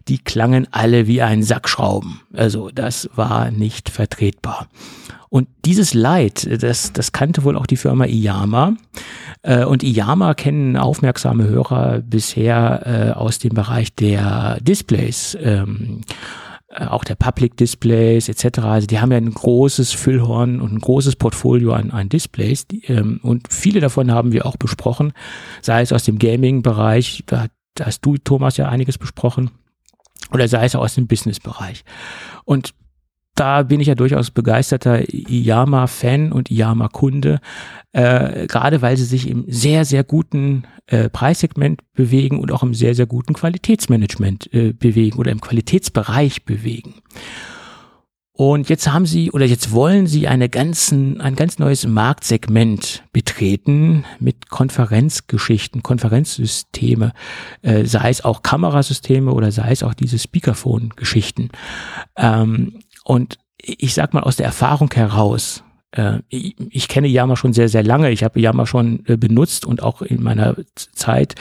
die 0.08 0.18
klangen 0.18 0.66
alle 0.70 1.06
wie 1.06 1.22
ein 1.22 1.42
Sack 1.42 1.68
Schrauben. 1.68 2.22
Also 2.32 2.70
das 2.70 3.10
war 3.14 3.50
nicht 3.50 3.90
vertretbar. 3.90 4.68
Und 5.30 5.48
dieses 5.64 5.94
Leid, 5.94 6.62
das, 6.62 6.92
das 6.92 7.12
kannte 7.12 7.44
wohl 7.44 7.56
auch 7.56 7.66
die 7.66 7.76
Firma 7.76 8.06
Iyama. 8.06 8.76
Äh, 9.42 9.64
und 9.64 9.82
Iyama 9.82 10.34
kennen 10.34 10.76
aufmerksame 10.76 11.48
Hörer 11.48 12.00
bisher 12.00 12.82
äh, 12.86 13.12
aus 13.12 13.38
dem 13.38 13.54
Bereich 13.54 13.94
der 13.94 14.58
Displays. 14.60 15.36
Ähm, 15.40 16.02
äh, 16.68 16.84
auch 16.84 17.04
der 17.04 17.14
Public 17.14 17.56
Displays 17.56 18.28
etc. 18.28 18.58
Also 18.58 18.86
die 18.86 19.00
haben 19.00 19.10
ja 19.10 19.16
ein 19.16 19.32
großes 19.32 19.92
Füllhorn 19.92 20.60
und 20.60 20.74
ein 20.74 20.80
großes 20.80 21.16
Portfolio 21.16 21.72
an, 21.72 21.90
an 21.90 22.10
Displays 22.10 22.66
ähm, 22.84 23.20
und 23.22 23.50
viele 23.50 23.80
davon 23.80 24.10
haben 24.10 24.32
wir 24.32 24.44
auch 24.44 24.58
besprochen, 24.58 25.12
sei 25.62 25.80
es 25.80 25.92
aus 25.92 26.04
dem 26.04 26.18
Gaming-Bereich, 26.18 27.24
da 27.26 27.46
hast 27.80 28.02
du, 28.02 28.18
Thomas, 28.18 28.58
ja 28.58 28.68
einiges 28.68 28.98
besprochen, 28.98 29.50
oder 30.30 30.46
sei 30.46 30.66
es 30.66 30.74
auch 30.74 30.82
aus 30.82 30.94
dem 30.94 31.06
Business-Bereich. 31.06 31.84
Und 32.44 32.74
da 33.38 33.62
bin 33.62 33.80
ich 33.80 33.86
ja 33.86 33.94
durchaus 33.94 34.30
begeisterter 34.30 35.02
Iyama-Fan 35.08 36.32
und 36.32 36.50
Iyama-Kunde, 36.50 37.40
äh, 37.92 38.46
gerade 38.46 38.82
weil 38.82 38.96
sie 38.96 39.04
sich 39.04 39.28
im 39.28 39.44
sehr, 39.46 39.84
sehr 39.84 40.04
guten 40.04 40.64
äh, 40.86 41.08
Preissegment 41.08 41.82
bewegen 41.94 42.40
und 42.40 42.50
auch 42.50 42.62
im 42.62 42.74
sehr, 42.74 42.94
sehr 42.94 43.06
guten 43.06 43.34
Qualitätsmanagement 43.34 44.52
äh, 44.52 44.72
bewegen 44.72 45.18
oder 45.18 45.30
im 45.30 45.40
Qualitätsbereich 45.40 46.44
bewegen. 46.44 46.94
Und 48.40 48.68
jetzt 48.68 48.92
haben 48.92 49.04
sie 49.04 49.32
oder 49.32 49.46
jetzt 49.46 49.72
wollen 49.72 50.06
sie 50.06 50.28
eine 50.28 50.48
ganzen, 50.48 51.20
ein 51.20 51.34
ganz 51.34 51.58
neues 51.58 51.88
Marktsegment 51.88 53.02
betreten 53.12 54.04
mit 54.20 54.48
Konferenzgeschichten, 54.48 55.82
Konferenzsysteme, 55.82 57.14
äh, 57.62 57.84
sei 57.84 58.10
es 58.10 58.24
auch 58.24 58.42
Kamerasysteme 58.42 59.32
oder 59.32 59.50
sei 59.50 59.72
es 59.72 59.82
auch 59.82 59.92
diese 59.92 60.20
Speakerphone-Geschichten. 60.20 61.48
Ähm, 62.16 62.78
und 63.08 63.38
ich 63.56 63.94
sag 63.94 64.12
mal 64.12 64.22
aus 64.22 64.36
der 64.36 64.44
Erfahrung 64.44 64.92
heraus, 64.92 65.64
äh, 65.92 66.18
ich, 66.28 66.88
kenne 66.88 67.08
Yama 67.08 67.36
schon 67.36 67.54
sehr, 67.54 67.70
sehr 67.70 67.82
lange. 67.82 68.10
Ich 68.10 68.22
habe 68.22 68.38
Yama 68.38 68.66
schon 68.66 69.02
äh, 69.06 69.16
benutzt 69.16 69.64
und 69.64 69.82
auch 69.82 70.02
in 70.02 70.22
meiner 70.22 70.56
Zeit 70.74 71.34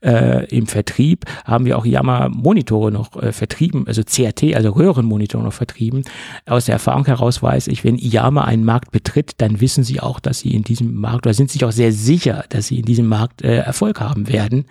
äh, 0.00 0.44
im 0.46 0.66
Vertrieb 0.66 1.26
haben 1.44 1.64
wir 1.64 1.78
auch 1.78 1.86
Yama-Monitore 1.86 2.90
noch 2.90 3.22
äh, 3.22 3.30
vertrieben, 3.30 3.86
also 3.86 4.02
CRT, 4.02 4.56
also 4.56 4.70
Röhrenmonitore 4.70 5.44
noch 5.44 5.52
vertrieben. 5.52 6.02
Aus 6.46 6.64
der 6.64 6.72
Erfahrung 6.72 7.06
heraus 7.06 7.40
weiß 7.40 7.68
ich, 7.68 7.84
wenn 7.84 7.96
Yama 7.96 8.42
einen 8.42 8.64
Markt 8.64 8.90
betritt, 8.90 9.34
dann 9.38 9.60
wissen 9.60 9.84
sie 9.84 10.00
auch, 10.00 10.18
dass 10.18 10.40
sie 10.40 10.52
in 10.56 10.64
diesem 10.64 10.96
Markt 10.96 11.24
oder 11.24 11.34
sind 11.34 11.52
sich 11.52 11.64
auch 11.64 11.70
sehr 11.70 11.92
sicher, 11.92 12.44
dass 12.48 12.66
sie 12.66 12.80
in 12.80 12.84
diesem 12.84 13.06
Markt 13.06 13.42
Erfolg 13.42 14.00
haben 14.00 14.26
werden. 14.26 14.64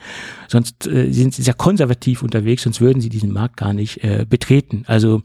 Sonst 0.50 0.84
sind 0.84 1.34
sie 1.34 1.42
sehr 1.44 1.54
konservativ 1.54 2.24
unterwegs, 2.24 2.64
sonst 2.64 2.82
würden 2.82 3.00
sie 3.00 3.10
diesen 3.10 3.32
Markt 3.32 3.56
gar 3.56 3.72
nicht 3.72 4.02
betreten. 4.28 4.84
Also 4.88 5.22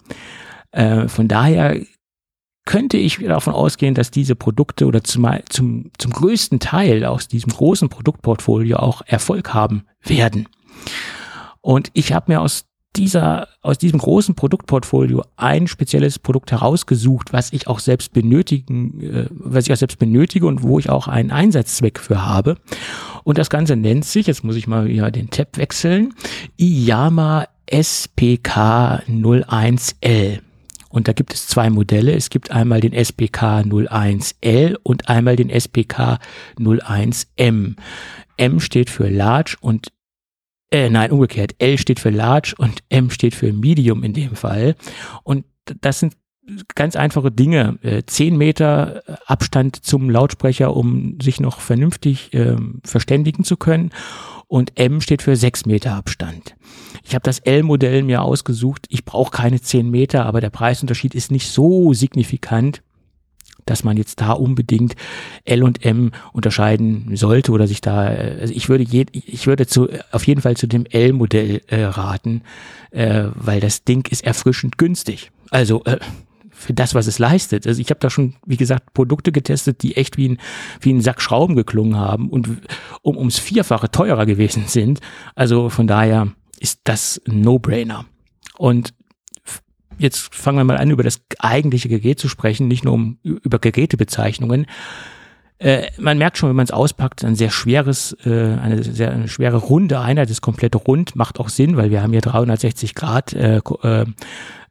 äh, 0.76 1.08
von 1.08 1.26
daher 1.26 1.80
könnte 2.66 2.96
ich 2.96 3.18
davon 3.18 3.54
ausgehen, 3.54 3.94
dass 3.94 4.10
diese 4.10 4.34
Produkte 4.34 4.86
oder 4.86 5.02
zum, 5.02 5.26
zum, 5.48 5.90
zum 5.98 6.12
größten 6.12 6.60
Teil 6.60 7.04
aus 7.04 7.28
diesem 7.28 7.52
großen 7.52 7.88
Produktportfolio 7.88 8.76
auch 8.76 9.02
Erfolg 9.06 9.54
haben 9.54 9.84
werden. 10.02 10.48
Und 11.60 11.90
ich 11.94 12.12
habe 12.12 12.32
mir 12.32 12.40
aus 12.40 12.66
dieser, 12.96 13.48
aus 13.62 13.78
diesem 13.78 13.98
großen 13.98 14.34
Produktportfolio 14.34 15.22
ein 15.36 15.66
spezielles 15.66 16.18
Produkt 16.18 16.50
herausgesucht, 16.50 17.32
was 17.32 17.52
ich 17.52 17.68
auch 17.68 17.78
selbst 17.78 18.12
benötigen, 18.12 19.00
äh, 19.00 19.26
was 19.30 19.66
ich 19.66 19.72
auch 19.72 19.76
selbst 19.76 19.98
benötige 19.98 20.46
und 20.46 20.62
wo 20.62 20.78
ich 20.78 20.90
auch 20.90 21.08
einen 21.08 21.30
Einsatzzweck 21.30 21.98
für 21.98 22.26
habe. 22.26 22.56
Und 23.22 23.38
das 23.38 23.48
Ganze 23.48 23.76
nennt 23.76 24.04
sich, 24.04 24.26
jetzt 24.26 24.44
muss 24.44 24.56
ich 24.56 24.66
mal 24.66 24.86
wieder 24.86 25.10
den 25.10 25.30
Tab 25.30 25.56
wechseln, 25.56 26.14
IYAMA 26.56 27.46
SPK 27.66 29.02
01L. 29.08 30.40
Und 30.96 31.08
da 31.08 31.12
gibt 31.12 31.34
es 31.34 31.46
zwei 31.46 31.68
Modelle. 31.68 32.14
Es 32.14 32.30
gibt 32.30 32.52
einmal 32.52 32.80
den 32.80 32.94
SPK 32.94 33.60
01L 33.60 34.76
und 34.82 35.10
einmal 35.10 35.36
den 35.36 35.50
SPK 35.50 36.18
01M. 36.58 37.76
M 38.38 38.60
steht 38.60 38.88
für 38.88 39.10
Large 39.10 39.58
und 39.60 39.92
äh, 40.70 40.88
nein, 40.88 41.10
umgekehrt. 41.10 41.54
L 41.58 41.76
steht 41.76 42.00
für 42.00 42.08
Large 42.08 42.54
und 42.56 42.82
M 42.88 43.10
steht 43.10 43.34
für 43.34 43.52
Medium 43.52 44.04
in 44.04 44.14
dem 44.14 44.36
Fall. 44.36 44.74
Und 45.22 45.44
das 45.82 46.00
sind 46.00 46.14
ganz 46.74 46.96
einfache 46.96 47.30
Dinge. 47.30 47.78
Äh, 47.82 48.04
zehn 48.06 48.38
Meter 48.38 49.02
Abstand 49.26 49.76
zum 49.76 50.08
Lautsprecher, 50.08 50.74
um 50.74 51.20
sich 51.20 51.40
noch 51.40 51.60
vernünftig 51.60 52.32
äh, 52.32 52.56
verständigen 52.84 53.44
zu 53.44 53.58
können. 53.58 53.90
Und 54.48 54.78
M 54.78 55.00
steht 55.00 55.22
für 55.22 55.36
sechs 55.36 55.66
Meter 55.66 55.94
Abstand. 55.94 56.54
Ich 57.04 57.14
habe 57.14 57.22
das 57.22 57.40
L-Modell 57.40 58.02
mir 58.02 58.22
ausgesucht. 58.22 58.86
Ich 58.88 59.04
brauche 59.04 59.30
keine 59.30 59.60
10 59.60 59.90
Meter, 59.90 60.24
aber 60.24 60.40
der 60.40 60.50
Preisunterschied 60.50 61.14
ist 61.14 61.30
nicht 61.30 61.48
so 61.48 61.92
signifikant, 61.92 62.82
dass 63.64 63.82
man 63.82 63.96
jetzt 63.96 64.20
da 64.20 64.32
unbedingt 64.32 64.94
L 65.44 65.64
und 65.64 65.84
M 65.84 66.12
unterscheiden 66.32 67.16
sollte 67.16 67.50
oder 67.50 67.66
sich 67.66 67.80
da, 67.80 68.02
also 68.02 68.54
ich 68.54 68.68
würde 68.68 68.84
je, 68.84 69.06
ich 69.12 69.46
würde 69.46 69.66
zu, 69.66 69.88
auf 70.12 70.26
jeden 70.26 70.40
Fall 70.40 70.56
zu 70.56 70.68
dem 70.68 70.86
L-Modell 70.86 71.62
äh, 71.66 71.82
raten, 71.82 72.42
äh, 72.92 73.24
weil 73.34 73.60
das 73.60 73.82
Ding 73.84 74.06
ist 74.08 74.24
erfrischend 74.24 74.78
günstig. 74.78 75.32
Also 75.50 75.82
äh, 75.84 75.98
für 76.56 76.72
das, 76.74 76.94
was 76.94 77.06
es 77.06 77.18
leistet. 77.18 77.66
Also 77.66 77.80
ich 77.80 77.90
habe 77.90 78.00
da 78.00 78.10
schon, 78.10 78.34
wie 78.46 78.56
gesagt, 78.56 78.94
Produkte 78.94 79.30
getestet, 79.30 79.82
die 79.82 79.96
echt 79.96 80.16
wie 80.16 80.30
ein, 80.30 80.38
wie 80.80 80.92
ein 80.92 81.00
Sack 81.00 81.20
Schrauben 81.20 81.54
geklungen 81.54 81.96
haben 81.96 82.30
und 82.30 82.48
um, 83.02 83.16
ums 83.16 83.38
Vierfache 83.38 83.90
teurer 83.90 84.26
gewesen 84.26 84.64
sind. 84.66 85.00
Also 85.34 85.68
von 85.68 85.86
daher, 85.86 86.28
ist 86.58 86.80
das 86.84 87.20
ein 87.28 87.40
No-Brainer. 87.40 88.06
Und 88.56 88.94
jetzt 89.98 90.34
fangen 90.34 90.58
wir 90.58 90.64
mal 90.64 90.78
an, 90.78 90.90
über 90.90 91.02
das 91.02 91.20
eigentliche 91.38 91.88
Gerät 91.88 92.18
zu 92.18 92.28
sprechen, 92.28 92.68
nicht 92.68 92.84
nur 92.84 92.94
um, 92.94 93.18
über 93.22 93.58
Gerätebezeichnungen. 93.58 94.66
Äh, 95.58 95.86
man 95.98 96.18
merkt 96.18 96.36
schon, 96.36 96.50
wenn 96.50 96.56
man 96.56 96.64
es 96.64 96.70
auspackt, 96.70 97.24
ein 97.24 97.34
sehr 97.34 97.50
schweres, 97.50 98.14
äh, 98.24 98.56
eine 98.60 98.82
sehr 98.82 99.10
eine 99.10 99.28
schwere 99.28 99.56
runde 99.56 100.00
Einheit, 100.00 100.28
das 100.28 100.42
komplette 100.42 100.78
rund, 100.78 101.16
macht 101.16 101.40
auch 101.40 101.48
Sinn, 101.48 101.76
weil 101.76 101.90
wir 101.90 102.02
haben 102.02 102.12
hier 102.12 102.20
360 102.20 102.94
Grad, 102.94 103.32
äh, 103.32 103.60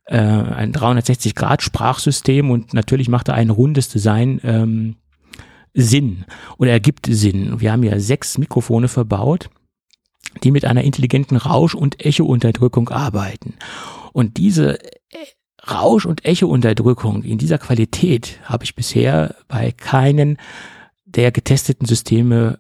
äh, 0.05 0.17
ein 0.17 0.71
360 0.71 1.35
Grad 1.35 1.61
Sprachsystem 1.61 2.51
und 2.51 2.73
natürlich 2.73 3.09
macht 3.09 3.27
da 3.27 3.33
ein 3.33 3.49
rundes 3.49 3.89
Design 3.89 4.39
ähm, 4.43 4.95
Sinn 5.73 6.25
oder 6.57 6.71
ergibt 6.71 7.07
Sinn. 7.09 7.59
Wir 7.59 7.71
haben 7.71 7.83
ja 7.83 7.99
sechs 7.99 8.37
Mikrofone 8.37 8.87
verbaut 8.87 9.49
die 10.43 10.51
mit 10.51 10.65
einer 10.65 10.83
intelligenten 10.83 11.37
Rausch- 11.37 11.75
und 11.75 12.03
Echo-Unterdrückung 12.03 12.89
arbeiten. 12.89 13.55
Und 14.13 14.37
diese 14.37 14.79
äh, 14.81 14.89
Rausch- 15.69 16.05
und 16.05 16.25
Echo-Unterdrückung 16.25 17.23
in 17.23 17.37
dieser 17.37 17.57
Qualität 17.57 18.39
habe 18.43 18.63
ich 18.63 18.75
bisher 18.75 19.35
bei 19.47 19.71
keinen 19.71 20.37
der 21.05 21.31
getesteten 21.31 21.87
Systeme 21.87 22.59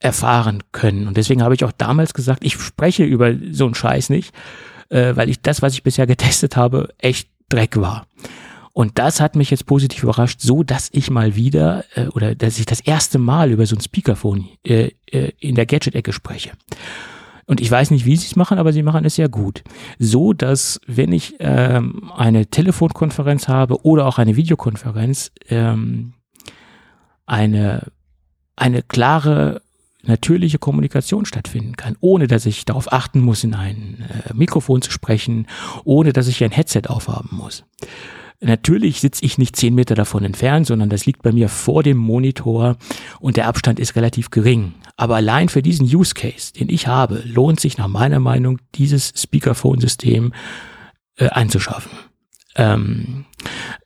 erfahren 0.00 0.62
können. 0.72 1.06
Und 1.06 1.16
deswegen 1.16 1.42
habe 1.42 1.54
ich 1.54 1.64
auch 1.64 1.72
damals 1.72 2.14
gesagt, 2.14 2.44
ich 2.44 2.54
spreche 2.54 3.04
über 3.04 3.34
so 3.52 3.64
einen 3.64 3.74
Scheiß 3.74 4.10
nicht, 4.10 4.34
äh, 4.90 5.16
weil 5.16 5.28
ich 5.28 5.40
das, 5.40 5.62
was 5.62 5.74
ich 5.74 5.82
bisher 5.82 6.06
getestet 6.06 6.56
habe, 6.56 6.88
echt 6.98 7.28
Dreck 7.48 7.76
war. 7.76 8.06
Und 8.72 8.98
das 8.98 9.20
hat 9.20 9.36
mich 9.36 9.50
jetzt 9.50 9.66
positiv 9.66 10.02
überrascht, 10.02 10.40
so 10.40 10.64
dass 10.64 10.88
ich 10.92 11.08
mal 11.08 11.36
wieder 11.36 11.84
äh, 11.94 12.08
oder 12.08 12.34
dass 12.34 12.58
ich 12.58 12.66
das 12.66 12.80
erste 12.80 13.18
Mal 13.18 13.52
über 13.52 13.66
so 13.66 13.76
ein 13.76 13.80
Speakerphone 13.80 14.48
äh, 14.64 14.90
äh, 15.10 15.30
in 15.38 15.54
der 15.54 15.66
Gadget-Ecke 15.66 16.12
spreche. 16.12 16.50
Und 17.46 17.60
ich 17.60 17.70
weiß 17.70 17.90
nicht, 17.90 18.04
wie 18.04 18.16
sie 18.16 18.26
es 18.26 18.36
machen, 18.36 18.58
aber 18.58 18.72
sie 18.72 18.82
machen 18.82 19.04
es 19.04 19.14
sehr 19.14 19.28
gut. 19.28 19.62
So, 19.98 20.32
dass 20.32 20.80
wenn 20.86 21.12
ich 21.12 21.36
ähm, 21.38 22.10
eine 22.16 22.46
Telefonkonferenz 22.46 23.48
habe 23.48 23.84
oder 23.84 24.06
auch 24.06 24.18
eine 24.18 24.34
Videokonferenz, 24.34 25.30
ähm, 25.50 26.14
eine, 27.26 27.92
eine 28.56 28.82
klare, 28.82 29.62
natürliche 30.06 30.58
Kommunikation 30.58 31.26
stattfinden 31.26 31.76
kann, 31.76 31.96
ohne 32.00 32.26
dass 32.26 32.46
ich 32.46 32.64
darauf 32.64 32.92
achten 32.92 33.20
muss, 33.20 33.44
in 33.44 33.54
ein 33.54 34.04
äh, 34.08 34.34
Mikrofon 34.34 34.82
zu 34.82 34.90
sprechen, 34.90 35.46
ohne 35.84 36.12
dass 36.12 36.28
ich 36.28 36.42
ein 36.44 36.50
Headset 36.50 36.82
aufhaben 36.88 37.30
muss. 37.32 37.64
Natürlich 38.40 39.00
sitze 39.00 39.24
ich 39.24 39.38
nicht 39.38 39.56
zehn 39.56 39.74
Meter 39.74 39.94
davon 39.94 40.24
entfernt, 40.24 40.66
sondern 40.66 40.90
das 40.90 41.06
liegt 41.06 41.22
bei 41.22 41.32
mir 41.32 41.48
vor 41.48 41.82
dem 41.82 41.96
Monitor 41.96 42.76
und 43.20 43.36
der 43.36 43.46
Abstand 43.46 43.78
ist 43.78 43.96
relativ 43.96 44.30
gering. 44.30 44.74
Aber 44.96 45.16
allein 45.16 45.48
für 45.48 45.62
diesen 45.62 45.86
Use 45.86 46.14
Case, 46.14 46.52
den 46.52 46.68
ich 46.68 46.86
habe, 46.86 47.22
lohnt 47.24 47.60
sich 47.60 47.78
nach 47.78 47.88
meiner 47.88 48.20
Meinung, 48.20 48.58
dieses 48.74 49.12
Speakerphone-System 49.16 50.34
äh, 51.16 51.28
einzuschaffen. 51.28 51.92
Ähm, 52.56 53.24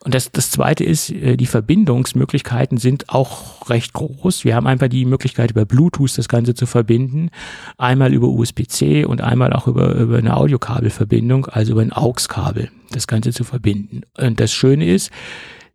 und 0.05 0.15
das, 0.15 0.31
das 0.31 0.51
zweite 0.51 0.85
ist, 0.85 1.11
äh, 1.11 1.36
die 1.36 1.47
Verbindungsmöglichkeiten 1.47 2.78
sind 2.78 3.09
auch 3.09 3.69
recht 3.70 3.93
groß. 3.93 4.45
Wir 4.45 4.55
haben 4.55 4.66
einfach 4.66 4.89
die 4.89 5.05
Möglichkeit, 5.05 5.51
über 5.51 5.65
Bluetooth 5.65 6.16
das 6.16 6.28
Ganze 6.28 6.55
zu 6.55 6.66
verbinden. 6.66 7.31
Einmal 7.77 8.15
über 8.15 8.28
USB-C 8.28 9.05
und 9.05 9.20
einmal 9.20 9.53
auch 9.53 9.66
über, 9.66 9.95
über 9.95 10.19
eine 10.19 10.36
Audiokabelverbindung, 10.36 11.47
also 11.47 11.73
über 11.73 11.82
ein 11.82 11.93
AUX-Kabel 11.93 12.70
das 12.90 13.07
Ganze 13.07 13.32
zu 13.32 13.45
verbinden. 13.45 14.03
Und 14.16 14.40
das 14.40 14.53
Schöne 14.53 14.86
ist, 14.86 15.11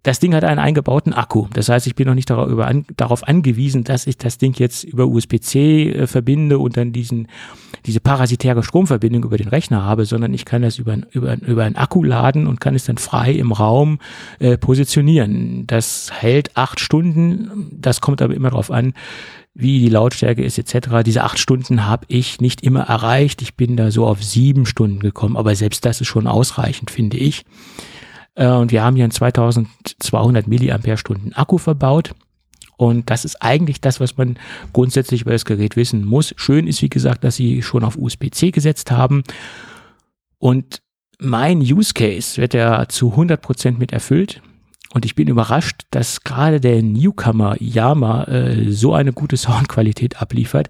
das 0.03 0.19
Ding 0.19 0.35
hat 0.35 0.43
einen 0.43 0.59
eingebauten 0.59 1.13
Akku. 1.13 1.47
Das 1.53 1.69
heißt, 1.69 1.87
ich 1.87 1.95
bin 1.95 2.07
noch 2.07 2.13
nicht 2.13 2.29
darauf, 2.29 2.59
an, 2.59 2.85
darauf 2.97 3.25
angewiesen, 3.25 3.85
dass 3.85 4.05
ich 4.05 4.17
das 4.17 4.37
Ding 4.37 4.53
jetzt 4.59 4.83
über 4.83 5.07
USB-C 5.07 5.91
äh, 5.91 6.07
verbinde 6.07 6.59
und 6.59 6.75
dann 6.75 6.91
diesen, 6.91 7.29
diese 7.85 8.01
parasitäre 8.01 8.63
Stromverbindung 8.63 9.23
über 9.23 9.37
den 9.37 9.47
Rechner 9.47 9.83
habe, 9.83 10.05
sondern 10.05 10.33
ich 10.33 10.43
kann 10.43 10.61
das 10.61 10.77
über, 10.77 10.97
über, 11.11 11.41
über 11.41 11.63
einen 11.63 11.77
Akku 11.77 12.03
laden 12.03 12.47
und 12.47 12.59
kann 12.59 12.75
es 12.75 12.83
dann 12.83 12.97
frei 12.97 13.31
im 13.31 13.53
Raum 13.53 13.99
äh, 14.39 14.57
positionieren. 14.57 15.65
Das 15.67 16.11
hält 16.11 16.57
acht 16.57 16.81
Stunden. 16.81 17.69
Das 17.71 18.01
kommt 18.01 18.21
aber 18.21 18.33
immer 18.33 18.49
darauf 18.49 18.71
an, 18.71 18.93
wie 19.53 19.79
die 19.79 19.89
Lautstärke 19.89 20.43
ist 20.43 20.57
etc. 20.57 21.03
Diese 21.05 21.23
acht 21.23 21.39
Stunden 21.39 21.85
habe 21.85 22.05
ich 22.09 22.41
nicht 22.41 22.61
immer 22.61 22.81
erreicht. 22.81 23.41
Ich 23.41 23.55
bin 23.55 23.77
da 23.77 23.89
so 23.89 24.05
auf 24.05 24.21
sieben 24.21 24.65
Stunden 24.65 24.99
gekommen, 24.99 25.37
aber 25.37 25.55
selbst 25.55 25.85
das 25.85 26.01
ist 26.01 26.07
schon 26.07 26.27
ausreichend, 26.27 26.91
finde 26.91 27.17
ich. 27.17 27.45
Äh, 28.35 28.47
und 28.47 28.71
wir 28.71 28.83
haben 28.83 28.95
hier 28.95 29.05
einen 29.05 29.11
2200 29.11 30.47
Milliampere-Stunden 30.47 31.33
Akku 31.33 31.57
verbaut. 31.57 32.13
Und 32.75 33.09
das 33.09 33.23
ist 33.23 33.41
eigentlich 33.41 33.81
das, 33.81 33.99
was 33.99 34.17
man 34.17 34.37
grundsätzlich 34.73 35.21
über 35.21 35.31
das 35.31 35.45
Gerät 35.45 35.75
wissen 35.75 36.05
muss. 36.05 36.33
Schön 36.37 36.67
ist, 36.67 36.81
wie 36.81 36.89
gesagt, 36.89 37.23
dass 37.23 37.35
sie 37.35 37.61
schon 37.61 37.83
auf 37.83 37.97
USB-C 37.97 38.51
gesetzt 38.51 38.91
haben. 38.91 39.23
Und 40.39 40.81
mein 41.19 41.59
Use 41.59 41.93
Case 41.93 42.41
wird 42.41 42.53
ja 42.53 42.87
zu 42.89 43.11
100 43.11 43.41
Prozent 43.41 43.79
mit 43.79 43.93
erfüllt. 43.93 44.41
Und 44.93 45.05
ich 45.05 45.15
bin 45.15 45.27
überrascht, 45.27 45.83
dass 45.91 46.23
gerade 46.23 46.59
der 46.59 46.83
Newcomer 46.83 47.55
Yama 47.59 48.25
äh, 48.25 48.71
so 48.71 48.93
eine 48.93 49.13
gute 49.13 49.37
Soundqualität 49.37 50.21
abliefert. 50.21 50.69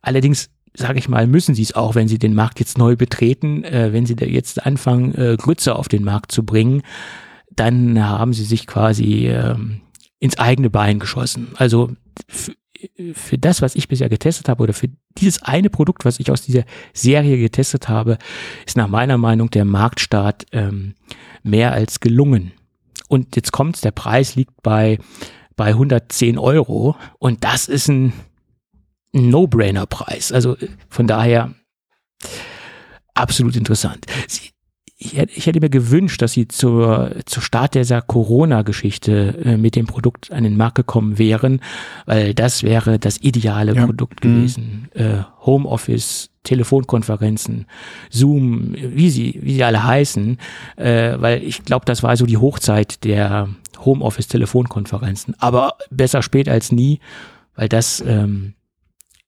Allerdings 0.00 0.50
sage 0.74 0.98
ich 0.98 1.08
mal, 1.08 1.26
müssen 1.26 1.54
sie 1.54 1.62
es 1.62 1.74
auch, 1.74 1.94
wenn 1.94 2.08
sie 2.08 2.18
den 2.18 2.34
Markt 2.34 2.58
jetzt 2.60 2.78
neu 2.78 2.96
betreten, 2.96 3.64
äh, 3.64 3.92
wenn 3.92 4.06
sie 4.06 4.16
da 4.16 4.26
jetzt 4.26 4.66
anfangen, 4.66 5.14
äh, 5.14 5.36
Grütze 5.36 5.76
auf 5.76 5.88
den 5.88 6.04
Markt 6.04 6.32
zu 6.32 6.44
bringen, 6.44 6.82
dann 7.54 8.02
haben 8.02 8.32
sie 8.32 8.44
sich 8.44 8.66
quasi 8.66 9.28
äh, 9.28 9.54
ins 10.18 10.38
eigene 10.38 10.70
Bein 10.70 10.98
geschossen. 10.98 11.48
Also 11.56 11.90
für 13.12 13.38
das, 13.38 13.62
was 13.62 13.76
ich 13.76 13.88
bisher 13.88 14.08
getestet 14.08 14.48
habe 14.48 14.62
oder 14.62 14.72
für 14.72 14.88
dieses 15.18 15.42
eine 15.42 15.70
Produkt, 15.70 16.04
was 16.04 16.20
ich 16.20 16.30
aus 16.30 16.42
dieser 16.42 16.64
Serie 16.92 17.38
getestet 17.38 17.88
habe, 17.88 18.18
ist 18.66 18.76
nach 18.76 18.88
meiner 18.88 19.16
Meinung 19.16 19.50
der 19.50 19.64
Marktstart 19.64 20.46
ähm, 20.52 20.94
mehr 21.42 21.72
als 21.72 22.00
gelungen. 22.00 22.52
und 23.08 23.36
jetzt 23.36 23.52
kommt's, 23.52 23.80
der 23.80 23.92
Preis 23.92 24.34
liegt 24.34 24.62
bei, 24.62 24.98
bei 25.56 25.68
110 25.68 26.38
Euro 26.38 26.96
und 27.18 27.44
das 27.44 27.68
ist 27.68 27.88
ein, 27.88 28.12
ein 29.14 29.28
No-Brainer-Preis. 29.30 30.32
Also 30.32 30.56
von 30.88 31.06
daher 31.06 31.54
absolut 33.14 33.56
interessant. 33.56 34.06
Sie, 34.26 34.50
ich, 34.96 35.18
ich 35.18 35.46
hätte 35.46 35.60
mir 35.60 35.70
gewünscht, 35.70 36.22
dass 36.22 36.32
sie 36.32 36.48
zur, 36.48 37.16
zur 37.26 37.42
Start 37.42 37.74
dieser 37.74 38.00
Corona-Geschichte 38.00 39.38
äh, 39.44 39.56
mit 39.56 39.76
dem 39.76 39.86
Produkt 39.86 40.32
an 40.32 40.44
den 40.44 40.56
Markt 40.56 40.76
gekommen 40.76 41.18
wären, 41.18 41.60
weil 42.06 42.32
das 42.32 42.62
wäre 42.62 42.98
das 42.98 43.18
ideale 43.18 43.74
Ja. 43.74 43.84
Produkt 43.86 44.24
Mhm. 44.24 44.28
gewesen. 44.36 44.88
Äh, 44.94 45.18
Homeoffice, 45.44 46.30
Telefonkonferenzen, 46.44 47.66
Zoom, 48.10 48.74
wie 48.74 49.10
sie, 49.10 49.38
wie 49.42 49.54
sie 49.54 49.64
alle 49.64 49.82
heißen, 49.84 50.38
äh, 50.76 51.14
weil 51.18 51.42
ich 51.42 51.64
glaube, 51.64 51.86
das 51.86 52.02
war 52.02 52.16
so 52.16 52.24
die 52.26 52.36
Hochzeit 52.38 53.02
der 53.04 53.48
Homeoffice-Telefonkonferenzen. 53.84 55.34
Aber 55.38 55.74
besser 55.90 56.22
spät 56.22 56.48
als 56.48 56.70
nie, 56.72 57.00
weil 57.56 57.68
das 57.68 58.02
ähm, 58.06 58.54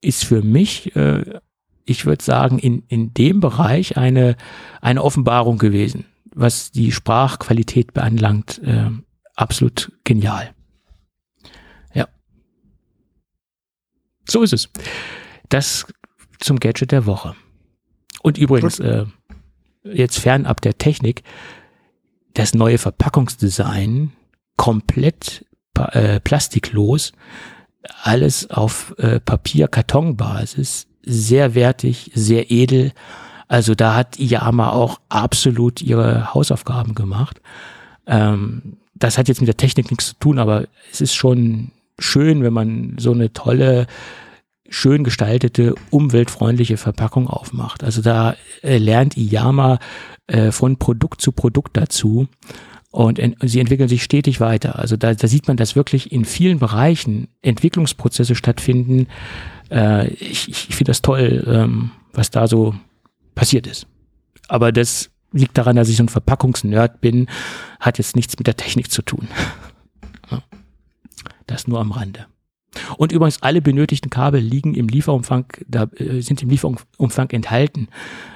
ist 0.07 0.25
für 0.25 0.43
mich, 0.43 0.95
äh, 0.97 1.41
ich 1.85 2.07
würde 2.07 2.23
sagen, 2.23 2.59
in, 2.59 2.85
in 2.89 3.13
dem 3.13 3.41
Bereich 3.41 3.97
eine, 3.97 4.37
eine 4.81 5.03
Offenbarung 5.03 5.59
gewesen, 5.59 6.07
was 6.35 6.71
die 6.71 6.93
Sprachqualität 6.93 7.93
beanlangt. 7.93 8.61
Äh, 8.63 8.91
absolut 9.35 9.93
genial. 10.05 10.55
Ja. 11.95 12.09
So 14.29 14.43
ist 14.43 14.53
es. 14.53 14.69
Das 15.49 15.87
zum 16.39 16.61
Gadget 16.61 16.93
der 16.93 17.07
Woche. 17.07 17.35
Und 18.23 18.39
übrigens, 18.39 18.79
äh, 18.81 19.07
jetzt 19.85 20.19
fernab 20.19 20.61
der 20.61 20.79
Technik, 20.79 21.23
das 22.35 22.55
neue 22.55 22.79
Verpackungsdesign 22.79 24.13
komplett 24.57 25.47
äh, 25.75 26.21
plastiklos, 26.21 27.13
alles 28.03 28.51
auf 28.51 28.95
äh, 28.99 29.21
Papier-Karton-Basis, 29.21 30.87
sehr 31.03 31.55
wertig, 31.55 32.11
sehr 32.15 32.51
edel. 32.51 32.93
Also 33.49 33.75
da 33.75 33.95
hat 33.95 34.19
Iyama 34.19 34.71
auch 34.71 35.01
absolut 35.09 35.81
ihre 35.81 36.35
Hausaufgaben 36.35 36.95
gemacht. 36.95 37.41
Ähm, 38.07 38.79
das 38.95 39.19
hat 39.19 39.29
jetzt 39.29 39.41
mit 39.41 39.49
der 39.49 39.57
Technik 39.57 39.91
nichts 39.91 40.09
zu 40.09 40.15
tun, 40.19 40.39
aber 40.39 40.67
es 40.91 41.01
ist 41.01 41.15
schon 41.15 41.71
schön, 41.99 42.43
wenn 42.43 42.53
man 42.53 42.97
so 42.99 43.13
eine 43.13 43.33
tolle, 43.33 43.87
schön 44.69 45.05
gestaltete, 45.05 45.75
umweltfreundliche 45.91 46.77
Verpackung 46.77 47.29
aufmacht. 47.29 47.85
Also 47.85 48.03
da 48.03 48.35
äh, 48.63 48.79
lernt 48.79 49.17
Iyama 49.17 49.79
äh, 50.27 50.51
von 50.51 50.77
Produkt 50.77 51.21
zu 51.21 51.33
Produkt 51.33 51.77
dazu 51.77 52.29
und 52.97 53.21
sie 53.43 53.61
entwickeln 53.61 53.91
sich 53.91 54.03
stetig 54.03 54.41
weiter. 54.41 54.79
Also 54.79 54.97
da, 54.97 55.13
da 55.13 55.29
sieht 55.29 55.49
man, 55.49 55.59
dass 55.59 55.77
wirklich 55.77 56.13
in 56.13 56.25
vielen 56.25 56.59
Bereichen 56.59 57.29
Entwicklungsprozesse 57.43 58.35
stattfinden. 58.35 59.09
Äh, 59.71 60.09
ich 60.15 60.49
ich 60.49 60.75
finde 60.75 60.93
das 60.93 61.03
toll, 61.03 61.45
ähm, 61.47 61.91
was 62.15 62.31
da 62.31 62.47
so 62.47 62.75
passiert 63.35 63.67
ist. 63.67 63.87
Aber 64.49 64.73
das 64.73 65.11
liegt 65.31 65.59
daran, 65.59 65.77
dass 65.77 65.91
ich 65.91 65.99
so 65.99 66.05
ein 66.05 66.09
Verpackungsnerd 66.09 67.03
bin, 67.03 67.29
hat 67.81 67.99
jetzt 67.99 68.17
nichts 68.17 68.39
mit 68.39 68.47
der 68.47 68.57
Technik 68.57 68.91
zu 68.91 69.03
tun. 69.03 69.29
Das 71.49 71.69
nur 71.69 71.79
am 71.79 71.93
Rande. 71.93 72.27
Und 72.97 73.13
übrigens, 73.13 73.43
alle 73.43 73.61
benötigten 73.61 74.11
Kabel 74.11 74.41
liegen 74.41 74.75
im 74.75 74.89
Lieferumfang, 74.89 75.47
da 75.69 75.89
äh, 75.97 76.21
sind 76.21 76.43
im 76.43 76.51
Lieferumfang 76.51 77.31
enthalten, 77.31 77.89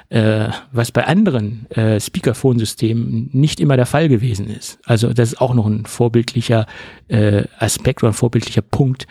äh, 0.09 0.49
was 0.71 0.91
bei 0.91 1.05
anderen 1.05 1.69
äh, 1.71 1.99
Speakerphone-Systemen 1.99 3.29
nicht 3.31 3.59
immer 3.59 3.77
der 3.77 3.85
Fall 3.85 4.09
gewesen 4.09 4.47
ist. 4.49 4.79
Also 4.85 5.13
das 5.13 5.33
ist 5.33 5.41
auch 5.41 5.53
noch 5.53 5.65
ein 5.65 5.85
vorbildlicher 5.85 6.65
äh, 7.07 7.43
Aspekt 7.59 8.03
oder 8.03 8.11
ein 8.11 8.15
vorbildlicher 8.15 8.61
Punkt, 8.61 9.07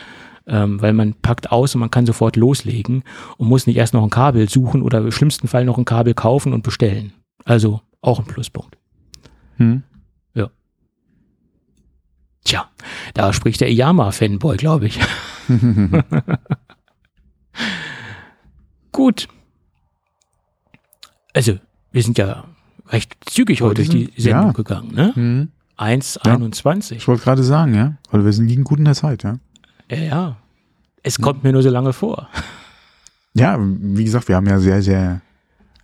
ähm, 0.46 0.80
weil 0.82 0.92
man 0.92 1.14
packt 1.14 1.52
aus 1.52 1.74
und 1.74 1.80
man 1.80 1.90
kann 1.90 2.06
sofort 2.06 2.36
loslegen 2.36 3.04
und 3.38 3.48
muss 3.48 3.66
nicht 3.66 3.76
erst 3.76 3.94
noch 3.94 4.02
ein 4.02 4.10
Kabel 4.10 4.48
suchen 4.48 4.82
oder 4.82 4.98
im 4.98 5.12
schlimmsten 5.12 5.48
Fall 5.48 5.64
noch 5.64 5.78
ein 5.78 5.84
Kabel 5.84 6.14
kaufen 6.14 6.52
und 6.52 6.62
bestellen. 6.62 7.12
Also 7.44 7.80
auch 8.02 8.18
ein 8.18 8.26
Pluspunkt. 8.26 8.76
Hm? 9.56 9.82
Tja, 12.44 12.68
da 13.14 13.32
spricht 13.32 13.60
der 13.60 13.70
Iyama-Fanboy, 13.70 14.56
glaube 14.56 14.86
ich. 14.86 14.98
Gut. 18.92 19.28
Also, 21.32 21.58
wir 21.92 22.02
sind 22.02 22.18
ja 22.18 22.44
recht 22.88 23.16
zügig 23.26 23.62
heute 23.62 23.76
durch 23.76 23.88
die 23.88 24.04
sind- 24.16 24.16
ja. 24.16 24.38
Sendung 24.38 24.52
gegangen, 24.54 24.94
ne? 24.94 25.14
Hm. 25.14 25.48
1,21. 25.78 26.92
Ich 26.96 27.08
wollte 27.08 27.22
gerade 27.22 27.42
sagen, 27.42 27.74
ja, 27.74 27.94
weil 28.10 28.24
wir 28.24 28.32
sind 28.32 28.48
liegen 28.48 28.64
gut 28.64 28.78
in 28.78 28.84
der 28.84 28.94
Zeit, 28.94 29.22
ja. 29.22 29.38
Ja, 29.90 29.96
ja. 29.98 30.36
Es 31.02 31.18
kommt 31.20 31.42
mir 31.42 31.52
nur 31.52 31.62
so 31.62 31.70
lange 31.70 31.92
vor. 31.94 32.28
Ja, 33.32 33.56
wie 33.58 34.04
gesagt, 34.04 34.28
wir 34.28 34.36
haben 34.36 34.46
ja 34.46 34.58
sehr, 34.58 34.82
sehr 34.82 35.22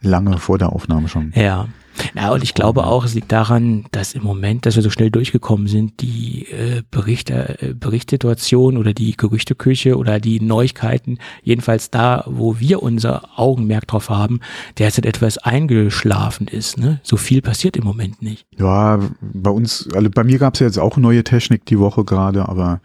lange 0.03 0.37
vor 0.39 0.59
der 0.59 0.71
Aufnahme 0.73 1.09
schon. 1.09 1.33
Ja. 1.35 1.69
Ja, 2.15 2.33
und 2.33 2.43
ich 2.43 2.55
glaube 2.55 2.85
auch, 2.85 3.05
es 3.05 3.15
liegt 3.15 3.33
daran, 3.33 3.87
dass 3.93 4.15
im 4.15 4.23
Moment, 4.23 4.67
dass 4.67 4.77
wir 4.77 4.83
so 4.83 4.91
schnell 4.91 5.11
durchgekommen 5.11 5.67
sind, 5.67 6.01
die 6.01 6.47
äh, 6.51 6.83
Berichte, 6.91 7.57
äh, 7.61 7.75
Berichtssituation 7.75 8.77
oder 8.77 8.93
die 8.93 9.17
Gerüchteküche 9.17 9.97
oder 9.97 10.21
die 10.21 10.41
Neuigkeiten, 10.41 11.19
jedenfalls 11.43 11.91
da, 11.91 12.25
wo 12.27 12.59
wir 12.59 12.83
unser 12.83 13.39
Augenmerk 13.39 13.87
drauf 13.87 14.09
haben, 14.11 14.41
derzeit 14.79 15.07
etwas 15.07 15.39
eingeschlafen 15.39 16.49
ist. 16.49 16.79
Ne? 16.79 17.01
So 17.03 17.17
viel 17.17 17.43
passiert 17.43 17.77
im 17.77 17.85
Moment 17.85 18.23
nicht. 18.23 18.47
Ja, 18.59 18.99
bei 19.21 19.51
uns, 19.51 19.89
also 19.95 20.11
bei 20.11 20.25
mir 20.25 20.39
gab 20.39 20.55
es 20.55 20.61
ja 20.61 20.67
jetzt 20.67 20.79
auch 20.79 20.97
neue 20.97 21.25
Technik 21.25 21.65
die 21.67 21.79
Woche 21.79 22.05
gerade, 22.05 22.49
aber 22.49 22.81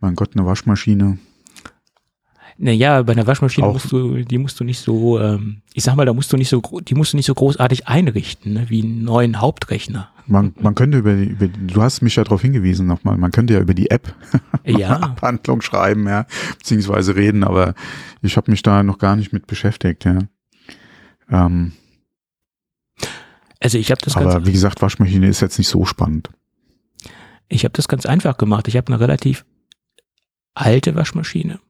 mein 0.00 0.14
Gott, 0.14 0.30
eine 0.34 0.46
Waschmaschine. 0.46 1.18
Naja, 2.58 3.02
bei 3.02 3.12
einer 3.12 3.26
Waschmaschine 3.26 3.66
Auch- 3.66 3.74
musst 3.74 3.92
du, 3.92 4.24
die 4.24 4.38
musst 4.38 4.58
du 4.58 4.64
nicht 4.64 4.78
so, 4.78 5.20
ähm, 5.20 5.62
ich 5.74 5.84
sag 5.84 5.94
mal, 5.96 6.06
da 6.06 6.14
musst 6.14 6.32
du 6.32 6.36
nicht 6.36 6.48
so, 6.48 6.62
die 6.80 6.94
musst 6.94 7.12
du 7.12 7.16
nicht 7.16 7.26
so 7.26 7.34
großartig 7.34 7.86
einrichten, 7.86 8.54
ne? 8.54 8.70
wie 8.70 8.82
einen 8.82 9.04
neuen 9.04 9.40
Hauptrechner. 9.40 10.10
Man, 10.26 10.54
man 10.58 10.74
könnte 10.74 10.98
über 10.98 11.14
die, 11.14 11.26
über 11.26 11.48
du 11.48 11.82
hast 11.82 12.00
mich 12.00 12.16
ja 12.16 12.24
darauf 12.24 12.42
hingewiesen 12.42 12.86
nochmal, 12.86 13.16
man 13.16 13.30
könnte 13.30 13.54
ja 13.54 13.60
über 13.60 13.74
die 13.74 13.90
App 13.90 14.12
Ja, 14.64 14.96
Abhandlung 15.00 15.60
schreiben, 15.60 16.08
ja, 16.08 16.26
beziehungsweise 16.58 17.14
reden, 17.14 17.44
aber 17.44 17.74
ich 18.22 18.36
habe 18.36 18.50
mich 18.50 18.62
da 18.62 18.82
noch 18.82 18.98
gar 18.98 19.16
nicht 19.16 19.32
mit 19.32 19.46
beschäftigt, 19.46 20.04
ja. 20.04 20.18
Ähm, 21.30 21.72
also 23.60 23.78
ich 23.78 23.90
habe 23.90 24.00
das 24.02 24.14
ganz 24.14 24.34
aber 24.34 24.46
wie 24.46 24.52
gesagt, 24.52 24.82
Waschmaschine 24.82 25.28
ist 25.28 25.40
jetzt 25.40 25.58
nicht 25.58 25.68
so 25.68 25.84
spannend. 25.84 26.30
Ich 27.48 27.64
habe 27.64 27.72
das 27.72 27.88
ganz 27.88 28.06
einfach 28.06 28.38
gemacht. 28.38 28.68
Ich 28.68 28.76
habe 28.76 28.88
eine 28.88 29.00
relativ 29.00 29.44
alte 30.54 30.94
Waschmaschine. 30.94 31.60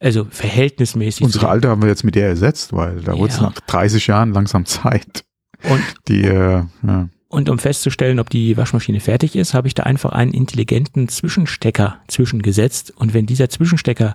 Also 0.00 0.26
verhältnismäßig. 0.30 1.24
Unsere 1.24 1.48
alte 1.48 1.68
haben 1.68 1.82
wir 1.82 1.88
jetzt 1.88 2.04
mit 2.04 2.14
der 2.14 2.28
ersetzt, 2.28 2.72
weil 2.72 3.00
da 3.00 3.16
wurde 3.18 3.32
es 3.32 3.36
Ja. 3.38 3.42
nach 3.44 3.54
30 3.60 4.06
Jahren 4.06 4.32
langsam 4.32 4.64
Zeit. 4.66 5.24
und, 5.68 5.80
Die, 6.06 6.22
äh, 6.22 6.62
ja. 6.86 7.08
und 7.26 7.48
um 7.48 7.58
festzustellen, 7.58 8.20
ob 8.20 8.30
die 8.30 8.56
Waschmaschine 8.56 9.00
fertig 9.00 9.34
ist, 9.34 9.54
habe 9.54 9.66
ich 9.66 9.74
da 9.74 9.82
einfach 9.82 10.12
einen 10.12 10.32
intelligenten 10.32 11.08
Zwischenstecker 11.08 11.96
zwischengesetzt. 12.06 12.92
Und 12.96 13.12
wenn 13.12 13.26
dieser 13.26 13.48
Zwischenstecker 13.48 14.14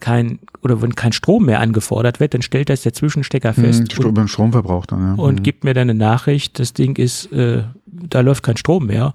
kein 0.00 0.38
oder 0.62 0.80
wenn 0.80 0.94
kein 0.94 1.12
Strom 1.12 1.44
mehr 1.44 1.60
angefordert 1.60 2.18
wird, 2.20 2.32
dann 2.32 2.40
stellt 2.40 2.70
das 2.70 2.80
der 2.80 2.94
Zwischenstecker 2.94 3.52
fest 3.52 3.92
Hm, 3.92 3.98
und, 3.98 4.10
über 4.12 4.22
den 4.22 4.28
Stromverbrauch 4.28 4.86
dann, 4.86 5.00
ja. 5.18 5.22
und 5.22 5.40
Mhm. 5.40 5.42
gibt 5.42 5.64
mir 5.64 5.74
dann 5.74 5.90
eine 5.90 5.98
Nachricht, 5.98 6.58
das 6.58 6.72
Ding 6.72 6.96
ist, 6.96 7.30
äh, 7.30 7.64
da 7.84 8.20
läuft 8.20 8.42
kein 8.42 8.56
Strom 8.56 8.86
mehr 8.86 9.12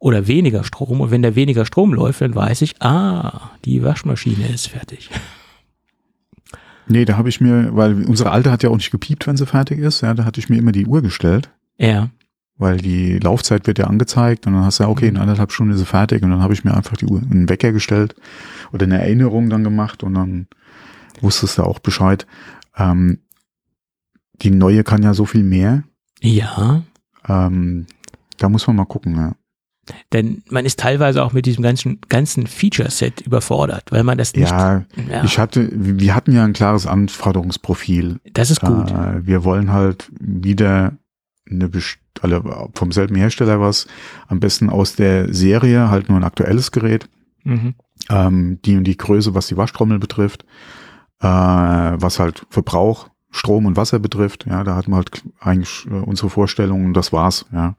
oder 0.00 0.26
weniger 0.26 0.64
Strom. 0.64 1.00
Und 1.00 1.12
wenn 1.12 1.22
da 1.22 1.36
weniger 1.36 1.64
Strom 1.64 1.94
läuft, 1.94 2.20
dann 2.22 2.34
weiß 2.34 2.62
ich, 2.62 2.82
ah, 2.82 3.50
die 3.64 3.84
Waschmaschine 3.84 4.48
ist 4.48 4.66
fertig. 4.68 5.10
Nee, 6.88 7.04
da 7.04 7.16
habe 7.16 7.28
ich 7.28 7.40
mir, 7.40 7.76
weil 7.76 8.02
unsere 8.04 8.32
alte 8.32 8.50
hat 8.50 8.64
ja 8.64 8.70
auch 8.70 8.76
nicht 8.76 8.90
gepiept, 8.90 9.28
wenn 9.28 9.36
sie 9.36 9.46
fertig 9.46 9.78
ist, 9.78 10.00
ja, 10.00 10.12
da 10.14 10.24
hatte 10.24 10.40
ich 10.40 10.48
mir 10.48 10.56
immer 10.56 10.72
die 10.72 10.86
Uhr 10.86 11.02
gestellt. 11.02 11.48
Ja. 11.78 12.10
weil 12.58 12.76
die 12.76 13.18
Laufzeit 13.18 13.66
wird 13.66 13.78
ja 13.78 13.86
angezeigt 13.86 14.46
und 14.46 14.52
dann 14.52 14.64
hast 14.64 14.80
du 14.80 14.82
ja, 14.84 14.90
okay, 14.90 15.08
in 15.08 15.16
anderthalb 15.16 15.50
Stunden 15.50 15.72
ist 15.72 15.78
sie 15.78 15.86
fertig 15.86 16.22
und 16.22 16.30
dann 16.30 16.42
habe 16.42 16.52
ich 16.52 16.62
mir 16.62 16.74
einfach 16.74 16.96
die 16.96 17.06
Uhr 17.06 17.22
einen 17.22 17.48
Wecker 17.48 17.72
gestellt 17.72 18.14
oder 18.70 18.84
eine 18.84 19.00
Erinnerung 19.00 19.48
dann 19.48 19.64
gemacht 19.64 20.02
und 20.02 20.12
dann 20.14 20.46
wusstest 21.22 21.56
du 21.56 21.62
auch 21.62 21.78
Bescheid. 21.78 22.26
Ähm, 22.76 23.20
die 24.42 24.50
neue 24.50 24.84
kann 24.84 25.02
ja 25.02 25.14
so 25.14 25.24
viel 25.24 25.42
mehr. 25.42 25.84
Ja. 26.20 26.82
Ähm, 27.26 27.86
da 28.36 28.48
muss 28.50 28.66
man 28.66 28.76
mal 28.76 28.84
gucken, 28.84 29.16
ja. 29.16 29.32
Denn 30.12 30.42
man 30.48 30.64
ist 30.64 30.78
teilweise 30.78 31.24
auch 31.24 31.32
mit 31.32 31.46
diesem 31.46 31.62
ganzen, 31.62 32.00
ganzen 32.08 32.46
Feature-Set 32.46 33.20
überfordert, 33.22 33.90
weil 33.90 34.04
man 34.04 34.18
das 34.18 34.34
nicht. 34.34 34.50
Ja, 34.50 34.84
ja 35.10 35.24
ich 35.24 35.38
hatte, 35.38 35.68
wir 35.72 36.14
hatten 36.14 36.32
ja 36.32 36.44
ein 36.44 36.52
klares 36.52 36.86
Anforderungsprofil. 36.86 38.20
das 38.32 38.50
ist 38.50 38.60
gut. 38.60 38.90
Äh, 38.90 39.26
wir 39.26 39.44
wollen 39.44 39.72
halt 39.72 40.10
wieder 40.18 40.92
eine 41.50 41.70
alle 42.22 42.68
vom 42.74 42.92
selben 42.92 43.14
Hersteller 43.14 43.60
was, 43.60 43.86
am 44.28 44.40
besten 44.40 44.70
aus 44.70 44.94
der 44.94 45.32
Serie, 45.32 45.90
halt 45.90 46.08
nur 46.08 46.18
ein 46.18 46.24
aktuelles 46.24 46.70
Gerät. 46.70 47.08
Mhm. 47.42 47.74
ähm, 48.10 48.58
die 48.66 48.76
und 48.76 48.84
die 48.84 48.98
Größe, 48.98 49.34
was 49.34 49.46
die 49.46 49.56
Waschtrommel 49.56 49.98
betrifft, 49.98 50.44
äh, 51.20 51.26
was 51.26 52.18
halt 52.18 52.46
Verbrauch, 52.50 53.08
Strom 53.30 53.66
und 53.66 53.76
Wasser 53.76 53.98
betrifft. 53.98 54.46
Ja, 54.46 54.64
da 54.64 54.76
hatten 54.76 54.90
wir 54.90 54.96
halt 54.96 55.22
eigentlich 55.40 55.86
äh, 55.90 55.94
unsere 55.94 56.28
Vorstellungen 56.28 56.86
und 56.86 56.94
das 56.94 57.12
war's. 57.12 57.46
Ja. 57.52 57.76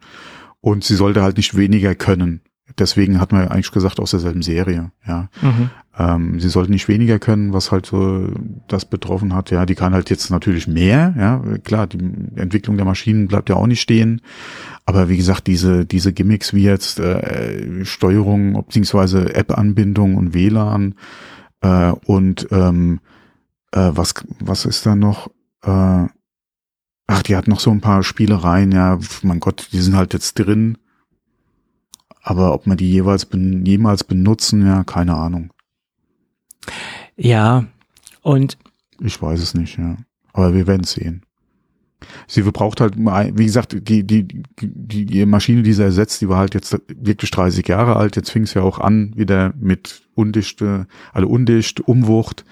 Und 0.62 0.84
sie 0.84 0.96
sollte 0.96 1.24
halt 1.24 1.38
nicht 1.38 1.58
weniger 1.58 1.96
können. 1.96 2.42
Deswegen 2.78 3.20
hat 3.20 3.32
man 3.32 3.48
eigentlich 3.48 3.72
gesagt 3.72 4.00
aus 4.00 4.12
derselben 4.12 4.42
Serie, 4.42 4.92
ja. 5.06 5.30
Mhm. 5.42 5.70
Ähm, 5.98 6.40
sie 6.40 6.48
sollte 6.48 6.72
nicht 6.72 6.88
weniger 6.88 7.20
können, 7.20 7.52
was 7.52 7.72
halt 7.72 7.86
so 7.86 8.30
das 8.68 8.86
betroffen 8.86 9.34
hat. 9.34 9.52
Ja, 9.52 9.66
die 9.66 9.76
kann 9.76 9.94
halt 9.94 10.10
jetzt 10.10 10.30
natürlich 10.30 10.68
mehr, 10.68 11.14
ja. 11.18 11.44
Klar, 11.64 11.88
die 11.88 12.00
Entwicklung 12.36 12.78
der 12.78 12.86
Maschinen 12.86 13.28
bleibt 13.28 13.50
ja 13.50 13.56
auch 13.56 13.68
nicht 13.68 13.82
stehen. 13.82 14.22
Aber 14.86 15.10
wie 15.10 15.18
gesagt, 15.18 15.48
diese, 15.48 15.86
diese 15.86 16.14
Gimmicks 16.14 16.54
wie 16.54 16.64
jetzt 16.64 17.00
äh, 17.00 17.84
Steuerung 17.84 18.54
beziehungsweise 18.54 19.36
App-Anbindung 19.36 20.16
und 20.16 20.34
WLAN 20.34 20.96
äh, 21.62 21.92
und 22.06 22.48
ähm, 22.52 23.00
äh, 23.72 23.92
was, 23.94 24.14
was 24.40 24.66
ist 24.66 24.86
da 24.86 24.96
noch? 24.96 25.30
Äh, 25.64 26.06
ach, 27.12 27.24
die 27.24 27.36
hat 27.36 27.48
noch 27.48 27.60
so 27.60 27.72
ein 27.72 27.82
paar 27.82 28.04
Spielereien, 28.04 28.72
ja, 28.72 29.00
mein 29.22 29.40
Gott, 29.40 29.70
die 29.72 29.82
sind 29.82 29.96
halt 29.96 30.14
jetzt 30.14 30.36
drin. 30.36 30.78
Aber 32.24 32.54
ob 32.54 32.68
man 32.68 32.78
die 32.78 32.92
jeweils 32.92 33.26
ben, 33.26 33.66
jemals 33.66 34.04
benutzen, 34.04 34.66
ja, 34.66 34.84
keine 34.84 35.16
Ahnung. 35.16 35.52
Ja, 37.18 37.66
und 38.22 38.58
Ich 39.00 39.22
weiß 39.22 39.42
es 39.42 39.54
nicht, 39.56 39.78
ja. 39.78 39.98
Aber 40.34 40.54
wir 40.54 40.68
werden 40.68 40.84
sehen. 40.84 41.24
Sie 42.28 42.42
braucht 42.44 42.82
halt, 42.82 42.98
wie 42.98 43.46
gesagt, 43.46 43.74
die, 43.88 44.04
die, 44.04 44.28
die, 44.60 45.06
die 45.06 45.26
Maschine, 45.26 45.62
die 45.62 45.74
sie 45.74 45.84
ersetzt, 45.84 46.22
die 46.22 46.30
war 46.30 46.40
halt 46.40 46.54
jetzt 46.54 46.80
wirklich 46.88 47.30
30 47.32 47.68
Jahre 47.68 47.96
alt. 47.96 48.16
Jetzt 48.16 48.32
fing 48.32 48.44
es 48.44 48.54
ja 48.54 48.64
auch 48.64 48.80
an, 48.80 49.14
wieder 49.16 49.54
mit 49.60 50.04
undichte, 50.16 50.88
alle 51.14 51.28
undicht, 51.28 51.82
Umwucht. 51.82 52.44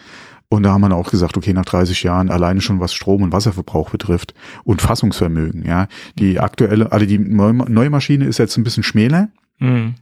Und 0.52 0.64
da 0.64 0.72
haben 0.74 0.82
wir 0.82 0.96
auch 0.96 1.12
gesagt, 1.12 1.38
okay, 1.38 1.54
nach 1.54 1.66
30 1.66 2.02
Jahren 2.04 2.32
alleine 2.32 2.60
schon 2.62 2.80
was 2.80 2.92
Strom- 2.94 3.22
und 3.22 3.32
Wasserverbrauch 3.32 3.92
betrifft 3.92 4.34
und 4.64 4.82
Fassungsvermögen, 4.82 5.64
ja. 5.64 5.88
Die 6.18 6.40
aktuelle, 6.40 6.92
also 6.92 7.06
die 7.06 7.20
neue 7.20 7.90
Maschine 7.92 8.26
ist 8.26 8.40
jetzt 8.40 8.58
ein 8.58 8.64
bisschen 8.64 8.84
schmäler. 8.84 9.30
mh, 9.60 9.94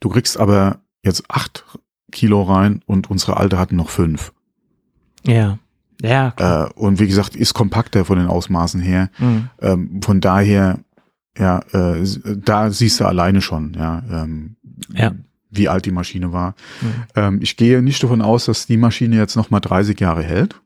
Du 0.00 0.08
kriegst 0.08 0.38
aber 0.40 0.80
jetzt 1.04 1.24
acht 1.28 1.64
Kilo 2.10 2.42
rein 2.42 2.80
und 2.86 3.10
unsere 3.10 3.36
alte 3.36 3.58
hatten 3.58 3.76
noch 3.76 3.90
fünf. 3.90 4.32
ja, 5.26 5.58
ja. 6.00 6.32
Äh, 6.38 6.70
und 6.74 6.98
wie 6.98 7.06
gesagt, 7.06 7.36
ist 7.36 7.54
kompakter 7.54 8.04
von 8.04 8.18
den 8.18 8.26
Ausmaßen 8.26 8.80
her. 8.80 9.08
Mhm. 9.18 9.48
Ähm, 9.60 10.00
von 10.02 10.20
daher, 10.20 10.80
ja, 11.38 11.60
äh, 11.72 12.02
da 12.42 12.70
siehst 12.70 12.98
du 12.98 13.04
alleine 13.04 13.40
schon, 13.40 13.74
ja, 13.74 14.02
ähm, 14.10 14.56
Ja. 14.92 15.12
Wie 15.52 15.68
alt 15.68 15.84
die 15.86 15.90
Maschine 15.92 16.32
war. 16.32 16.54
Mhm. 16.80 16.94
Ähm, 17.14 17.38
ich 17.42 17.56
gehe 17.56 17.82
nicht 17.82 18.02
davon 18.02 18.22
aus, 18.22 18.46
dass 18.46 18.66
die 18.66 18.76
Maschine 18.76 19.16
jetzt 19.16 19.36
noch 19.36 19.50
mal 19.50 19.60
30 19.60 19.98
Jahre 20.00 20.22
hält. 20.22 20.60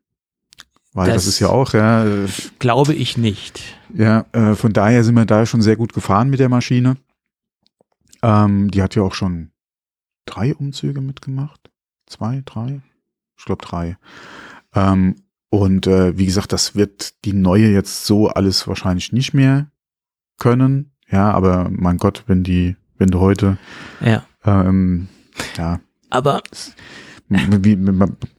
Weil 0.93 1.07
das, 1.09 1.17
Das- 1.25 1.27
ist 1.27 1.41
ja 1.41 1.49
auch, 1.49 1.75
ja, 1.75 2.05
äh, 2.07 2.27
Glaube 2.59 2.95
ich 2.95 3.19
nicht. 3.19 3.63
ja, 3.93 4.25
äh, 4.33 4.55
von 4.55 4.73
daher 4.73 5.05
sind 5.05 5.15
wir 5.15 5.27
da 5.27 5.45
schon 5.45 5.61
sehr 5.61 5.77
gut 5.77 5.93
gefahren 5.93 6.31
mit 6.31 6.41
der 6.41 6.49
Maschine. 6.49 6.97
Ähm, 8.23 8.71
die 8.71 8.83
hat 8.83 8.95
ja 8.95 9.03
auch 9.03 9.15
schon 9.15 9.51
drei 10.25 10.55
Umzüge 10.55 11.01
mitgemacht. 11.01 11.71
Zwei, 12.07 12.43
drei? 12.45 12.81
Ich 13.39 13.45
glaube 13.45 13.65
drei. 13.65 13.97
Ähm, 14.75 15.17
und 15.51 15.87
äh, 15.87 16.17
wie 16.17 16.27
gesagt, 16.27 16.53
das 16.53 16.75
wird 16.75 17.25
die 17.25 17.33
neue 17.33 17.69
jetzt 17.71 18.07
so 18.07 18.29
alles 18.29 18.67
wahrscheinlich 18.67 19.13
nicht 19.13 19.35
mehr 19.35 19.71
können. 20.39 20.93
Ja, 21.09 21.31
aber 21.31 21.69
mein 21.71 21.99
Gott, 21.99 22.25
wenn 22.27 22.43
die, 22.43 22.77
wenn 22.99 23.09
du 23.09 23.21
heute, 23.21 23.59
Ja. 24.01 24.25
Ähm, 24.47 25.09
ja, 25.57 25.81
Aber 26.11 26.43
wie, 27.29 27.77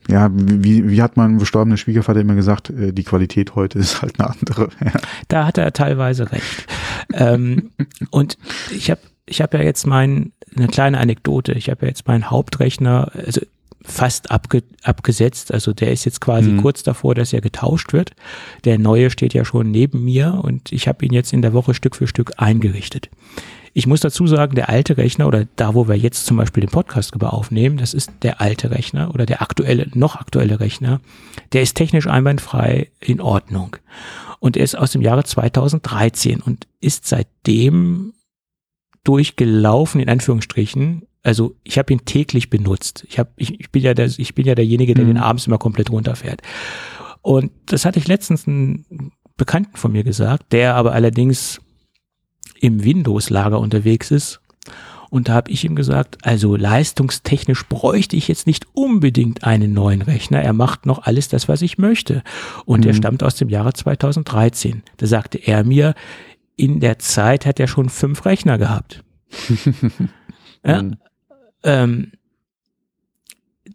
ja, 0.07 0.29
wie, 0.33 0.89
wie 0.89 1.01
hat 1.01 1.17
mein 1.17 1.37
verstorbener 1.39 1.75
Schwiegervater 1.75 2.21
immer 2.21 2.35
gesagt, 2.35 2.69
äh, 2.69 2.93
die 2.93 3.03
Qualität 3.03 3.55
heute 3.55 3.79
ist 3.79 4.01
halt 4.01 4.19
eine 4.19 4.29
andere. 4.29 4.69
Ja. 4.83 4.93
da 5.27 5.45
hat 5.45 5.57
er 5.57 5.73
teilweise 5.73 6.31
recht. 6.31 6.67
ähm, 7.13 7.71
und 8.11 8.37
ich 8.71 8.89
habe 8.89 9.01
ich 9.25 9.41
hab 9.41 9.53
ja 9.53 9.61
jetzt 9.61 9.85
mein, 9.85 10.31
eine 10.55 10.67
kleine 10.69 10.99
Anekdote, 10.99 11.51
ich 11.51 11.69
habe 11.69 11.81
ja 11.85 11.89
jetzt 11.89 12.07
meinen 12.07 12.31
Hauptrechner 12.31 13.11
also 13.13 13.41
fast 13.83 14.31
abge, 14.31 14.63
abgesetzt, 14.83 15.53
also 15.53 15.73
der 15.73 15.91
ist 15.91 16.05
jetzt 16.05 16.21
quasi 16.21 16.51
Mhm. 16.51 16.61
kurz 16.61 16.83
davor, 16.83 17.13
dass 17.15 17.33
er 17.33 17.41
getauscht 17.41 17.91
wird. 17.93 18.11
Der 18.65 18.77
neue 18.79 19.09
steht 19.09 19.33
ja 19.33 19.43
schon 19.45 19.69
neben 19.71 20.03
mir 20.05 20.39
und 20.43 20.71
ich 20.71 20.87
habe 20.87 21.05
ihn 21.05 21.13
jetzt 21.13 21.33
in 21.33 21.41
der 21.41 21.53
Woche 21.53 21.73
Stück 21.73 21.95
für 21.95 22.07
Stück 22.07 22.33
eingerichtet. 22.37 23.09
Ich 23.77 23.85
muss 23.85 23.99
dazu 23.99 24.25
sagen, 24.25 24.55
der 24.55 24.69
alte 24.69 24.97
Rechner 24.97 25.27
oder 25.27 25.45
da, 25.55 25.75
wo 25.75 25.87
wir 25.87 25.93
jetzt 25.93 26.25
zum 26.25 26.35
Beispiel 26.35 26.61
den 26.61 26.71
Podcast 26.71 27.13
drüber 27.13 27.31
aufnehmen, 27.31 27.77
das 27.77 27.93
ist 27.93 28.09
der 28.23 28.41
alte 28.41 28.71
Rechner 28.71 29.13
oder 29.13 29.27
der 29.27 29.43
aktuelle, 29.43 29.87
noch 29.93 30.15
aktuelle 30.15 30.59
Rechner, 30.59 30.99
der 31.53 31.61
ist 31.61 31.75
technisch 31.75 32.07
einwandfrei 32.07 32.89
in 32.99 33.21
Ordnung. 33.21 33.75
Und 34.39 34.57
er 34.57 34.63
ist 34.63 34.75
aus 34.75 34.93
dem 34.93 35.03
Jahre 35.03 35.25
2013 35.25 36.41
und 36.41 36.65
ist 36.81 37.05
seitdem 37.05 38.13
durchgelaufen, 39.03 40.01
in 40.01 40.09
Anführungsstrichen. 40.09 41.03
Also 41.21 41.55
ich 41.63 41.77
habe 41.77 41.93
ihn 41.93 42.03
täglich 42.03 42.49
benutzt. 42.49 43.05
Ich, 43.07 43.19
hab, 43.19 43.29
ich, 43.35 43.59
ich, 43.59 43.69
bin 43.69 43.83
ja 43.83 43.93
der, 43.93 44.07
ich 44.07 44.33
bin 44.33 44.47
ja 44.47 44.55
derjenige, 44.55 44.95
der 44.95 45.03
Mhm. 45.03 45.09
den 45.09 45.17
abends 45.17 45.45
immer 45.45 45.59
komplett 45.59 45.91
runterfährt. 45.91 46.41
Und 47.21 47.51
das 47.67 47.85
hatte 47.85 47.99
ich 47.99 48.07
letztens 48.07 48.47
einen 48.47 49.11
Bekannten 49.37 49.77
von 49.77 49.91
mir 49.91 50.03
gesagt, 50.03 50.51
der 50.51 50.73
aber 50.73 50.93
allerdings 50.93 51.61
im 52.61 52.83
Windows-Lager 52.83 53.59
unterwegs 53.59 54.11
ist. 54.11 54.39
Und 55.09 55.29
da 55.29 55.33
habe 55.35 55.51
ich 55.51 55.63
ihm 55.63 55.75
gesagt, 55.75 56.17
also 56.25 56.57
leistungstechnisch 56.57 57.65
bräuchte 57.67 58.17
ich 58.17 58.27
jetzt 58.27 58.45
nicht 58.45 58.65
unbedingt 58.73 59.45
einen 59.45 59.73
neuen 59.73 60.01
Rechner. 60.01 60.41
Er 60.41 60.51
macht 60.51 60.85
noch 60.85 61.03
alles 61.03 61.29
das, 61.29 61.47
was 61.47 61.61
ich 61.61 61.77
möchte. 61.77 62.23
Und 62.65 62.85
Mhm. 62.85 62.93
stammt 62.93 63.23
aus 63.23 63.35
dem 63.35 63.47
Jahre 63.47 63.71
2013. 63.71 64.83
Da 64.97 65.07
sagte 65.07 65.37
er 65.37 65.63
mir, 65.63 65.93
in 66.57 66.81
der 66.81 66.99
Zeit 66.99 67.45
hat 67.45 67.59
er 67.59 67.67
schon 67.67 67.87
fünf 67.89 68.25
Rechner 68.25 68.57
gehabt. 68.57 69.03
ja, 70.65 70.81
Mhm. 70.81 70.95
ähm, 71.63 72.11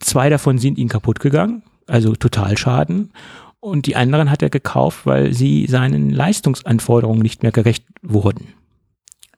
zwei 0.01 0.29
davon 0.29 0.59
sind 0.59 0.79
ihm 0.79 0.89
kaputt 0.89 1.21
gegangen, 1.21 1.63
also 1.87 2.15
Totalschaden. 2.15 3.13
Und 3.61 3.87
die 3.87 3.97
anderen 3.97 4.31
hat 4.31 4.43
er 4.43 4.51
gekauft, 4.51 5.07
weil 5.07 5.33
sie 5.33 5.67
seinen 5.67 6.11
Leistungsanforderungen 6.11 7.23
nicht 7.23 7.43
mehr 7.43 7.53
gerecht 7.53 7.85
wurden. 8.03 8.49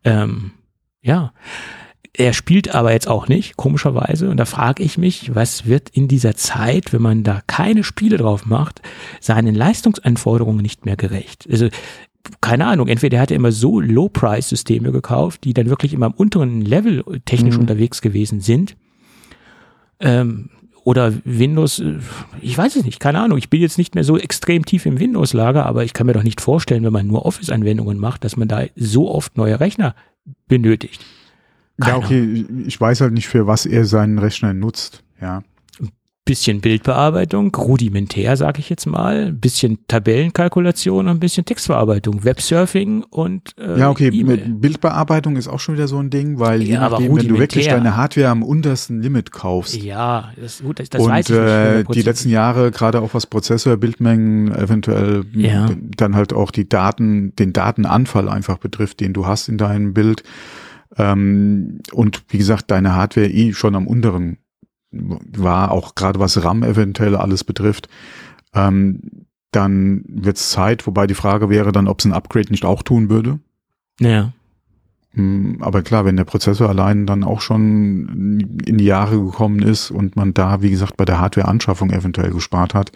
Ähm, 0.04 0.52
ja, 1.02 1.32
er 2.16 2.32
spielt 2.32 2.74
aber 2.74 2.92
jetzt 2.92 3.08
auch 3.08 3.26
nicht, 3.26 3.56
komischerweise. 3.56 4.30
Und 4.30 4.36
da 4.36 4.44
frage 4.44 4.82
ich 4.84 4.98
mich, 4.98 5.34
was 5.34 5.66
wird 5.66 5.90
in 5.90 6.06
dieser 6.06 6.36
Zeit, 6.36 6.92
wenn 6.92 7.02
man 7.02 7.24
da 7.24 7.40
keine 7.46 7.82
Spiele 7.82 8.16
drauf 8.18 8.46
macht, 8.46 8.82
seinen 9.20 9.54
Leistungsanforderungen 9.54 10.62
nicht 10.62 10.86
mehr 10.86 10.96
gerecht? 10.96 11.48
Also, 11.50 11.68
keine 12.40 12.66
Ahnung, 12.66 12.86
entweder 12.88 13.20
hat 13.20 13.30
er 13.32 13.36
immer 13.36 13.52
so 13.52 13.80
Low-Price-Systeme 13.80 14.92
gekauft, 14.92 15.44
die 15.44 15.52
dann 15.54 15.68
wirklich 15.68 15.92
immer 15.92 16.06
am 16.06 16.14
unteren 16.14 16.62
Level 16.62 17.04
technisch 17.24 17.56
Mhm. 17.56 17.62
unterwegs 17.62 18.00
gewesen 18.00 18.40
sind. 18.40 18.76
Ähm, 20.00 20.50
oder 20.84 21.12
Windows, 21.24 21.80
äh, 21.80 21.98
ich 22.40 22.56
weiß 22.56 22.76
es 22.76 22.84
nicht, 22.84 23.00
keine 23.00 23.20
Ahnung. 23.20 23.38
Ich 23.38 23.50
bin 23.50 23.60
jetzt 23.60 23.78
nicht 23.78 23.94
mehr 23.94 24.04
so 24.04 24.18
extrem 24.18 24.64
tief 24.64 24.86
im 24.86 25.00
Windows-Lager, 25.00 25.66
aber 25.66 25.84
ich 25.84 25.94
kann 25.94 26.06
mir 26.06 26.12
doch 26.12 26.22
nicht 26.22 26.40
vorstellen, 26.40 26.84
wenn 26.84 26.92
man 26.92 27.06
nur 27.06 27.26
Office-Anwendungen 27.26 27.98
macht, 27.98 28.24
dass 28.24 28.36
man 28.36 28.48
da 28.48 28.64
so 28.76 29.10
oft 29.10 29.36
neue 29.36 29.58
Rechner 29.60 29.94
benötigt. 30.46 31.04
Ja, 31.78 31.86
Keine 31.86 31.98
okay, 31.98 32.46
ich 32.66 32.80
weiß 32.80 33.00
halt 33.00 33.14
nicht, 33.14 33.26
für 33.26 33.46
was 33.46 33.66
er 33.66 33.84
seinen 33.84 34.18
Rechner 34.18 34.54
nutzt. 34.54 35.02
Ja. 35.20 35.42
Bisschen 36.26 36.62
Bildbearbeitung, 36.62 37.54
rudimentär, 37.54 38.34
sage 38.38 38.60
ich 38.60 38.70
jetzt 38.70 38.86
mal, 38.86 39.30
bisschen 39.30 39.80
Tabellenkalkulation 39.88 41.00
und 41.06 41.08
ein 41.16 41.20
bisschen 41.20 41.44
Textverarbeitung, 41.44 42.24
Websurfing 42.24 43.02
und 43.10 43.54
äh, 43.58 43.78
Ja, 43.78 43.90
okay, 43.90 44.08
E-Mail. 44.08 44.38
mit 44.48 44.60
Bildbearbeitung 44.62 45.36
ist 45.36 45.48
auch 45.48 45.60
schon 45.60 45.74
wieder 45.74 45.86
so 45.86 45.98
ein 45.98 46.08
Ding, 46.08 46.38
weil 46.38 46.62
je 46.62 46.72
Ja, 46.72 46.80
aber 46.80 46.98
nachdem, 46.98 47.16
wenn 47.16 47.28
du 47.28 47.38
wirklich 47.38 47.68
deine 47.68 47.94
Hardware 47.98 48.28
am 48.28 48.42
untersten 48.42 49.02
Limit 49.02 49.32
kaufst 49.32 49.76
Ja, 49.82 50.32
das, 50.40 50.62
gut, 50.62 50.80
das, 50.80 50.88
das 50.88 51.02
und 51.02 51.10
weiß 51.10 51.28
ich 51.28 51.34
nicht. 51.36 51.42
äh, 51.42 51.82
100%. 51.84 51.92
die 51.92 52.00
letzten 52.02 52.30
Jahre 52.30 52.70
gerade 52.70 53.02
auch 53.02 53.12
was 53.12 53.26
Prozessor, 53.26 53.76
Bildmengen, 53.76 54.50
eventuell 54.54 55.26
Ja. 55.34 55.68
dann 55.96 56.16
halt 56.16 56.32
auch 56.32 56.52
die 56.52 56.66
Daten, 56.66 57.36
den 57.36 57.52
Datenanfall 57.52 58.30
einfach 58.30 58.56
betrifft, 58.56 59.00
den 59.00 59.12
du 59.12 59.26
hast 59.26 59.48
in 59.50 59.58
deinem 59.58 59.92
Bild. 59.92 60.22
Ähm, 60.96 61.80
und 61.92 62.22
wie 62.28 62.38
gesagt, 62.38 62.70
deine 62.70 62.94
Hardware 62.94 63.28
eh 63.28 63.52
schon 63.52 63.74
am 63.74 63.86
unteren 63.86 64.38
war, 65.36 65.70
auch 65.70 65.94
gerade 65.94 66.20
was 66.20 66.42
RAM 66.42 66.62
eventuell 66.62 67.16
alles 67.16 67.44
betrifft. 67.44 67.88
Ähm, 68.54 69.26
dann 69.50 70.04
wird's 70.08 70.50
Zeit, 70.50 70.86
wobei 70.86 71.06
die 71.06 71.14
Frage 71.14 71.48
wäre 71.48 71.72
dann, 71.72 71.88
ob 71.88 72.00
es 72.00 72.04
ein 72.04 72.12
Upgrade 72.12 72.50
nicht 72.50 72.64
auch 72.64 72.82
tun 72.82 73.08
würde. 73.08 73.38
Ja, 74.00 74.32
Hm, 75.14 75.58
Aber 75.60 75.82
klar, 75.82 76.04
wenn 76.04 76.16
der 76.16 76.24
Prozessor 76.24 76.68
allein 76.68 77.06
dann 77.06 77.24
auch 77.24 77.40
schon 77.40 78.40
in 78.66 78.78
die 78.78 78.84
Jahre 78.84 79.20
gekommen 79.20 79.62
ist 79.62 79.90
und 79.90 80.16
man 80.16 80.34
da, 80.34 80.60
wie 80.60 80.70
gesagt, 80.70 80.96
bei 80.96 81.04
der 81.04 81.20
Hardware-Anschaffung 81.20 81.90
eventuell 81.90 82.30
gespart 82.30 82.74
hat, 82.74 82.90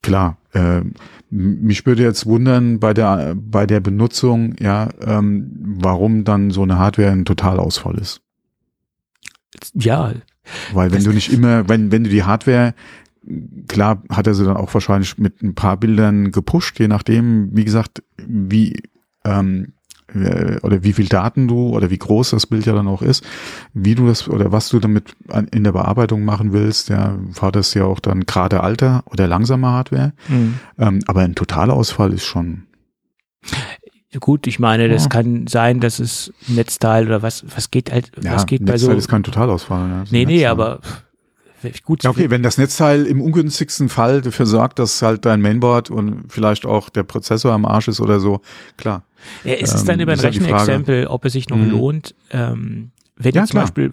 klar, 0.00 0.36
äh, 0.52 0.82
mich 1.30 1.86
würde 1.86 2.02
jetzt 2.02 2.26
wundern 2.26 2.78
bei 2.78 2.94
der, 2.94 3.34
bei 3.34 3.66
der 3.66 3.80
Benutzung, 3.80 4.54
ja, 4.60 4.90
ähm, 5.00 5.50
warum 5.80 6.24
dann 6.24 6.50
so 6.50 6.62
eine 6.62 6.78
Hardware 6.78 7.10
ein 7.10 7.24
Totalausfall 7.24 7.98
ist. 7.98 8.20
ja, 9.74 10.12
Weil 10.72 10.90
wenn 10.90 10.98
Das- 10.98 11.04
du 11.04 11.12
nicht 11.12 11.32
immer, 11.32 11.68
wenn, 11.68 11.92
wenn 11.92 12.04
du 12.04 12.10
die 12.10 12.24
Hardware, 12.24 12.74
klar 13.68 14.02
hat 14.10 14.26
er 14.26 14.34
sie 14.34 14.44
dann 14.44 14.56
auch 14.56 14.72
wahrscheinlich 14.74 15.16
mit 15.18 15.42
ein 15.42 15.54
paar 15.54 15.76
Bildern 15.76 16.32
gepusht, 16.32 16.80
je 16.80 16.88
nachdem, 16.88 17.50
wie 17.56 17.64
gesagt, 17.64 18.02
wie, 18.16 18.82
ähm, 19.24 19.74
äh, 20.12 20.58
oder 20.62 20.82
wie 20.82 20.92
viel 20.92 21.06
Daten 21.06 21.46
du 21.48 21.68
oder 21.68 21.88
wie 21.90 21.96
groß 21.98 22.30
das 22.30 22.46
Bild 22.46 22.66
ja 22.66 22.74
dann 22.74 22.88
auch 22.88 23.00
ist, 23.00 23.24
wie 23.72 23.94
du 23.94 24.06
das 24.08 24.28
oder 24.28 24.50
was 24.52 24.68
du 24.68 24.80
damit 24.80 25.14
in 25.52 25.64
der 25.64 25.72
Bearbeitung 25.72 26.24
machen 26.24 26.52
willst, 26.52 26.88
ja, 26.88 27.16
war 27.40 27.52
das 27.52 27.72
ja 27.74 27.84
auch 27.84 28.00
dann 28.00 28.26
gerade 28.26 28.60
alter 28.62 29.04
oder 29.06 29.26
langsame 29.28 29.68
Hardware. 29.68 30.12
Mhm. 30.28 30.54
Ähm, 30.78 30.98
aber 31.06 31.20
ein 31.20 31.34
Totalausfall 31.36 32.12
ist 32.12 32.24
schon. 32.24 32.64
Gut, 34.20 34.46
ich 34.46 34.58
meine, 34.58 34.88
das 34.88 35.04
Ja. 35.04 35.08
kann 35.08 35.46
sein, 35.46 35.80
dass 35.80 35.98
es 35.98 36.32
Netzteil 36.46 37.06
oder 37.06 37.22
was, 37.22 37.44
was 37.54 37.70
geht 37.70 37.90
halt, 37.90 38.10
Ja, 38.22 38.34
was 38.34 38.46
geht 38.46 38.64
bei 38.64 38.76
so. 38.76 38.86
Netzteil 38.88 38.98
ist 38.98 39.08
kein 39.08 39.22
Totalausfall. 39.22 39.88
Ja, 39.88 40.02
ist 40.02 40.12
nee, 40.12 40.22
ein 40.22 40.26
nee, 40.28 40.34
Netzteil. 40.34 40.50
aber 40.50 40.80
gut. 41.84 42.02
Ja, 42.04 42.10
okay, 42.10 42.28
wenn 42.30 42.42
das 42.42 42.58
Netzteil 42.58 43.06
im 43.06 43.20
ungünstigsten 43.20 43.88
Fall 43.88 44.20
dafür 44.20 44.46
sorgt, 44.46 44.78
dass 44.78 45.00
halt 45.02 45.24
dein 45.24 45.40
Mainboard 45.40 45.90
und 45.90 46.24
vielleicht 46.28 46.66
auch 46.66 46.88
der 46.90 47.04
Prozessor 47.04 47.52
am 47.52 47.64
Arsch 47.64 47.88
ist 47.88 48.00
oder 48.00 48.20
so, 48.20 48.40
klar. 48.76 49.04
Ja, 49.44 49.54
ist 49.54 49.72
es 49.74 49.82
Ähm, 49.82 49.86
dann 49.86 50.00
über 50.00 50.12
ein. 50.12 50.20
Rechenexempel, 50.20 51.06
ob 51.06 51.24
es 51.24 51.32
sich 51.34 51.48
noch 51.48 51.56
Mhm. 51.56 51.70
lohnt, 51.70 52.14
ähm, 52.30 52.90
wenn 53.16 53.34
Ja, 53.34 53.44
zum 53.44 53.50
klar. 53.52 53.64
Beispiel 53.64 53.92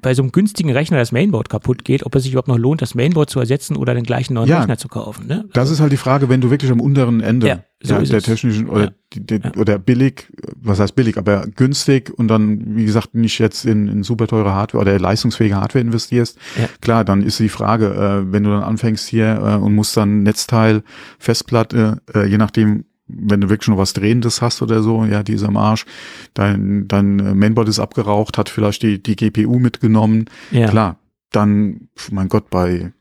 bei 0.00 0.14
so 0.14 0.22
einem 0.22 0.32
günstigen 0.32 0.70
Rechner 0.70 0.98
das 0.98 1.12
Mainboard 1.12 1.48
kaputt 1.48 1.84
geht, 1.84 2.04
ob 2.06 2.14
es 2.14 2.22
sich 2.22 2.32
überhaupt 2.32 2.48
noch 2.48 2.58
lohnt, 2.58 2.82
das 2.82 2.94
Mainboard 2.94 3.30
zu 3.30 3.40
ersetzen 3.40 3.76
oder 3.76 3.94
den 3.94 4.04
gleichen 4.04 4.34
neuen 4.34 4.48
Ja. 4.48 4.58
Rechner 4.60 4.78
zu 4.78 4.88
kaufen. 4.88 5.26
Ne? 5.26 5.44
Das 5.52 5.70
ist 5.70 5.80
halt 5.80 5.92
die 5.92 5.96
Frage, 5.96 6.28
wenn 6.28 6.40
du 6.40 6.50
wirklich 6.50 6.70
am 6.70 6.80
unteren 6.80 7.20
Ende 7.20 7.46
Ja, 7.46 7.60
so 7.82 7.94
der, 7.94 8.02
ist 8.02 8.10
der 8.12 8.18
es. 8.18 8.24
technischen 8.24 8.68
oder, 8.68 8.84
Ja. 8.84 8.90
die, 9.14 9.34
Ja. 9.42 9.52
oder 9.56 9.78
billig, 9.78 10.32
was 10.56 10.80
heißt 10.80 10.94
billig, 10.94 11.16
aber 11.18 11.46
günstig 11.46 12.10
und 12.16 12.28
dann, 12.28 12.76
wie 12.76 12.84
gesagt, 12.84 13.14
nicht 13.14 13.38
jetzt 13.38 13.64
in, 13.64 13.88
in 13.88 14.02
super 14.02 14.26
teure 14.26 14.52
Hardware 14.54 14.82
oder 14.82 14.98
leistungsfähige 14.98 15.56
Hardware 15.56 15.84
investierst, 15.84 16.38
Ja. 16.58 16.68
klar, 16.80 17.04
dann 17.04 17.22
ist 17.22 17.38
die 17.40 17.48
Frage, 17.48 17.86
äh, 18.26 18.32
wenn 18.32 18.44
du 18.44 18.50
dann 18.50 18.62
anfängst 18.62 19.08
hier 19.08 19.40
äh, 19.42 19.56
und 19.62 19.74
musst 19.74 19.96
dann 19.96 20.22
Netzteil, 20.22 20.82
Festplatte, 21.18 22.00
äh, 22.14 22.24
je 22.26 22.38
nachdem, 22.38 22.84
wenn 23.08 23.40
du 23.40 23.48
wirklich 23.48 23.68
noch 23.68 23.78
was 23.78 23.92
Drehendes 23.94 24.42
hast 24.42 24.60
oder 24.62 24.82
so, 24.82 25.04
ja, 25.04 25.22
die 25.22 25.32
ist 25.32 25.42
am 25.44 25.56
Arsch, 25.56 25.86
dein, 26.34 26.86
dein 26.88 27.16
Mainboard 27.38 27.68
ist 27.68 27.78
abgeraucht, 27.78 28.38
hat 28.38 28.48
vielleicht 28.48 28.82
die, 28.82 29.02
die 29.02 29.16
GPU 29.16 29.58
mitgenommen, 29.58 30.26
ja. 30.50 30.68
Klar, 30.68 30.96
dann, 31.32 31.88
mein 32.10 32.28
Gott, 32.28 32.50
bei, 32.50 32.92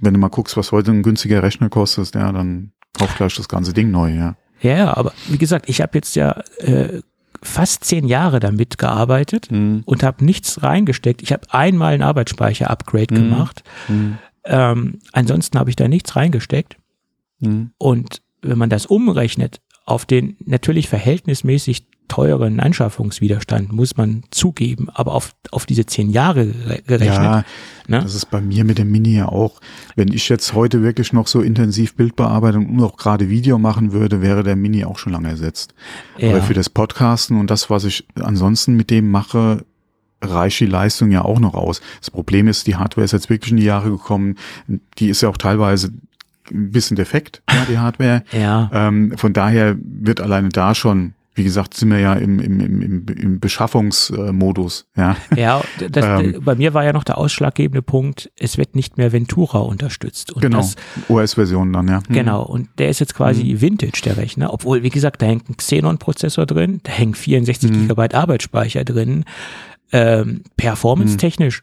wenn 0.00 0.14
du 0.14 0.20
mal 0.20 0.28
guckst, 0.28 0.56
was 0.56 0.72
heute 0.72 0.90
ein 0.90 1.02
günstiger 1.02 1.42
Rechner 1.42 1.68
kostet, 1.68 2.14
ja, 2.14 2.30
dann 2.32 2.72
kauf 2.92 3.14
gleich 3.16 3.34
das 3.34 3.48
ganze 3.48 3.72
Ding 3.72 3.90
neu, 3.90 4.14
ja. 4.14 4.36
ja, 4.60 4.96
aber 4.96 5.12
wie 5.28 5.38
gesagt, 5.38 5.68
ich 5.68 5.80
habe 5.80 5.92
jetzt 5.98 6.14
ja 6.14 6.42
äh, 6.58 7.00
fast 7.42 7.84
zehn 7.84 8.06
Jahre 8.06 8.38
damit 8.38 8.78
gearbeitet 8.78 9.50
und 9.50 10.02
habe 10.04 10.24
nichts 10.24 10.62
reingesteckt. 10.62 11.22
Ich 11.22 11.32
habe 11.32 11.52
einmal 11.52 11.94
ein 11.94 12.02
Arbeitsspeicher-Upgrade 12.02 13.12
Mhm. 13.14 13.18
gemacht. 13.18 13.64
Ähm, 14.44 14.98
ansonsten 15.12 15.58
habe 15.58 15.70
ich 15.70 15.74
da 15.76 15.88
nichts 15.88 16.14
reingesteckt. 16.14 16.76
Und 17.78 18.22
wenn 18.42 18.58
man 18.58 18.70
das 18.70 18.86
umrechnet 18.86 19.60
auf 19.84 20.04
den 20.04 20.36
natürlich 20.44 20.88
verhältnismäßig 20.88 21.86
teuren 22.08 22.60
Anschaffungswiderstand, 22.60 23.72
muss 23.72 23.96
man 23.96 24.24
zugeben, 24.30 24.90
aber 24.90 25.14
auf, 25.14 25.32
auf 25.50 25.64
diese 25.64 25.86
zehn 25.86 26.10
Jahre 26.10 26.42
gere- 26.42 26.82
gerechnet. 26.86 27.22
Ja, 27.22 27.44
ne? 27.88 28.00
das 28.02 28.14
ist 28.14 28.26
bei 28.26 28.40
mir 28.40 28.64
mit 28.64 28.76
dem 28.78 28.90
Mini 28.90 29.16
ja 29.16 29.28
auch. 29.28 29.60
Wenn 29.96 30.12
ich 30.12 30.28
jetzt 30.28 30.52
heute 30.52 30.82
wirklich 30.82 31.12
noch 31.14 31.26
so 31.26 31.40
intensiv 31.40 31.94
Bildbearbeitung 31.96 32.68
und 32.68 32.82
auch 32.82 32.96
gerade 32.98 33.30
Video 33.30 33.58
machen 33.58 33.92
würde, 33.92 34.20
wäre 34.20 34.42
der 34.42 34.56
Mini 34.56 34.84
auch 34.84 34.98
schon 34.98 35.12
lange 35.12 35.28
ersetzt. 35.28 35.74
ja. 36.18 36.30
Aber 36.30 36.42
für 36.42 36.54
das 36.54 36.68
Podcasten 36.68 37.38
und 37.40 37.50
das, 37.50 37.70
was 37.70 37.84
ich 37.84 38.06
ansonsten 38.16 38.74
mit 38.76 38.90
dem 38.90 39.10
mache, 39.10 39.64
reicht 40.20 40.60
die 40.60 40.66
Leistung 40.66 41.10
ja 41.10 41.24
auch 41.24 41.40
noch 41.40 41.54
aus. 41.54 41.80
Das 42.00 42.10
Problem 42.10 42.46
ist, 42.46 42.66
die 42.66 42.76
Hardware 42.76 43.04
ist 43.04 43.12
jetzt 43.12 43.30
wirklich 43.30 43.52
in 43.52 43.56
die 43.56 43.64
Jahre 43.64 43.90
gekommen. 43.90 44.36
Die 44.98 45.08
ist 45.08 45.22
ja 45.22 45.28
auch 45.28 45.36
teilweise 45.38 45.92
ein 46.52 46.70
bisschen 46.70 46.96
defekt, 46.96 47.42
ja, 47.50 47.64
die 47.68 47.78
Hardware. 47.78 48.22
ja. 48.32 48.70
Ähm, 48.72 49.16
von 49.16 49.32
daher 49.32 49.76
wird 49.82 50.20
alleine 50.20 50.50
da 50.50 50.74
schon, 50.74 51.14
wie 51.34 51.44
gesagt, 51.44 51.74
sind 51.74 51.90
wir 51.90 51.98
ja 51.98 52.12
im, 52.12 52.38
im, 52.40 52.60
im, 52.60 53.06
im, 53.06 53.40
Beschaffungsmodus. 53.40 54.86
Ja, 54.96 55.16
Ja, 55.34 55.62
das, 55.90 56.22
Ähm. 56.24 56.42
bei 56.44 56.54
mir 56.54 56.74
war 56.74 56.84
ja 56.84 56.92
noch 56.92 57.04
der 57.04 57.16
ausschlaggebende 57.16 57.80
Punkt, 57.82 58.30
es 58.38 58.58
wird 58.58 58.74
nicht 58.76 58.98
mehr 58.98 59.12
Ventura 59.12 59.60
unterstützt. 59.60 60.32
Und 60.32 60.42
genau. 60.42 60.68
OS-Version 61.08 61.72
dann, 61.72 61.88
ja. 61.88 62.02
Hm. 62.06 62.14
Genau, 62.14 62.42
und 62.42 62.68
der 62.78 62.90
ist 62.90 62.98
jetzt 63.00 63.14
quasi 63.14 63.60
Vintage, 63.60 64.02
der 64.04 64.18
Rechner. 64.18 64.52
Obwohl, 64.52 64.82
wie 64.82 64.90
gesagt, 64.90 65.22
da 65.22 65.26
hängt 65.26 65.48
ein 65.48 65.56
Xenon-Prozessor 65.56 66.44
drin, 66.46 66.80
da 66.82 66.92
hängen 66.92 67.14
64 67.14 67.70
Mhm. 67.70 67.80
Gigabyte 67.82 68.14
Arbeitsspeicher 68.14 68.84
drin. 68.84 69.24
Ähm, 69.92 70.42
Performance-technisch 70.56 71.62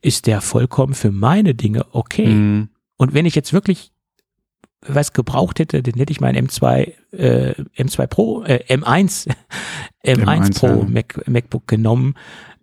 ist 0.00 0.26
der 0.26 0.40
vollkommen 0.40 0.94
für 0.94 1.10
meine 1.10 1.54
Dinge 1.54 1.86
okay. 1.92 2.26
Hm. 2.26 2.68
Und 2.96 3.14
wenn 3.14 3.26
ich 3.26 3.34
jetzt 3.34 3.52
wirklich 3.52 3.90
was 4.86 5.12
gebraucht 5.12 5.58
hätte, 5.58 5.82
dann 5.82 5.94
hätte 5.94 6.12
ich 6.12 6.20
mein 6.20 6.36
M2, 6.36 6.92
äh, 7.12 7.54
M2 7.76 8.06
Pro, 8.06 8.42
äh, 8.44 8.60
M1, 8.68 9.28
M1, 10.04 10.24
M1, 10.24 10.58
Pro 10.58 10.82
ja. 10.82 10.88
Mac, 10.88 11.20
MacBook 11.28 11.66
genommen. 11.66 12.14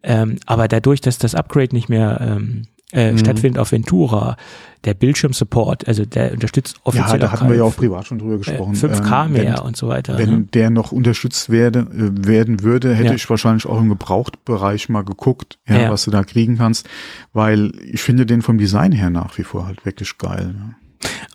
Ähm, 0.04 0.38
aber 0.46 0.68
dadurch, 0.68 1.02
dass 1.02 1.18
das 1.18 1.36
Upgrade 1.36 1.74
nicht 1.76 1.90
mehr 1.90 2.20
ähm, 2.22 2.64
äh, 2.94 3.12
Mhm. 3.12 3.18
stattfindet 3.18 3.60
auf 3.60 3.72
Ventura, 3.72 4.38
der 4.86 4.94
Bildschirmsupport, 4.94 5.88
also 5.88 6.06
der 6.06 6.32
unterstützt 6.34 6.76
Ja, 6.76 6.82
offiziell 6.86 7.20
da 7.20 7.28
auch 7.28 7.32
hatten 7.32 7.50
wir 7.50 7.56
ja 7.58 7.64
auch 7.64 7.76
privat 7.76 8.06
schon 8.06 8.20
drüber 8.20 8.38
gesprochen. 8.38 8.76
äh, 8.76 8.78
5K 8.78 9.26
Ähm, 9.26 9.32
mehr 9.34 9.44
Wenn, 9.56 9.60
und 9.62 9.76
so 9.76 9.88
weiter. 9.88 10.18
wenn 10.20 10.30
ne? 10.30 10.42
der 10.54 10.70
noch 10.70 10.92
unterstützt 10.92 11.50
werde, 11.50 11.80
äh, 11.80 12.28
werden 12.28 12.62
würde, 12.62 12.94
hätte 12.94 13.10
Ja. 13.10 13.14
ich 13.16 13.28
wahrscheinlich 13.30 13.66
auch 13.66 13.80
im 13.82 13.90
Gebrauchtbereich 13.90 14.88
mal 14.90 15.04
geguckt, 15.04 15.58
ja, 15.68 15.82
Ja. 15.82 15.90
was 15.92 16.06
du 16.06 16.12
da 16.12 16.24
kriegen 16.24 16.58
kannst, 16.60 16.88
weil 17.34 17.72
ich 17.84 18.02
finde 18.04 18.28
den 18.28 18.44
vom 18.44 18.60
Design 18.60 18.92
her 18.92 19.10
nach 19.10 19.36
wie 19.40 19.44
vor 19.44 19.66
halt 19.66 19.84
wirklich 19.86 20.18
geil. 20.20 20.54
Ne? 20.54 20.76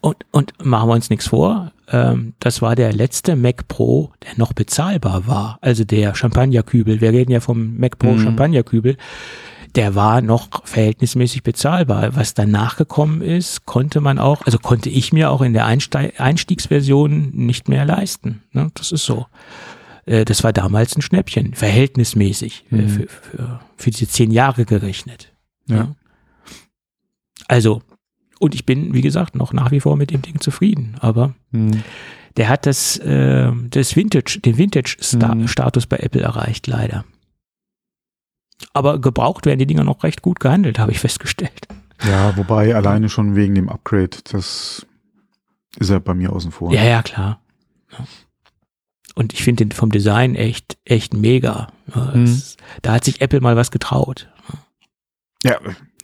Und, 0.00 0.16
und 0.30 0.52
machen 0.64 0.88
wir 0.88 0.94
uns 0.94 1.10
nichts 1.10 1.28
vor, 1.28 1.72
ähm, 1.88 2.34
das 2.40 2.62
war 2.62 2.74
der 2.76 2.92
letzte 2.92 3.36
Mac 3.36 3.68
Pro, 3.68 4.12
der 4.24 4.32
noch 4.38 4.52
bezahlbar 4.52 5.26
war. 5.26 5.58
Also 5.60 5.84
der 5.84 6.14
Champagnerkübel, 6.14 7.00
wir 7.00 7.12
reden 7.12 7.32
ja 7.32 7.40
vom 7.40 7.76
Mac 7.78 7.98
Pro 7.98 8.12
Mhm. 8.12 8.22
Champagnerkübel, 8.22 8.96
der 9.76 9.94
war 9.94 10.20
noch 10.22 10.48
verhältnismäßig 10.66 11.42
bezahlbar. 11.42 12.16
Was 12.16 12.34
danach 12.34 12.76
gekommen 12.76 13.20
ist, 13.22 13.66
konnte 13.66 14.00
man 14.00 14.18
auch, 14.18 14.44
also 14.46 14.58
konnte 14.58 14.88
ich 14.88 15.12
mir 15.12 15.30
auch 15.30 15.42
in 15.42 15.52
der 15.52 15.66
Einste 15.66 16.12
Einstiegsversion 16.18 17.30
nicht 17.34 17.68
mehr 17.68 17.84
leisten. 17.84 18.42
Ne? 18.52 18.70
Das 18.74 18.90
ist 18.92 19.04
so. 19.04 19.26
Äh, 20.06 20.24
Das 20.24 20.42
war 20.42 20.52
damals 20.52 20.96
ein 20.96 21.02
Schnäppchen, 21.02 21.54
verhältnismäßig, 21.54 22.64
äh, 22.72 22.74
Mhm. 22.76 22.88
für, 22.88 23.06
für, 23.08 23.60
für 23.76 23.90
diese 23.90 24.08
zehn 24.08 24.30
Jahre 24.30 24.64
gerechnet. 24.64 25.32
Ja. 25.66 25.94
Also, 27.46 27.82
und 28.40 28.54
ich 28.56 28.66
bin, 28.66 28.92
wie 28.94 29.02
gesagt, 29.02 29.36
noch 29.36 29.52
nach 29.52 29.70
wie 29.70 29.78
vor 29.80 29.96
mit 29.96 30.10
dem 30.10 30.22
Ding 30.22 30.40
zufrieden. 30.40 30.96
Aber 31.00 31.34
Hm. 31.52 31.82
der 32.36 32.48
hat 32.48 32.66
das, 32.66 32.96
äh, 32.98 33.52
das 33.68 33.94
Vintage, 33.94 34.40
den. 34.44 34.56
Vintage-Status 34.58 35.86
bei 35.86 35.98
Apple 35.98 36.22
erreicht, 36.22 36.66
leider. 36.66 37.04
Aber 38.72 39.00
gebraucht 39.00 39.46
werden 39.46 39.58
die 39.58 39.66
Dinger 39.66 39.84
noch 39.84 40.02
recht 40.02 40.22
gut 40.22 40.40
gehandelt, 40.40 40.78
habe 40.78 40.92
ich 40.92 40.98
festgestellt. 40.98 41.68
Ja, 42.06 42.36
wobei 42.36 42.74
alleine 42.74 43.08
schon 43.08 43.36
wegen 43.36 43.54
dem 43.54 43.68
Upgrade, 43.68 44.16
das 44.32 44.86
ist 45.78 45.90
er 45.90 46.00
bei 46.00 46.14
mir 46.14 46.32
außen 46.32 46.50
vor. 46.50 46.72
Ja, 46.72 46.82
ja, 46.82 47.02
klar. 47.02 47.40
Und 49.14 49.32
ich 49.34 49.42
finde 49.42 49.66
den 49.66 49.72
vom 49.72 49.90
Design 49.90 50.34
echt, 50.34 50.78
echt 50.84 51.12
mega. 51.14 51.72
Mhm. 51.94 52.40
Da 52.82 52.92
hat 52.94 53.04
sich 53.04 53.20
Apple 53.20 53.40
mal 53.40 53.56
was 53.56 53.70
getraut. 53.70 54.28
ja, 55.44 55.58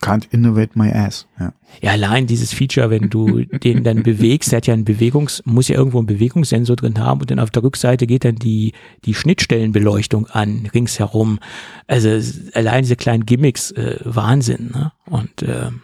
can't 0.06 0.28
innovate 0.30 0.70
my 0.74 0.90
ass. 0.90 1.26
Ja. 1.38 1.52
Ja, 1.82 1.90
allein 1.92 2.26
dieses 2.26 2.52
Feature, 2.52 2.90
wenn 2.90 3.10
du 3.10 3.44
den 3.44 3.84
dann 3.84 4.02
bewegst, 4.02 4.52
der 4.52 4.58
hat 4.58 4.66
ja 4.66 4.74
einen 4.74 4.84
Bewegungs, 4.84 5.42
muss 5.44 5.68
ja 5.68 5.76
irgendwo 5.76 5.98
einen 5.98 6.06
Bewegungssensor 6.06 6.76
drin 6.76 6.98
haben 6.98 7.20
und 7.20 7.30
dann 7.30 7.40
auf 7.40 7.50
der 7.50 7.62
Rückseite 7.62 8.06
geht 8.06 8.24
dann 8.24 8.36
die, 8.36 8.72
die 9.04 9.14
Schnittstellenbeleuchtung 9.14 10.26
an, 10.28 10.70
ringsherum. 10.72 11.40
Also 11.86 12.20
allein 12.54 12.84
diese 12.84 12.96
kleinen 12.96 13.26
Gimmicks, 13.26 13.72
äh, 13.72 13.98
Wahnsinn. 14.04 14.70
Ne? 14.72 14.92
Und 15.06 15.42
ähm, 15.42 15.82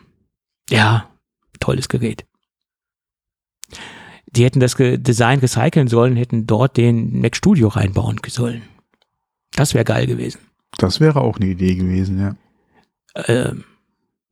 ja, 0.70 1.09
tolles 1.61 1.89
Gerät. 1.89 2.24
Die 4.35 4.44
hätten 4.44 4.61
das 4.61 4.77
Design 4.78 5.40
recyceln 5.40 5.89
sollen, 5.89 6.16
hätten 6.16 6.47
dort 6.47 6.77
den 6.77 7.20
Mac 7.20 7.36
Studio 7.36 7.69
reinbauen 7.69 8.19
sollen. 8.28 8.62
Das 9.55 9.74
wäre 9.74 9.85
geil 9.85 10.07
gewesen. 10.07 10.39
Das 10.78 11.01
wäre 11.01 11.20
auch 11.20 11.36
eine 11.36 11.51
Idee 11.51 11.74
gewesen, 11.74 12.19
ja. 12.19 12.36
Ähm, 13.27 13.65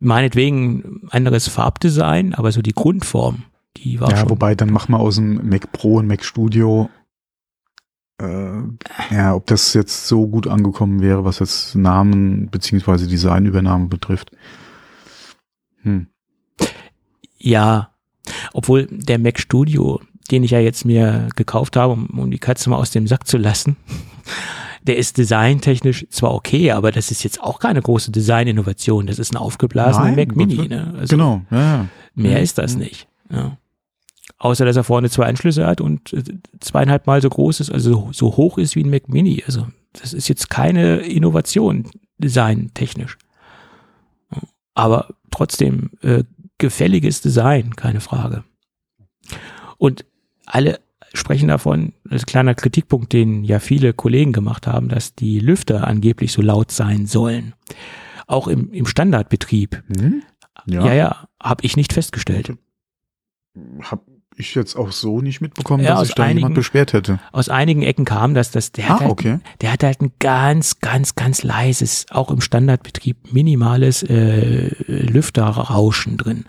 meinetwegen 0.01 1.02
anderes 1.10 1.48
Farbdesign, 1.48 2.35
aber 2.35 2.51
so 2.52 2.62
die 2.62 2.72
Grundform, 2.72 3.44
die 3.77 4.01
war 4.01 4.10
Ja, 4.10 4.16
schon. 4.18 4.31
wobei 4.31 4.55
dann 4.55 4.72
mach 4.72 4.89
mal 4.89 4.98
aus 4.98 5.16
dem 5.16 5.48
Mac 5.48 5.70
Pro 5.72 5.97
und 5.97 6.06
Mac 6.06 6.24
Studio, 6.24 6.90
äh, 8.20 8.62
ja, 9.14 9.35
ob 9.35 9.47
das 9.47 9.72
jetzt 9.74 10.09
so 10.09 10.27
gut 10.27 10.47
angekommen 10.47 11.01
wäre, 11.01 11.24
was 11.24 11.39
jetzt 11.39 11.74
Namen 11.74 12.51
beziehungsweise 12.51 13.06
Designübernahme 13.06 13.86
betrifft. 13.86 14.32
Hm. 15.82 16.09
Ja, 17.39 17.90
obwohl 18.52 18.86
der 18.90 19.18
Mac 19.18 19.39
Studio, 19.39 20.01
den 20.31 20.44
ich 20.44 20.51
ja 20.51 20.60
jetzt 20.60 20.85
mir 20.85 21.28
gekauft 21.36 21.77
habe, 21.77 21.93
um, 21.94 22.06
um 22.18 22.31
die 22.31 22.39
Katze 22.39 22.68
mal 22.70 22.77
aus 22.77 22.90
dem 22.90 23.06
Sack 23.06 23.27
zu 23.27 23.39
lassen, 23.39 23.77
der 24.82 24.97
ist 24.97 25.19
designtechnisch 25.19 26.07
zwar 26.11 26.35
okay, 26.35 26.70
aber 26.73 26.90
das 26.93 27.11
ist 27.11 27.23
jetzt 27.23 27.43
auch 27.43 27.59
keine 27.59 27.82
große 27.82 28.11
Designinnovation. 28.11 29.07
Das 29.07 29.19
ist 29.19 29.32
ein 29.32 29.36
aufgeblasener 29.36 30.12
Mac 30.12 30.35
Mini. 30.36 30.69
Ne? 30.69 30.94
Also 30.98 31.16
Genau, 31.16 31.43
ja, 31.51 31.59
ja. 31.61 31.86
Mehr 32.15 32.39
Mhm. 32.39 32.43
ist 32.44 32.59
das 32.59 32.74
Mhm. 32.74 32.81
nicht. 32.82 33.09
Ja. 33.31 33.57
Außer, 34.39 34.65
dass 34.65 34.77
er 34.77 34.85
vorne 34.85 35.11
zwei 35.11 35.27
Anschlüsse 35.27 35.66
hat 35.66 35.81
und 35.82 36.12
äh, 36.15 36.23
zweieinhalb 36.61 37.07
Mal 37.07 37.20
so 37.20 37.28
groß 37.28 37.61
ist, 37.61 37.70
also 37.70 38.09
so 38.12 38.36
hoch 38.36 38.57
ist 38.59 38.74
wie 38.74 38.82
ein 38.82 38.90
Mac 38.90 39.09
Mini. 39.09 39.43
Also, 39.47 39.66
das 39.93 40.12
ist 40.15 40.28
jetzt 40.28 40.48
keine 40.51 40.98
Innovation, 41.01 41.90
designtechnisch. 42.19 43.19
Aber 44.74 45.09
trotzdem 45.31 45.90
äh, 46.01 46.24
gefälliges 46.59 47.20
Design, 47.20 47.77
keine 47.77 48.01
Frage. 48.01 48.44
Und 49.78 50.05
alle 50.47 50.81
sprechen 51.12 51.49
davon, 51.49 51.93
das 52.05 52.16
ist 52.16 52.23
ein 52.23 52.27
kleiner 52.27 52.55
Kritikpunkt, 52.55 53.12
den 53.12 53.45
ja 53.45 53.59
viele 53.59 53.93
Kollegen 53.93 54.32
gemacht 54.32 54.66
haben, 54.66 54.89
dass 54.89 55.15
die 55.15 55.41
Lüfter 55.41 55.87
angeblich 55.87 56.32
so 56.32 56.43
laut 56.43 56.70
sein 56.70 57.07
sollen. 57.07 57.55
Auch 58.27 58.47
im, 58.49 58.73
im 58.73 58.87
Standardbetrieb. 58.87 59.82
Hm? 59.99 60.23
Ja, 60.66 60.85
ja, 60.87 60.95
ja 60.95 61.28
habe 61.43 61.65
ich 61.65 61.77
nicht 61.77 61.93
festgestellt. 61.93 62.53
Hab 63.82 64.05
ich 64.37 64.55
jetzt 64.55 64.77
auch 64.77 64.93
so 64.93 65.20
nicht 65.20 65.41
mitbekommen, 65.41 65.82
Ja, 65.82 65.97
dass 65.97 66.07
sich 66.09 66.15
da 66.15 66.23
einigen- 66.23 66.39
jemand 66.39 66.55
beschwert 66.55 66.93
hätte. 66.93 67.19
Aus 67.32 67.49
einigen 67.49 67.82
Ecken 67.82 68.05
kam 68.05 68.32
das, 68.35 68.51
dass 68.53 68.70
der, 68.73 68.85
Ah, 68.87 68.89
hat 68.91 69.01
halt, 69.01 69.11
okay. 69.11 69.39
der 69.61 69.73
hat 69.73 69.82
halt 69.82 70.01
ein 70.01 70.12
ganz, 70.19 70.78
ganz, 70.81 71.15
ganz 71.16 71.43
leises, 71.43 72.07
auch 72.11 72.31
im 72.31 72.41
Standardbetrieb 72.41 73.32
minimales 73.32 74.03
äh, 74.05 74.69
Lüfterrauschen 74.87 76.16
drin. 76.16 76.45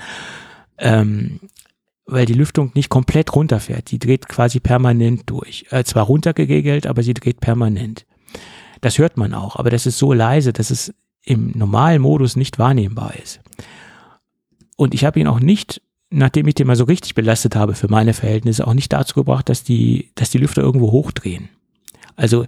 Ähm, 0.78 1.40
weil 2.12 2.26
die 2.26 2.34
Lüftung 2.34 2.72
nicht 2.76 2.90
komplett 2.90 3.36
runterfährt. 3.36 3.90
Die 3.92 4.00
dreht 4.00 4.28
quasi 4.28 4.60
permanent 4.60 5.24
durch. 5.28 5.66
Äh, 5.70 5.84
zwar 5.84 6.04
runtergegelt, 6.04 6.86
aber 6.86 7.04
sie 7.04 7.14
dreht 7.14 7.40
permanent. 7.40 8.06
Das 8.82 8.98
hört 8.98 9.18
man 9.18 9.34
auch, 9.34 9.56
aber 9.56 9.70
das 9.70 9.86
ist 9.86 9.98
so 9.98 10.12
leise, 10.12 10.54
dass 10.54 10.72
es 10.72 10.94
im 11.24 11.52
normalen 11.56 12.02
Modus 12.02 12.36
nicht 12.36 12.60
wahrnehmbar 12.60 13.14
ist. 13.22 13.40
Und 14.76 14.94
ich 14.94 15.06
habe 15.06 15.20
ihn 15.20 15.28
auch 15.28 15.40
nicht, 15.40 15.82
nachdem 16.10 16.48
ich 16.48 16.56
den 16.56 16.68
mal 16.68 16.76
so 16.76 16.84
richtig 16.84 17.16
belastet 17.16 17.56
habe 17.56 17.76
für 17.76 17.88
meine 17.88 18.14
Verhältnisse, 18.14 18.68
auch 18.68 18.74
nicht 18.74 18.92
dazu 18.92 19.14
gebracht, 19.14 19.48
dass 19.48 19.64
die, 19.64 20.12
dass 20.16 20.32
die 20.32 20.40
Lüfter 20.40 20.62
irgendwo 20.62 20.92
hochdrehen. 20.92 21.50
Also 22.16 22.46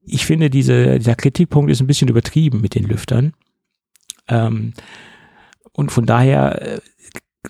ich 0.00 0.24
finde, 0.24 0.48
diese, 0.48 0.98
dieser 0.98 1.16
Kritikpunkt 1.16 1.70
ist 1.70 1.80
ein 1.80 1.86
bisschen 1.86 2.08
übertrieben 2.08 2.60
mit 2.60 2.74
den 2.74 2.84
Lüftern. 2.84 3.34
Ähm, 4.28 4.72
und 5.72 5.90
von 5.90 6.06
daher, 6.06 6.62
äh, 6.62 6.80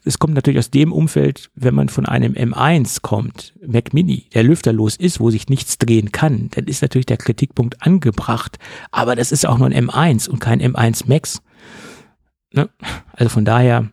es 0.04 0.18
kommt 0.18 0.34
natürlich 0.34 0.58
aus 0.58 0.70
dem 0.70 0.92
Umfeld, 0.92 1.50
wenn 1.54 1.74
man 1.74 1.88
von 1.88 2.06
einem 2.06 2.32
M1 2.32 3.02
kommt, 3.02 3.54
Mac 3.64 3.92
Mini, 3.92 4.26
der 4.32 4.42
lüfterlos 4.42 4.96
ist, 4.96 5.20
wo 5.20 5.30
sich 5.30 5.48
nichts 5.48 5.78
drehen 5.78 6.12
kann, 6.12 6.48
dann 6.52 6.64
ist 6.64 6.82
natürlich 6.82 7.06
der 7.06 7.18
Kritikpunkt 7.18 7.82
angebracht. 7.82 8.58
Aber 8.90 9.16
das 9.16 9.32
ist 9.32 9.46
auch 9.46 9.58
nur 9.58 9.68
ein 9.68 9.88
M1 9.88 10.28
und 10.28 10.38
kein 10.38 10.62
M1 10.62 11.08
Max. 11.08 11.42
Ne? 12.52 12.70
Also 13.12 13.28
von 13.28 13.44
daher 13.44 13.90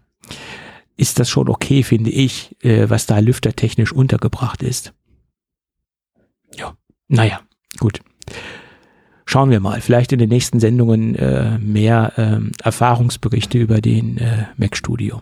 ist 0.95 1.19
das 1.19 1.30
schon 1.30 1.49
okay, 1.49 1.84
finde 1.84 2.11
ich, 2.11 2.55
äh, 2.63 2.89
was 2.89 3.05
da 3.05 3.19
lüftertechnisch 3.19 3.91
untergebracht 3.91 4.63
ist. 4.63 4.93
Ja, 6.55 6.76
naja, 7.07 7.41
gut. 7.77 8.01
Schauen 9.26 9.51
wir 9.51 9.59
mal. 9.59 9.81
Vielleicht 9.81 10.11
in 10.11 10.19
den 10.19 10.30
nächsten 10.30 10.59
Sendungen 10.59 11.15
äh, 11.15 11.59
mehr 11.59 12.13
ähm, 12.17 12.51
Erfahrungsberichte 12.63 13.57
über 13.57 13.80
den 13.80 14.17
äh, 14.17 14.45
Mac 14.57 14.76
Studio. 14.76 15.21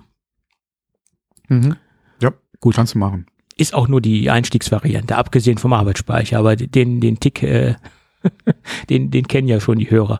Mhm. 1.47 1.75
Ja, 2.21 2.33
Gut. 2.59 2.75
kannst 2.75 2.95
du 2.95 2.99
machen. 2.99 3.27
Ist 3.57 3.73
auch 3.73 3.87
nur 3.87 4.01
die 4.01 4.29
Einstiegsvariante, 4.29 5.15
abgesehen 5.15 5.57
vom 5.57 5.73
Arbeitsspeicher, 5.73 6.37
aber 6.37 6.55
den, 6.55 7.01
den 7.01 7.19
Tick, 7.19 7.41
äh, 7.41 7.75
den, 8.89 9.09
den 9.09 9.27
kennen 9.27 9.47
ja 9.47 9.59
schon 9.59 9.79
die 9.79 9.89
Hörer, 9.89 10.19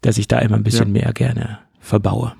dass 0.00 0.18
ich 0.18 0.26
da 0.26 0.38
immer 0.40 0.56
ein 0.56 0.64
bisschen 0.64 0.90
mehr 0.90 1.12
gerne 1.12 1.60
verbaue. 1.78 2.32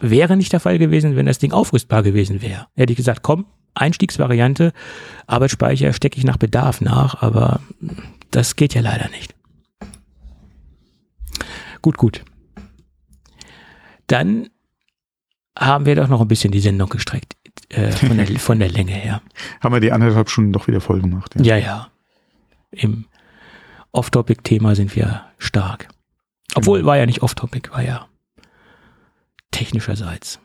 Wäre 0.00 0.36
nicht 0.36 0.52
der 0.52 0.60
Fall 0.60 0.78
gewesen, 0.78 1.16
wenn 1.16 1.26
das 1.26 1.38
Ding 1.38 1.52
aufrüstbar 1.52 2.02
gewesen 2.02 2.42
wäre. 2.42 2.66
Hätte 2.76 2.92
ich 2.92 2.98
gesagt, 2.98 3.22
komm, 3.22 3.46
Einstiegsvariante, 3.74 4.72
Arbeitsspeicher 5.26 5.92
stecke 5.92 6.18
ich 6.18 6.24
nach 6.24 6.36
Bedarf 6.36 6.80
nach, 6.80 7.22
aber 7.22 7.60
das 8.30 8.56
geht 8.56 8.74
ja 8.74 8.80
leider 8.80 9.08
nicht. 9.10 9.34
Gut, 11.80 11.96
gut. 11.96 12.24
Dann 14.06 14.48
haben 15.58 15.86
wir 15.86 15.96
doch 15.96 16.08
noch 16.08 16.20
ein 16.20 16.28
bisschen 16.28 16.52
die 16.52 16.60
Sendung 16.60 16.88
gestreckt, 16.88 17.36
äh, 17.68 17.90
von, 17.90 18.16
der, 18.16 18.26
von 18.38 18.58
der 18.58 18.70
Länge 18.70 18.92
her. 18.92 19.20
Haben 19.60 19.74
wir 19.74 19.80
die 19.80 19.92
anderthalb 19.92 20.30
Stunden 20.30 20.52
doch 20.52 20.66
wieder 20.68 20.80
voll 20.80 21.00
gemacht. 21.00 21.34
Ja. 21.36 21.42
Ja, 21.42 21.56
ja. 21.56 21.88
Im 22.70 23.06
Off-Topic-Thema 23.92 24.74
sind 24.74 24.94
wir 24.94 25.24
stark. 25.38 25.88
Obwohl, 26.54 26.84
war 26.84 26.96
ja 26.96 27.06
nicht 27.06 27.22
Off-Topic, 27.22 27.70
war 27.70 27.82
ja 27.82 28.06
technischerseits. 29.50 30.38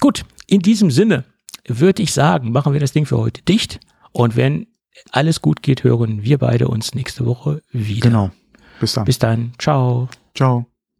Gut, 0.00 0.24
in 0.46 0.60
diesem 0.60 0.90
Sinne 0.90 1.24
würde 1.66 2.02
ich 2.02 2.12
sagen, 2.12 2.52
machen 2.52 2.72
wir 2.72 2.80
das 2.80 2.92
Ding 2.92 3.06
für 3.06 3.18
heute 3.18 3.42
dicht. 3.42 3.80
Und 4.12 4.36
wenn 4.36 4.66
alles 5.10 5.42
gut 5.42 5.62
geht, 5.62 5.84
hören 5.84 6.22
wir 6.22 6.38
beide 6.38 6.68
uns 6.68 6.94
nächste 6.94 7.26
Woche 7.26 7.62
wieder. 7.70 8.08
Genau. 8.08 8.30
Bis 8.80 8.92
dann. 8.94 9.04
Bis 9.04 9.18
dann. 9.18 9.52
Ciao. 9.58 10.08
Ciao. 10.34 10.66